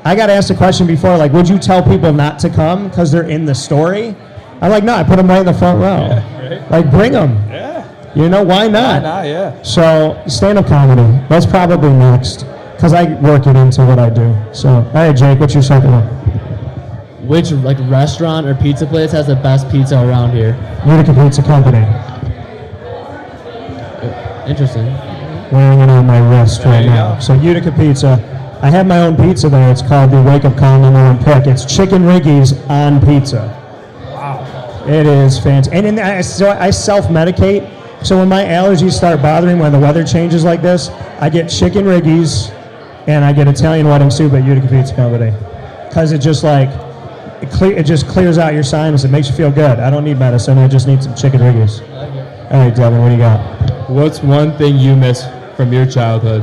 I 0.04 0.16
got 0.16 0.30
asked 0.30 0.50
a 0.50 0.54
question 0.54 0.86
before, 0.86 1.16
like, 1.16 1.32
would 1.32 1.48
you 1.48 1.58
tell 1.58 1.82
people 1.82 2.12
not 2.12 2.38
to 2.40 2.50
come 2.50 2.88
because 2.88 3.12
they're 3.12 3.28
in 3.28 3.44
the 3.44 3.54
story? 3.54 4.16
I'm 4.60 4.70
like, 4.70 4.84
no, 4.84 4.94
I 4.94 5.04
put 5.04 5.16
them 5.16 5.28
right 5.28 5.40
in 5.40 5.46
the 5.46 5.54
front 5.54 5.80
row. 5.80 6.08
right. 6.48 6.70
Like, 6.70 6.90
bring 6.90 7.12
them. 7.12 7.34
Yeah. 7.50 7.88
You 8.14 8.28
know, 8.28 8.42
why 8.42 8.68
not? 8.68 9.02
Why 9.02 9.08
not, 9.08 9.26
yeah. 9.26 9.62
So, 9.62 10.20
stand 10.26 10.58
up 10.58 10.66
comedy. 10.66 11.02
That's 11.28 11.46
probably 11.46 11.90
next. 11.90 12.44
Because 12.74 12.92
I 12.94 13.14
work 13.20 13.46
it 13.46 13.54
into 13.56 13.84
what 13.86 13.98
I 14.00 14.10
do. 14.10 14.34
So, 14.52 14.68
all 14.68 14.82
right, 14.92 15.12
Jake, 15.16 15.38
what's 15.38 15.54
your 15.54 15.62
second 15.62 15.92
one? 15.92 16.02
Which 17.26 17.52
like 17.52 17.78
restaurant 17.88 18.46
or 18.48 18.54
pizza 18.56 18.84
place 18.84 19.12
has 19.12 19.28
the 19.28 19.36
best 19.36 19.70
pizza 19.70 19.94
around 19.96 20.32
here? 20.32 20.56
Utica 20.84 21.14
Pizza 21.14 21.42
Company. 21.42 21.78
Interesting. 24.50 24.86
Wearing 25.52 25.80
it 25.80 25.88
on 25.88 26.06
my 26.06 26.18
wrist 26.18 26.62
There 26.62 26.72
right 26.72 26.84
you 26.84 26.90
now. 26.90 27.14
go. 27.14 27.20
So, 27.20 27.34
Utica 27.34 27.70
Pizza. 27.72 28.18
I 28.62 28.70
have 28.70 28.86
my 28.86 29.01
own 29.01 29.16
pizza 29.16 29.48
there. 29.48 29.70
It's 29.72 29.82
called 29.82 30.12
the 30.12 30.22
Wake 30.22 30.44
Up 30.44 30.56
Call 30.56 30.78
number 30.78 31.02
one 31.02 31.18
pick. 31.18 31.48
It's 31.48 31.64
chicken 31.64 32.02
riggies 32.02 32.55
on 32.70 33.01
pizza. 33.05 33.48
Wow. 34.12 34.84
It 34.86 35.05
is 35.05 35.36
fantastic. 35.39 35.74
And 35.74 35.84
in 35.84 35.97
the, 35.97 36.05
I, 36.05 36.20
so 36.20 36.48
I 36.51 36.70
self 36.70 37.06
medicate. 37.06 37.68
So 38.06 38.18
when 38.18 38.28
my 38.28 38.44
allergies 38.44 38.93
start 38.93 39.20
bothering 39.20 39.59
when 39.59 39.72
the 39.72 39.78
weather 39.80 40.05
changes 40.05 40.44
like 40.44 40.62
this, 40.62 40.90
I 41.20 41.28
get 41.28 41.48
chicken 41.51 41.84
riggies 41.84 42.51
and 43.09 43.24
I 43.24 43.32
get 43.32 43.48
Italian 43.48 43.89
wedding 43.89 44.10
soup 44.10 44.32
at 44.32 44.44
Utica 44.44 44.68
Pizza 44.68 44.94
Company. 44.94 45.32
Because 45.89 46.12
it 46.12 46.18
just 46.18 46.44
like, 46.44 46.68
it, 47.43 47.51
cle- 47.51 47.76
it 47.76 47.82
just 47.82 48.06
clears 48.06 48.39
out 48.39 48.55
your 48.55 48.62
sinus. 48.62 49.02
It 49.02 49.10
makes 49.10 49.28
you 49.28 49.34
feel 49.34 49.51
good. 49.51 49.80
I 49.80 49.90
don't 49.90 50.05
need 50.05 50.18
medicine. 50.20 50.59
I 50.59 50.68
just 50.68 50.86
need 50.86 51.02
some 51.02 51.16
chicken 51.16 51.40
riggies. 51.40 51.80
All 52.52 52.59
right, 52.64 52.74
Devin, 52.74 53.01
what 53.01 53.09
do 53.09 53.14
you 53.14 53.18
got? 53.18 53.90
What's 53.90 54.20
one 54.20 54.56
thing 54.56 54.76
you 54.76 54.94
miss 54.94 55.24
from 55.56 55.72
your 55.72 55.84
childhood? 55.86 56.43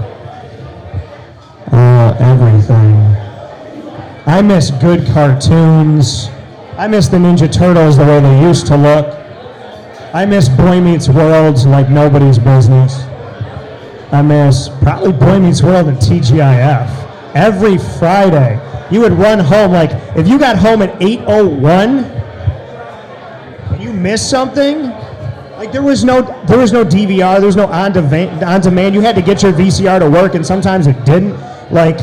Uh, 1.72 2.16
everything. 2.20 2.96
I 4.26 4.42
miss 4.42 4.72
good 4.72 5.06
cartoons. 5.08 6.30
I 6.78 6.88
miss 6.88 7.08
the 7.08 7.18
Ninja 7.18 7.52
Turtles 7.52 7.98
the 7.98 8.06
way 8.06 8.20
they 8.20 8.42
used 8.42 8.68
to 8.68 8.78
look. 8.78 9.16
I 10.14 10.26
miss 10.26 10.50
Boy 10.50 10.82
Meets 10.82 11.10
World 11.10 11.64
like 11.66 11.90
nobody's 11.90 12.40
business. 12.40 13.04
I 14.12 14.22
miss 14.24 14.70
probably 14.82 15.12
Boy 15.12 15.40
Meets 15.40 15.62
World 15.62 15.88
and 15.88 15.98
TGIF. 15.98 17.36
Every 17.36 17.78
Friday, 17.78 18.60
you 18.92 19.02
would 19.02 19.14
run 19.14 19.38
home 19.38 19.72
like 19.72 19.92
if 20.18 20.28
you 20.28 20.40
got 20.40 20.58
home 20.58 20.82
at 20.82 21.00
8:01 21.00 22.04
and 23.72 23.84
you 23.84 23.94
missed 23.94 24.30
something, 24.30 24.84
like 25.58 25.72
there 25.72 25.84
was 25.84 26.04
no 26.04 26.22
there 26.48 26.58
was 26.58 26.72
no 26.72 26.84
DVR, 26.84 27.38
there 27.38 27.46
was 27.46 27.56
no 27.56 27.68
on 27.68 27.92
demand. 27.92 28.44
On 28.44 28.62
demand, 28.62 28.96
you 28.96 29.02
had 29.02 29.16
to 29.16 29.22
get 29.22 29.44
your 29.44 29.52
VCR 29.52 30.00
to 30.00 30.10
work, 30.10 30.34
and 30.34 30.46
sometimes 30.46 30.88
it 30.88 31.04
didn't. 31.06 31.36
Like 31.72 31.98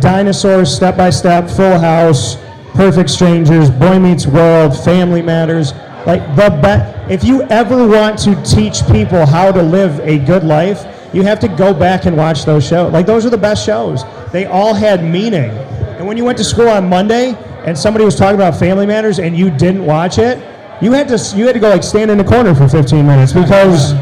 Dinosaurs, 0.00 0.74
Step 0.74 0.96
by 0.96 1.10
Step, 1.10 1.48
Full 1.48 1.78
House, 1.78 2.36
Perfect 2.74 3.10
Strangers, 3.10 3.70
Boy 3.70 3.98
Meets 3.98 4.26
World, 4.26 4.76
Family 4.84 5.22
Matters. 5.22 5.72
Like 6.06 6.22
the 6.34 6.50
best. 6.62 7.10
If 7.10 7.22
you 7.24 7.42
ever 7.42 7.86
want 7.86 8.18
to 8.20 8.34
teach 8.42 8.84
people 8.86 9.24
how 9.26 9.52
to 9.52 9.62
live 9.62 10.00
a 10.00 10.18
good 10.18 10.42
life, 10.42 10.84
you 11.14 11.22
have 11.22 11.38
to 11.40 11.48
go 11.48 11.74
back 11.74 12.06
and 12.06 12.16
watch 12.16 12.44
those 12.44 12.66
shows. 12.66 12.92
Like 12.92 13.06
those 13.06 13.24
are 13.26 13.30
the 13.30 13.38
best 13.38 13.64
shows. 13.64 14.02
They 14.32 14.46
all 14.46 14.74
had 14.74 15.04
meaning. 15.04 15.50
And 15.50 16.06
when 16.06 16.16
you 16.16 16.24
went 16.24 16.38
to 16.38 16.44
school 16.44 16.68
on 16.68 16.88
Monday 16.88 17.34
and 17.64 17.78
somebody 17.78 18.04
was 18.04 18.16
talking 18.16 18.34
about 18.34 18.58
Family 18.58 18.86
Matters 18.86 19.18
and 19.18 19.36
you 19.36 19.50
didn't 19.50 19.84
watch 19.84 20.18
it, 20.18 20.38
you 20.82 20.90
had 20.92 21.06
to 21.08 21.36
you 21.36 21.46
had 21.46 21.52
to 21.52 21.60
go 21.60 21.68
like 21.68 21.84
stand 21.84 22.10
in 22.10 22.18
the 22.18 22.24
corner 22.24 22.54
for 22.54 22.68
15 22.68 23.06
minutes 23.06 23.32
because 23.32 23.92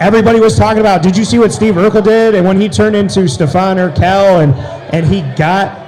everybody 0.00 0.40
was 0.40 0.56
talking 0.56 0.80
about. 0.80 1.02
Did 1.02 1.16
you 1.16 1.24
see 1.24 1.38
what 1.38 1.52
Steve 1.52 1.74
Urkel 1.74 2.04
did? 2.04 2.34
And 2.34 2.46
when 2.46 2.60
he 2.60 2.68
turned 2.68 2.96
into 2.96 3.28
Stefan 3.28 3.78
Urquelle 3.78 4.40
and 4.40 4.54
and 4.94 5.06
he 5.06 5.22
got 5.36 5.84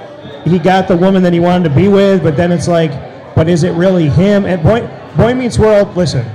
he 0.47 0.59
got 0.59 0.89
the 0.89 0.97
woman 0.97 1.23
that 1.23 1.33
he 1.33 1.41
wanted 1.41 1.69
to 1.69 1.75
be 1.75 1.89
with, 1.89 2.23
but 2.23 2.37
then 2.37 2.53
it's 2.53 2.69
like, 2.69 2.91
but 3.35 3.49
is 3.49 3.63
it 3.63 3.73
really 3.73 4.09
him? 4.09 4.45
And 4.45 4.63
Boy 4.63 4.89
Boy 5.17 5.35
Meets 5.35 5.59
World. 5.59 5.97
Listen, 5.97 6.27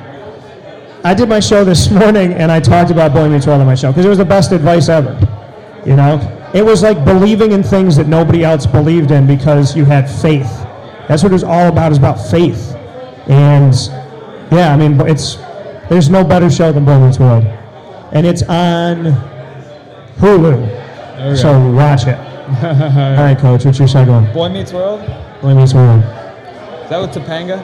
I 1.04 1.14
did 1.14 1.28
my 1.30 1.40
show 1.40 1.64
this 1.64 1.90
morning 2.02 2.34
and 2.34 2.52
I 2.52 2.60
talked 2.60 2.92
about 2.92 3.14
Boy 3.14 3.30
Meets 3.30 3.48
World 3.48 3.62
on 3.62 3.68
my 3.68 3.76
show 3.76 3.92
because 3.92 4.06
it 4.06 4.10
was 4.10 4.18
the 4.18 4.26
best 4.26 4.52
advice 4.52 4.90
ever. 4.90 5.18
You 5.86 5.96
know, 5.96 6.20
it 6.54 6.64
was 6.64 6.82
like 6.84 7.04
believing 7.04 7.52
in 7.52 7.64
things 7.64 7.98
that 7.98 8.08
nobody 8.08 8.44
else 8.44 8.66
believed 8.66 9.12
in 9.12 9.28
because 9.28 9.76
you 9.76 9.86
had 9.86 10.10
faith. 10.10 10.50
That's 11.08 11.24
what 11.24 11.32
it 11.32 11.34
was 11.34 11.44
all 11.44 11.68
about. 11.68 11.92
Is 11.92 11.98
about 11.98 12.16
faith. 12.16 12.74
And 13.28 13.74
yeah, 14.52 14.74
I 14.74 14.78
mean, 14.78 15.00
it's 15.02 15.36
there's 15.90 16.10
no 16.10 16.24
better 16.24 16.50
show 16.50 16.72
than 16.72 16.86
Boy 16.86 17.00
Meets 17.00 17.20
World, 17.20 17.44
and 18.14 18.26
it's 18.26 18.44
on 18.44 19.06
Hulu. 20.18 21.38
So 21.38 21.72
watch 21.72 22.08
it. 22.08 22.18
All 22.64 23.24
right, 23.24 23.38
Coach. 23.38 23.66
What's 23.66 23.80
your 23.80 23.88
second 23.88 24.14
one? 24.14 24.34
Boy 24.34 24.50
Meets 24.50 24.74
World? 24.74 25.02
Boy 25.42 25.54
Meets 25.56 25.74
World. 25.74 26.02
Is 26.04 26.90
that 26.90 27.00
with 27.00 27.12
Topanga? 27.12 27.62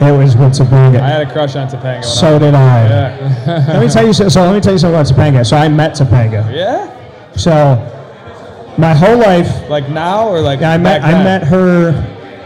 It 0.00 0.18
was 0.18 0.36
with 0.36 0.52
Topanga. 0.52 1.00
I 1.00 1.08
had 1.08 1.28
a 1.28 1.32
crush 1.32 1.54
on 1.54 1.68
Topanga. 1.68 2.04
So 2.04 2.32
was- 2.32 2.40
did 2.40 2.54
I. 2.54 2.84
Yeah. 2.88 3.64
let 3.68 3.80
me 3.80 3.88
tell 3.88 4.06
you. 4.06 4.12
So, 4.12 4.28
so 4.28 4.42
let 4.42 4.54
me 4.54 4.60
tell 4.60 4.72
you 4.72 4.78
something 4.78 4.98
about 4.98 5.06
Topanga. 5.06 5.46
So 5.46 5.56
I 5.56 5.68
met 5.68 5.92
Topanga. 5.92 6.52
Yeah? 6.52 6.88
So 7.36 7.52
my 8.78 8.94
whole 8.94 9.18
life, 9.18 9.68
Like 9.68 9.88
now 9.90 10.28
or 10.28 10.40
like 10.40 10.60
Yeah, 10.60 10.72
I 10.72 10.78
met 10.78 11.02
I 11.02 11.12
met 11.22 11.44
her 11.44 11.92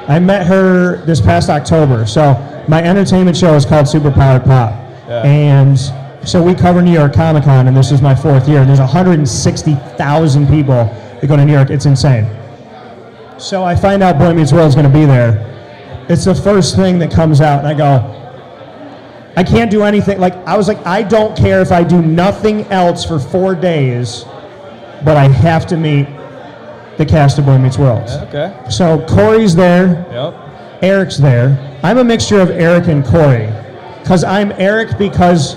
I 0.09 0.19
met 0.19 0.47
her 0.47 1.05
this 1.07 1.21
past 1.21 1.49
October. 1.49 2.05
So 2.07 2.35
my 2.69 2.83
entertainment 2.83 3.37
show 3.37 3.55
is 3.55 3.65
called 3.65 3.87
Superpowered 3.87 4.45
Pop. 4.45 4.73
Yeah. 5.09 5.23
And 5.23 5.79
so 6.27 6.43
we 6.43 6.55
cover 6.55 6.83
New 6.83 6.93
York 6.93 7.15
Comic 7.15 7.45
Con 7.45 7.69
and 7.69 7.77
this 7.77 7.93
is 7.93 8.03
my 8.03 8.15
fourth 8.15 8.49
year. 8.49 8.59
And 8.61 8.69
there's 8.69 8.81
160,000 8.81 10.47
people 10.49 10.75
that 11.21 11.27
go 11.27 11.37
to 11.37 11.45
New 11.45 11.53
York. 11.53 11.71
It's 11.71 11.87
insane. 11.87 12.27
So 13.39 13.63
I 13.63 13.77
find 13.77 14.03
out 14.03 14.19
Boy 14.19 14.35
Meets 14.35 14.53
World 14.53 14.69
is 14.69 14.75
going 14.75 14.91
to 14.91 14.93
be 14.93 15.05
there. 15.05 15.53
It's 16.09 16.25
the 16.25 16.35
first 16.35 16.75
thing 16.77 16.99
that 16.99 17.13
comes 17.13 17.41
out 17.41 17.61
and 17.65 17.69
I 17.69 17.75
go, 17.75 18.13
I 19.37 19.45
can't 19.45 19.71
do 19.71 19.83
anything. 19.83 20.19
Like 20.19 20.35
I 20.47 20.57
was 20.57 20.67
like, 20.67 20.85
I 20.87 21.03
don't 21.03 21.37
care 21.37 21.61
if 21.61 21.71
I 21.71 21.85
do 21.85 22.03
nothing 22.03 22.63
else 22.65 23.05
for 23.05 23.19
four 23.21 23.55
days, 23.55 24.25
but 25.05 25.17
I 25.17 25.29
have 25.29 25.67
to 25.69 25.77
meet 25.77 26.07
the 26.97 27.05
cast 27.07 27.39
of 27.39 27.45
Boy 27.47 27.59
Meets 27.59 27.79
World. 27.79 28.09
Okay. 28.29 28.53
So 28.71 29.05
Corey's 29.07 29.55
there, 29.55 30.07
Yep. 30.11 30.83
Eric's 30.83 31.19
there. 31.19 31.79
I'm 31.83 31.99
a 31.99 32.05
mixture 32.05 32.41
of 32.41 32.51
Eric 32.51 32.89
and 32.89 33.05
Corey, 33.05 33.47
because 34.03 34.25
I'm 34.25 34.53
Eric 34.53 34.97
because 34.99 35.57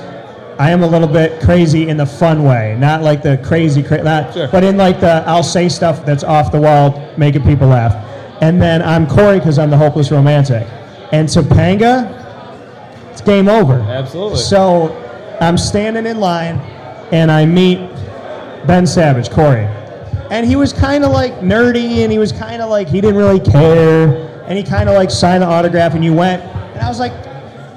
I 0.60 0.72
am 0.72 0.84
a 0.84 0.88
little 0.88 1.08
bit 1.08 1.42
crazy 1.42 1.88
in 1.88 1.96
the 1.96 2.06
fun 2.06 2.44
way, 2.44 2.76
not 2.78 3.02
like 3.02 3.24
the 3.24 3.38
crazy, 3.38 3.82
cra- 3.82 4.04
not, 4.04 4.34
but 4.52 4.62
in 4.62 4.76
like 4.76 5.00
the 5.00 5.24
I'll 5.26 5.42
say 5.42 5.70
stuff 5.70 6.06
that's 6.06 6.24
off 6.24 6.52
the 6.52 6.60
wall, 6.60 7.10
making 7.18 7.44
people 7.44 7.70
laugh. 7.70 7.96
And 8.42 8.62
then 8.62 8.82
I'm 8.82 9.08
Corey 9.08 9.40
because 9.40 9.58
I'm 9.58 9.70
the 9.70 9.78
hopeless 9.78 10.12
romantic. 10.12 10.68
And 11.14 11.30
Topanga, 11.30 12.12
it's 13.10 13.22
game 13.22 13.48
over. 13.48 13.76
Absolutely. 13.76 14.38
So 14.38 14.92
I'm 15.40 15.58
standing 15.58 16.06
in 16.06 16.20
line, 16.20 16.58
and 17.14 17.32
I 17.32 17.46
meet 17.46 17.78
Ben 18.68 18.86
Savage, 18.86 19.30
Corey. 19.30 19.66
And 20.30 20.46
he 20.46 20.58
was 20.58 20.74
kind 20.74 21.06
of 21.06 21.12
like 21.12 21.36
nerdy 21.40 22.04
and 22.04 22.12
he 22.12 22.20
was 22.20 22.32
kind 22.32 22.62
of 22.62 22.70
like, 22.70 22.88
he 22.88 23.02
didn't 23.02 23.16
really 23.16 23.40
care. 23.40 24.44
And 24.46 24.58
he 24.58 24.64
kind 24.64 24.88
of 24.88 24.96
like 24.96 25.10
signed 25.10 25.42
the 25.42 25.48
autograph 25.48 25.96
and 25.96 26.04
you 26.06 26.14
went. 26.14 26.44
And 26.44 26.82
I 26.82 26.88
was 26.88 27.00
like, 27.00 27.14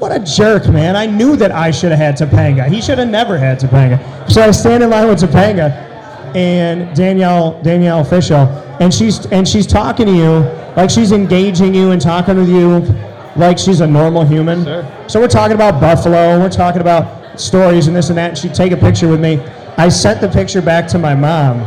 what 0.03 0.11
a 0.11 0.19
jerk, 0.19 0.69
man. 0.69 0.97
I 0.97 1.07
knew 1.07 1.37
that 1.37 1.53
I 1.53 1.71
should 1.71 1.93
have 1.93 1.99
had 2.01 2.17
Topanga. 2.17 2.67
He 2.67 2.83
should 2.83 2.99
have 2.99 3.09
never 3.09 3.39
had 3.39 3.61
Topanga. 3.61 4.29
So 4.29 4.43
I 4.43 4.51
stand 4.51 4.83
in 4.83 4.91
line 4.91 5.07
with 5.07 5.21
Topanga 5.21 5.71
and 6.35 6.95
Danielle 6.97 7.63
Danielle 7.63 8.03
Fishel, 8.03 8.49
and 8.81 8.93
she's 8.93 9.27
and 9.27 9.47
she's 9.47 9.65
talking 9.65 10.07
to 10.07 10.13
you 10.13 10.41
like 10.77 10.91
she's 10.91 11.13
engaging 11.13 11.73
you 11.73 11.93
and 11.93 12.03
talking 12.03 12.37
with 12.37 12.49
you 12.49 12.81
like 13.37 13.61
she's 13.61 13.79
a 13.81 13.87
normal 13.87 14.25
human. 14.25 14.65
So 15.09 15.21
we're 15.21 15.29
talking 15.29 15.55
about 15.55 15.81
Buffalo, 15.81 16.17
and 16.17 16.43
we're 16.43 16.51
talking 16.51 16.81
about 16.81 17.39
stories 17.41 17.87
and 17.87 17.95
this 17.95 18.09
and 18.09 18.19
that. 18.19 18.31
And 18.31 18.39
she'd 18.39 18.55
take 18.55 18.73
a 18.73 18.77
picture 18.77 19.07
with 19.07 19.21
me. 19.21 19.39
I 19.79 19.89
sent 19.89 20.21
the 20.21 20.29
picture 20.29 20.61
back 20.61 20.89
to 20.89 20.99
my 20.99 21.15
mom, 21.15 21.61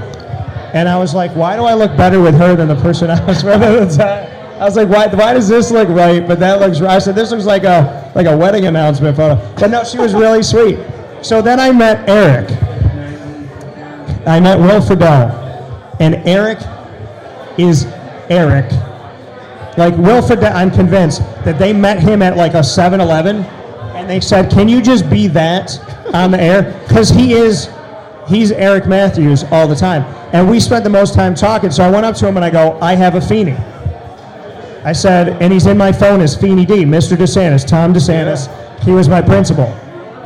and 0.73 0.89
I 0.89 0.97
was 0.97 1.13
like, 1.13 1.33
why 1.37 1.55
do 1.55 1.63
I 1.63 1.73
look 1.73 1.95
better 1.95 2.19
with 2.19 2.35
her 2.35 2.53
than 2.57 2.67
the 2.67 2.81
person 2.81 3.09
I 3.09 3.23
was 3.25 3.45
with 3.45 3.63
at 3.63 3.89
the 3.89 3.95
time? 3.95 4.34
I 4.60 4.64
was 4.64 4.77
like, 4.77 4.88
why, 4.88 5.07
why 5.07 5.34
does 5.34 5.49
this 5.49 5.69
look 5.69 5.90
right, 5.90 6.26
but 6.26 6.40
that 6.40 6.61
looks 6.61 6.80
right? 6.80 6.95
I 6.95 6.99
said, 6.99 7.14
this 7.14 7.32
looks 7.32 7.45
like 7.45 7.65
a 7.65 8.11
like 8.15 8.26
a 8.26 8.36
wedding 8.36 8.68
announcement 8.68 9.18
photo. 9.18 9.36
But 9.56 9.69
no, 9.69 9.84
she 9.84 9.98
was 9.98 10.14
really 10.14 10.44
sweet. 10.44 10.80
So 11.22 11.41
then 11.41 11.60
I 11.60 11.72
met 11.72 12.07
Eric. 12.07 12.49
I 14.26 14.40
met 14.40 14.57
Will 14.57 14.82
and 15.99 16.15
Eric 16.27 16.60
is 17.57 17.86
Eric. 18.30 18.72
Like 19.77 19.98
Will 19.98 20.23
I'm 20.45 20.72
convinced 20.72 21.19
that 21.44 21.60
they 21.60 21.73
met 21.73 21.99
him 21.99 22.22
at 22.22 22.38
like 22.38 22.53
a 22.53 22.61
7-Eleven, 22.61 23.44
and 23.44 24.10
they 24.10 24.22
said, 24.22 24.49
"Can 24.49 24.69
you 24.69 24.82
just 24.82 25.10
be 25.10 25.27
that 25.27 25.77
on 26.14 26.32
the 26.32 26.41
air?" 26.41 26.82
Because 26.88 27.10
he 27.10 27.34
is, 27.34 27.69
he's 28.30 28.53
Eric 28.53 28.88
Matthews 28.88 29.44
all 29.52 29.68
the 29.68 29.76
time, 29.76 30.03
and 30.34 30.49
we 30.49 30.61
spent 30.61 30.86
the 30.86 30.90
most 30.90 31.14
time 31.14 31.36
talking. 31.36 31.72
So 31.72 31.84
I 31.84 31.91
went 31.91 32.06
up 32.06 32.15
to 32.15 32.27
him 32.27 32.38
and 32.38 32.45
I 32.45 32.49
go, 32.49 32.80
"I 32.82 32.95
have 32.95 33.15
a 33.15 33.22
Feeney." 33.22 33.57
I 34.85 34.93
said, 34.93 35.41
and 35.41 35.51
he's 35.51 35.65
in 35.65 35.77
my 35.77 35.91
phone 35.91 36.21
as 36.21 36.39
Feeney 36.39 36.63
D, 36.63 36.83
Mr. 36.83 37.17
DeSantis, 37.17 37.67
Tom 37.67 37.91
DeSantis. 37.91 38.47
He 38.83 38.91
was 38.91 39.09
my 39.09 39.19
principal. 39.19 39.65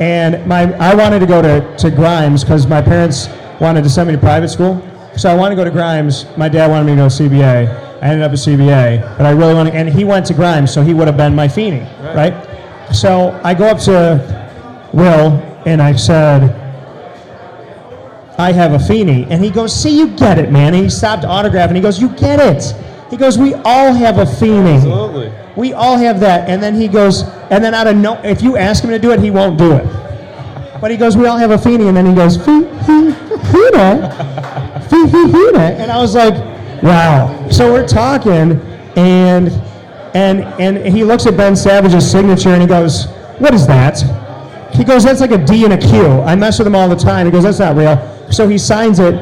And 0.00 0.46
my, 0.46 0.70
I 0.74 0.94
wanted 0.94 1.20
to 1.20 1.26
go 1.26 1.40
to, 1.40 1.76
to 1.78 1.90
Grimes 1.90 2.44
because 2.44 2.66
my 2.66 2.82
parents 2.82 3.28
wanted 3.58 3.84
to 3.84 3.88
send 3.88 4.08
me 4.08 4.14
to 4.14 4.20
private 4.20 4.50
school. 4.50 4.86
So 5.16 5.30
I 5.30 5.34
wanted 5.34 5.56
to 5.56 5.60
go 5.62 5.64
to 5.64 5.70
Grimes. 5.70 6.26
My 6.36 6.50
dad 6.50 6.70
wanted 6.70 6.84
me 6.84 6.92
to 6.92 6.96
go 6.96 7.08
to 7.08 7.22
CBA. 7.22 8.02
I 8.02 8.06
ended 8.06 8.22
up 8.22 8.32
at 8.32 8.38
CBA, 8.38 9.16
but 9.16 9.24
I 9.24 9.30
really 9.30 9.54
wanted, 9.54 9.74
and 9.74 9.88
he 9.88 10.04
went 10.04 10.26
to 10.26 10.34
Grimes, 10.34 10.70
so 10.72 10.82
he 10.82 10.92
would 10.92 11.06
have 11.06 11.16
been 11.16 11.34
my 11.34 11.48
Feeney, 11.48 11.80
right? 12.14 12.34
So 12.94 13.40
I 13.42 13.54
go 13.54 13.64
up 13.66 13.78
to 13.80 14.90
Will 14.92 15.32
and 15.66 15.80
I 15.80 15.96
said, 15.96 16.54
I 18.38 18.52
have 18.52 18.72
a 18.72 18.78
Feeney. 18.78 19.24
And 19.30 19.42
he 19.42 19.50
goes, 19.50 19.74
See, 19.74 19.98
you 19.98 20.08
get 20.16 20.38
it, 20.38 20.50
man. 20.50 20.74
And 20.74 20.84
he 20.84 20.90
stopped 20.90 21.24
autographing. 21.24 21.76
He 21.76 21.80
goes, 21.80 22.00
You 22.00 22.08
get 22.10 22.40
it. 22.40 22.74
He 23.10 23.16
goes, 23.16 23.36
We 23.36 23.54
all 23.54 23.92
have 23.92 24.18
a 24.18 24.26
Feeney. 24.26 24.76
Absolutely. 24.76 25.32
We 25.56 25.72
all 25.72 25.96
have 25.96 26.20
that. 26.20 26.48
And 26.48 26.62
then 26.62 26.74
he 26.74 26.88
goes, 26.88 27.24
and 27.50 27.62
then 27.62 27.74
out 27.74 27.86
of 27.86 27.96
no, 27.96 28.20
if 28.22 28.40
you 28.40 28.56
ask 28.56 28.84
him 28.84 28.90
to 28.90 28.98
do 28.98 29.10
it, 29.10 29.20
he 29.20 29.30
won't 29.30 29.58
do 29.58 29.72
it. 29.72 29.84
But 30.80 30.90
he 30.90 30.96
goes, 30.96 31.16
We 31.16 31.26
all 31.26 31.36
have 31.36 31.50
a 31.50 31.58
Feeney. 31.58 31.88
And 31.88 31.96
then 31.96 32.06
he 32.06 32.14
goes, 32.14 32.36
Fee. 32.36 32.62
Fee, 34.90 35.06
hee, 35.06 35.26
Feena. 35.32 35.76
And 35.78 35.90
I 35.90 35.98
was 35.98 36.14
like, 36.14 36.34
Wow. 36.82 37.48
So 37.50 37.72
we're 37.72 37.86
talking, 37.86 38.60
and 38.96 39.48
and 40.14 40.40
and 40.60 40.78
he 40.78 41.04
looks 41.04 41.26
at 41.26 41.36
Ben 41.36 41.54
Savage's 41.54 42.10
signature 42.10 42.50
and 42.50 42.62
he 42.62 42.68
goes, 42.68 43.06
What 43.38 43.52
is 43.52 43.66
that? 43.66 43.98
He 44.74 44.84
goes, 44.84 45.04
That's 45.04 45.20
like 45.20 45.32
a 45.32 45.38
D 45.44 45.64
and 45.64 45.74
a 45.74 45.78
Q. 45.78 46.06
I 46.22 46.34
mess 46.36 46.58
with 46.58 46.66
him 46.66 46.74
all 46.74 46.88
the 46.88 46.96
time. 46.96 47.26
He 47.26 47.32
goes, 47.32 47.42
That's 47.42 47.58
not 47.58 47.76
real. 47.76 47.98
So 48.32 48.48
he 48.48 48.56
signs 48.56 48.98
it 48.98 49.14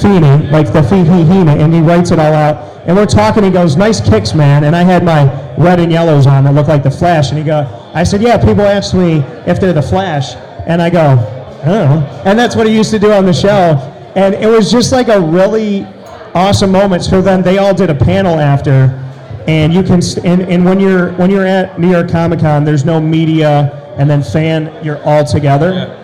Feeney, 0.00 0.46
like 0.50 0.72
the 0.72 0.82
Fee 0.84 0.98
Hee 0.98 1.24
Heena, 1.24 1.58
and 1.58 1.74
he 1.74 1.80
writes 1.80 2.10
it 2.12 2.18
all 2.18 2.32
out. 2.32 2.79
And 2.90 2.98
we're 2.98 3.06
talking, 3.06 3.44
he 3.44 3.52
goes, 3.52 3.76
Nice 3.76 4.00
kicks, 4.00 4.34
man. 4.34 4.64
And 4.64 4.74
I 4.74 4.82
had 4.82 5.04
my 5.04 5.22
red 5.54 5.78
and 5.78 5.92
yellows 5.92 6.26
on 6.26 6.42
that 6.42 6.54
looked 6.54 6.68
like 6.68 6.82
the 6.82 6.90
Flash. 6.90 7.28
And 7.28 7.38
he 7.38 7.44
go, 7.44 7.60
I 7.94 8.02
said, 8.02 8.20
Yeah, 8.20 8.36
people 8.36 8.62
ask 8.62 8.96
me 8.96 9.18
if 9.46 9.60
they're 9.60 9.72
the 9.72 9.80
Flash. 9.80 10.34
And 10.66 10.82
I 10.82 10.90
go, 10.90 11.10
I 11.62 11.64
don't 11.66 11.88
know. 11.88 12.22
And 12.24 12.36
that's 12.36 12.56
what 12.56 12.66
he 12.66 12.74
used 12.74 12.90
to 12.90 12.98
do 12.98 13.12
on 13.12 13.26
the 13.26 13.32
show. 13.32 13.78
And 14.16 14.34
it 14.34 14.48
was 14.48 14.72
just 14.72 14.90
like 14.90 15.06
a 15.06 15.20
really 15.20 15.84
awesome 16.34 16.72
moment. 16.72 17.04
So 17.04 17.22
then 17.22 17.42
they 17.42 17.58
all 17.58 17.72
did 17.72 17.90
a 17.90 17.94
panel 17.94 18.40
after, 18.40 18.90
and 19.46 19.72
you 19.72 19.84
can 19.84 20.02
st- 20.02 20.26
and, 20.26 20.42
and 20.42 20.64
when 20.64 20.80
you're 20.80 21.12
when 21.12 21.30
you're 21.30 21.46
at 21.46 21.78
New 21.78 21.92
York 21.92 22.10
Comic 22.10 22.40
Con, 22.40 22.64
there's 22.64 22.84
no 22.84 23.00
media 23.00 23.94
and 23.98 24.10
then 24.10 24.20
fan. 24.20 24.84
You're 24.84 25.00
all 25.04 25.24
together. 25.24 25.96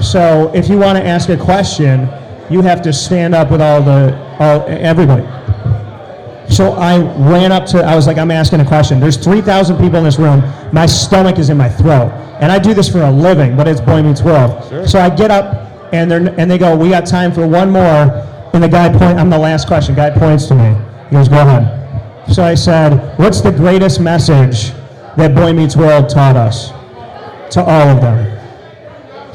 So 0.00 0.52
if 0.54 0.68
you 0.68 0.78
want 0.78 0.96
to 0.96 1.04
ask 1.04 1.28
a 1.28 1.36
question, 1.36 2.08
you 2.50 2.60
have 2.62 2.82
to 2.82 2.92
stand 2.92 3.34
up 3.34 3.50
with 3.50 3.60
all 3.60 3.82
the 3.82 4.16
all 4.38 4.64
everybody. 4.68 5.24
So 6.50 6.72
I 6.72 6.98
ran 6.98 7.52
up 7.52 7.64
to, 7.66 7.82
I 7.82 7.94
was 7.94 8.06
like, 8.06 8.18
I'm 8.18 8.30
asking 8.30 8.60
a 8.60 8.66
question. 8.66 8.98
There's 8.98 9.16
3,000 9.16 9.76
people 9.78 9.98
in 9.98 10.04
this 10.04 10.18
room. 10.18 10.40
My 10.72 10.84
stomach 10.84 11.38
is 11.38 11.48
in 11.48 11.56
my 11.56 11.68
throat. 11.68 12.10
And 12.40 12.50
I 12.50 12.58
do 12.58 12.74
this 12.74 12.88
for 12.88 13.02
a 13.02 13.10
living, 13.10 13.56
but 13.56 13.68
it's 13.68 13.80
Boy 13.80 14.02
Meets 14.02 14.22
World. 14.22 14.88
So 14.88 14.98
I 14.98 15.14
get 15.14 15.30
up 15.30 15.92
and, 15.92 16.10
they're, 16.10 16.34
and 16.38 16.50
they 16.50 16.58
go, 16.58 16.76
we 16.76 16.90
got 16.90 17.06
time 17.06 17.32
for 17.32 17.46
one 17.46 17.70
more. 17.70 18.26
And 18.52 18.62
the 18.62 18.68
guy 18.68 18.88
point, 18.88 19.18
I'm 19.18 19.30
the 19.30 19.38
last 19.38 19.68
question. 19.68 19.94
Guy 19.94 20.10
points 20.10 20.46
to 20.46 20.54
me. 20.54 20.74
He 21.08 21.16
goes, 21.16 21.28
go 21.28 21.40
ahead. 21.40 21.76
So 22.32 22.42
I 22.42 22.54
said, 22.54 23.16
what's 23.18 23.40
the 23.40 23.52
greatest 23.52 24.00
message 24.00 24.72
that 25.16 25.34
Boy 25.34 25.52
Meets 25.52 25.76
World 25.76 26.08
taught 26.08 26.36
us? 26.36 26.70
To 27.54 27.62
all 27.62 27.88
of 27.88 28.00
them. 28.00 28.38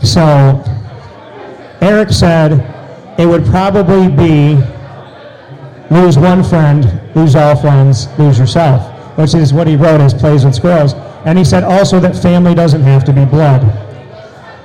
So 0.04 0.64
Eric 1.82 2.10
said 2.12 2.54
it 3.20 3.26
would 3.26 3.46
probably 3.46 4.08
be 4.10 4.62
lose 5.90 6.18
one 6.18 6.44
friend, 6.44 6.86
lose 7.16 7.36
all 7.36 7.56
friends, 7.56 8.08
lose 8.18 8.40
yourself, 8.40 9.18
which 9.18 9.34
is 9.34 9.54
what 9.54 9.68
he 9.68 9.76
wrote 9.76 10.02
as 10.02 10.14
Plays 10.14 10.46
with 10.46 10.56
Squirrels. 10.56 10.94
And 11.26 11.38
he 11.38 11.46
said 11.46 11.64
also 11.64 12.00
that 12.00 12.16
family 12.16 12.54
doesn't 12.54 12.82
have 12.82 13.04
to 13.06 13.14
be 13.14 13.26
blood. 13.26 13.64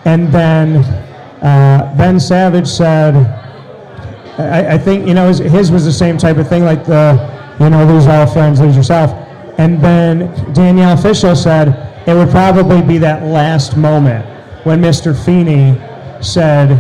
And 0.04 0.28
then 0.32 0.76
uh, 1.42 1.94
Ben 1.96 2.18
Savage 2.18 2.68
said, 2.68 3.14
I, 4.38 4.74
I 4.74 4.78
think, 4.78 5.06
you 5.06 5.14
know, 5.14 5.28
his, 5.28 5.38
his 5.38 5.70
was 5.70 5.84
the 5.84 5.92
same 5.92 6.16
type 6.18 6.36
of 6.36 6.48
thing, 6.48 6.64
like 6.64 6.84
the, 6.84 7.14
you 7.60 7.70
know, 7.70 7.84
lose 7.84 8.06
all 8.06 8.26
friends, 8.26 8.60
lose 8.60 8.76
yourself. 8.76 9.10
And 9.58 9.80
then 9.80 10.52
Danielle 10.54 10.96
Fishel 10.96 11.36
said 11.36 11.68
it 12.06 12.14
would 12.14 12.30
probably 12.30 12.80
be 12.82 12.98
that 12.98 13.24
last 13.24 13.76
moment 13.76 14.24
when 14.64 14.80
Mr. 14.80 15.14
Feeney 15.24 15.78
said, 16.22 16.78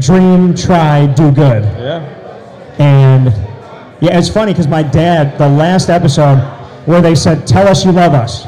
dream, 0.00 0.54
try, 0.54 1.06
do 1.06 1.32
good. 1.32 1.64
Yeah. 1.64 2.14
And 2.78 3.34
yeah, 4.00 4.16
it's 4.16 4.28
funny 4.28 4.52
because 4.52 4.68
my 4.68 4.82
dad, 4.82 5.36
the 5.38 5.48
last 5.48 5.88
episode 5.90 6.36
where 6.86 7.00
they 7.00 7.14
said, 7.14 7.46
"Tell 7.46 7.66
us 7.66 7.84
you 7.84 7.92
love 7.92 8.14
us," 8.14 8.46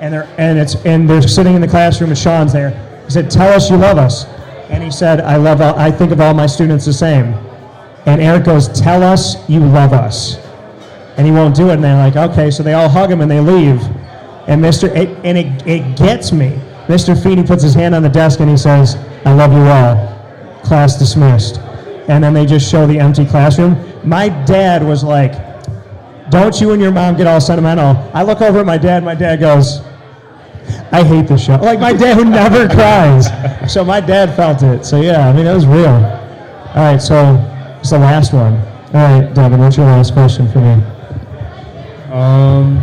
and 0.00 0.12
they're 0.12 0.28
and 0.36 0.58
it's 0.58 0.74
and 0.84 1.08
they're 1.08 1.22
sitting 1.22 1.54
in 1.54 1.60
the 1.60 1.68
classroom 1.68 2.10
and 2.10 2.18
Sean's 2.18 2.52
there. 2.52 2.70
He 3.04 3.10
said, 3.10 3.30
"Tell 3.30 3.52
us 3.52 3.70
you 3.70 3.76
love 3.76 3.98
us," 3.98 4.26
and 4.70 4.82
he 4.82 4.90
said, 4.90 5.20
"I 5.20 5.36
love. 5.36 5.60
All, 5.60 5.78
I 5.78 5.90
think 5.90 6.10
of 6.12 6.20
all 6.20 6.34
my 6.34 6.46
students 6.46 6.84
the 6.84 6.92
same." 6.92 7.34
And 8.06 8.20
Eric 8.20 8.44
goes, 8.44 8.68
"Tell 8.68 9.02
us 9.02 9.48
you 9.48 9.60
love 9.60 9.92
us," 9.92 10.38
and 11.16 11.26
he 11.26 11.32
won't 11.32 11.54
do 11.54 11.70
it. 11.70 11.74
And 11.74 11.84
they're 11.84 11.96
like, 11.96 12.16
"Okay," 12.16 12.50
so 12.50 12.62
they 12.62 12.74
all 12.74 12.88
hug 12.88 13.10
him 13.10 13.20
and 13.20 13.30
they 13.30 13.40
leave. 13.40 13.80
And 14.46 14.62
Mr. 14.62 14.94
It, 14.94 15.08
and 15.24 15.38
it, 15.38 15.66
it 15.66 15.96
gets 15.96 16.32
me. 16.32 16.58
Mr. 16.88 17.20
Feeney 17.20 17.44
puts 17.44 17.62
his 17.62 17.74
hand 17.74 17.94
on 17.94 18.02
the 18.02 18.10
desk 18.10 18.40
and 18.40 18.50
he 18.50 18.56
says, 18.56 18.96
"I 19.24 19.32
love 19.32 19.52
you 19.52 19.62
all." 19.62 20.10
Class 20.64 20.98
dismissed 20.98 21.60
and 22.08 22.22
then 22.22 22.34
they 22.34 22.46
just 22.46 22.70
show 22.70 22.86
the 22.86 22.98
empty 22.98 23.24
classroom. 23.24 23.76
My 24.04 24.28
dad 24.28 24.82
was 24.82 25.02
like, 25.02 25.32
Don't 26.30 26.60
you 26.60 26.72
and 26.72 26.82
your 26.82 26.92
mom 26.92 27.16
get 27.16 27.26
all 27.26 27.40
sentimental. 27.40 27.96
I 28.12 28.22
look 28.22 28.40
over 28.40 28.60
at 28.60 28.66
my 28.66 28.78
dad, 28.78 29.04
my 29.04 29.14
dad 29.14 29.40
goes, 29.40 29.80
I 30.92 31.02
hate 31.02 31.26
this 31.26 31.44
show. 31.44 31.56
Like 31.56 31.80
my 31.80 31.92
dad 31.92 32.16
who 32.16 32.24
never 32.24 32.68
cries. 32.74 33.26
So 33.72 33.84
my 33.84 34.00
dad 34.00 34.34
felt 34.36 34.62
it. 34.62 34.84
So 34.84 35.00
yeah, 35.00 35.28
I 35.28 35.32
mean, 35.32 35.46
it 35.46 35.54
was 35.54 35.66
real. 35.66 35.88
All 35.88 36.92
right, 36.92 37.00
so 37.00 37.36
it's 37.80 37.90
the 37.90 37.98
last 37.98 38.32
one. 38.32 38.54
All 38.94 39.20
right, 39.20 39.34
Devin, 39.34 39.60
what's 39.60 39.76
your 39.76 39.86
last 39.86 40.12
question 40.12 40.48
for 40.50 40.60
me? 40.60 40.82
Um, 42.12 42.78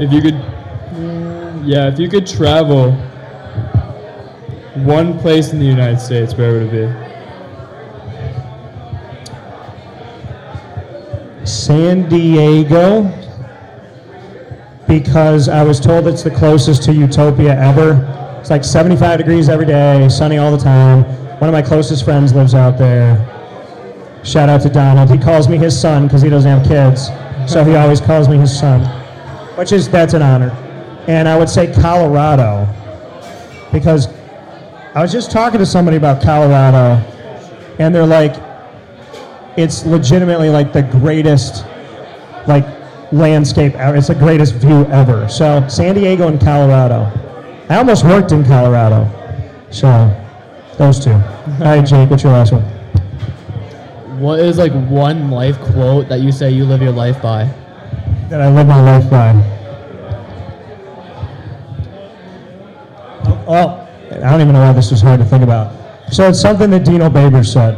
if 0.00 0.12
you 0.12 0.20
could, 0.20 0.34
yeah, 1.64 1.88
if 1.88 1.98
you 1.98 2.08
could 2.08 2.26
travel 2.26 2.96
one 4.74 5.18
place 5.18 5.52
in 5.52 5.58
the 5.58 5.66
United 5.66 6.00
States, 6.00 6.34
where 6.34 6.52
would 6.52 6.72
it 6.72 6.72
be? 6.72 6.88
San 11.46 12.08
Diego, 12.08 13.02
because 14.88 15.48
I 15.48 15.62
was 15.62 15.78
told 15.78 16.06
it's 16.06 16.22
the 16.22 16.30
closest 16.30 16.84
to 16.84 16.92
utopia 16.92 17.54
ever. 17.58 18.38
It's 18.40 18.48
like 18.50 18.64
75 18.64 19.18
degrees 19.18 19.48
every 19.48 19.66
day, 19.66 20.08
sunny 20.08 20.38
all 20.38 20.50
the 20.56 20.62
time. 20.62 21.04
One 21.38 21.48
of 21.48 21.52
my 21.52 21.62
closest 21.62 22.04
friends 22.04 22.32
lives 22.32 22.54
out 22.54 22.78
there. 22.78 23.28
Shout 24.24 24.48
out 24.48 24.62
to 24.62 24.70
Donald. 24.70 25.10
He 25.10 25.18
calls 25.18 25.48
me 25.48 25.58
his 25.58 25.78
son 25.78 26.06
because 26.06 26.22
he 26.22 26.30
doesn't 26.30 26.50
have 26.50 26.66
kids, 26.66 27.08
so 27.52 27.62
he 27.64 27.74
always 27.74 28.00
calls 28.00 28.28
me 28.28 28.38
his 28.38 28.56
son, 28.56 28.80
which 29.56 29.72
is 29.72 29.88
that's 29.88 30.14
an 30.14 30.22
honor. 30.22 30.50
And 31.08 31.28
I 31.28 31.36
would 31.36 31.48
say 31.50 31.72
Colorado, 31.72 32.68
because 33.72 34.08
I 34.94 35.00
was 35.00 35.10
just 35.10 35.30
talking 35.30 35.58
to 35.58 35.64
somebody 35.64 35.96
about 35.96 36.22
Colorado, 36.22 37.02
and 37.78 37.94
they're 37.94 38.04
like, 38.06 38.34
it's 39.56 39.86
legitimately 39.86 40.50
like 40.50 40.74
the 40.74 40.82
greatest, 40.82 41.64
like 42.46 42.66
landscape 43.10 43.74
ever. 43.74 43.96
It's 43.96 44.08
the 44.08 44.14
greatest 44.14 44.54
view 44.56 44.84
ever. 44.86 45.30
So 45.30 45.66
San 45.66 45.94
Diego 45.94 46.28
and 46.28 46.38
Colorado. 46.38 47.10
I 47.70 47.76
almost 47.76 48.04
worked 48.04 48.32
in 48.32 48.44
Colorado. 48.44 49.08
So 49.70 49.88
those 50.76 51.02
two. 51.02 51.12
All 51.12 51.20
right, 51.60 51.86
Jake, 51.86 52.10
what's 52.10 52.22
your 52.22 52.32
last 52.32 52.52
one? 52.52 52.62
What 54.20 54.40
is 54.40 54.58
like 54.58 54.72
one 54.90 55.30
life 55.30 55.58
quote 55.58 56.10
that 56.10 56.20
you 56.20 56.32
say 56.32 56.50
you 56.50 56.66
live 56.66 56.82
your 56.82 56.92
life 56.92 57.20
by? 57.22 57.44
That 58.28 58.42
I 58.42 58.50
live 58.50 58.66
my 58.66 58.80
life 58.80 59.10
by. 59.10 59.32
Oh, 63.48 63.81
I 64.16 64.30
don't 64.30 64.40
even 64.40 64.52
know 64.52 64.60
why 64.60 64.72
this 64.72 64.90
was 64.90 65.00
hard 65.00 65.20
to 65.20 65.26
think 65.26 65.42
about. 65.42 65.72
So 66.12 66.28
it's 66.28 66.40
something 66.40 66.70
that 66.70 66.84
Dino 66.84 67.08
Babers 67.08 67.52
said. 67.52 67.74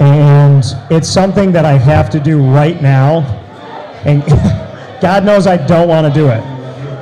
And 0.00 0.64
it's 0.90 1.08
something 1.08 1.52
that 1.52 1.64
I 1.64 1.72
have 1.72 2.10
to 2.10 2.18
do 2.20 2.42
right 2.42 2.80
now. 2.82 3.20
And 4.04 4.24
God 5.00 5.24
knows 5.24 5.46
I 5.46 5.56
don't 5.56 5.88
want 5.88 6.06
to 6.06 6.12
do 6.12 6.28
it. 6.28 6.42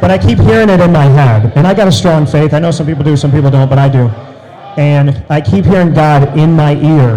But 0.01 0.11
I 0.11 0.19
keep 0.19 0.39
hearing 0.39 0.69
it 0.69 0.81
in 0.81 0.93
my 0.93 1.05
head. 1.05 1.53
And 1.57 1.67
I 1.67 1.75
got 1.75 1.89
a 1.89 1.93
strong 1.93 2.27
faith. 2.27 2.53
I 2.53 2.59
know 2.59 2.71
some 2.71 2.87
people 2.87 3.05
do, 3.05 3.17
some 3.17 3.31
people 3.31 3.51
don't, 3.51 3.69
but 3.69 3.79
I 3.79 3.89
do. 3.89 4.09
And 4.79 5.25
I 5.31 5.41
keep 5.41 5.65
hearing 5.65 5.93
God 5.93 6.39
in 6.39 6.53
my 6.53 6.75
ear. 6.77 7.17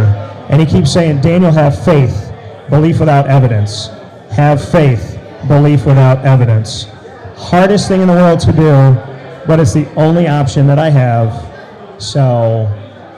And 0.50 0.62
he 0.62 0.68
keeps 0.68 0.92
saying, 0.92 1.22
Daniel, 1.22 1.52
have 1.52 1.84
faith, 1.84 2.34
belief 2.70 3.00
without 3.00 3.28
evidence. 3.28 3.88
Have 4.32 4.64
faith, 4.72 5.20
belief 5.48 5.86
without 5.86 6.26
evidence. 6.26 6.88
Hardest 7.36 7.88
thing 7.88 8.02
in 8.02 8.08
the 8.08 8.14
world 8.14 8.40
to 8.42 8.52
do, 8.52 9.13
but 9.48 9.60
it's 9.60 9.74
the 9.74 9.92
only 9.96 10.28
option 10.28 10.68
that 10.68 10.80
I 10.80 10.90
have. 10.90 12.02
So 12.02 12.68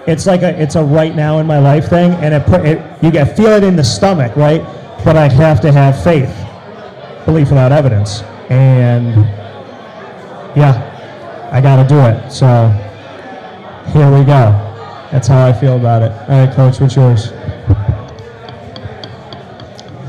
it's 0.07 0.25
like 0.25 0.41
a 0.41 0.59
it's 0.61 0.75
a 0.75 0.83
right 0.83 1.15
now 1.15 1.39
in 1.39 1.47
my 1.47 1.59
life 1.59 1.89
thing, 1.89 2.11
and 2.13 2.33
it 2.33 2.45
put 2.45 2.65
it 2.65 2.81
you 3.03 3.11
get 3.11 3.35
feel 3.35 3.51
it 3.51 3.63
in 3.63 3.75
the 3.75 3.83
stomach, 3.83 4.35
right? 4.35 4.61
But 5.03 5.17
I 5.17 5.27
have 5.27 5.61
to 5.61 5.71
have 5.71 6.03
faith, 6.03 6.33
belief 7.25 7.49
without 7.49 7.71
evidence, 7.71 8.21
and 8.49 9.15
yeah, 10.55 11.49
I 11.51 11.61
got 11.61 11.81
to 11.81 11.87
do 11.87 11.99
it. 11.99 12.31
So 12.31 12.69
here 13.91 14.11
we 14.11 14.23
go. 14.25 14.61
That's 15.11 15.27
how 15.27 15.45
I 15.45 15.53
feel 15.53 15.77
about 15.77 16.01
it. 16.01 16.11
All 16.29 16.45
right, 16.45 16.55
coach, 16.55 16.79
what's 16.79 16.95
yours? 16.95 17.31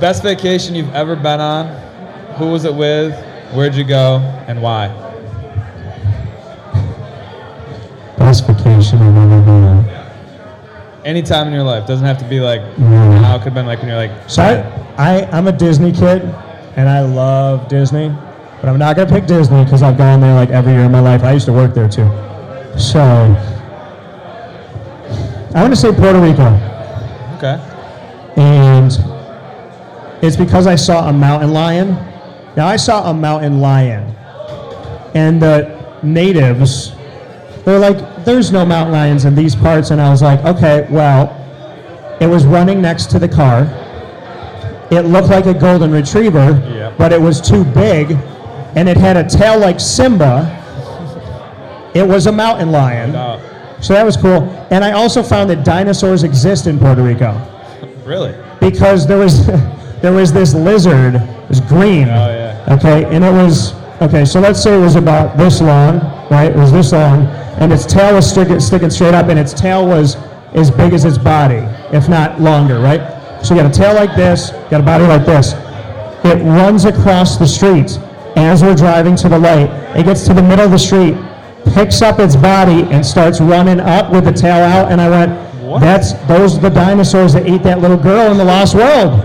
Best 0.01 0.23
vacation 0.23 0.75
you've 0.75 0.95
ever 0.95 1.17
been 1.17 1.41
on? 1.41 1.67
Who 2.35 2.51
was 2.51 2.65
it 2.65 2.75
with? 2.75 3.15
Where'd 3.55 3.75
you 3.75 3.85
go? 3.85 4.19
And 4.47 4.61
why? 4.61 5.06
Best 8.19 8.47
vacation 8.47 8.99
I've 9.01 9.17
ever 9.17 9.41
been 9.43 9.65
on. 9.65 9.85
Any 11.05 11.23
time 11.23 11.47
in 11.49 11.53
your 11.53 11.63
life. 11.63 11.87
Doesn't 11.87 12.05
have 12.07 12.19
to 12.19 12.25
be 12.25 12.41
like 12.41 12.61
Mm. 12.79 13.21
now. 13.21 13.35
It 13.37 13.39
could 13.39 13.45
have 13.45 13.55
been 13.55 13.67
like 13.67 13.79
when 13.81 13.89
you're 13.89 13.97
like. 13.99 14.11
So 14.27 14.43
I, 14.43 14.65
I, 14.99 15.29
I'm 15.33 15.47
a 15.49 15.53
Disney 15.53 15.93
kid, 15.93 16.23
and 16.77 16.89
I 16.89 17.01
love 17.01 17.69
Disney, 17.69 18.13
but 18.61 18.69
I'm 18.69 18.79
not 18.79 18.97
gonna 18.97 19.09
pick 19.11 19.27
Disney 19.27 19.63
because 19.65 19.83
I've 19.83 19.97
gone 19.99 20.21
there 20.21 20.35
like 20.35 20.51
every 20.51 20.73
year 20.73 20.83
in 20.85 20.93
my 20.93 21.01
life. 21.01 21.23
I 21.23 21.33
used 21.33 21.47
to 21.47 21.53
work 21.53 21.75
there 21.75 21.89
too. 21.89 22.11
So 22.79 23.01
I'm 25.55 25.63
gonna 25.65 25.77
say 25.77 25.93
Puerto 25.93 26.21
Rico, 26.21 26.49
Okay. 27.37 27.59
and 28.37 28.91
it's 30.23 30.37
because 30.37 30.67
I 30.67 30.75
saw 30.75 31.09
a 31.09 31.13
mountain 31.13 31.53
lion. 31.53 31.97
Now 32.57 32.67
I 32.67 32.77
saw 32.77 33.11
a 33.11 33.15
mountain 33.15 33.61
lion, 33.61 34.13
and 35.15 35.41
the 35.41 35.71
natives, 36.03 36.93
they're 37.67 37.79
like, 37.79 38.25
"There's 38.25 38.51
no 38.51 38.65
mountain 38.65 38.93
lions 38.95 39.27
in 39.27 39.35
these 39.35 39.55
parts," 39.55 39.91
and 39.91 40.01
I 40.01 40.09
was 40.09 40.23
like, 40.23 40.43
"Okay, 40.45 40.87
well." 40.91 41.37
It 42.19 42.27
was 42.29 42.47
running 42.47 42.81
next 42.81 43.11
to 43.11 43.19
the 43.19 43.29
car. 43.29 43.69
It 44.91 45.03
looked 45.03 45.29
like 45.29 45.45
a 45.45 45.53
golden 45.53 45.91
retriever, 45.93 46.59
Yep. 46.75 46.95
but 46.97 47.13
it 47.13 47.21
was 47.21 47.43
too 47.43 47.63
big, 47.63 48.17
and 48.75 48.89
it 48.89 48.97
had 48.97 49.19
a 49.19 49.25
tail 49.25 49.59
like 49.59 49.79
Simba. 49.79 50.51
It 51.93 52.09
was 52.09 52.27
a 52.27 52.33
mountain 52.33 52.73
lion. 52.73 53.13
No. 53.13 53.39
So 53.83 53.93
that 53.93 54.07
was 54.07 54.17
cool. 54.17 54.49
And 54.71 54.83
I 54.83 54.93
also 54.93 55.23
found 55.23 55.51
that 55.51 55.63
dinosaurs 55.63 56.23
exist 56.25 56.67
in 56.67 56.79
Puerto 56.79 57.03
Rico 57.03 57.39
Really? 58.07 58.35
because 58.61 59.07
there 59.07 59.19
was 59.19 59.47
there 60.01 60.13
was 60.15 60.33
this 60.33 60.55
lizard, 60.55 61.17
it 61.17 61.49
was 61.51 61.61
green. 61.61 62.09
Oh, 62.09 62.29
yeah. 62.31 62.77
Okay, 62.79 63.05
and 63.15 63.23
it 63.25 63.33
was 63.33 63.75
okay. 64.01 64.25
So 64.25 64.41
let's 64.41 64.63
say 64.63 64.77
it 64.77 64.81
was 64.81 64.97
about 64.97 65.37
this 65.37 65.61
long, 65.61 66.01
right? 66.31 66.51
It 66.51 66.57
was 66.57 66.73
this 66.73 66.93
long, 66.93 67.27
and 67.61 67.73
its 67.73 67.87
tail 67.87 68.15
was 68.15 68.29
sticking, 68.29 68.61
sticking 68.61 68.91
straight 68.91 69.15
up, 69.15 69.29
and 69.29 69.39
its 69.39 69.53
tail 69.53 69.87
was 69.87 70.17
as 70.55 70.71
big 70.71 70.93
as 70.93 71.05
its 71.05 71.19
body, 71.19 71.67
if 71.93 72.09
not 72.09 72.41
longer, 72.41 72.79
right? 72.79 73.01
So 73.45 73.55
you 73.55 73.63
got 73.63 73.71
a 73.71 73.75
tail 73.75 73.95
like 73.95 74.17
this, 74.17 74.51
got 74.71 74.81
a 74.81 74.85
body 74.85 75.05
like 75.05 75.27
this. 75.27 75.53
It 76.25 76.43
runs 76.43 76.85
across 76.85 77.37
the 77.37 77.47
street 77.47 77.99
as 78.37 78.63
we're 78.63 78.75
driving 78.75 79.17
to 79.17 79.29
the 79.29 79.39
light. 79.39 79.71
It 79.97 80.05
gets 80.05 80.27
to 80.27 80.35
the 80.35 80.43
middle 80.43 80.65
of 80.65 80.71
the 80.71 80.79
street, 80.79 81.17
picks 81.75 82.03
up 82.03 82.19
its 82.19 82.37
body, 82.37 82.83
and 82.93 83.05
starts 83.05 83.41
running 83.41 83.81
up 83.81 84.11
with 84.13 84.25
the 84.25 84.33
tail 84.33 84.63
out. 84.65 84.91
And 84.91 85.01
I 85.01 85.09
went, 85.11 85.33
what? 85.63 85.81
"That's 85.81 86.13
those 86.27 86.57
are 86.57 86.61
the 86.61 86.71
dinosaurs 86.71 87.33
that 87.35 87.47
ate 87.47 87.63
that 87.63 87.81
little 87.81 87.97
girl 87.97 88.31
in 88.31 88.39
the 88.39 88.45
Lost 88.45 88.75
World." 88.75 89.23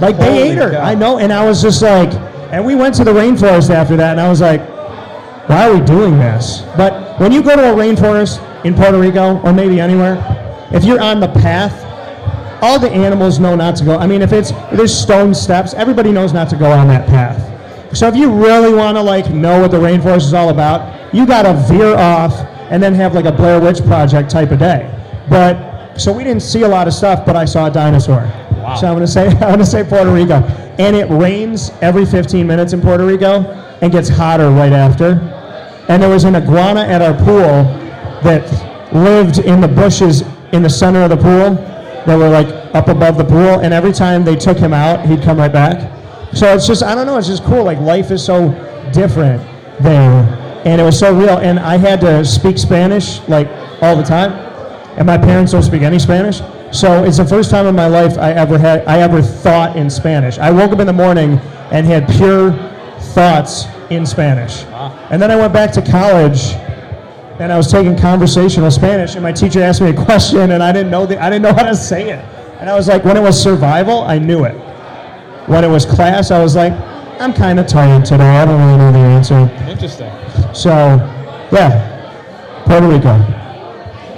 Like 0.00 0.18
they 0.18 0.24
Holy 0.24 0.50
ate 0.50 0.56
her. 0.56 0.70
cow. 0.72 0.82
I 0.82 0.94
know, 0.94 1.18
and 1.18 1.32
I 1.32 1.44
was 1.46 1.62
just 1.62 1.82
like, 1.82 2.10
and 2.54 2.64
we 2.64 2.76
went 2.76 2.94
to 2.94 3.02
the 3.02 3.10
rainforest 3.10 3.70
after 3.70 3.96
that, 3.96 4.12
and 4.12 4.20
I 4.20 4.28
was 4.28 4.40
like, 4.40 4.60
why 5.48 5.68
are 5.68 5.74
we 5.74 5.84
doing 5.84 6.16
this? 6.18 6.62
But 6.76 7.18
when 7.18 7.32
you 7.32 7.42
go 7.42 7.56
to 7.56 7.72
a 7.72 7.74
rainforest 7.74 8.38
in 8.64 8.74
Puerto 8.74 8.96
Rico 8.96 9.40
or 9.40 9.52
maybe 9.52 9.80
anywhere, 9.80 10.22
if 10.70 10.84
you're 10.84 11.02
on 11.02 11.18
the 11.18 11.26
path, 11.26 11.82
all 12.62 12.78
the 12.78 12.88
animals 12.88 13.40
know 13.40 13.56
not 13.56 13.74
to 13.76 13.84
go. 13.84 13.98
I 13.98 14.06
mean, 14.06 14.22
if 14.22 14.32
it's 14.32 14.52
if 14.52 14.70
there's 14.70 14.96
stone 14.96 15.34
steps, 15.34 15.74
everybody 15.74 16.12
knows 16.12 16.32
not 16.32 16.48
to 16.50 16.56
go 16.56 16.70
on 16.70 16.86
that 16.86 17.08
path. 17.08 17.42
So 17.96 18.06
if 18.06 18.14
you 18.14 18.32
really 18.32 18.72
want 18.72 18.96
to 18.98 19.02
like 19.02 19.30
know 19.30 19.60
what 19.60 19.72
the 19.72 19.78
rainforest 19.78 20.26
is 20.26 20.32
all 20.32 20.50
about, 20.50 21.12
you 21.12 21.26
got 21.26 21.42
to 21.42 21.54
veer 21.68 21.96
off 21.96 22.34
and 22.70 22.80
then 22.80 22.94
have 22.94 23.14
like 23.14 23.24
a 23.24 23.32
Blair 23.32 23.60
Witch 23.60 23.82
Project 23.82 24.30
type 24.30 24.52
of 24.52 24.60
day. 24.60 24.88
But 25.28 25.98
so 25.98 26.12
we 26.12 26.22
didn't 26.22 26.42
see 26.42 26.62
a 26.62 26.68
lot 26.68 26.86
of 26.86 26.94
stuff, 26.94 27.26
but 27.26 27.34
I 27.34 27.46
saw 27.46 27.66
a 27.66 27.70
dinosaur. 27.70 28.22
Wow. 28.64 28.76
So 28.76 28.86
I'm 28.86 28.94
gonna 28.94 29.06
say 29.06 29.26
I'm 29.28 29.38
gonna 29.40 29.66
say 29.66 29.84
Puerto 29.84 30.10
Rico, 30.10 30.36
and 30.78 30.96
it 30.96 31.06
rains 31.10 31.70
every 31.82 32.06
15 32.06 32.46
minutes 32.46 32.72
in 32.72 32.80
Puerto 32.80 33.04
Rico 33.04 33.42
and 33.82 33.92
gets 33.92 34.08
hotter 34.08 34.50
right 34.50 34.72
after. 34.72 35.20
And 35.88 36.02
there 36.02 36.08
was 36.08 36.24
an 36.24 36.34
iguana 36.34 36.80
at 36.80 37.02
our 37.02 37.12
pool 37.12 37.64
that 38.22 38.42
lived 38.94 39.40
in 39.40 39.60
the 39.60 39.68
bushes 39.68 40.22
in 40.52 40.62
the 40.62 40.70
center 40.70 41.02
of 41.02 41.10
the 41.10 41.16
pool 41.16 41.56
that 42.06 42.16
were 42.16 42.30
like 42.30 42.48
up 42.74 42.88
above 42.88 43.18
the 43.18 43.24
pool, 43.24 43.60
and 43.60 43.74
every 43.74 43.92
time 43.92 44.24
they 44.24 44.34
took 44.34 44.56
him 44.56 44.72
out, 44.72 45.04
he'd 45.04 45.22
come 45.22 45.36
right 45.36 45.52
back. 45.52 45.90
So 46.34 46.54
it's 46.54 46.66
just 46.66 46.82
I 46.82 46.94
don't 46.94 47.06
know, 47.06 47.18
it's 47.18 47.28
just 47.28 47.44
cool. 47.44 47.64
Like 47.64 47.78
life 47.80 48.10
is 48.10 48.24
so 48.24 48.48
different 48.94 49.42
there, 49.82 50.62
and 50.64 50.80
it 50.80 50.84
was 50.84 50.98
so 50.98 51.14
real. 51.14 51.36
And 51.36 51.58
I 51.58 51.76
had 51.76 52.00
to 52.00 52.24
speak 52.24 52.56
Spanish 52.56 53.20
like 53.28 53.48
all 53.82 53.94
the 53.94 54.02
time, 54.02 54.32
and 54.96 55.06
my 55.06 55.18
parents 55.18 55.52
don't 55.52 55.62
speak 55.62 55.82
any 55.82 55.98
Spanish. 55.98 56.40
So 56.74 57.04
it's 57.04 57.18
the 57.18 57.24
first 57.24 57.50
time 57.50 57.66
in 57.66 57.76
my 57.76 57.86
life 57.86 58.18
I 58.18 58.32
ever 58.32 58.58
had 58.58 58.84
I 58.88 58.98
ever 58.98 59.22
thought 59.22 59.76
in 59.76 59.88
Spanish. 59.88 60.38
I 60.38 60.50
woke 60.50 60.72
up 60.72 60.80
in 60.80 60.88
the 60.88 60.92
morning 60.92 61.38
and 61.70 61.86
had 61.86 62.08
pure 62.08 62.50
thoughts 63.14 63.66
in 63.90 64.04
Spanish. 64.04 64.64
And 65.10 65.22
then 65.22 65.30
I 65.30 65.36
went 65.36 65.52
back 65.52 65.70
to 65.74 65.82
college 65.82 66.54
and 67.38 67.52
I 67.52 67.56
was 67.56 67.70
taking 67.70 67.96
conversational 67.96 68.72
Spanish 68.72 69.14
and 69.14 69.22
my 69.22 69.30
teacher 69.30 69.62
asked 69.62 69.82
me 69.82 69.90
a 69.90 70.04
question 70.04 70.50
and 70.50 70.64
I 70.64 70.72
didn't 70.72 70.90
know 70.90 71.06
the, 71.06 71.16
I 71.22 71.30
didn't 71.30 71.42
know 71.42 71.54
how 71.54 71.62
to 71.62 71.76
say 71.76 72.10
it. 72.10 72.24
And 72.58 72.68
I 72.68 72.74
was 72.74 72.88
like 72.88 73.04
when 73.04 73.16
it 73.16 73.22
was 73.22 73.40
survival, 73.40 74.02
I 74.02 74.18
knew 74.18 74.44
it. 74.44 74.56
When 75.46 75.62
it 75.62 75.68
was 75.68 75.86
class, 75.86 76.32
I 76.32 76.42
was 76.42 76.56
like 76.56 76.72
I'm 77.20 77.32
kind 77.32 77.60
of 77.60 77.68
tired 77.68 78.04
today. 78.04 78.36
I 78.36 78.44
don't 78.44 78.60
really 78.60 78.78
know 78.78 78.90
the 78.90 78.98
answer. 78.98 79.48
Interesting. 79.70 80.10
So, 80.52 80.70
yeah, 81.52 82.64
Puerto 82.66 82.88
Rico. 82.88 83.10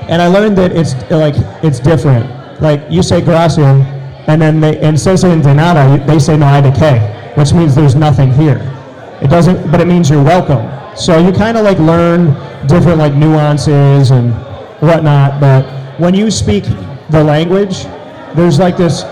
And 0.09 0.23
I 0.23 0.29
learned 0.29 0.57
that 0.57 0.73
it's 0.73 0.95
like 1.11 1.35
it's 1.63 1.81
different. 1.81 2.36
Like 2.61 2.83
you 2.91 3.03
say 3.03 3.21
gracias, 3.21 3.85
and 4.29 4.41
then 4.41 4.61
they 4.61 4.97
saying 4.97 5.43
de 5.43 5.55
nada, 5.55 6.05
they 6.07 6.19
say 6.19 6.37
no 6.37 6.47
hay 6.47 6.63
de 6.63 6.71
qué, 6.73 7.37
which 7.37 7.53
means 7.53 7.75
there's 7.75 7.95
nothing 7.95 8.33
here. 8.33 8.61
It 9.23 9.29
doesn't, 9.29 9.71
but 9.71 9.81
it 9.81 9.87
means 9.87 10.11
you're 10.11 10.23
welcome. 10.23 10.67
So 10.97 11.19
you 11.19 11.33
kind 11.33 11.57
of 11.57 11.65
like 11.65 11.79
learn 11.79 12.35
different 12.67 12.99
like 12.99 13.15
nuances 13.15 14.11
and 14.11 14.33
whatnot. 14.81 15.41
But 15.41 15.65
when 15.99 16.15
you 16.15 16.31
speak 16.31 16.65
the 17.11 17.23
language, 17.23 17.85
there's 18.35 18.59
like 18.59 18.77
this, 18.77 19.03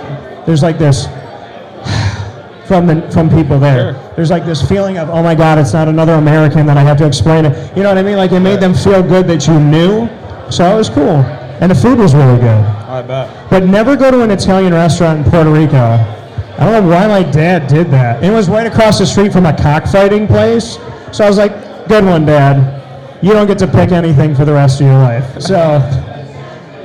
there's 0.46 0.62
like 0.62 0.78
this 0.78 1.06
from 2.66 2.86
the 2.86 3.08
from 3.12 3.30
people 3.30 3.58
there. 3.58 3.92
There's 4.16 4.30
like 4.30 4.44
this 4.44 4.66
feeling 4.66 4.98
of 4.98 5.10
oh 5.10 5.22
my 5.22 5.34
god, 5.34 5.58
it's 5.58 5.72
not 5.72 5.88
another 5.88 6.14
American 6.14 6.66
that 6.66 6.76
I 6.76 6.82
have 6.82 6.98
to 6.98 7.06
explain 7.06 7.44
it. 7.44 7.76
You 7.76 7.82
know 7.82 7.90
what 7.90 7.98
I 7.98 8.02
mean? 8.02 8.16
Like 8.16 8.32
it 8.32 8.40
made 8.40 8.60
them 8.60 8.74
feel 8.74 9.02
good 9.02 9.26
that 9.28 9.46
you 9.46 9.58
knew. 9.60 10.08
So 10.50 10.74
it 10.74 10.76
was 10.76 10.88
cool, 10.90 11.22
and 11.60 11.70
the 11.70 11.74
food 11.74 11.98
was 11.98 12.14
really 12.14 12.38
good. 12.38 12.64
I 12.88 13.02
bet. 13.02 13.50
But 13.50 13.64
never 13.64 13.96
go 13.96 14.10
to 14.10 14.22
an 14.22 14.30
Italian 14.30 14.72
restaurant 14.72 15.24
in 15.24 15.30
Puerto 15.30 15.50
Rico. 15.50 15.76
I 15.76 16.58
don't 16.58 16.84
know 16.84 16.88
why 16.88 17.06
my 17.08 17.22
dad 17.30 17.66
did 17.66 17.90
that. 17.90 18.22
It 18.22 18.30
was 18.30 18.48
right 18.48 18.66
across 18.66 18.98
the 18.98 19.06
street 19.06 19.32
from 19.32 19.46
a 19.46 19.56
cockfighting 19.56 20.26
place. 20.26 20.78
So 21.12 21.24
I 21.24 21.28
was 21.28 21.36
like, 21.38 21.52
good 21.88 22.04
one, 22.04 22.24
Dad. 22.24 23.22
you 23.22 23.32
don't 23.32 23.46
get 23.46 23.58
to 23.58 23.66
pick 23.66 23.90
anything 23.90 24.34
for 24.34 24.44
the 24.44 24.52
rest 24.52 24.80
of 24.80 24.86
your 24.86 24.96
life. 24.98 25.40
So 25.40 25.80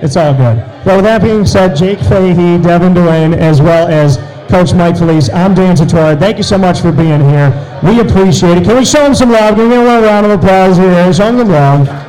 it's 0.01 0.15
all 0.15 0.33
good. 0.33 0.57
But 0.85 0.95
with 0.95 1.05
that 1.05 1.21
being 1.21 1.45
said, 1.45 1.75
Jake 1.75 1.99
Fahey, 1.99 2.57
Devin 2.61 2.93
Duane, 2.93 3.33
as 3.33 3.61
well 3.61 3.87
as 3.87 4.17
Coach 4.49 4.73
Mike 4.73 4.97
Felice, 4.97 5.29
I'm 5.29 5.53
Dan 5.53 5.75
Tortora. 5.75 6.17
Thank 6.17 6.37
you 6.37 6.43
so 6.43 6.57
much 6.57 6.79
for 6.81 6.91
being 6.91 7.19
here. 7.29 7.51
We 7.83 7.99
appreciate 7.99 8.57
it. 8.57 8.63
Can 8.63 8.77
we 8.77 8.85
show 8.85 9.03
them 9.03 9.13
some 9.13 9.29
love? 9.29 9.55
Can 9.55 9.69
we 9.69 9.75
get 9.75 9.85
a 9.85 10.01
round 10.01 10.25
of 10.25 10.31
applause 10.31 10.77
here? 10.77 11.13
Show 11.13 11.31
them 11.31 11.39
some 11.39 11.49
love. 11.49 12.08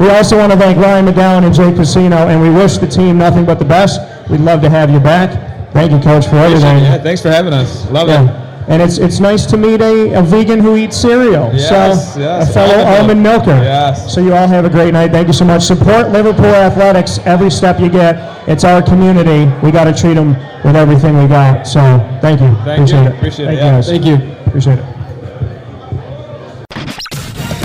We 0.00 0.08
also 0.10 0.36
want 0.38 0.52
to 0.52 0.58
thank 0.58 0.78
Ryan 0.78 1.06
McGowan 1.06 1.44
and 1.44 1.54
Jake 1.54 1.76
Casino, 1.76 2.16
and 2.28 2.40
we 2.40 2.50
wish 2.50 2.78
the 2.78 2.86
team 2.88 3.18
nothing 3.18 3.44
but 3.44 3.58
the 3.58 3.64
best. 3.64 4.00
We'd 4.30 4.40
love 4.40 4.60
to 4.62 4.70
have 4.70 4.90
you 4.90 4.98
back. 5.00 5.72
Thank 5.72 5.92
you, 5.92 5.98
Coach, 6.00 6.26
for 6.26 6.36
everything. 6.36 6.78
Yeah, 6.78 6.98
thanks 6.98 7.22
for 7.22 7.30
having 7.30 7.52
us. 7.52 7.88
Love 7.90 8.08
Yeah. 8.08 8.24
it. 8.38 8.42
And 8.68 8.80
it's 8.80 8.98
it's 8.98 9.18
nice 9.18 9.44
to 9.46 9.56
meet 9.56 9.80
a, 9.80 10.12
a 10.20 10.22
vegan 10.22 10.60
who 10.60 10.76
eats 10.76 10.96
cereal. 10.96 11.50
Yes, 11.52 12.14
so 12.14 12.20
yes, 12.20 12.48
a 12.48 12.52
fellow 12.52 12.74
almond 12.74 13.00
almond 13.00 13.22
milk. 13.22 13.46
milker. 13.46 13.62
Yes. 13.64 14.14
So 14.14 14.20
you 14.20 14.32
all 14.34 14.46
have 14.46 14.64
a 14.64 14.70
great 14.70 14.92
night. 14.92 15.10
Thank 15.10 15.26
you 15.26 15.32
so 15.32 15.44
much. 15.44 15.64
Support 15.64 16.10
Liverpool 16.10 16.46
athletics 16.46 17.18
every 17.24 17.50
step 17.50 17.80
you 17.80 17.88
get. 17.88 18.48
It's 18.48 18.62
our 18.62 18.80
community. 18.80 19.50
We 19.64 19.72
got 19.72 19.84
to 19.84 19.92
treat 19.92 20.14
them 20.14 20.36
with 20.64 20.76
everything 20.76 21.18
we 21.18 21.26
got. 21.26 21.66
So 21.66 21.80
thank 22.20 22.40
you. 22.40 22.54
Thank 22.64 22.88
Appreciate 22.88 23.02
you. 23.02 23.08
it. 23.08 23.16
Appreciate 23.16 23.44
it. 23.46 23.48
Thank 23.48 23.58
Yeah. 23.58 23.66
you. 23.66 23.72
guys. 23.72 23.88
Thank 23.88 24.04
you. 24.06 24.46
Appreciate 24.46 24.78
it. 24.78 24.84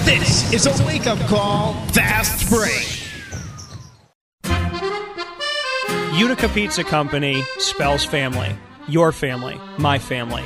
This 0.08 0.54
is 0.54 0.66
a 0.68 0.86
wake 0.86 1.06
up 1.06 1.20
call, 1.28 1.74
fast 1.88 2.50
break. 2.50 3.04
Utica 6.18 6.48
Pizza 6.48 6.86
Company 6.86 7.44
spells 7.58 8.06
family. 8.06 8.56
Your 8.88 9.12
family, 9.12 9.60
my 9.78 10.00
family, 10.00 10.46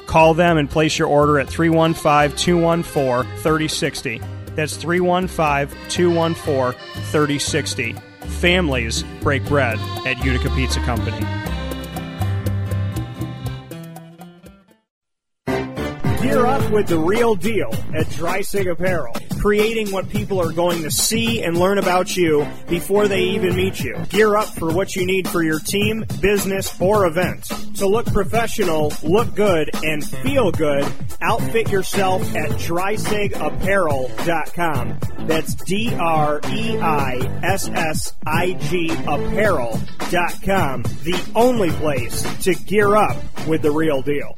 Call 0.11 0.33
them 0.33 0.57
and 0.57 0.69
place 0.69 0.99
your 0.99 1.07
order 1.07 1.39
at 1.39 1.47
315 1.47 2.35
214 2.37 3.31
3060. 3.37 4.21
That's 4.55 4.75
315 4.75 5.73
214 5.87 6.77
3060. 7.11 7.93
Families 8.41 9.03
break 9.21 9.45
bread 9.45 9.79
at 10.05 10.21
Utica 10.21 10.49
Pizza 10.49 10.81
Company. 10.81 11.25
Gear 16.21 16.45
up 16.45 16.69
with 16.71 16.87
the 16.87 16.99
real 16.99 17.35
deal 17.35 17.73
at 17.95 18.05
Dreissig 18.07 18.69
Apparel, 18.69 19.15
creating 19.41 19.91
what 19.91 20.07
people 20.07 20.39
are 20.39 20.53
going 20.53 20.83
to 20.83 20.91
see 20.91 21.41
and 21.41 21.57
learn 21.57 21.79
about 21.79 22.15
you 22.15 22.47
before 22.69 23.07
they 23.07 23.21
even 23.21 23.55
meet 23.55 23.79
you. 23.79 23.95
Gear 24.09 24.37
up 24.37 24.49
for 24.49 24.71
what 24.71 24.95
you 24.95 25.03
need 25.03 25.27
for 25.27 25.41
your 25.41 25.59
team, 25.59 26.05
business, 26.21 26.79
or 26.79 27.07
event. 27.07 27.45
To 27.77 27.87
look 27.87 28.05
professional, 28.05 28.93
look 29.01 29.33
good, 29.33 29.71
and 29.83 30.07
feel 30.07 30.51
good, 30.51 30.85
outfit 31.21 31.71
yourself 31.71 32.21
at 32.35 32.51
dreissigapparel.com. 32.51 34.99
That's 35.27 35.55
D 35.55 35.91
R 35.99 36.39
E 36.51 36.77
I 36.77 37.39
S 37.43 37.67
S 37.69 38.13
I 38.25 38.53
G 38.53 38.91
apparel.com. 38.91 40.83
The 40.83 41.31
only 41.35 41.71
place 41.71 42.21
to 42.43 42.53
gear 42.53 42.95
up 42.95 43.17
with 43.47 43.63
the 43.63 43.71
real 43.71 44.03
deal. 44.03 44.37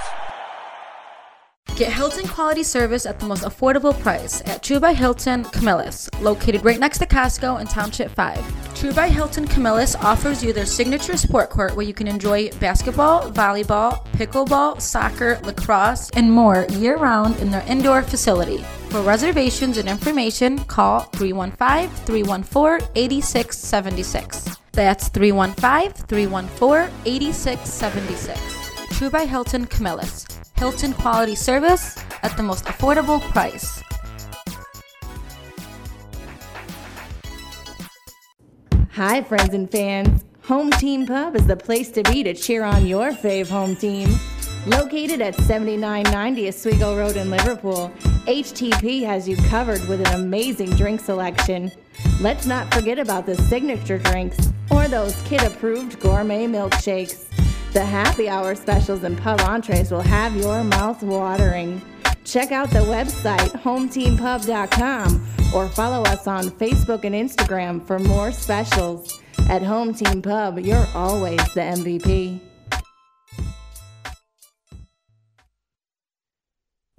Get 1.81 1.93
Hilton 1.93 2.27
quality 2.27 2.61
service 2.61 3.07
at 3.07 3.19
the 3.19 3.25
most 3.25 3.41
affordable 3.41 3.99
price 4.01 4.43
at 4.45 4.61
True 4.61 4.79
by 4.79 4.93
Hilton 4.93 5.45
Camillus, 5.45 6.07
located 6.21 6.63
right 6.63 6.79
next 6.79 6.99
to 6.99 7.07
Costco 7.07 7.59
in 7.59 7.65
Township 7.65 8.11
5. 8.11 8.75
True 8.75 8.93
by 8.93 9.09
Hilton 9.09 9.47
Camillus 9.47 9.95
offers 9.95 10.43
you 10.43 10.53
their 10.53 10.67
signature 10.67 11.17
sport 11.17 11.49
court 11.49 11.75
where 11.75 11.83
you 11.83 11.95
can 11.95 12.05
enjoy 12.05 12.51
basketball, 12.59 13.31
volleyball, 13.31 14.05
pickleball, 14.09 14.79
soccer, 14.79 15.39
lacrosse, 15.41 16.11
and 16.11 16.31
more 16.31 16.67
year 16.69 16.97
round 16.97 17.35
in 17.37 17.49
their 17.49 17.65
indoor 17.67 18.03
facility. 18.03 18.59
For 18.91 19.01
reservations 19.01 19.77
and 19.77 19.89
information, 19.89 20.59
call 20.65 20.99
315 21.15 21.89
314 22.05 22.87
8676. 22.93 24.55
That's 24.73 25.07
315 25.07 25.93
314 26.05 26.95
8676. 27.07 28.60
True 29.01 29.09
by 29.09 29.25
Hilton 29.25 29.65
Camillus. 29.65 30.27
Hilton 30.57 30.93
quality 30.93 31.33
service 31.33 31.97
at 32.21 32.37
the 32.37 32.43
most 32.43 32.65
affordable 32.65 33.19
price. 33.31 33.81
Hi, 38.91 39.23
friends 39.23 39.55
and 39.55 39.71
fans. 39.71 40.23
Home 40.43 40.69
Team 40.69 41.07
Pub 41.07 41.35
is 41.35 41.47
the 41.47 41.55
place 41.55 41.89
to 41.93 42.03
be 42.03 42.21
to 42.21 42.35
cheer 42.35 42.63
on 42.63 42.85
your 42.85 43.09
fave 43.09 43.49
home 43.49 43.75
team. 43.75 44.07
Located 44.67 45.19
at 45.19 45.33
7990 45.33 46.49
Oswego 46.49 46.95
Road 46.95 47.15
in 47.15 47.31
Liverpool, 47.31 47.91
HTP 48.27 49.03
has 49.03 49.27
you 49.27 49.35
covered 49.49 49.83
with 49.87 50.07
an 50.07 50.13
amazing 50.13 50.69
drink 50.75 51.01
selection. 51.01 51.71
Let's 52.19 52.45
not 52.45 52.71
forget 52.71 52.99
about 52.99 53.25
the 53.25 53.35
signature 53.35 53.97
drinks 53.97 54.37
or 54.69 54.87
those 54.87 55.19
kid 55.23 55.41
approved 55.41 55.99
gourmet 55.99 56.45
milkshakes. 56.45 57.30
The 57.73 57.85
happy 57.85 58.27
hour 58.27 58.53
specials 58.55 59.03
and 59.03 59.17
pub 59.17 59.39
entrees 59.41 59.91
will 59.91 60.01
have 60.01 60.35
your 60.35 60.61
mouth 60.61 61.01
watering. 61.01 61.81
Check 62.25 62.51
out 62.51 62.69
the 62.69 62.79
website 62.79 63.49
hometeampub.com 63.63 65.27
or 65.55 65.69
follow 65.69 66.03
us 66.03 66.27
on 66.27 66.49
Facebook 66.51 67.05
and 67.05 67.15
Instagram 67.15 67.85
for 67.87 67.97
more 67.97 68.33
specials. 68.33 69.21
At 69.49 69.61
Home 69.61 69.93
Team 69.93 70.21
Pub, 70.21 70.59
you're 70.59 70.87
always 70.93 71.39
the 71.53 71.61
MVP. 71.61 72.50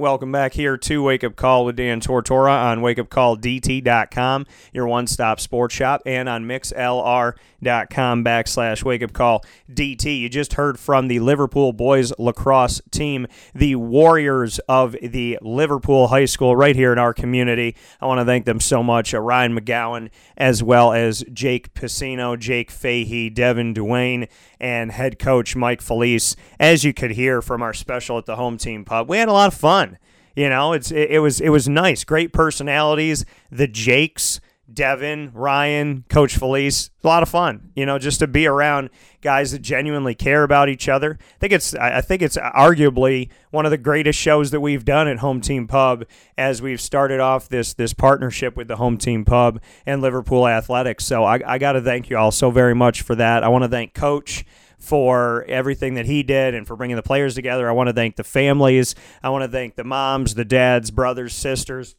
Welcome 0.02 0.32
back 0.32 0.54
here 0.54 0.76
to 0.76 1.00
Wake 1.00 1.22
Up 1.22 1.36
Call 1.36 1.64
with 1.64 1.76
Dan 1.76 2.00
Tortora 2.00 2.50
on 2.50 2.80
wakeupcalldt.com, 2.80 4.46
your 4.72 4.88
one 4.88 5.06
stop 5.06 5.38
sports 5.38 5.76
shop, 5.76 6.02
and 6.04 6.28
on 6.28 6.44
mixlr.com 6.44 8.24
backslash 8.24 8.82
wake 8.82 9.04
up 9.04 9.12
call 9.12 9.44
DT. 9.70 10.18
You 10.18 10.28
just 10.28 10.54
heard 10.54 10.80
from 10.80 11.06
the 11.06 11.20
Liverpool 11.20 11.72
boys 11.72 12.12
lacrosse 12.18 12.82
team, 12.90 13.28
the 13.54 13.76
Warriors 13.76 14.58
of 14.68 14.96
the 15.00 15.38
Liverpool 15.40 16.08
High 16.08 16.24
School, 16.24 16.56
right 16.56 16.74
here 16.74 16.92
in 16.92 16.98
our 16.98 17.14
community. 17.14 17.76
I 18.00 18.06
want 18.06 18.18
to 18.18 18.24
thank 18.24 18.44
them 18.44 18.58
so 18.58 18.82
much. 18.82 19.14
Uh, 19.14 19.20
Ryan 19.20 19.56
McGowan, 19.56 20.10
as 20.36 20.64
well 20.64 20.92
as 20.92 21.22
Jake 21.32 21.74
Piscino, 21.74 22.36
Jake 22.36 22.72
Fahey, 22.72 23.30
Devin 23.30 23.72
Duane, 23.72 24.26
and 24.62 24.93
head 24.93 25.18
coach 25.18 25.55
Mike 25.56 25.82
Felice. 25.82 26.36
As 26.59 26.84
you 26.84 26.94
could 26.94 27.10
hear 27.10 27.43
from 27.43 27.60
our 27.60 27.74
special 27.74 28.16
at 28.16 28.24
the 28.24 28.36
home 28.36 28.56
team 28.56 28.84
pub, 28.84 29.10
we 29.10 29.18
had 29.18 29.28
a 29.28 29.32
lot 29.32 29.52
of 29.52 29.59
fun. 29.59 29.98
You 30.34 30.48
know, 30.48 30.72
it's 30.72 30.90
it, 30.90 31.10
it 31.10 31.18
was 31.18 31.40
it 31.40 31.51
was 31.51 31.68
nice. 31.68 32.05
Great 32.05 32.32
personalities. 32.32 33.26
The 33.51 33.66
Jakes, 33.66 34.40
Devin, 34.72 35.32
Ryan, 35.34 36.04
Coach 36.08 36.36
Felice, 36.36 36.90
a 37.02 37.06
lot 37.06 37.22
of 37.22 37.28
fun. 37.28 37.70
You 37.74 37.86
know, 37.86 37.98
just 37.98 38.20
to 38.20 38.26
be 38.26 38.46
around 38.46 38.90
guys 39.20 39.52
that 39.52 39.60
genuinely 39.60 40.14
care 40.14 40.42
about 40.42 40.68
each 40.68 40.88
other. 40.88 41.18
I 41.20 41.38
think 41.38 41.52
it's 41.52 41.74
I 41.74 42.00
think 42.00 42.22
it's 42.22 42.36
arguably 42.36 43.30
one 43.50 43.64
of 43.64 43.70
the 43.70 43.78
greatest 43.78 44.18
shows 44.18 44.50
that 44.50 44.60
we've 44.60 44.84
done 44.84 45.08
at 45.08 45.18
Home 45.18 45.40
Team 45.40 45.66
Pub 45.66 46.04
as 46.36 46.62
we've 46.62 46.80
started 46.80 47.20
off 47.20 47.48
this 47.48 47.74
this 47.74 47.94
partnership 47.94 48.56
with 48.56 48.68
the 48.68 48.76
Home 48.76 48.98
Team 48.98 49.24
Pub 49.24 49.60
and 49.86 50.02
Liverpool 50.02 50.48
Athletics. 50.48 51.04
So 51.04 51.24
I, 51.24 51.40
I 51.46 51.58
got 51.58 51.72
to 51.72 51.80
thank 51.80 52.10
you 52.10 52.16
all 52.16 52.30
so 52.30 52.50
very 52.50 52.74
much 52.74 53.02
for 53.02 53.14
that. 53.14 53.44
I 53.44 53.48
want 53.48 53.64
to 53.64 53.68
thank 53.68 53.94
Coach 53.94 54.44
for 54.78 55.44
everything 55.44 55.94
that 55.94 56.06
he 56.06 56.24
did 56.24 56.56
and 56.56 56.66
for 56.66 56.74
bringing 56.74 56.96
the 56.96 57.02
players 57.04 57.36
together. 57.36 57.68
I 57.68 57.72
want 57.72 57.88
to 57.88 57.92
thank 57.92 58.16
the 58.16 58.24
families. 58.24 58.96
I 59.22 59.30
want 59.30 59.44
to 59.44 59.48
thank 59.48 59.76
the 59.76 59.84
moms, 59.84 60.34
the 60.34 60.44
dads, 60.44 60.90
brothers, 60.90 61.34
sisters, 61.34 61.94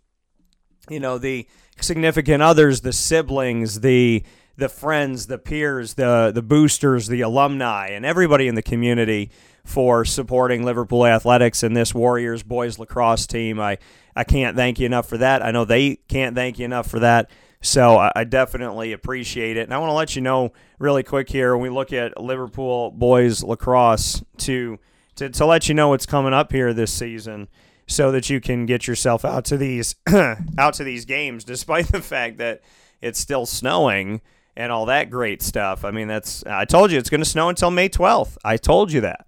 you 0.89 0.99
know, 0.99 1.17
the 1.17 1.47
significant 1.79 2.41
others, 2.43 2.81
the 2.81 2.93
siblings, 2.93 3.81
the 3.81 4.23
the 4.55 4.69
friends, 4.69 5.27
the 5.27 5.37
peers, 5.37 5.95
the 5.95 6.31
the 6.33 6.41
boosters, 6.41 7.07
the 7.07 7.21
alumni, 7.21 7.87
and 7.87 8.05
everybody 8.05 8.47
in 8.47 8.55
the 8.55 8.61
community 8.61 9.31
for 9.65 10.03
supporting 10.05 10.63
Liverpool 10.63 11.05
athletics 11.05 11.63
and 11.63 11.75
this 11.75 11.93
Warriors 11.93 12.43
boys 12.43 12.77
lacrosse 12.77 13.25
team. 13.25 13.59
I 13.59 13.77
I 14.15 14.23
can't 14.23 14.55
thank 14.55 14.79
you 14.79 14.85
enough 14.85 15.07
for 15.07 15.17
that. 15.17 15.43
I 15.43 15.51
know 15.51 15.65
they 15.65 15.95
can't 16.07 16.35
thank 16.35 16.59
you 16.59 16.65
enough 16.65 16.89
for 16.89 16.99
that. 16.99 17.31
So 17.61 17.97
I, 17.97 18.11
I 18.15 18.23
definitely 18.25 18.91
appreciate 18.91 19.55
it. 19.57 19.61
And 19.61 19.73
I 19.73 19.77
want 19.77 19.89
to 19.89 19.93
let 19.93 20.15
you 20.15 20.21
know 20.21 20.51
really 20.79 21.01
quick 21.01 21.29
here 21.29 21.55
when 21.55 21.63
we 21.63 21.69
look 21.69 21.93
at 21.93 22.21
Liverpool 22.21 22.91
boys 22.91 23.41
lacrosse 23.43 24.21
to 24.39 24.79
to, 25.15 25.29
to 25.29 25.45
let 25.45 25.69
you 25.69 25.75
know 25.75 25.89
what's 25.89 26.05
coming 26.05 26.33
up 26.33 26.51
here 26.51 26.73
this 26.73 26.91
season 26.91 27.47
so 27.93 28.11
that 28.11 28.29
you 28.29 28.41
can 28.41 28.65
get 28.65 28.87
yourself 28.87 29.23
out 29.23 29.45
to 29.45 29.57
these 29.57 29.95
out 30.57 30.73
to 30.73 30.83
these 30.83 31.05
games 31.05 31.43
despite 31.43 31.87
the 31.91 32.01
fact 32.01 32.37
that 32.37 32.61
it's 33.01 33.19
still 33.19 33.45
snowing 33.45 34.21
and 34.55 34.71
all 34.71 34.85
that 34.85 35.09
great 35.09 35.41
stuff. 35.41 35.83
I 35.85 35.91
mean, 35.91 36.07
that's 36.07 36.45
I 36.45 36.65
told 36.65 36.91
you 36.91 36.97
it's 36.97 37.09
going 37.09 37.21
to 37.21 37.29
snow 37.29 37.49
until 37.49 37.71
May 37.71 37.89
12th. 37.89 38.37
I 38.43 38.57
told 38.57 38.91
you 38.91 39.01
that. 39.01 39.27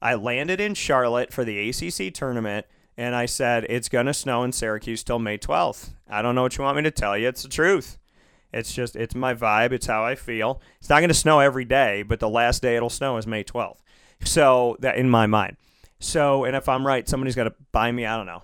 I 0.00 0.14
landed 0.14 0.60
in 0.60 0.74
Charlotte 0.74 1.32
for 1.32 1.44
the 1.44 1.70
ACC 1.70 2.12
tournament 2.12 2.66
and 2.98 3.14
I 3.14 3.26
said 3.26 3.66
it's 3.68 3.88
going 3.88 4.06
to 4.06 4.14
snow 4.14 4.44
in 4.44 4.52
Syracuse 4.52 5.02
till 5.02 5.18
May 5.18 5.38
12th. 5.38 5.90
I 6.08 6.22
don't 6.22 6.34
know 6.34 6.42
what 6.42 6.56
you 6.56 6.64
want 6.64 6.76
me 6.76 6.82
to 6.84 6.90
tell 6.90 7.16
you. 7.16 7.28
It's 7.28 7.42
the 7.42 7.48
truth. 7.48 7.98
It's 8.52 8.72
just 8.72 8.94
it's 8.94 9.14
my 9.14 9.34
vibe. 9.34 9.72
It's 9.72 9.86
how 9.86 10.04
I 10.04 10.14
feel. 10.14 10.60
It's 10.78 10.88
not 10.88 11.00
going 11.00 11.08
to 11.08 11.14
snow 11.14 11.40
every 11.40 11.64
day, 11.64 12.02
but 12.02 12.20
the 12.20 12.28
last 12.28 12.62
day 12.62 12.76
it'll 12.76 12.90
snow 12.90 13.16
is 13.16 13.26
May 13.26 13.44
12th. 13.44 13.78
So 14.22 14.76
that 14.80 14.96
in 14.96 15.10
my 15.10 15.26
mind. 15.26 15.56
So 15.98 16.44
and 16.44 16.56
if 16.56 16.68
I'm 16.68 16.86
right, 16.86 17.08
somebody's 17.08 17.34
got 17.34 17.44
to 17.44 17.54
buy 17.72 17.90
me. 17.90 18.06
I 18.06 18.16
don't 18.16 18.26
know 18.26 18.42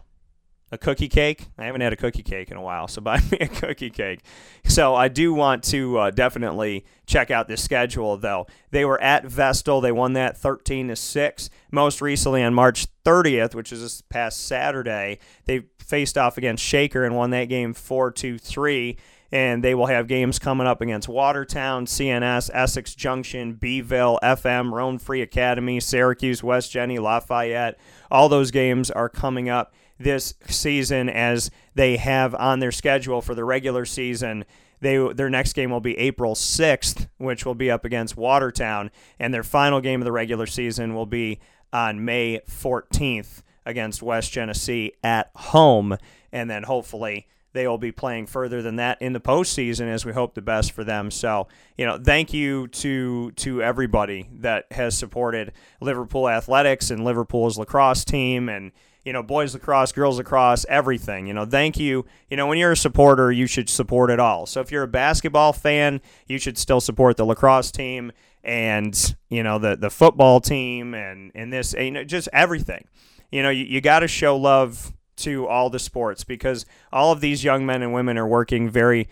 a 0.73 0.79
cookie 0.79 1.09
cake. 1.09 1.49
I 1.59 1.67
haven't 1.67 1.83
had 1.83 1.93
a 1.93 1.97
cookie 1.97 2.23
cake 2.23 2.51
in 2.51 2.57
a 2.57 2.63
while, 2.63 2.89
so 2.89 3.01
buy 3.03 3.21
me 3.31 3.39
a 3.41 3.47
cookie 3.47 3.91
cake. 3.91 4.21
So 4.65 4.95
I 4.95 5.09
do 5.09 5.35
want 5.35 5.63
to 5.65 5.99
uh, 5.99 6.11
definitely 6.11 6.87
check 7.07 7.31
out 7.31 7.47
this 7.47 7.63
schedule, 7.63 8.17
though. 8.17 8.47
They 8.71 8.85
were 8.85 9.01
at 9.01 9.27
Vestal. 9.27 9.83
They 9.83 9.93
won 9.93 10.15
that 10.15 10.37
13 10.39 10.89
to 10.89 10.97
six. 10.97 11.51
Most 11.71 12.01
recently 12.01 12.43
on 12.43 12.55
March 12.55 12.87
30th, 13.05 13.55
which 13.55 13.71
is 13.71 13.83
this 13.83 14.01
past 14.01 14.47
Saturday, 14.47 15.19
they 15.45 15.65
faced 15.79 16.17
off 16.17 16.39
against 16.39 16.65
Shaker 16.65 17.05
and 17.05 17.15
won 17.15 17.31
that 17.31 17.45
game 17.45 17.75
4 17.75 18.11
to 18.13 18.39
three. 18.39 18.97
And 19.33 19.65
they 19.65 19.75
will 19.75 19.87
have 19.87 20.09
games 20.09 20.39
coming 20.39 20.67
up 20.67 20.83
against 20.83 21.09
Watertown, 21.09 21.87
CNS, 21.87 22.51
Essex 22.53 22.95
Junction, 22.95 23.55
B'ville, 23.55 24.19
FM, 24.23 24.73
Rome 24.73 24.99
Free 24.99 25.23
Academy, 25.23 25.81
Syracuse, 25.81 26.43
West 26.43 26.71
Genesee, 26.71 26.99
Lafayette. 26.99 27.79
All 28.11 28.29
those 28.29 28.51
games 28.51 28.91
are 28.91 29.09
coming 29.09 29.49
up 29.49 29.73
this 29.99 30.35
season 30.49 31.09
as 31.09 31.51
they 31.75 31.97
have 31.97 32.35
on 32.35 32.61
their 32.61 32.73
schedule 32.73 33.23
for 33.23 33.35
the 33.35 33.45
regular 33.45 33.87
season. 33.87 34.45
They 34.81 34.99
their 35.15 35.31
next 35.31 35.55
game 35.55 35.71
will 35.71 35.81
be 35.81 35.97
April 35.97 36.35
6th, 36.35 37.09
which 37.19 37.47
will 37.47 37.55
be 37.55 37.71
up 37.71 37.85
against 37.85 38.17
Watertown, 38.17 38.91
and 39.19 39.33
their 39.33 39.45
final 39.45 39.81
game 39.81 40.01
of 40.01 40.05
the 40.05 40.13
regular 40.13 40.47
season 40.47 40.95
will 40.95 41.07
be 41.07 41.41
on 41.73 42.05
May 42.05 42.41
14th 42.49 43.43
against 43.65 44.03
West 44.03 44.33
Genesee 44.33 44.93
at 45.03 45.31
home, 45.37 45.97
and 46.33 46.51
then 46.51 46.65
hopefully 46.65 47.29
they 47.53 47.67
will 47.67 47.79
be 47.79 47.93
playing 47.93 48.27
further 48.27 48.63
than 48.63 48.77
that 48.77 49.01
in 49.01 49.13
the 49.13 49.21
postseason 49.21 49.89
as 49.89 50.05
we 50.05 50.13
hope 50.13 50.35
the 50.35 50.43
best 50.43 50.73
for 50.73 50.85
them. 50.85 51.11
So, 51.11 51.49
you 51.77 51.87
know, 51.87 51.99
thank 52.03 52.33
you 52.33 52.69
to 52.69 53.31
to 53.33 53.63
everybody 53.63 54.29
that 54.41 54.67
has 54.71 54.97
supported 54.97 55.53
Liverpool 55.81 56.29
athletics 56.29 56.91
and 56.91 57.05
Liverpool's 57.05 57.59
lacrosse 57.59 58.05
team 58.05 58.49
and 58.49 58.73
you 59.05 59.13
know, 59.13 59.23
boys 59.23 59.53
lacrosse, 59.53 59.91
girls 59.93 60.19
lacrosse, 60.19 60.65
everything. 60.69 61.27
You 61.27 61.35
know, 61.35 61.45
thank 61.45 61.79
you. 61.79 62.05
You 62.31 62.37
know, 62.37 62.47
when 62.47 62.59
you're 62.59 62.73
a 62.73 62.77
supporter, 62.77 63.33
you 63.33 63.47
should 63.47 63.69
support 63.69 64.11
it 64.11 64.21
all. 64.21 64.47
So 64.47 64.61
if 64.61 64.71
you're 64.71 64.85
a 64.85 64.89
basketball 64.89 65.53
fan, 65.53 66.01
you 66.29 66.39
should 66.39 66.57
still 66.57 66.81
support 66.81 67.17
the 67.17 67.25
lacrosse 67.25 67.73
team 67.73 68.13
and, 68.45 69.17
you 69.29 69.43
know, 69.43 69.59
the 69.59 69.77
the 69.77 69.91
football 69.91 70.41
team 70.41 70.95
and 70.95 71.33
and 71.35 71.53
this, 71.53 71.75
you 71.75 71.91
know, 71.91 72.05
just 72.05 72.29
everything. 72.33 72.87
You 73.31 73.43
know, 73.43 73.51
you, 73.51 73.65
you 73.65 73.81
got 73.81 74.01
to 74.01 74.09
show 74.09 74.37
love 74.37 74.93
to 75.17 75.47
all 75.47 75.71
the 75.71 75.79
sports 75.79 76.25
because 76.25 76.67
all 76.93 77.13
of 77.13 77.21
these 77.21 77.45
young 77.45 77.65
men 77.67 77.83
and 77.83 77.93
women 77.93 78.19
are 78.19 78.27
working 78.27 78.69
very 78.69 79.09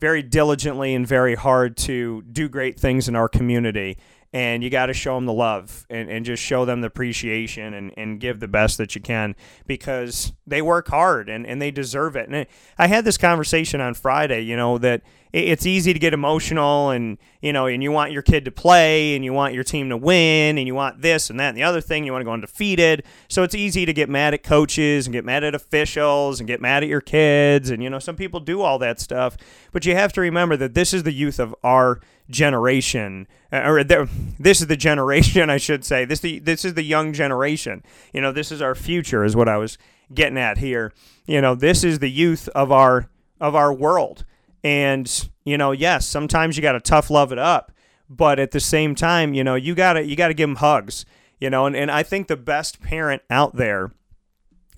very 0.00 0.22
diligently 0.22 0.94
and 0.94 1.06
very 1.06 1.34
hard 1.34 1.76
to 1.76 2.22
do 2.30 2.48
great 2.48 2.78
things 2.78 3.08
in 3.08 3.16
our 3.16 3.28
community 3.28 3.96
and 4.34 4.64
you 4.64 4.68
got 4.68 4.86
to 4.86 4.92
show 4.92 5.14
them 5.14 5.26
the 5.26 5.32
love 5.32 5.86
and, 5.88 6.10
and 6.10 6.26
just 6.26 6.42
show 6.42 6.64
them 6.64 6.80
the 6.80 6.88
appreciation 6.88 7.72
and, 7.72 7.94
and 7.96 8.18
give 8.18 8.40
the 8.40 8.48
best 8.48 8.78
that 8.78 8.96
you 8.96 9.00
can 9.00 9.36
because 9.64 10.32
they 10.44 10.60
work 10.60 10.88
hard 10.88 11.28
and, 11.28 11.46
and 11.46 11.62
they 11.62 11.70
deserve 11.70 12.16
it. 12.16 12.28
And 12.28 12.44
I 12.76 12.88
had 12.88 13.04
this 13.04 13.16
conversation 13.16 13.80
on 13.80 13.94
Friday, 13.94 14.40
you 14.40 14.56
know, 14.56 14.76
that 14.78 15.02
it's 15.32 15.66
easy 15.66 15.92
to 15.92 15.98
get 16.00 16.12
emotional 16.12 16.90
and, 16.90 17.18
you 17.42 17.52
know, 17.52 17.66
and 17.66 17.80
you 17.80 17.92
want 17.92 18.10
your 18.10 18.22
kid 18.22 18.44
to 18.44 18.50
play 18.50 19.14
and 19.14 19.24
you 19.24 19.32
want 19.32 19.54
your 19.54 19.64
team 19.64 19.88
to 19.90 19.96
win 19.96 20.58
and 20.58 20.66
you 20.66 20.74
want 20.74 21.00
this 21.00 21.30
and 21.30 21.38
that 21.38 21.50
and 21.50 21.56
the 21.56 21.62
other 21.62 21.80
thing. 21.80 22.04
You 22.04 22.10
want 22.10 22.22
to 22.22 22.26
go 22.26 22.32
undefeated. 22.32 23.04
So 23.28 23.44
it's 23.44 23.54
easy 23.54 23.86
to 23.86 23.92
get 23.92 24.08
mad 24.08 24.34
at 24.34 24.42
coaches 24.42 25.06
and 25.06 25.12
get 25.12 25.24
mad 25.24 25.44
at 25.44 25.54
officials 25.54 26.40
and 26.40 26.46
get 26.48 26.60
mad 26.60 26.82
at 26.82 26.88
your 26.88 27.00
kids. 27.00 27.70
And, 27.70 27.84
you 27.84 27.90
know, 27.90 28.00
some 28.00 28.16
people 28.16 28.40
do 28.40 28.62
all 28.62 28.80
that 28.80 28.98
stuff. 28.98 29.36
But 29.70 29.84
you 29.84 29.94
have 29.94 30.12
to 30.14 30.20
remember 30.20 30.56
that 30.56 30.74
this 30.74 30.92
is 30.92 31.04
the 31.04 31.12
youth 31.12 31.38
of 31.38 31.54
our 31.62 32.00
generation, 32.30 33.26
uh, 33.52 33.62
or 33.64 33.84
this 33.84 34.60
is 34.60 34.66
the 34.66 34.76
generation, 34.76 35.50
I 35.50 35.56
should 35.56 35.84
say. 35.84 36.04
This 36.04 36.20
the 36.20 36.38
this 36.38 36.64
is 36.64 36.74
the 36.74 36.82
young 36.82 37.12
generation. 37.12 37.82
You 38.12 38.20
know, 38.20 38.32
this 38.32 38.50
is 38.50 38.62
our 38.62 38.74
future, 38.74 39.24
is 39.24 39.36
what 39.36 39.48
I 39.48 39.56
was 39.56 39.78
getting 40.12 40.38
at 40.38 40.58
here. 40.58 40.92
You 41.26 41.40
know, 41.40 41.54
this 41.54 41.84
is 41.84 41.98
the 41.98 42.10
youth 42.10 42.48
of 42.48 42.72
our 42.72 43.08
of 43.40 43.54
our 43.54 43.72
world, 43.72 44.24
and 44.62 45.28
you 45.44 45.58
know, 45.58 45.72
yes, 45.72 46.06
sometimes 46.06 46.56
you 46.56 46.62
got 46.62 46.72
to 46.72 46.80
tough 46.80 47.10
love 47.10 47.32
it 47.32 47.38
up, 47.38 47.72
but 48.08 48.38
at 48.38 48.52
the 48.52 48.60
same 48.60 48.94
time, 48.94 49.34
you 49.34 49.44
know, 49.44 49.54
you 49.54 49.74
gotta 49.74 50.04
you 50.04 50.16
gotta 50.16 50.34
give 50.34 50.48
them 50.48 50.56
hugs. 50.56 51.04
You 51.40 51.50
know, 51.50 51.66
and, 51.66 51.76
and 51.76 51.90
I 51.90 52.02
think 52.02 52.28
the 52.28 52.36
best 52.36 52.80
parent 52.80 53.22
out 53.28 53.56
there 53.56 53.90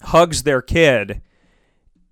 hugs 0.02 0.42
their 0.42 0.62
kid 0.62 1.22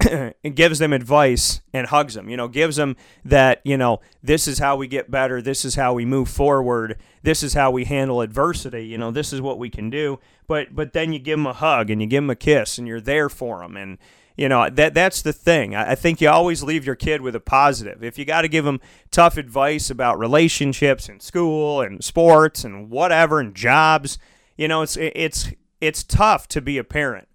and 0.44 0.56
gives 0.56 0.78
them 0.78 0.92
advice 0.92 1.60
and 1.72 1.86
hugs 1.86 2.14
them, 2.14 2.28
you 2.28 2.36
know, 2.36 2.48
gives 2.48 2.76
them 2.76 2.96
that, 3.24 3.60
you 3.64 3.76
know, 3.76 4.00
this 4.22 4.46
is 4.46 4.58
how 4.58 4.76
we 4.76 4.86
get 4.86 5.10
better, 5.10 5.40
this 5.40 5.64
is 5.64 5.74
how 5.74 5.94
we 5.94 6.04
move 6.04 6.28
forward, 6.28 6.98
this 7.22 7.42
is 7.42 7.54
how 7.54 7.70
we 7.70 7.84
handle 7.84 8.20
adversity, 8.20 8.86
you 8.86 8.98
know, 8.98 9.10
this 9.10 9.32
is 9.32 9.40
what 9.40 9.58
we 9.58 9.70
can 9.70 9.90
do. 9.90 10.18
But 10.46 10.74
but 10.74 10.92
then 10.92 11.12
you 11.12 11.18
give 11.18 11.38
them 11.38 11.46
a 11.46 11.52
hug 11.52 11.90
and 11.90 12.00
you 12.00 12.06
give 12.06 12.22
them 12.22 12.30
a 12.30 12.36
kiss 12.36 12.78
and 12.78 12.86
you're 12.86 13.00
there 13.00 13.28
for 13.28 13.60
them 13.60 13.76
and 13.76 13.98
you 14.36 14.48
know 14.48 14.68
that 14.68 14.94
that's 14.94 15.22
the 15.22 15.32
thing. 15.32 15.74
I, 15.74 15.92
I 15.92 15.94
think 15.94 16.20
you 16.20 16.28
always 16.28 16.62
leave 16.62 16.84
your 16.84 16.96
kid 16.96 17.20
with 17.20 17.36
a 17.36 17.40
positive. 17.40 18.02
If 18.02 18.18
you 18.18 18.24
got 18.24 18.42
to 18.42 18.48
give 18.48 18.64
them 18.64 18.80
tough 19.10 19.36
advice 19.36 19.90
about 19.90 20.18
relationships 20.18 21.08
and 21.08 21.22
school 21.22 21.80
and 21.80 22.02
sports 22.02 22.64
and 22.64 22.90
whatever 22.90 23.38
and 23.38 23.54
jobs, 23.54 24.18
you 24.56 24.66
know, 24.66 24.82
it's 24.82 24.96
it's 24.96 25.50
it's 25.80 26.02
tough 26.02 26.48
to 26.48 26.60
be 26.60 26.78
a 26.78 26.84
parent 26.84 27.28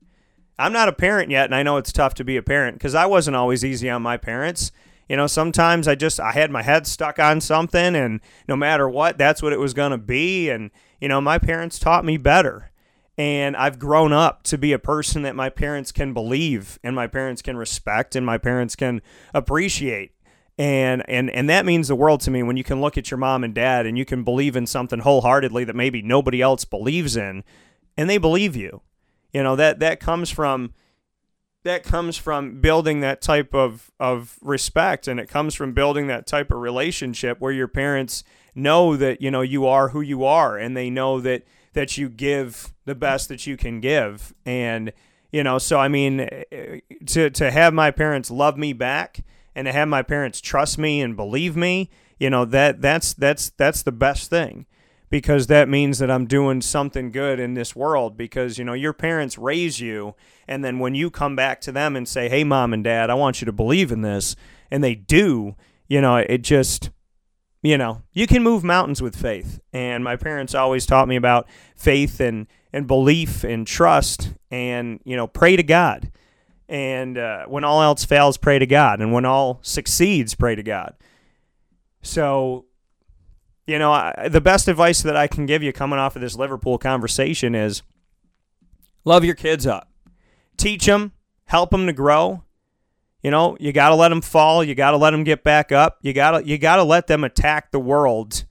I'm 0.60 0.73
not 0.73 0.90
a 0.90 0.94
parent 0.94 1.31
yet, 1.31 1.45
and 1.45 1.56
I 1.56 1.64
know 1.64 1.77
it's 1.77 1.94
tough 1.94 2.14
to 2.15 2.23
be 2.23 2.36
a 2.36 2.44
parent 2.44 2.77
because 2.77 2.94
I 2.94 3.06
wasn't 3.06 3.38
always 3.38 3.64
easy 3.64 3.90
on 3.90 4.02
my 4.02 4.18
parents. 4.18 4.72
You 5.07 5.15
know, 5.15 5.26
sometimes 5.26 5.88
I 5.88 5.95
just 5.95 6.19
I 6.19 6.34
had 6.34 6.52
my 6.52 6.61
head 6.61 6.86
stuck 6.86 7.18
on 7.18 7.40
something, 7.41 7.95
and 7.95 8.19
no 8.48 8.56
matter 8.56 8.88
what, 8.88 9.18
that's 9.18 9.41
what 9.41 9.53
it 9.53 9.60
was 9.60 9.73
going 9.73 9.91
to 9.91 9.98
be. 9.98 10.49
And 10.49 10.69
you 10.99 11.07
know, 11.07 11.22
my 11.22 11.40
parents 11.40 11.80
taught 11.80 12.03
me 12.03 12.18
better, 12.18 12.72
and 13.18 13.56
I've 13.56 13.80
grown 13.80 14.11
up 14.11 14.44
to 14.44 14.57
be 14.57 14.73
a 14.73 14.80
person 14.80 15.22
that 15.22 15.36
my 15.36 15.49
parents 15.49 15.94
can 15.94 16.14
believe, 16.14 16.77
and 16.84 16.95
my 16.95 17.07
parents 17.07 17.41
can 17.41 17.56
respect, 17.56 18.15
and 18.15 18.26
my 18.26 18.38
parents 18.38 18.76
can 18.76 19.02
appreciate. 19.34 20.11
And, 20.57 21.10
and 21.10 21.30
and 21.30 21.49
that 21.49 21.65
means 21.65 21.88
the 21.88 21.95
world 21.95 22.19
to 22.22 22.31
me 22.31 22.44
when 22.44 22.57
you 22.57 22.65
can 22.65 22.81
look 22.81 22.98
at 22.98 23.10
your 23.10 23.18
mom 23.18 23.45
and 23.45 23.56
dad 23.56 23.86
and 23.86 23.98
you 23.98 24.03
can 24.03 24.26
believe 24.26 24.57
in 24.57 24.68
something 24.68 24.99
wholeheartedly 24.99 25.64
that 25.64 25.76
maybe 25.76 26.02
nobody 26.02 26.41
else 26.41 26.65
believes 26.65 27.15
in 27.15 27.45
and 27.95 28.10
they 28.10 28.18
believe 28.18 28.57
you 28.57 28.81
you 29.34 29.43
know 29.43 29.56
that 29.56 29.80
that 29.80 29.99
comes 29.99 30.30
from 30.30 30.73
that 31.64 31.84
comes 31.84 32.15
from 32.15 32.61
building 32.61 33.01
that 33.01 33.22
type 33.22 33.53
of, 33.53 33.91
of 33.99 34.38
respect 34.41 35.10
and 35.10 35.19
it 35.19 35.27
comes 35.27 35.53
from 35.53 35.73
building 35.73 36.07
that 36.07 36.26
type 36.26 36.51
of 36.51 36.60
relationship 36.60 37.39
where 37.41 37.51
your 37.51 37.68
parents 37.68 38.23
know 38.56 38.95
that 38.95 39.22
you 39.22 39.30
know 39.30 39.41
you 39.41 39.65
are 39.65 39.89
who 39.89 40.01
you 40.01 40.23
are 40.23 40.57
and 40.57 40.76
they 40.76 40.89
know 40.89 41.19
that 41.19 41.43
that 41.73 41.97
you 41.97 42.10
give 42.10 42.73
the 42.85 42.95
best 42.95 43.30
that 43.30 43.45
you 43.45 43.56
can 43.56 43.80
give. 43.80 44.34
And 44.45 44.91
you 45.31 45.43
know 45.43 45.57
so 45.57 45.80
i 45.80 45.88
mean 45.88 46.22
eh, 46.22 46.43
eh, 46.51 46.80
to 47.06 47.30
to 47.30 47.51
have 47.51 47.73
my 47.73 47.91
parents 47.91 48.31
love 48.31 48.57
me 48.57 48.73
back 48.73 49.23
and 49.56 49.65
to 49.65 49.72
have 49.72 49.88
my 49.88 50.01
parents 50.01 50.41
trust 50.41 50.77
me 50.77 51.01
and 51.01 51.15
believe 51.15 51.56
me 51.56 51.89
you 52.19 52.30
know 52.30 52.45
that 52.45 52.81
that's 52.81 53.14
that's 53.14 53.49
that's 53.51 53.84
the 53.84 53.91
best 53.91 54.30
thing 54.30 54.65
because 55.10 55.48
that 55.48 55.68
means 55.68 55.99
that 55.99 56.11
I'm 56.11 56.26
doing 56.26 56.61
something 56.61 57.11
good 57.11 57.40
in 57.40 57.53
this 57.53 57.76
world 57.76 58.18
because 58.18 58.57
you 58.57 58.65
know 58.65 58.73
your 58.73 58.94
parents 58.94 59.38
raise 59.38 59.80
you 59.80 60.15
and 60.48 60.64
then 60.64 60.80
when 60.80 60.95
you 60.95 61.10
come 61.10 61.36
back 61.36 61.61
to 61.61 61.72
them 61.72 61.95
and 61.95 62.07
say 62.07 62.30
hey 62.30 62.44
mom 62.44 62.73
and 62.73 62.84
dad 62.84 63.10
I 63.10 63.15
want 63.15 63.41
you 63.41 63.45
to 63.45 63.52
believe 63.52 63.91
in 63.91 64.02
this 64.02 64.36
and 64.69 64.84
they 64.84 64.95
do 64.95 65.56
you 65.88 66.02
know 66.02 66.18
it 66.18 66.44
just 66.44 66.91
you 67.61 67.77
know 67.77 68.02
you 68.14 68.27
can 68.27 68.44
move 68.44 68.64
mountains 68.64 69.02
with 69.02 69.15
faith. 69.15 69.60
And 69.73 70.03
my 70.03 70.15
parents 70.15 70.56
always 70.56 70.86
taught 70.86 71.07
me 71.07 71.15
about 71.15 71.48
faith 71.76 72.19
and 72.19 72.48
and 72.72 72.86
belief 72.88 73.44
and 73.44 73.65
trust 73.65 74.34
and 74.52 74.99
you 75.03 75.15
know 75.15 75.27
pray 75.27 75.56
to 75.56 75.64
God. 75.64 76.11
And 76.68 77.18
uh, 77.18 77.45
when 77.45 77.64
all 77.64 77.81
else 77.81 78.06
fails 78.06 78.38
pray 78.38 78.60
to 78.60 78.68
God. 78.68 79.02
And 79.02 79.11
when 79.11 79.26
all 79.26 79.60
succeeds 79.64 80.36
pray 80.36 80.53
to 80.53 80.61
God. 80.61 80.94
So, 82.03 82.65
you 83.70 83.78
know, 83.78 83.91
I, 83.91 84.30
the 84.30 84.41
best 84.41 84.68
advice 84.68 85.04
that 85.04 85.16
I 85.16 85.28
can 85.28 85.46
give 85.46 85.62
you 85.62 85.72
coming 85.72 86.00
off 86.00 86.16
of 86.16 86.24
this 86.24 86.36
Liverpool 86.36 86.80
conversation 86.80 87.54
is 87.54 87.84
love 89.06 89.24
your 89.24 89.36
kids 89.36 89.68
up. 89.68 89.91
Teach 90.58 90.88
them, 90.88 91.14
help 91.46 91.70
them 91.70 91.86
to 91.86 91.94
grow. 91.94 92.44
You 93.22 93.30
know, 93.30 93.58
you 93.60 93.72
got 93.72 93.90
to 93.90 93.96
let 93.96 94.10
them 94.10 94.22
fall, 94.22 94.64
you 94.64 94.74
got 94.74 94.91
to 94.91 94.98
let 94.98 95.12
them 95.12 95.24
get 95.24 95.44
back 95.44 95.72
up. 95.72 96.00
You 96.02 96.14
got 96.14 96.32
to 96.32 96.48
you 96.48 96.58
got 96.58 96.78
to 96.78 96.84
let 96.84 97.06
them 97.06 97.24
attack 97.24 97.72
the 97.72 97.80
world 97.80 98.44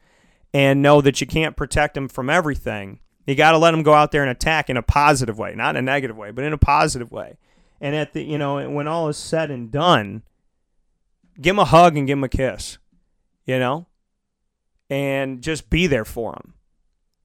and 0.55 0.82
know 0.82 1.01
that 1.01 1.20
you 1.20 1.27
can't 1.27 1.57
protect 1.57 1.95
them 1.95 2.09
from 2.09 2.31
everything. 2.31 3.01
You 3.27 3.35
got 3.35 3.53
to 3.53 3.59
let 3.59 3.73
them 3.73 3.82
go 3.82 3.95
out 3.95 4.12
there 4.12 4.23
and 4.23 4.31
attack 4.31 4.70
in 4.70 4.77
a 4.77 4.82
positive 4.82 5.36
way, 5.36 5.55
not 5.55 5.74
in 5.74 5.81
a 5.81 5.82
negative 5.82 6.16
way, 6.16 6.31
but 6.31 6.45
in 6.45 6.53
a 6.53 6.59
positive 6.59 7.11
way. 7.11 7.39
And 7.81 7.95
at 7.95 8.12
the, 8.12 8.23
you 8.23 8.39
know, 8.39 8.70
when 8.70 8.86
all 8.86 9.09
is 9.09 9.16
said 9.16 9.51
and 9.51 9.70
done, 9.70 10.23
give 11.40 11.57
them 11.57 11.61
a 11.61 11.65
hug 11.65 11.97
and 11.97 12.07
give 12.07 12.19
them 12.19 12.24
a 12.24 12.28
kiss, 12.28 12.78
you 13.47 13.59
know, 13.59 13.86
and 14.90 15.43
just 15.43 15.70
be 15.70 15.86
there 15.86 16.05
for 16.05 16.32
them. 16.32 16.55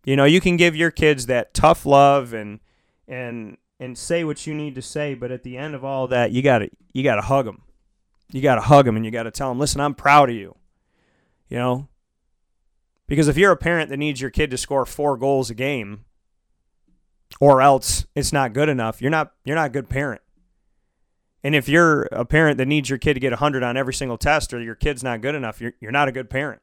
You 0.06 0.16
know, 0.16 0.26
you 0.26 0.42
can 0.42 0.58
give 0.58 0.76
your 0.76 0.92
kids 0.92 1.28
that 1.28 1.54
tough 1.54 1.86
love 1.86 2.34
and 2.34 2.60
and 3.08 3.58
and 3.80 3.98
say 3.98 4.24
what 4.24 4.46
you 4.46 4.54
need 4.54 4.76
to 4.76 4.82
say, 4.82 5.14
but 5.14 5.32
at 5.32 5.44
the 5.44 5.58
end 5.58 5.76
of 5.76 5.84
all 5.84 6.08
that, 6.08 6.32
you 6.32 6.42
got 6.42 6.60
to 6.60 6.70
you 6.94 7.04
got 7.04 7.16
to 7.16 7.22
hug 7.22 7.46
them. 7.46 7.64
You 8.32 8.42
got 8.42 8.56
to 8.56 8.62
hug 8.62 8.86
them 8.86 8.96
and 8.96 9.06
you 9.06 9.12
got 9.12 9.24
to 9.24 9.32
tell 9.32 9.50
them, 9.50 9.60
"Listen, 9.60 9.82
I'm 9.82 9.94
proud 9.94 10.30
of 10.30 10.36
you." 10.36 10.56
You 11.48 11.58
know, 11.58 11.88
because 13.08 13.28
if 13.28 13.38
you're 13.38 13.52
a 13.52 13.58
parent 13.58 13.90
that 13.90 13.98
needs 13.98 14.20
your 14.20 14.32
kid 14.32 14.50
to 14.52 14.58
score 14.58 14.86
4 14.86 15.18
goals 15.18 15.50
a 15.50 15.54
game 15.54 16.06
or 17.40 17.62
else 17.62 18.06
it's 18.16 18.34
not 18.34 18.54
good 18.54 18.70
enough, 18.70 19.02
you're 19.02 19.12
not 19.12 19.34
you're 19.46 19.56
not 19.56 19.68
a 19.68 19.70
good 19.70 19.90
parent. 19.90 20.22
And 21.44 21.56
if 21.56 21.70
you're 21.70 22.04
a 22.04 22.26
parent 22.26 22.58
that 22.58 22.68
needs 22.68 22.90
your 22.90 22.98
kid 22.98 23.14
to 23.16 23.20
get 23.20 23.34
100 23.34 23.64
on 23.64 23.78
every 23.78 23.94
single 23.94 24.18
test 24.18 24.54
or 24.54 24.62
your 24.62 24.76
kid's 24.76 25.04
not 25.04 25.22
good 25.22 25.36
enough, 25.36 25.60
you're, 25.60 25.74
you're 25.82 25.92
not 25.92 26.08
a 26.08 26.12
good 26.12 26.30
parent. 26.30 26.62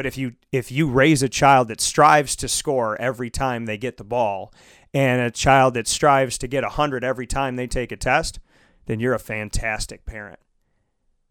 But 0.00 0.06
if 0.06 0.16
you 0.16 0.36
if 0.50 0.72
you 0.72 0.88
raise 0.88 1.22
a 1.22 1.28
child 1.28 1.68
that 1.68 1.78
strives 1.78 2.34
to 2.36 2.48
score 2.48 2.98
every 2.98 3.28
time 3.28 3.66
they 3.66 3.76
get 3.76 3.98
the 3.98 4.02
ball 4.02 4.50
and 4.94 5.20
a 5.20 5.30
child 5.30 5.74
that 5.74 5.86
strives 5.86 6.38
to 6.38 6.48
get 6.48 6.62
100 6.62 7.04
every 7.04 7.26
time 7.26 7.56
they 7.56 7.66
take 7.66 7.92
a 7.92 7.98
test, 7.98 8.40
then 8.86 8.98
you're 8.98 9.12
a 9.12 9.18
fantastic 9.18 10.06
parent. 10.06 10.38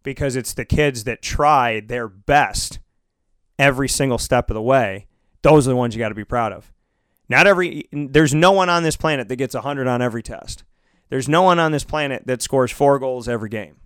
Because 0.03 0.35
it's 0.35 0.53
the 0.53 0.65
kids 0.65 1.05
that 1.05 1.23
try 1.23 1.79
their 1.79 2.07
best 2.07 2.77
every 3.57 3.89
single 3.89 4.19
step 4.19 4.51
of 4.51 4.53
the 4.53 4.61
way. 4.61 5.07
Those 5.41 5.67
are 5.67 5.71
the 5.71 5.75
ones 5.75 5.95
you 5.95 5.99
got 5.99 6.09
to 6.09 6.13
be 6.13 6.23
proud 6.23 6.53
of. 6.53 6.71
Not 7.27 7.47
every 7.47 7.89
there's 7.91 8.35
no 8.35 8.51
one 8.51 8.69
on 8.69 8.83
this 8.83 8.95
planet 8.95 9.29
that 9.29 9.37
gets 9.37 9.55
100 9.55 9.87
on 9.87 10.03
every 10.03 10.21
test. 10.21 10.63
There's 11.09 11.27
no 11.27 11.41
one 11.41 11.57
on 11.57 11.71
this 11.71 11.83
planet 11.83 12.27
that 12.27 12.43
scores 12.43 12.71
4 12.71 12.99
goals 12.99 13.27
every 13.27 13.49
game. 13.49 13.77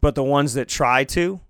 But 0.00 0.14
the 0.14 0.24
ones 0.24 0.54
that 0.54 0.70
try 0.70 1.04
to, 1.04 1.42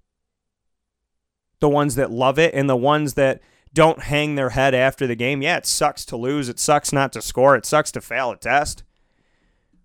the 1.66 1.70
ones 1.70 1.96
that 1.96 2.12
love 2.12 2.38
it 2.38 2.54
and 2.54 2.70
the 2.70 2.76
ones 2.76 3.14
that 3.14 3.40
don't 3.74 4.04
hang 4.04 4.36
their 4.36 4.50
head 4.50 4.72
after 4.72 5.04
the 5.04 5.16
game. 5.16 5.42
Yeah, 5.42 5.56
it 5.56 5.66
sucks 5.66 6.04
to 6.04 6.16
lose. 6.16 6.48
It 6.48 6.60
sucks 6.60 6.92
not 6.92 7.12
to 7.14 7.20
score. 7.20 7.56
It 7.56 7.66
sucks 7.66 7.90
to 7.90 8.00
fail 8.00 8.30
a 8.30 8.36
test. 8.36 8.84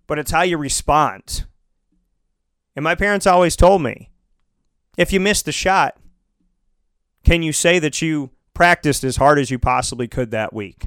But 0.06 0.20
it's 0.20 0.30
how 0.30 0.42
you 0.42 0.58
respond. 0.58 1.44
And 2.76 2.84
my 2.84 2.94
parents 2.94 3.26
always 3.26 3.56
told 3.56 3.82
me 3.82 4.10
if 4.96 5.12
you 5.12 5.18
miss 5.18 5.42
the 5.42 5.50
shot, 5.50 5.96
can 7.24 7.42
you 7.42 7.52
say 7.52 7.80
that 7.80 8.00
you 8.00 8.30
practiced 8.54 9.02
as 9.02 9.16
hard 9.16 9.40
as 9.40 9.50
you 9.50 9.58
possibly 9.58 10.06
could 10.06 10.30
that 10.30 10.52
week? 10.52 10.86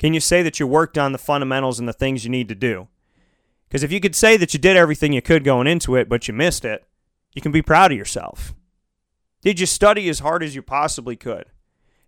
Can 0.00 0.12
you 0.12 0.18
say 0.18 0.42
that 0.42 0.58
you 0.58 0.66
worked 0.66 0.98
on 0.98 1.12
the 1.12 1.18
fundamentals 1.18 1.78
and 1.78 1.88
the 1.88 1.92
things 1.92 2.24
you 2.24 2.30
need 2.30 2.48
to 2.48 2.56
do? 2.56 2.88
Because 3.68 3.84
if 3.84 3.92
you 3.92 4.00
could 4.00 4.16
say 4.16 4.36
that 4.36 4.52
you 4.52 4.58
did 4.58 4.76
everything 4.76 5.12
you 5.12 5.22
could 5.22 5.44
going 5.44 5.68
into 5.68 5.94
it, 5.94 6.08
but 6.08 6.26
you 6.26 6.34
missed 6.34 6.64
it, 6.64 6.84
you 7.32 7.40
can 7.40 7.52
be 7.52 7.62
proud 7.62 7.92
of 7.92 7.98
yourself. 7.98 8.54
Did 9.42 9.58
you 9.58 9.66
study 9.66 10.08
as 10.08 10.20
hard 10.20 10.42
as 10.42 10.54
you 10.54 10.62
possibly 10.62 11.16
could? 11.16 11.46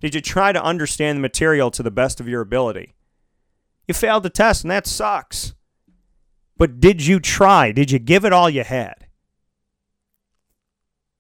Did 0.01 0.15
you 0.15 0.21
try 0.21 0.53
to 0.53 0.63
understand 0.63 1.19
the 1.19 1.23
material 1.23 1.71
to 1.71 1.83
the 1.83 1.91
best 1.91 2.21
of 2.21 2.29
your 2.29 2.41
ability? 2.41 2.95
You 3.87 3.95
failed 3.95 4.23
the 4.23 4.31
test, 4.31 4.65
and 4.65 4.71
that 4.71 4.87
sucks. 4.87 5.55
But 6.57 6.81
did 6.81 7.05
you 7.05 7.21
try? 7.21 7.73
Did 7.73 7.91
you 7.91 7.99
give 7.99 8.25
it 8.25 8.33
all 8.33 8.51
you 8.51 8.65
had? 8.65 9.07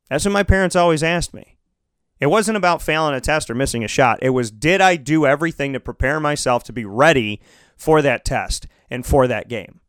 That's 0.08 0.24
what 0.24 0.32
my 0.32 0.42
parents 0.42 0.76
always 0.76 1.02
asked 1.02 1.32
me. 1.32 1.56
It 2.20 2.26
wasn't 2.26 2.56
about 2.56 2.82
failing 2.82 3.14
a 3.14 3.20
test 3.20 3.50
or 3.50 3.54
missing 3.54 3.82
a 3.82 3.88
shot. 3.88 4.18
It 4.22 4.30
was 4.30 4.50
did 4.50 4.80
I 4.80 4.96
do 4.96 5.26
everything 5.26 5.72
to 5.72 5.80
prepare 5.80 6.20
myself 6.20 6.62
to 6.64 6.72
be 6.72 6.84
ready 6.84 7.40
for 7.76 8.02
that 8.02 8.24
test 8.24 8.68
and 8.90 9.04
for 9.04 9.26
that 9.26 9.48
game? 9.48 9.80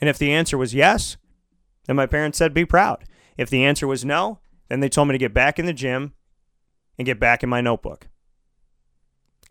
And 0.00 0.08
if 0.08 0.18
the 0.18 0.32
answer 0.32 0.56
was 0.56 0.74
yes, 0.74 1.16
then 1.86 1.96
my 1.96 2.06
parents 2.06 2.38
said 2.38 2.54
be 2.54 2.64
proud. 2.64 3.04
If 3.36 3.50
the 3.50 3.64
answer 3.64 3.86
was 3.86 4.04
no, 4.04 4.38
then 4.70 4.80
they 4.80 4.88
told 4.88 5.08
me 5.08 5.12
to 5.12 5.18
get 5.18 5.34
back 5.34 5.58
in 5.58 5.66
the 5.66 5.72
gym 5.72 6.14
and 6.96 7.04
get 7.04 7.18
back 7.18 7.42
in 7.42 7.48
my 7.48 7.60
notebook. 7.60 8.08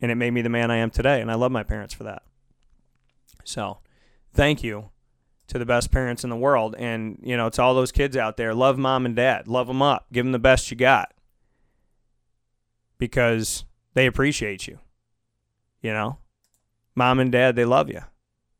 And 0.01 0.11
it 0.11 0.15
made 0.15 0.31
me 0.31 0.41
the 0.41 0.49
man 0.49 0.71
I 0.71 0.77
am 0.77 0.89
today. 0.89 1.19
And 1.19 1.29
I 1.29 1.35
love 1.35 1.51
my 1.51 1.63
parents 1.63 1.93
for 1.93 2.05
that. 2.05 2.23
So 3.43 3.79
thank 4.33 4.63
you 4.63 4.91
to 5.47 5.59
the 5.59 5.65
best 5.65 5.91
parents 5.91 6.23
in 6.23 6.29
the 6.29 6.37
world. 6.37 6.75
And, 6.77 7.19
you 7.21 7.35
know, 7.35 7.49
to 7.49 7.61
all 7.61 7.75
those 7.75 7.91
kids 7.91 8.15
out 8.15 8.37
there, 8.37 8.53
love 8.53 8.77
mom 8.77 9.05
and 9.05 9.15
dad. 9.15 9.47
Love 9.47 9.67
them 9.67 9.81
up. 9.81 10.05
Give 10.13 10.23
them 10.23 10.31
the 10.31 10.39
best 10.39 10.71
you 10.71 10.77
got 10.77 11.13
because 12.97 13.65
they 13.93 14.05
appreciate 14.05 14.67
you. 14.67 14.79
You 15.81 15.91
know, 15.91 16.17
mom 16.95 17.19
and 17.19 17.31
dad, 17.31 17.55
they 17.55 17.65
love 17.65 17.89
you. 17.89 18.01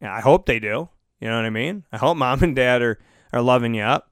I 0.01 0.21
hope 0.21 0.45
they 0.45 0.59
do. 0.59 0.89
You 1.19 1.27
know 1.27 1.35
what 1.35 1.45
I 1.45 1.49
mean? 1.49 1.83
I 1.91 1.97
hope 1.97 2.17
mom 2.17 2.43
and 2.43 2.55
dad 2.55 2.81
are, 2.81 2.97
are 3.31 3.41
loving 3.41 3.73
you 3.73 3.83
up. 3.83 4.08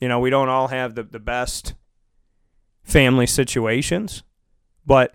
You 0.00 0.08
know, 0.08 0.20
we 0.20 0.30
don't 0.30 0.48
all 0.48 0.68
have 0.68 0.94
the, 0.94 1.02
the 1.02 1.18
best 1.18 1.74
family 2.84 3.26
situations, 3.26 4.22
but 4.86 5.14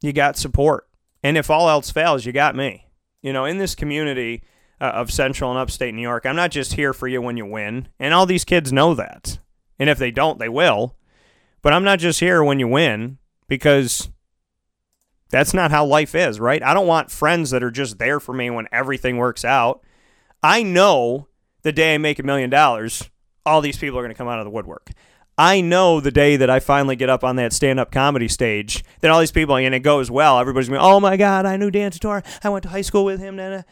you 0.00 0.12
got 0.12 0.36
support. 0.36 0.86
And 1.22 1.38
if 1.38 1.50
all 1.50 1.68
else 1.68 1.90
fails, 1.90 2.26
you 2.26 2.32
got 2.32 2.54
me. 2.54 2.86
You 3.22 3.32
know, 3.32 3.46
in 3.46 3.58
this 3.58 3.74
community 3.74 4.42
uh, 4.80 4.84
of 4.84 5.10
central 5.10 5.50
and 5.50 5.58
upstate 5.58 5.94
New 5.94 6.02
York, 6.02 6.26
I'm 6.26 6.36
not 6.36 6.50
just 6.50 6.74
here 6.74 6.92
for 6.92 7.08
you 7.08 7.22
when 7.22 7.38
you 7.38 7.46
win. 7.46 7.88
And 7.98 8.12
all 8.12 8.26
these 8.26 8.44
kids 8.44 8.72
know 8.72 8.94
that. 8.94 9.38
And 9.78 9.88
if 9.88 9.98
they 9.98 10.10
don't, 10.10 10.38
they 10.38 10.48
will. 10.48 10.96
But 11.62 11.72
I'm 11.72 11.84
not 11.84 11.98
just 11.98 12.20
here 12.20 12.44
when 12.44 12.60
you 12.60 12.68
win 12.68 13.18
because 13.48 14.10
that's 15.30 15.54
not 15.54 15.70
how 15.70 15.86
life 15.86 16.14
is, 16.14 16.38
right? 16.38 16.62
I 16.62 16.74
don't 16.74 16.86
want 16.86 17.10
friends 17.10 17.50
that 17.50 17.62
are 17.62 17.70
just 17.70 17.98
there 17.98 18.20
for 18.20 18.34
me 18.34 18.50
when 18.50 18.68
everything 18.70 19.16
works 19.16 19.44
out. 19.44 19.80
I 20.42 20.62
know 20.62 21.28
the 21.64 21.72
day 21.72 21.94
I 21.94 21.98
make 21.98 22.20
a 22.20 22.22
million 22.22 22.50
dollars, 22.50 23.10
all 23.44 23.60
these 23.60 23.76
people 23.76 23.98
are 23.98 24.02
going 24.02 24.12
to 24.12 24.16
come 24.16 24.28
out 24.28 24.38
of 24.38 24.44
the 24.44 24.50
woodwork. 24.50 24.90
I 25.36 25.60
know 25.60 25.98
the 25.98 26.12
day 26.12 26.36
that 26.36 26.48
I 26.48 26.60
finally 26.60 26.94
get 26.94 27.10
up 27.10 27.24
on 27.24 27.34
that 27.36 27.52
stand 27.52 27.80
up 27.80 27.90
comedy 27.90 28.28
stage, 28.28 28.84
that 29.00 29.10
all 29.10 29.18
these 29.18 29.32
people, 29.32 29.56
and 29.56 29.74
it 29.74 29.80
goes 29.80 30.10
well, 30.10 30.38
everybody's 30.38 30.68
going, 30.68 30.80
oh 30.80 31.00
my 31.00 31.16
God, 31.16 31.44
I 31.44 31.56
knew 31.56 31.72
Dan 31.72 31.90
Tortora. 31.90 32.24
I 32.44 32.50
went 32.50 32.62
to 32.62 32.68
high 32.68 32.82
school 32.82 33.04
with 33.04 33.18
him. 33.18 33.34
Nah. 33.34 33.62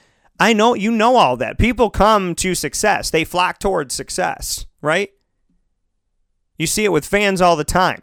I 0.41 0.55
know, 0.55 0.75
you 0.75 0.91
know 0.91 1.17
all 1.17 1.37
that. 1.37 1.59
People 1.59 1.91
come 1.91 2.35
to 2.37 2.57
success, 2.57 3.11
they 3.11 3.25
flock 3.25 3.61
towards 3.61 3.95
success, 3.95 4.67
right? 4.81 5.11
You 6.59 6.67
see 6.67 6.85
it 6.85 6.93
with 6.93 7.07
fans 7.07 7.41
all 7.41 7.55
the 7.55 7.65
time. 7.65 8.03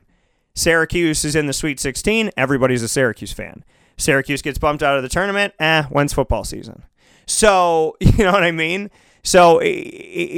Syracuse 0.56 1.26
is 1.26 1.36
in 1.36 1.48
the 1.48 1.54
Sweet 1.54 1.80
16, 1.80 2.32
everybody's 2.38 2.84
a 2.84 2.88
Syracuse 2.88 3.34
fan. 3.34 3.66
Syracuse 3.98 4.42
gets 4.42 4.58
bumped 4.58 4.84
out 4.84 4.96
of 4.96 5.04
the 5.04 5.10
tournament, 5.10 5.54
eh, 5.60 5.84
when's 5.84 6.14
football 6.14 6.46
season? 6.46 6.84
So, 7.26 7.98
you 8.00 8.24
know 8.24 8.32
what 8.32 8.44
I 8.44 8.52
mean? 8.52 8.90
So, 9.22 9.60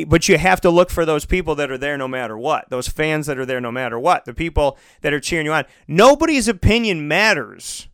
but 0.07 0.27
you 0.27 0.37
have 0.37 0.61
to 0.61 0.69
look 0.69 0.89
for 0.89 1.05
those 1.05 1.25
people 1.25 1.55
that 1.55 1.69
are 1.69 1.77
there 1.77 1.97
no 1.97 2.07
matter 2.07 2.37
what, 2.37 2.69
those 2.69 2.87
fans 2.87 3.27
that 3.27 3.37
are 3.37 3.45
there 3.45 3.61
no 3.61 3.71
matter 3.71 3.99
what, 3.99 4.25
the 4.25 4.33
people 4.33 4.77
that 5.01 5.13
are 5.13 5.19
cheering 5.19 5.45
you 5.45 5.53
on. 5.53 5.65
Nobody's 5.87 6.47
opinion 6.47 7.07
matters, 7.07 7.87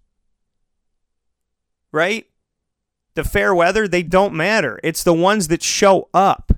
right? 1.91 2.27
The 3.15 3.23
fair 3.23 3.53
weather, 3.53 3.87
they 3.87 4.03
don't 4.03 4.33
matter. 4.33 4.79
It's 4.83 5.03
the 5.03 5.13
ones 5.13 5.49
that 5.49 5.61
show 5.61 6.09
up. 6.13 6.53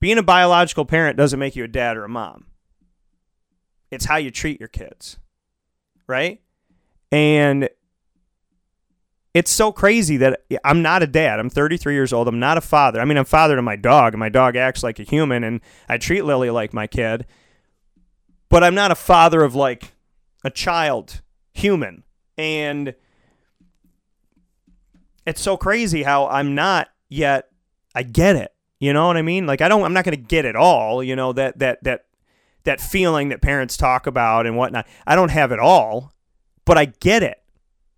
Being 0.00 0.18
a 0.18 0.22
biological 0.22 0.84
parent 0.84 1.16
doesn't 1.16 1.40
make 1.40 1.56
you 1.56 1.64
a 1.64 1.68
dad 1.68 1.96
or 1.96 2.04
a 2.04 2.08
mom. 2.08 2.46
It's 3.90 4.04
how 4.04 4.16
you 4.16 4.30
treat 4.30 4.60
your 4.60 4.68
kids, 4.68 5.18
right? 6.06 6.40
And 7.10 7.68
it's 9.38 9.52
so 9.52 9.70
crazy 9.70 10.16
that 10.16 10.40
I'm 10.64 10.82
not 10.82 11.04
a 11.04 11.06
dad. 11.06 11.38
I'm 11.38 11.48
33 11.48 11.94
years 11.94 12.12
old. 12.12 12.26
I'm 12.26 12.40
not 12.40 12.58
a 12.58 12.60
father. 12.60 13.00
I 13.00 13.04
mean, 13.04 13.16
I'm 13.16 13.24
father 13.24 13.54
to 13.54 13.62
my 13.62 13.76
dog, 13.76 14.12
and 14.12 14.18
my 14.18 14.28
dog 14.28 14.56
acts 14.56 14.82
like 14.82 14.98
a 14.98 15.04
human, 15.04 15.44
and 15.44 15.60
I 15.88 15.96
treat 15.96 16.24
Lily 16.24 16.50
like 16.50 16.74
my 16.74 16.88
kid. 16.88 17.24
But 18.48 18.64
I'm 18.64 18.74
not 18.74 18.90
a 18.90 18.96
father 18.96 19.44
of 19.44 19.54
like 19.54 19.92
a 20.42 20.50
child, 20.50 21.20
human. 21.52 22.02
And 22.36 22.96
it's 25.24 25.40
so 25.40 25.56
crazy 25.56 26.02
how 26.02 26.26
I'm 26.26 26.56
not 26.56 26.88
yet. 27.08 27.48
I 27.94 28.02
get 28.02 28.34
it. 28.34 28.52
You 28.80 28.92
know 28.92 29.06
what 29.06 29.16
I 29.16 29.22
mean? 29.22 29.46
Like 29.46 29.60
I 29.60 29.68
don't. 29.68 29.84
I'm 29.84 29.92
not 29.92 30.04
going 30.04 30.16
to 30.16 30.20
get 30.20 30.46
it 30.46 30.56
all. 30.56 31.00
You 31.00 31.14
know 31.14 31.32
that 31.34 31.60
that 31.60 31.84
that 31.84 32.06
that 32.64 32.80
feeling 32.80 33.28
that 33.28 33.40
parents 33.40 33.76
talk 33.76 34.08
about 34.08 34.48
and 34.48 34.56
whatnot. 34.56 34.88
I 35.06 35.14
don't 35.14 35.30
have 35.30 35.52
it 35.52 35.60
all, 35.60 36.12
but 36.64 36.76
I 36.76 36.86
get 36.86 37.22
it. 37.22 37.40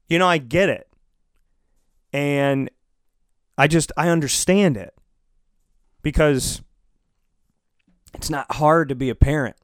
You 0.07 0.19
know, 0.19 0.29
I 0.29 0.37
get 0.37 0.69
it 0.69 0.90
and 2.13 2.71
I 3.59 3.67
just 3.67 3.93
I 3.97 4.09
understand 4.09 4.77
it. 4.77 4.95
because 6.03 6.63
it's 8.15 8.31
not 8.31 8.51
hard 8.53 8.89
to 8.89 8.95
be 8.95 9.11
a 9.11 9.15
parent. 9.15 9.57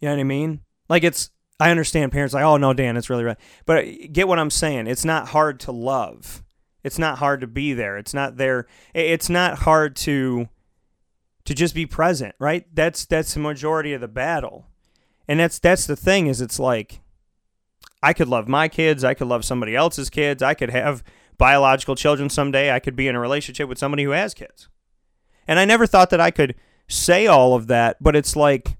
You 0.00 0.08
know 0.08 0.14
what 0.14 0.20
I 0.20 0.24
mean? 0.24 0.60
Like 0.88 1.04
it's 1.04 1.30
I 1.58 1.70
understand 1.70 2.12
parents 2.12 2.34
like, 2.34 2.44
"Oh 2.44 2.56
no, 2.58 2.72
Dan, 2.72 2.96
it's 2.96 3.10
really 3.10 3.24
right." 3.24 3.38
But 3.64 3.84
get 4.12 4.28
what 4.28 4.38
I'm 4.38 4.50
saying? 4.50 4.86
It's 4.86 5.04
not 5.04 5.28
hard 5.28 5.58
to 5.60 5.72
love. 5.72 6.42
It's 6.84 6.98
not 6.98 7.18
hard 7.18 7.40
to 7.40 7.46
be 7.46 7.72
there. 7.72 7.96
It's 7.98 8.14
not 8.14 8.36
there. 8.36 8.66
It's 8.94 9.28
not 9.28 9.58
hard 9.60 9.96
to 9.96 10.48
to 11.44 11.54
just 11.54 11.74
be 11.74 11.86
present, 11.86 12.34
right? 12.38 12.66
That's 12.72 13.04
that's 13.06 13.34
the 13.34 13.40
majority 13.40 13.92
of 13.92 14.00
the 14.00 14.08
battle. 14.08 14.66
And 15.26 15.40
that's 15.40 15.58
that's 15.58 15.86
the 15.86 15.96
thing 15.96 16.28
is 16.28 16.40
it's 16.40 16.58
like 16.60 17.00
I 18.02 18.12
could 18.12 18.28
love 18.28 18.48
my 18.48 18.68
kids, 18.68 19.02
I 19.02 19.14
could 19.14 19.26
love 19.26 19.44
somebody 19.44 19.74
else's 19.74 20.10
kids, 20.10 20.42
I 20.42 20.54
could 20.54 20.70
have 20.70 21.02
biological 21.38 21.96
children 21.96 22.28
someday, 22.28 22.72
I 22.72 22.80
could 22.80 22.96
be 22.96 23.08
in 23.08 23.14
a 23.14 23.20
relationship 23.20 23.68
with 23.68 23.78
somebody 23.78 24.04
who 24.04 24.10
has 24.10 24.34
kids. 24.34 24.68
And 25.48 25.58
I 25.58 25.64
never 25.64 25.86
thought 25.86 26.10
that 26.10 26.20
I 26.20 26.30
could 26.30 26.54
say 26.88 27.26
all 27.26 27.54
of 27.54 27.66
that, 27.68 28.02
but 28.02 28.16
it's 28.16 28.36
like 28.36 28.76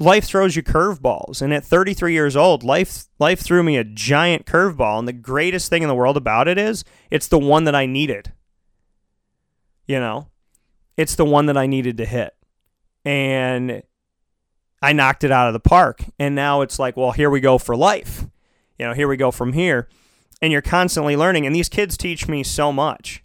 life 0.00 0.24
throws 0.24 0.56
you 0.56 0.62
curveballs. 0.62 1.42
And 1.42 1.52
at 1.52 1.64
33 1.64 2.12
years 2.12 2.36
old, 2.36 2.62
life 2.62 3.06
life 3.18 3.40
threw 3.40 3.62
me 3.62 3.76
a 3.76 3.84
giant 3.84 4.46
curveball, 4.46 4.98
and 4.98 5.08
the 5.08 5.12
greatest 5.12 5.70
thing 5.70 5.82
in 5.82 5.88
the 5.88 5.94
world 5.94 6.16
about 6.16 6.48
it 6.48 6.58
is 6.58 6.84
it's 7.10 7.28
the 7.28 7.38
one 7.38 7.64
that 7.64 7.74
I 7.74 7.86
needed. 7.86 8.32
You 9.86 10.00
know? 10.00 10.28
It's 10.96 11.14
the 11.14 11.24
one 11.24 11.46
that 11.46 11.56
I 11.56 11.66
needed 11.66 11.96
to 11.98 12.04
hit. 12.04 12.34
And 13.04 13.82
I 14.82 14.92
knocked 14.92 15.24
it 15.24 15.30
out 15.30 15.46
of 15.46 15.52
the 15.52 15.60
park. 15.60 16.04
And 16.18 16.34
now 16.34 16.60
it's 16.60 16.78
like, 16.78 16.96
well, 16.96 17.12
here 17.12 17.30
we 17.30 17.40
go 17.40 17.56
for 17.56 17.76
life. 17.76 18.26
You 18.78 18.86
know, 18.86 18.94
here 18.94 19.08
we 19.08 19.16
go 19.16 19.30
from 19.30 19.52
here. 19.52 19.88
And 20.40 20.52
you're 20.52 20.62
constantly 20.62 21.16
learning. 21.16 21.46
And 21.46 21.54
these 21.54 21.68
kids 21.68 21.96
teach 21.96 22.28
me 22.28 22.42
so 22.42 22.72
much. 22.72 23.24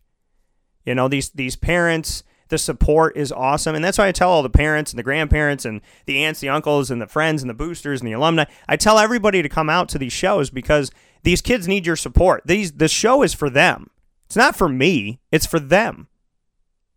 You 0.85 0.95
know, 0.95 1.07
these 1.07 1.29
these 1.29 1.55
parents, 1.55 2.23
the 2.49 2.57
support 2.57 3.15
is 3.15 3.31
awesome. 3.31 3.75
And 3.75 3.83
that's 3.83 3.97
why 3.97 4.07
I 4.07 4.11
tell 4.11 4.29
all 4.29 4.43
the 4.43 4.49
parents 4.49 4.91
and 4.91 4.99
the 4.99 5.03
grandparents 5.03 5.65
and 5.65 5.81
the 6.05 6.23
aunts, 6.23 6.39
the 6.39 6.49
uncles, 6.49 6.91
and 6.91 7.01
the 7.01 7.07
friends 7.07 7.41
and 7.41 7.49
the 7.49 7.53
boosters 7.53 8.01
and 8.01 8.07
the 8.07 8.13
alumni. 8.13 8.45
I 8.67 8.75
tell 8.75 8.99
everybody 8.99 9.41
to 9.41 9.49
come 9.49 9.69
out 9.69 9.89
to 9.89 9.97
these 9.97 10.13
shows 10.13 10.49
because 10.49 10.91
these 11.23 11.41
kids 11.41 11.67
need 11.67 11.85
your 11.85 11.95
support. 11.95 12.43
These 12.45 12.73
the 12.73 12.87
show 12.87 13.23
is 13.23 13.33
for 13.33 13.49
them. 13.49 13.89
It's 14.25 14.35
not 14.35 14.55
for 14.55 14.67
me, 14.67 15.19
it's 15.31 15.45
for 15.45 15.59
them. 15.59 16.07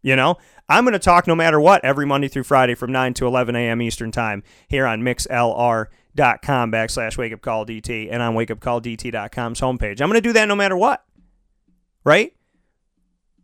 You 0.03 0.15
know, 0.15 0.37
I'm 0.69 0.85
going 0.85 0.93
to 0.93 0.99
talk 0.99 1.27
no 1.27 1.35
matter 1.35 1.61
what 1.61 1.85
every 1.85 2.07
Monday 2.07 2.29
through 2.29 2.45
Friday 2.45 2.75
from 2.75 2.93
9 2.93 3.15
to 3.15 3.27
11 3.27 3.57
a.m. 3.57 3.83
Eastern 3.83 4.13
Time 4.13 4.43
here 4.69 4.87
on 4.87 5.03
mixlr.com 6.17 6.73
backslash 6.73 7.17
wake 7.17 7.33
up 7.33 7.41
call 7.41 7.67
DT 7.67 8.09
and 8.11 8.23
on 8.23 8.35
wakeupcalldt.com's 8.35 9.61
homepage. 9.61 10.01
I'm 10.01 10.09
going 10.09 10.15
to 10.15 10.21
do 10.21 10.33
that 10.33 10.49
no 10.49 10.57
matter 10.57 10.77
what. 10.77 11.05
Right? 12.05 12.33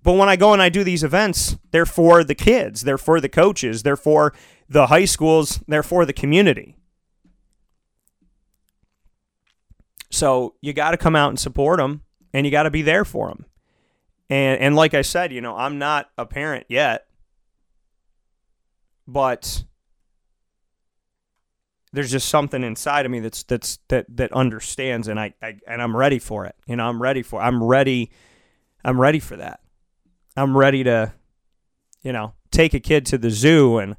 But 0.02 0.14
when 0.14 0.28
I 0.28 0.36
go 0.36 0.52
and 0.52 0.60
I 0.60 0.68
do 0.68 0.82
these 0.82 1.04
events, 1.04 1.56
they're 1.70 1.86
for 1.86 2.24
the 2.24 2.34
kids, 2.34 2.82
they're 2.82 2.98
for 2.98 3.20
the 3.20 3.28
coaches, 3.28 3.82
they're 3.82 3.96
for 3.96 4.34
the 4.68 4.88
high 4.88 5.04
schools, 5.04 5.60
they're 5.68 5.82
for 5.84 6.04
the 6.04 6.12
community. 6.12 6.76
So 10.10 10.54
you 10.60 10.72
got 10.72 10.90
to 10.90 10.96
come 10.96 11.14
out 11.14 11.28
and 11.28 11.38
support 11.38 11.78
them 11.78 12.02
and 12.34 12.44
you 12.44 12.50
got 12.50 12.64
to 12.64 12.70
be 12.70 12.82
there 12.82 13.04
for 13.04 13.28
them. 13.28 13.46
And 14.28 14.60
and 14.60 14.76
like 14.76 14.94
I 14.94 15.02
said, 15.02 15.32
you 15.32 15.40
know, 15.40 15.56
I'm 15.56 15.78
not 15.78 16.10
a 16.18 16.26
parent 16.26 16.66
yet, 16.68 17.06
but 19.06 19.64
there's 21.92 22.10
just 22.10 22.28
something 22.28 22.62
inside 22.62 23.04
of 23.04 23.12
me 23.12 23.20
that's 23.20 23.42
that's 23.42 23.78
that 23.88 24.06
that 24.16 24.32
understands 24.32 25.08
and 25.08 25.20
I, 25.20 25.34
I 25.42 25.58
and 25.66 25.82
I'm 25.82 25.96
ready 25.96 26.18
for 26.18 26.46
it. 26.46 26.54
You 26.66 26.76
know, 26.76 26.86
I'm 26.86 27.00
ready 27.00 27.22
for 27.22 27.40
I'm 27.40 27.62
ready 27.62 28.10
I'm 28.84 29.00
ready 29.00 29.18
for 29.18 29.36
that. 29.36 29.60
I'm 30.36 30.56
ready 30.56 30.84
to 30.84 31.12
you 32.02 32.12
know, 32.12 32.34
take 32.50 32.74
a 32.74 32.80
kid 32.80 33.06
to 33.06 33.18
the 33.18 33.30
zoo 33.30 33.78
and 33.78 33.96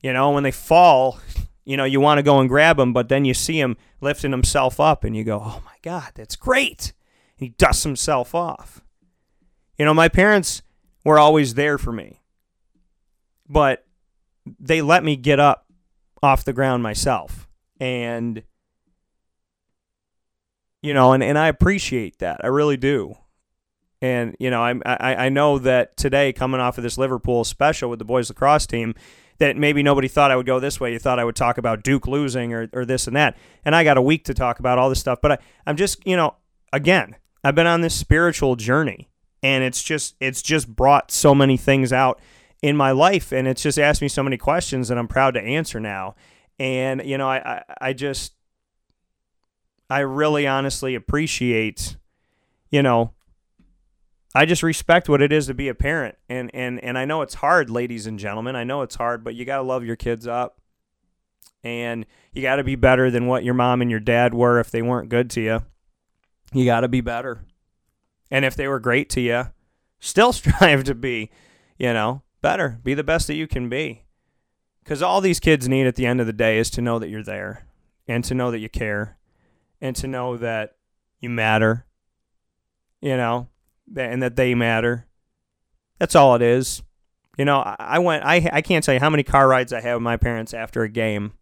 you 0.00 0.12
know, 0.12 0.30
when 0.30 0.42
they 0.42 0.50
fall, 0.50 1.18
you 1.64 1.76
know, 1.76 1.84
you 1.84 2.00
want 2.00 2.18
to 2.18 2.22
go 2.22 2.40
and 2.40 2.48
grab 2.48 2.78
him, 2.78 2.92
but 2.92 3.08
then 3.08 3.24
you 3.24 3.34
see 3.34 3.60
him 3.60 3.76
lifting 4.00 4.30
himself 4.30 4.80
up 4.80 5.04
and 5.04 5.16
you 5.16 5.24
go, 5.24 5.40
"Oh 5.44 5.62
my 5.64 5.76
god, 5.82 6.12
that's 6.14 6.36
great." 6.36 6.92
He 7.36 7.50
dusts 7.50 7.84
himself 7.84 8.34
off. 8.34 8.82
You 9.78 9.84
know, 9.84 9.94
my 9.94 10.08
parents 10.08 10.62
were 11.04 11.18
always 11.18 11.54
there 11.54 11.78
for 11.78 11.92
me. 11.92 12.22
But 13.48 13.86
they 14.58 14.82
let 14.82 15.04
me 15.04 15.16
get 15.16 15.40
up 15.40 15.66
off 16.22 16.44
the 16.44 16.52
ground 16.52 16.82
myself. 16.82 17.48
And 17.80 18.42
you 20.82 20.94
know, 20.94 21.12
and, 21.12 21.22
and 21.22 21.38
I 21.38 21.48
appreciate 21.48 22.18
that. 22.20 22.40
I 22.42 22.46
really 22.46 22.76
do. 22.76 23.14
And 24.02 24.34
you 24.38 24.50
know, 24.50 24.62
I, 24.62 24.74
I 24.86 25.26
I 25.26 25.28
know 25.28 25.58
that 25.58 25.96
today, 25.96 26.32
coming 26.32 26.60
off 26.60 26.78
of 26.78 26.82
this 26.82 26.96
Liverpool 26.96 27.44
special 27.44 27.90
with 27.90 27.98
the 27.98 28.04
boys 28.04 28.30
lacrosse 28.30 28.66
team, 28.66 28.94
that 29.38 29.56
maybe 29.56 29.82
nobody 29.82 30.08
thought 30.08 30.30
I 30.30 30.36
would 30.36 30.46
go 30.46 30.60
this 30.60 30.80
way. 30.80 30.92
You 30.92 30.98
thought 30.98 31.18
I 31.18 31.24
would 31.24 31.36
talk 31.36 31.58
about 31.58 31.82
Duke 31.82 32.06
losing 32.06 32.54
or, 32.54 32.68
or 32.72 32.84
this 32.84 33.06
and 33.06 33.16
that. 33.16 33.36
And 33.64 33.74
I 33.74 33.84
got 33.84 33.96
a 33.96 34.02
week 34.02 34.24
to 34.24 34.34
talk 34.34 34.58
about 34.58 34.78
all 34.78 34.88
this 34.88 35.00
stuff. 35.00 35.20
But 35.20 35.32
I, 35.32 35.38
I'm 35.66 35.76
just, 35.76 36.06
you 36.06 36.16
know, 36.16 36.36
again, 36.72 37.16
I've 37.42 37.54
been 37.54 37.66
on 37.66 37.80
this 37.80 37.94
spiritual 37.94 38.56
journey, 38.56 39.10
and 39.42 39.64
it's 39.64 39.82
just 39.82 40.14
it's 40.20 40.42
just 40.42 40.68
brought 40.74 41.10
so 41.10 41.34
many 41.34 41.56
things 41.56 41.92
out 41.92 42.20
in 42.62 42.76
my 42.76 42.90
life, 42.90 43.32
and 43.32 43.48
it's 43.48 43.62
just 43.62 43.78
asked 43.78 44.02
me 44.02 44.08
so 44.08 44.22
many 44.22 44.36
questions 44.36 44.88
that 44.88 44.98
I'm 44.98 45.08
proud 45.08 45.34
to 45.34 45.40
answer 45.40 45.80
now. 45.80 46.14
And 46.58 47.02
you 47.04 47.16
know, 47.16 47.28
I 47.28 47.38
I, 47.38 47.62
I 47.80 47.92
just 47.92 48.34
I 49.88 50.00
really 50.00 50.46
honestly 50.46 50.94
appreciate, 50.94 51.96
you 52.70 52.82
know, 52.82 53.12
I 54.34 54.46
just 54.46 54.62
respect 54.62 55.08
what 55.08 55.20
it 55.20 55.32
is 55.32 55.46
to 55.46 55.54
be 55.54 55.68
a 55.68 55.74
parent. 55.74 56.16
And 56.28 56.50
and 56.54 56.82
and 56.84 56.96
I 56.96 57.04
know 57.04 57.22
it's 57.22 57.34
hard, 57.34 57.70
ladies 57.70 58.06
and 58.06 58.18
gentlemen. 58.18 58.56
I 58.56 58.64
know 58.64 58.82
it's 58.82 58.94
hard, 58.94 59.24
but 59.24 59.34
you 59.34 59.44
got 59.44 59.56
to 59.56 59.62
love 59.62 59.84
your 59.84 59.96
kids 59.96 60.26
up. 60.26 60.60
And 61.62 62.06
you 62.32 62.40
got 62.40 62.56
to 62.56 62.64
be 62.64 62.76
better 62.76 63.10
than 63.10 63.26
what 63.26 63.44
your 63.44 63.52
mom 63.52 63.82
and 63.82 63.90
your 63.90 64.00
dad 64.00 64.32
were 64.32 64.60
if 64.60 64.70
they 64.70 64.80
weren't 64.80 65.10
good 65.10 65.28
to 65.30 65.42
you. 65.42 65.62
You 66.54 66.64
got 66.64 66.80
to 66.80 66.88
be 66.88 67.02
better. 67.02 67.44
And 68.30 68.44
if 68.44 68.54
they 68.54 68.66
were 68.66 68.80
great 68.80 69.10
to 69.10 69.20
you, 69.20 69.48
still 69.98 70.32
strive 70.34 70.84
to 70.84 70.94
be, 70.94 71.30
you 71.78 71.92
know, 71.92 72.22
better. 72.40 72.78
Be 72.82 72.94
the 72.94 73.04
best 73.04 73.26
that 73.26 73.34
you 73.34 73.46
can 73.46 73.68
be. 73.68 74.04
Cuz 74.84 75.02
all 75.02 75.20
these 75.20 75.40
kids 75.40 75.68
need 75.68 75.86
at 75.86 75.96
the 75.96 76.06
end 76.06 76.20
of 76.20 76.26
the 76.26 76.32
day 76.32 76.58
is 76.58 76.70
to 76.70 76.80
know 76.80 76.98
that 76.98 77.08
you're 77.08 77.22
there 77.22 77.66
and 78.08 78.24
to 78.24 78.34
know 78.34 78.50
that 78.50 78.58
you 78.58 78.68
care 78.68 79.18
and 79.80 79.94
to 79.96 80.06
know 80.06 80.36
that 80.36 80.76
you 81.20 81.30
matter. 81.30 81.86
You 83.00 83.16
know, 83.16 83.48
and 83.96 84.22
that 84.22 84.36
they 84.36 84.54
matter. 84.54 85.06
That's 85.98 86.14
all 86.14 86.34
it 86.34 86.42
is. 86.42 86.82
You 87.38 87.44
know, 87.46 87.62
I 87.78 87.98
went. 87.98 88.24
I 88.24 88.46
I 88.52 88.60
can't 88.60 88.84
tell 88.84 88.92
you 88.92 89.00
how 89.00 89.08
many 89.08 89.22
car 89.22 89.48
rides 89.48 89.72
I 89.72 89.80
had 89.80 89.94
with 89.94 90.02
my 90.02 90.18
parents 90.18 90.52
after 90.52 90.82
a 90.82 90.88
game, 90.88 91.32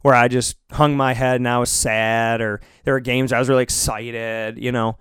where 0.00 0.14
I 0.14 0.28
just 0.28 0.56
hung 0.70 0.96
my 0.96 1.12
head 1.12 1.36
and 1.36 1.48
I 1.48 1.58
was 1.58 1.70
sad, 1.70 2.40
or 2.40 2.60
there 2.84 2.94
were 2.94 3.00
games 3.00 3.32
I 3.32 3.38
was 3.38 3.50
really 3.50 3.64
excited. 3.64 4.56
You 4.56 4.72
know, 4.72 4.96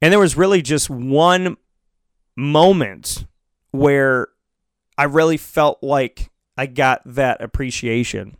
and 0.00 0.12
there 0.12 0.20
was 0.20 0.36
really 0.36 0.62
just 0.62 0.88
one 0.88 1.56
moment 2.36 3.26
where 3.70 4.28
I 4.96 5.04
really 5.04 5.36
felt 5.36 5.82
like 5.82 6.30
I 6.56 6.66
got 6.66 7.02
that 7.04 7.42
appreciation, 7.42 8.36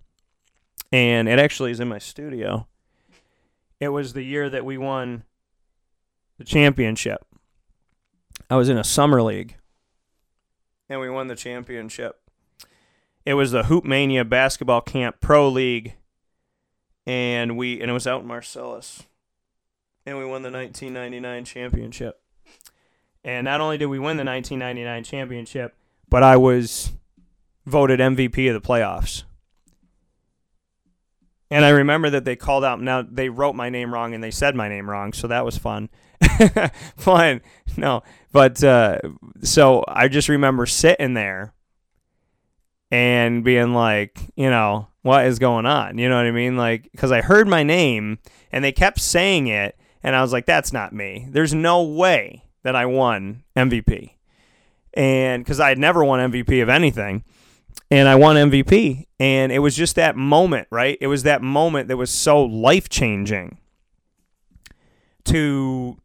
and 0.93 1.29
it 1.29 1.39
actually 1.39 1.73
is 1.73 1.81
in 1.81 1.89
my 1.89 1.99
studio. 1.99 2.67
It 3.81 3.89
was 3.89 4.13
the 4.13 4.23
year 4.23 4.49
that 4.49 4.65
we 4.65 4.79
won 4.79 5.25
the 6.39 6.45
championship. 6.45 7.25
I 8.49 8.57
was 8.57 8.69
in 8.69 8.79
a 8.79 8.85
summer 8.85 9.23
league 9.23 9.57
and 10.89 11.01
we 11.01 11.11
won 11.11 11.29
the 11.29 11.37
championship. 11.37 12.21
It 13.25 13.35
was 13.35 13.53
the 13.53 13.65
Hoop 13.65 13.85
Mania 13.85 14.25
Basketball 14.25 14.81
Camp 14.81 15.17
Pro 15.21 15.49
League 15.49 15.95
and 17.07 17.57
we 17.57 17.81
and 17.81 17.91
it 17.91 17.95
was 17.95 18.07
out 18.07 18.23
in 18.23 18.29
Marcellus. 18.29 19.03
And 20.07 20.19
we 20.19 20.25
won 20.25 20.43
the 20.43 20.51
1999 20.51 21.45
championship. 21.45 22.21
And 23.25 23.47
not 23.47 23.61
only 23.61 23.79
did 23.79 23.87
we 23.87 23.99
win 23.99 24.17
the 24.17 24.25
1999 24.25 25.05
championship, 25.05 25.75
but 26.09 26.23
I 26.23 26.37
was 26.37 26.93
voted 27.65 28.01
MVP 28.01 28.55
of 28.55 28.63
the 28.63 28.67
playoffs. 28.67 29.25
And 31.51 31.65
I 31.65 31.71
remember 31.71 32.11
that 32.11 32.25
they 32.25 32.37
called 32.37 32.65
out. 32.65 32.81
Now 32.81 33.03
they 33.03 33.29
wrote 33.29 33.55
my 33.55 33.71
name 33.71 33.95
wrong 33.95 34.15
and 34.15 34.23
they 34.23 34.31
said 34.31 34.55
my 34.55 34.69
name 34.69 34.91
wrong, 34.91 35.13
so 35.13 35.29
that 35.29 35.45
was 35.45 35.57
fun. 35.57 35.89
fun, 36.97 37.41
no, 37.77 38.03
but 38.33 38.63
uh, 38.65 38.99
so 39.43 39.85
I 39.87 40.09
just 40.09 40.29
remember 40.29 40.67
sitting 40.67 41.15
there 41.15 41.55
and 42.91 43.45
being 43.45 43.75
like, 43.75 44.21
you 44.37 44.51
know, 44.51 44.89
what 45.03 45.27
is 45.27 45.39
going 45.39 45.67
on? 45.67 45.99
You 45.99 46.09
know 46.09 46.17
what 46.17 46.27
I 46.27 46.31
mean? 46.31 46.57
Like, 46.57 46.91
because 46.93 47.13
I 47.13 47.21
heard 47.21 47.47
my 47.47 47.63
name 47.63 48.19
and 48.51 48.65
they 48.65 48.73
kept 48.73 49.01
saying 49.01 49.47
it, 49.49 49.77
and 50.03 50.17
I 50.17 50.23
was 50.23 50.33
like, 50.33 50.47
that's 50.47 50.73
not 50.73 50.93
me. 50.93 51.27
There's 51.31 51.55
no 51.55 51.83
way 51.83 52.44
that 52.65 52.75
I 52.75 52.87
won 52.87 53.45
MVP, 53.57 54.15
and 54.93 55.45
because 55.45 55.61
I 55.61 55.69
had 55.69 55.79
never 55.79 56.05
won 56.05 56.19
MVP 56.31 56.61
of 56.61 56.69
anything 56.69 57.23
and 57.91 58.09
I 58.09 58.15
won 58.17 58.37
MVP. 58.37 59.07
And 59.21 59.53
it 59.53 59.61
was 59.61 59.77
just 59.77 59.97
that 59.97 60.17
moment, 60.17 60.69
right? 60.71 60.99
It 61.01 61.07
was 61.07 61.23
that 61.23 61.43
moment 61.43 61.89
that 61.89 61.97
was 61.97 62.11
so 62.11 62.43
life 62.43 62.89
changing 62.89 63.59
to, 65.25 65.97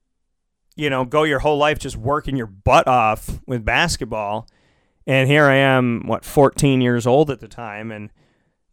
you 0.75 0.89
know, 0.89 1.05
go 1.05 1.23
your 1.23 1.39
whole 1.39 1.57
life 1.57 1.79
just 1.79 1.97
working 1.97 2.35
your 2.35 2.47
butt 2.47 2.87
off 2.87 3.39
with 3.45 3.65
basketball. 3.65 4.47
And 5.07 5.27
here 5.27 5.45
I 5.45 5.55
am, 5.55 6.05
what, 6.05 6.23
14 6.23 6.81
years 6.81 7.07
old 7.07 7.31
at 7.31 7.39
the 7.39 7.47
time. 7.47 7.91
And, 7.91 8.11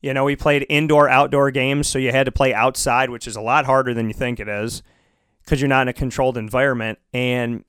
you 0.03 0.13
know, 0.13 0.25
we 0.25 0.37
played 0.37 0.67
indoor, 0.69 1.09
outdoor 1.09 1.51
games. 1.51 1.89
So 1.89 1.99
you 1.99 2.13
had 2.13 2.27
to 2.27 2.33
play 2.33 2.53
outside, 2.53 3.11
which 3.11 3.27
is 3.27 3.37
a 3.37 3.41
lot 3.41 3.65
harder 3.65 3.95
than 3.95 4.09
you 4.09 4.15
think 4.15 4.39
it 4.39 4.49
is 4.49 4.83
because 5.43 5.61
you're 5.61 5.69
not 5.69 5.83
in 5.83 5.89
a 5.89 5.93
controlled 5.93 6.37
environment. 6.37 6.99
And 7.15 7.65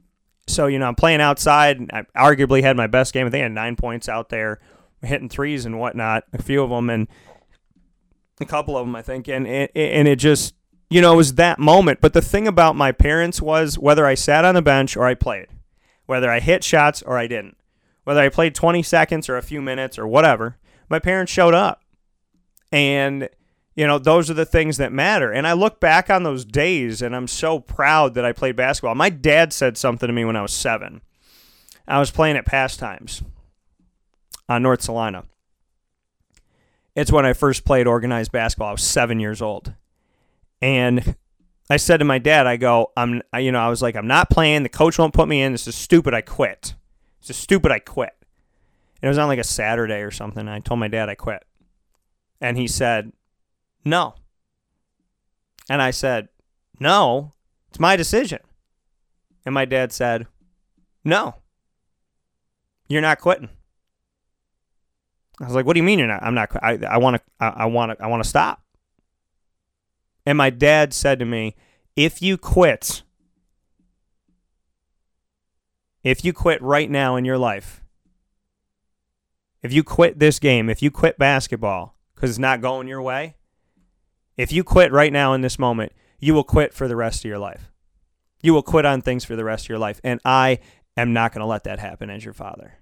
so, 0.48 0.68
you 0.68 0.80
know, 0.80 0.88
I'm 0.88 0.96
playing 0.96 1.22
outside. 1.22 1.90
I 1.92 2.04
arguably 2.16 2.62
had 2.62 2.78
my 2.78 2.88
best 2.88 3.14
game. 3.14 3.28
I 3.28 3.30
think 3.30 3.42
I 3.42 3.44
had 3.44 3.52
nine 3.52 3.76
points 3.76 4.10
out 4.10 4.30
there, 4.30 4.60
hitting 5.02 5.30
threes 5.30 5.66
and 5.66 5.80
whatnot, 5.80 6.24
a 6.34 6.42
few 6.42 6.64
of 6.64 6.70
them. 6.70 6.90
And, 6.90 7.08
a 8.40 8.46
couple 8.46 8.78
of 8.78 8.86
them, 8.86 8.96
I 8.96 9.02
think, 9.02 9.28
and 9.28 9.48
and, 9.48 9.70
and 9.76 10.08
it 10.08 10.18
just 10.18 10.56
you 10.90 11.02
know 11.02 11.14
it 11.14 11.18
was 11.18 11.36
that 11.36 11.60
moment. 11.60 12.02
But 12.02 12.14
the 12.14 12.22
thing 12.22 12.48
about 12.48 12.76
my 12.76 12.92
parents 12.92 13.42
was 13.42 13.78
whether 13.78 14.06
I 14.06 14.16
sat 14.16 14.46
on 14.46 14.56
the 14.56 14.62
bench 14.62 14.96
or 14.96 15.06
I 15.06 15.16
played, 15.16 15.48
whether 16.06 16.30
I 16.30 16.40
hit 16.40 16.64
shots 16.64 17.02
or 17.02 17.18
I 17.18 17.28
didn't, 17.28 17.58
whether 18.04 18.22
I 18.22 18.30
played 18.30 18.56
20 18.56 18.84
seconds 18.84 19.30
or 19.30 19.38
a 19.38 19.42
few 19.42 19.62
minutes 19.62 19.98
or 19.98 20.08
whatever, 20.08 20.58
my 20.90 21.00
parents 21.00 21.32
showed 21.32 21.54
up, 21.54 21.82
and 22.72 23.30
you 23.78 23.88
know 23.88 23.98
those 23.98 24.30
are 24.30 24.34
the 24.34 24.46
things 24.46 24.76
that 24.76 24.92
matter. 24.92 25.32
And 25.32 25.48
I 25.48 25.54
look 25.54 25.80
back 25.80 26.10
on 26.10 26.24
those 26.24 26.44
days, 26.44 27.02
and 27.02 27.16
I'm 27.16 27.28
so 27.30 27.62
proud 27.62 28.16
that 28.16 28.26
I 28.26 28.34
played 28.34 28.58
basketball. 28.58 28.96
My 28.96 29.10
dad 29.10 29.54
said 29.54 29.78
something 29.78 30.08
to 30.08 30.14
me 30.14 30.26
when 30.26 30.36
I 30.36 30.42
was 30.42 30.52
seven. 30.52 31.02
I 31.88 32.00
was 32.00 32.12
playing 32.12 32.36
at 32.36 32.46
pastimes 32.46 33.24
on 34.50 34.62
North 34.62 34.82
Salina 34.82 35.24
it's 36.98 37.12
when 37.12 37.28
I 37.28 37.34
first 37.34 37.64
played 37.64 37.86
organized 37.86 38.32
basketball. 38.32 38.70
I 38.70 38.72
was 38.72 38.82
seven 38.82 39.20
years 39.20 39.40
old, 39.40 39.72
and 40.64 41.16
I 41.70 41.78
said 41.78 41.98
to 41.98 42.06
my 42.06 42.18
dad, 42.18 42.48
"I 42.48 42.58
go, 42.58 42.92
I'm, 42.98 43.22
you 43.38 43.52
know, 43.52 43.60
I 43.60 43.70
was 43.70 43.84
like, 43.84 43.96
I'm 43.96 44.08
not 44.08 44.32
playing. 44.32 44.64
The 44.64 44.70
coach 44.70 44.98
won't 44.98 45.14
put 45.14 45.28
me 45.28 45.44
in. 45.44 45.52
This 45.52 45.68
is 45.68 45.76
stupid. 45.76 46.16
I 46.16 46.22
quit. 46.22 46.74
This 47.22 47.30
is 47.30 47.38
stupid. 47.38 47.72
I 47.72 47.78
quit." 47.78 48.16
And 49.00 49.08
it 49.08 49.10
was 49.10 49.20
on 49.20 49.28
like 49.28 49.38
a 49.38 49.44
Saturday 49.44 50.02
or 50.02 50.10
something. 50.10 50.48
I 50.48 50.60
told 50.60 50.80
my 50.80 50.88
dad 50.88 51.08
I 51.08 51.14
quit, 51.14 51.46
and 52.42 52.58
he 52.58 52.68
said, 52.68 53.14
"No." 53.88 54.16
And 55.70 55.82
I 55.82 55.92
said, 55.92 56.30
"No, 56.80 57.34
it's 57.70 57.80
my 57.80 57.96
decision." 57.96 58.40
And 59.46 59.54
my 59.54 59.66
dad 59.66 59.92
said, 59.92 60.28
"No, 61.04 61.36
you're 62.88 63.02
not 63.02 63.20
quitting." 63.20 63.50
I 65.40 65.46
was 65.46 65.54
like, 65.56 65.66
"What 65.66 65.74
do 65.74 65.80
you 65.80 65.84
mean 65.84 66.00
you're 66.00 66.08
not? 66.08 66.24
I'm 66.24 66.34
not. 66.34 66.50
I 66.64 66.98
want 66.98 67.18
to. 67.18 67.22
I 67.40 67.66
want 67.66 67.98
to. 67.98 68.04
I 68.04 68.08
want 68.08 68.24
to 68.24 68.30
stop." 68.30 68.64
And 70.26 70.38
my 70.38 70.50
dad 70.50 70.94
said 70.94 71.20
to 71.20 71.26
me, 71.26 71.56
"If 71.96 72.22
you 72.22 72.38
quit, 72.38 73.04
if 76.04 76.26
you 76.26 76.34
quit 76.34 76.62
right 76.62 76.90
now 76.90 77.16
in 77.16 77.26
your 77.26 77.38
life, 77.38 77.84
if 79.62 79.72
you 79.72 79.84
quit 79.84 80.20
this 80.20 80.40
game, 80.40 80.70
if 80.70 80.82
you 80.82 80.92
quit 80.92 81.18
basketball 81.18 81.98
because 82.16 82.32
it's 82.32 82.40
not 82.40 82.62
going 82.62 82.88
your 82.88 83.02
way, 83.02 83.36
if 84.38 84.52
you 84.52 84.64
quit 84.64 84.92
right 84.92 85.12
now 85.12 85.34
in 85.34 85.42
this 85.42 85.60
moment, 85.60 85.92
you 86.20 86.34
will 86.34 86.44
quit 86.44 86.74
for 86.74 86.88
the 86.88 86.96
rest 86.96 87.26
of 87.26 87.30
your 87.30 87.40
life. 87.40 87.72
You 88.42 88.54
will 88.54 88.64
quit 88.64 88.86
on 88.86 89.02
things 89.02 89.26
for 89.26 89.36
the 89.36 89.44
rest 89.44 89.66
of 89.66 89.70
your 89.70 89.80
life, 89.80 90.00
and 90.04 90.20
I 90.24 90.60
am 90.96 91.12
not 91.12 91.34
going 91.34 91.42
to 91.42 91.48
let 91.48 91.64
that 91.66 91.80
happen 91.80 92.10
as 92.10 92.24
your 92.24 92.34
father." 92.34 92.76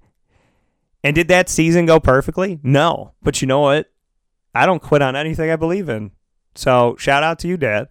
and 1.03 1.15
did 1.15 1.27
that 1.29 1.49
season 1.49 1.85
go 1.85 1.99
perfectly? 1.99 2.59
No. 2.63 3.13
But 3.23 3.41
you 3.41 3.47
know 3.47 3.61
what? 3.61 3.91
I 4.53 4.65
don't 4.65 4.81
quit 4.81 5.01
on 5.01 5.15
anything 5.15 5.49
I 5.49 5.55
believe 5.55 5.89
in. 5.89 6.11
So 6.55 6.95
shout 6.97 7.23
out 7.23 7.39
to 7.39 7.47
you, 7.47 7.57
Dad. 7.57 7.89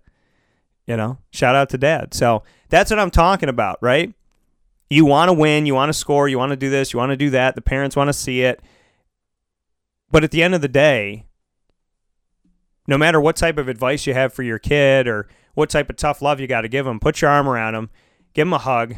You 0.86 0.96
know, 0.96 1.18
shout 1.30 1.56
out 1.56 1.70
to 1.70 1.78
Dad. 1.78 2.14
So 2.14 2.44
that's 2.68 2.90
what 2.90 3.00
I'm 3.00 3.10
talking 3.10 3.48
about, 3.48 3.78
right? 3.80 4.12
You 4.88 5.04
want 5.04 5.28
to 5.28 5.32
win, 5.32 5.66
you 5.66 5.74
want 5.74 5.88
to 5.88 5.92
score, 5.92 6.28
you 6.28 6.38
want 6.38 6.50
to 6.50 6.56
do 6.56 6.70
this, 6.70 6.92
you 6.92 6.98
want 6.98 7.10
to 7.10 7.16
do 7.16 7.30
that. 7.30 7.56
The 7.56 7.60
parents 7.60 7.96
want 7.96 8.08
to 8.08 8.12
see 8.12 8.42
it. 8.42 8.60
But 10.11 10.24
at 10.24 10.31
the 10.31 10.43
end 10.43 10.55
of 10.55 10.61
the 10.61 10.69
day, 10.69 11.27
no 12.87 12.97
matter 12.97 13.20
what 13.20 13.37
type 13.37 13.59
of 13.59 13.69
advice 13.69 14.07
you 14.07 14.15
have 14.15 14.33
for 14.33 14.43
your 14.43 14.59
kid 14.59 15.09
or 15.09 15.28
what 15.55 15.70
type 15.70 15.91
of 15.91 15.97
tough 15.97 16.23
love 16.23 16.41
you 16.41 16.47
got 16.47 16.62
to 16.62 16.69
give 16.69 16.85
them, 16.85 17.01
put 17.01 17.20
your 17.20 17.31
arm 17.31 17.49
around 17.49 17.74
them, 17.74 17.91
give 18.35 18.47
them 18.47 18.53
a 18.53 18.59
hug, 18.59 18.95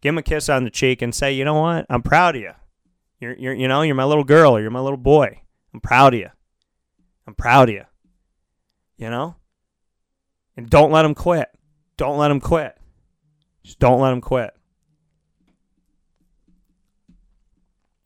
give 0.00 0.10
them 0.14 0.18
a 0.18 0.22
kiss 0.22 0.48
on 0.48 0.64
the 0.64 0.70
cheek 0.70 1.02
and 1.02 1.14
say, 1.14 1.32
you 1.32 1.44
know 1.44 1.60
what? 1.60 1.86
I'm 1.90 2.02
proud 2.02 2.36
of 2.36 2.42
you. 2.42 2.52
You're, 3.20 3.36
you're, 3.36 3.54
you 3.54 3.68
know, 3.68 3.82
you're 3.82 3.94
my 3.94 4.04
little 4.04 4.24
girl 4.24 4.56
or 4.56 4.60
you're 4.60 4.70
my 4.70 4.80
little 4.80 4.96
boy. 4.96 5.42
I'm 5.74 5.80
proud 5.80 6.14
of 6.14 6.20
you. 6.20 6.30
I'm 7.26 7.34
proud 7.34 7.68
of 7.68 7.74
you. 7.74 7.84
You 8.96 9.10
know? 9.10 9.36
And 10.56 10.70
don't 10.70 10.90
let 10.90 11.02
them 11.02 11.14
quit. 11.14 11.48
Don't 11.96 12.18
let 12.18 12.28
them 12.28 12.40
quit. 12.40 12.76
Just 13.62 13.78
don't 13.78 14.00
let 14.00 14.10
them 14.10 14.20
quit. 14.20 14.54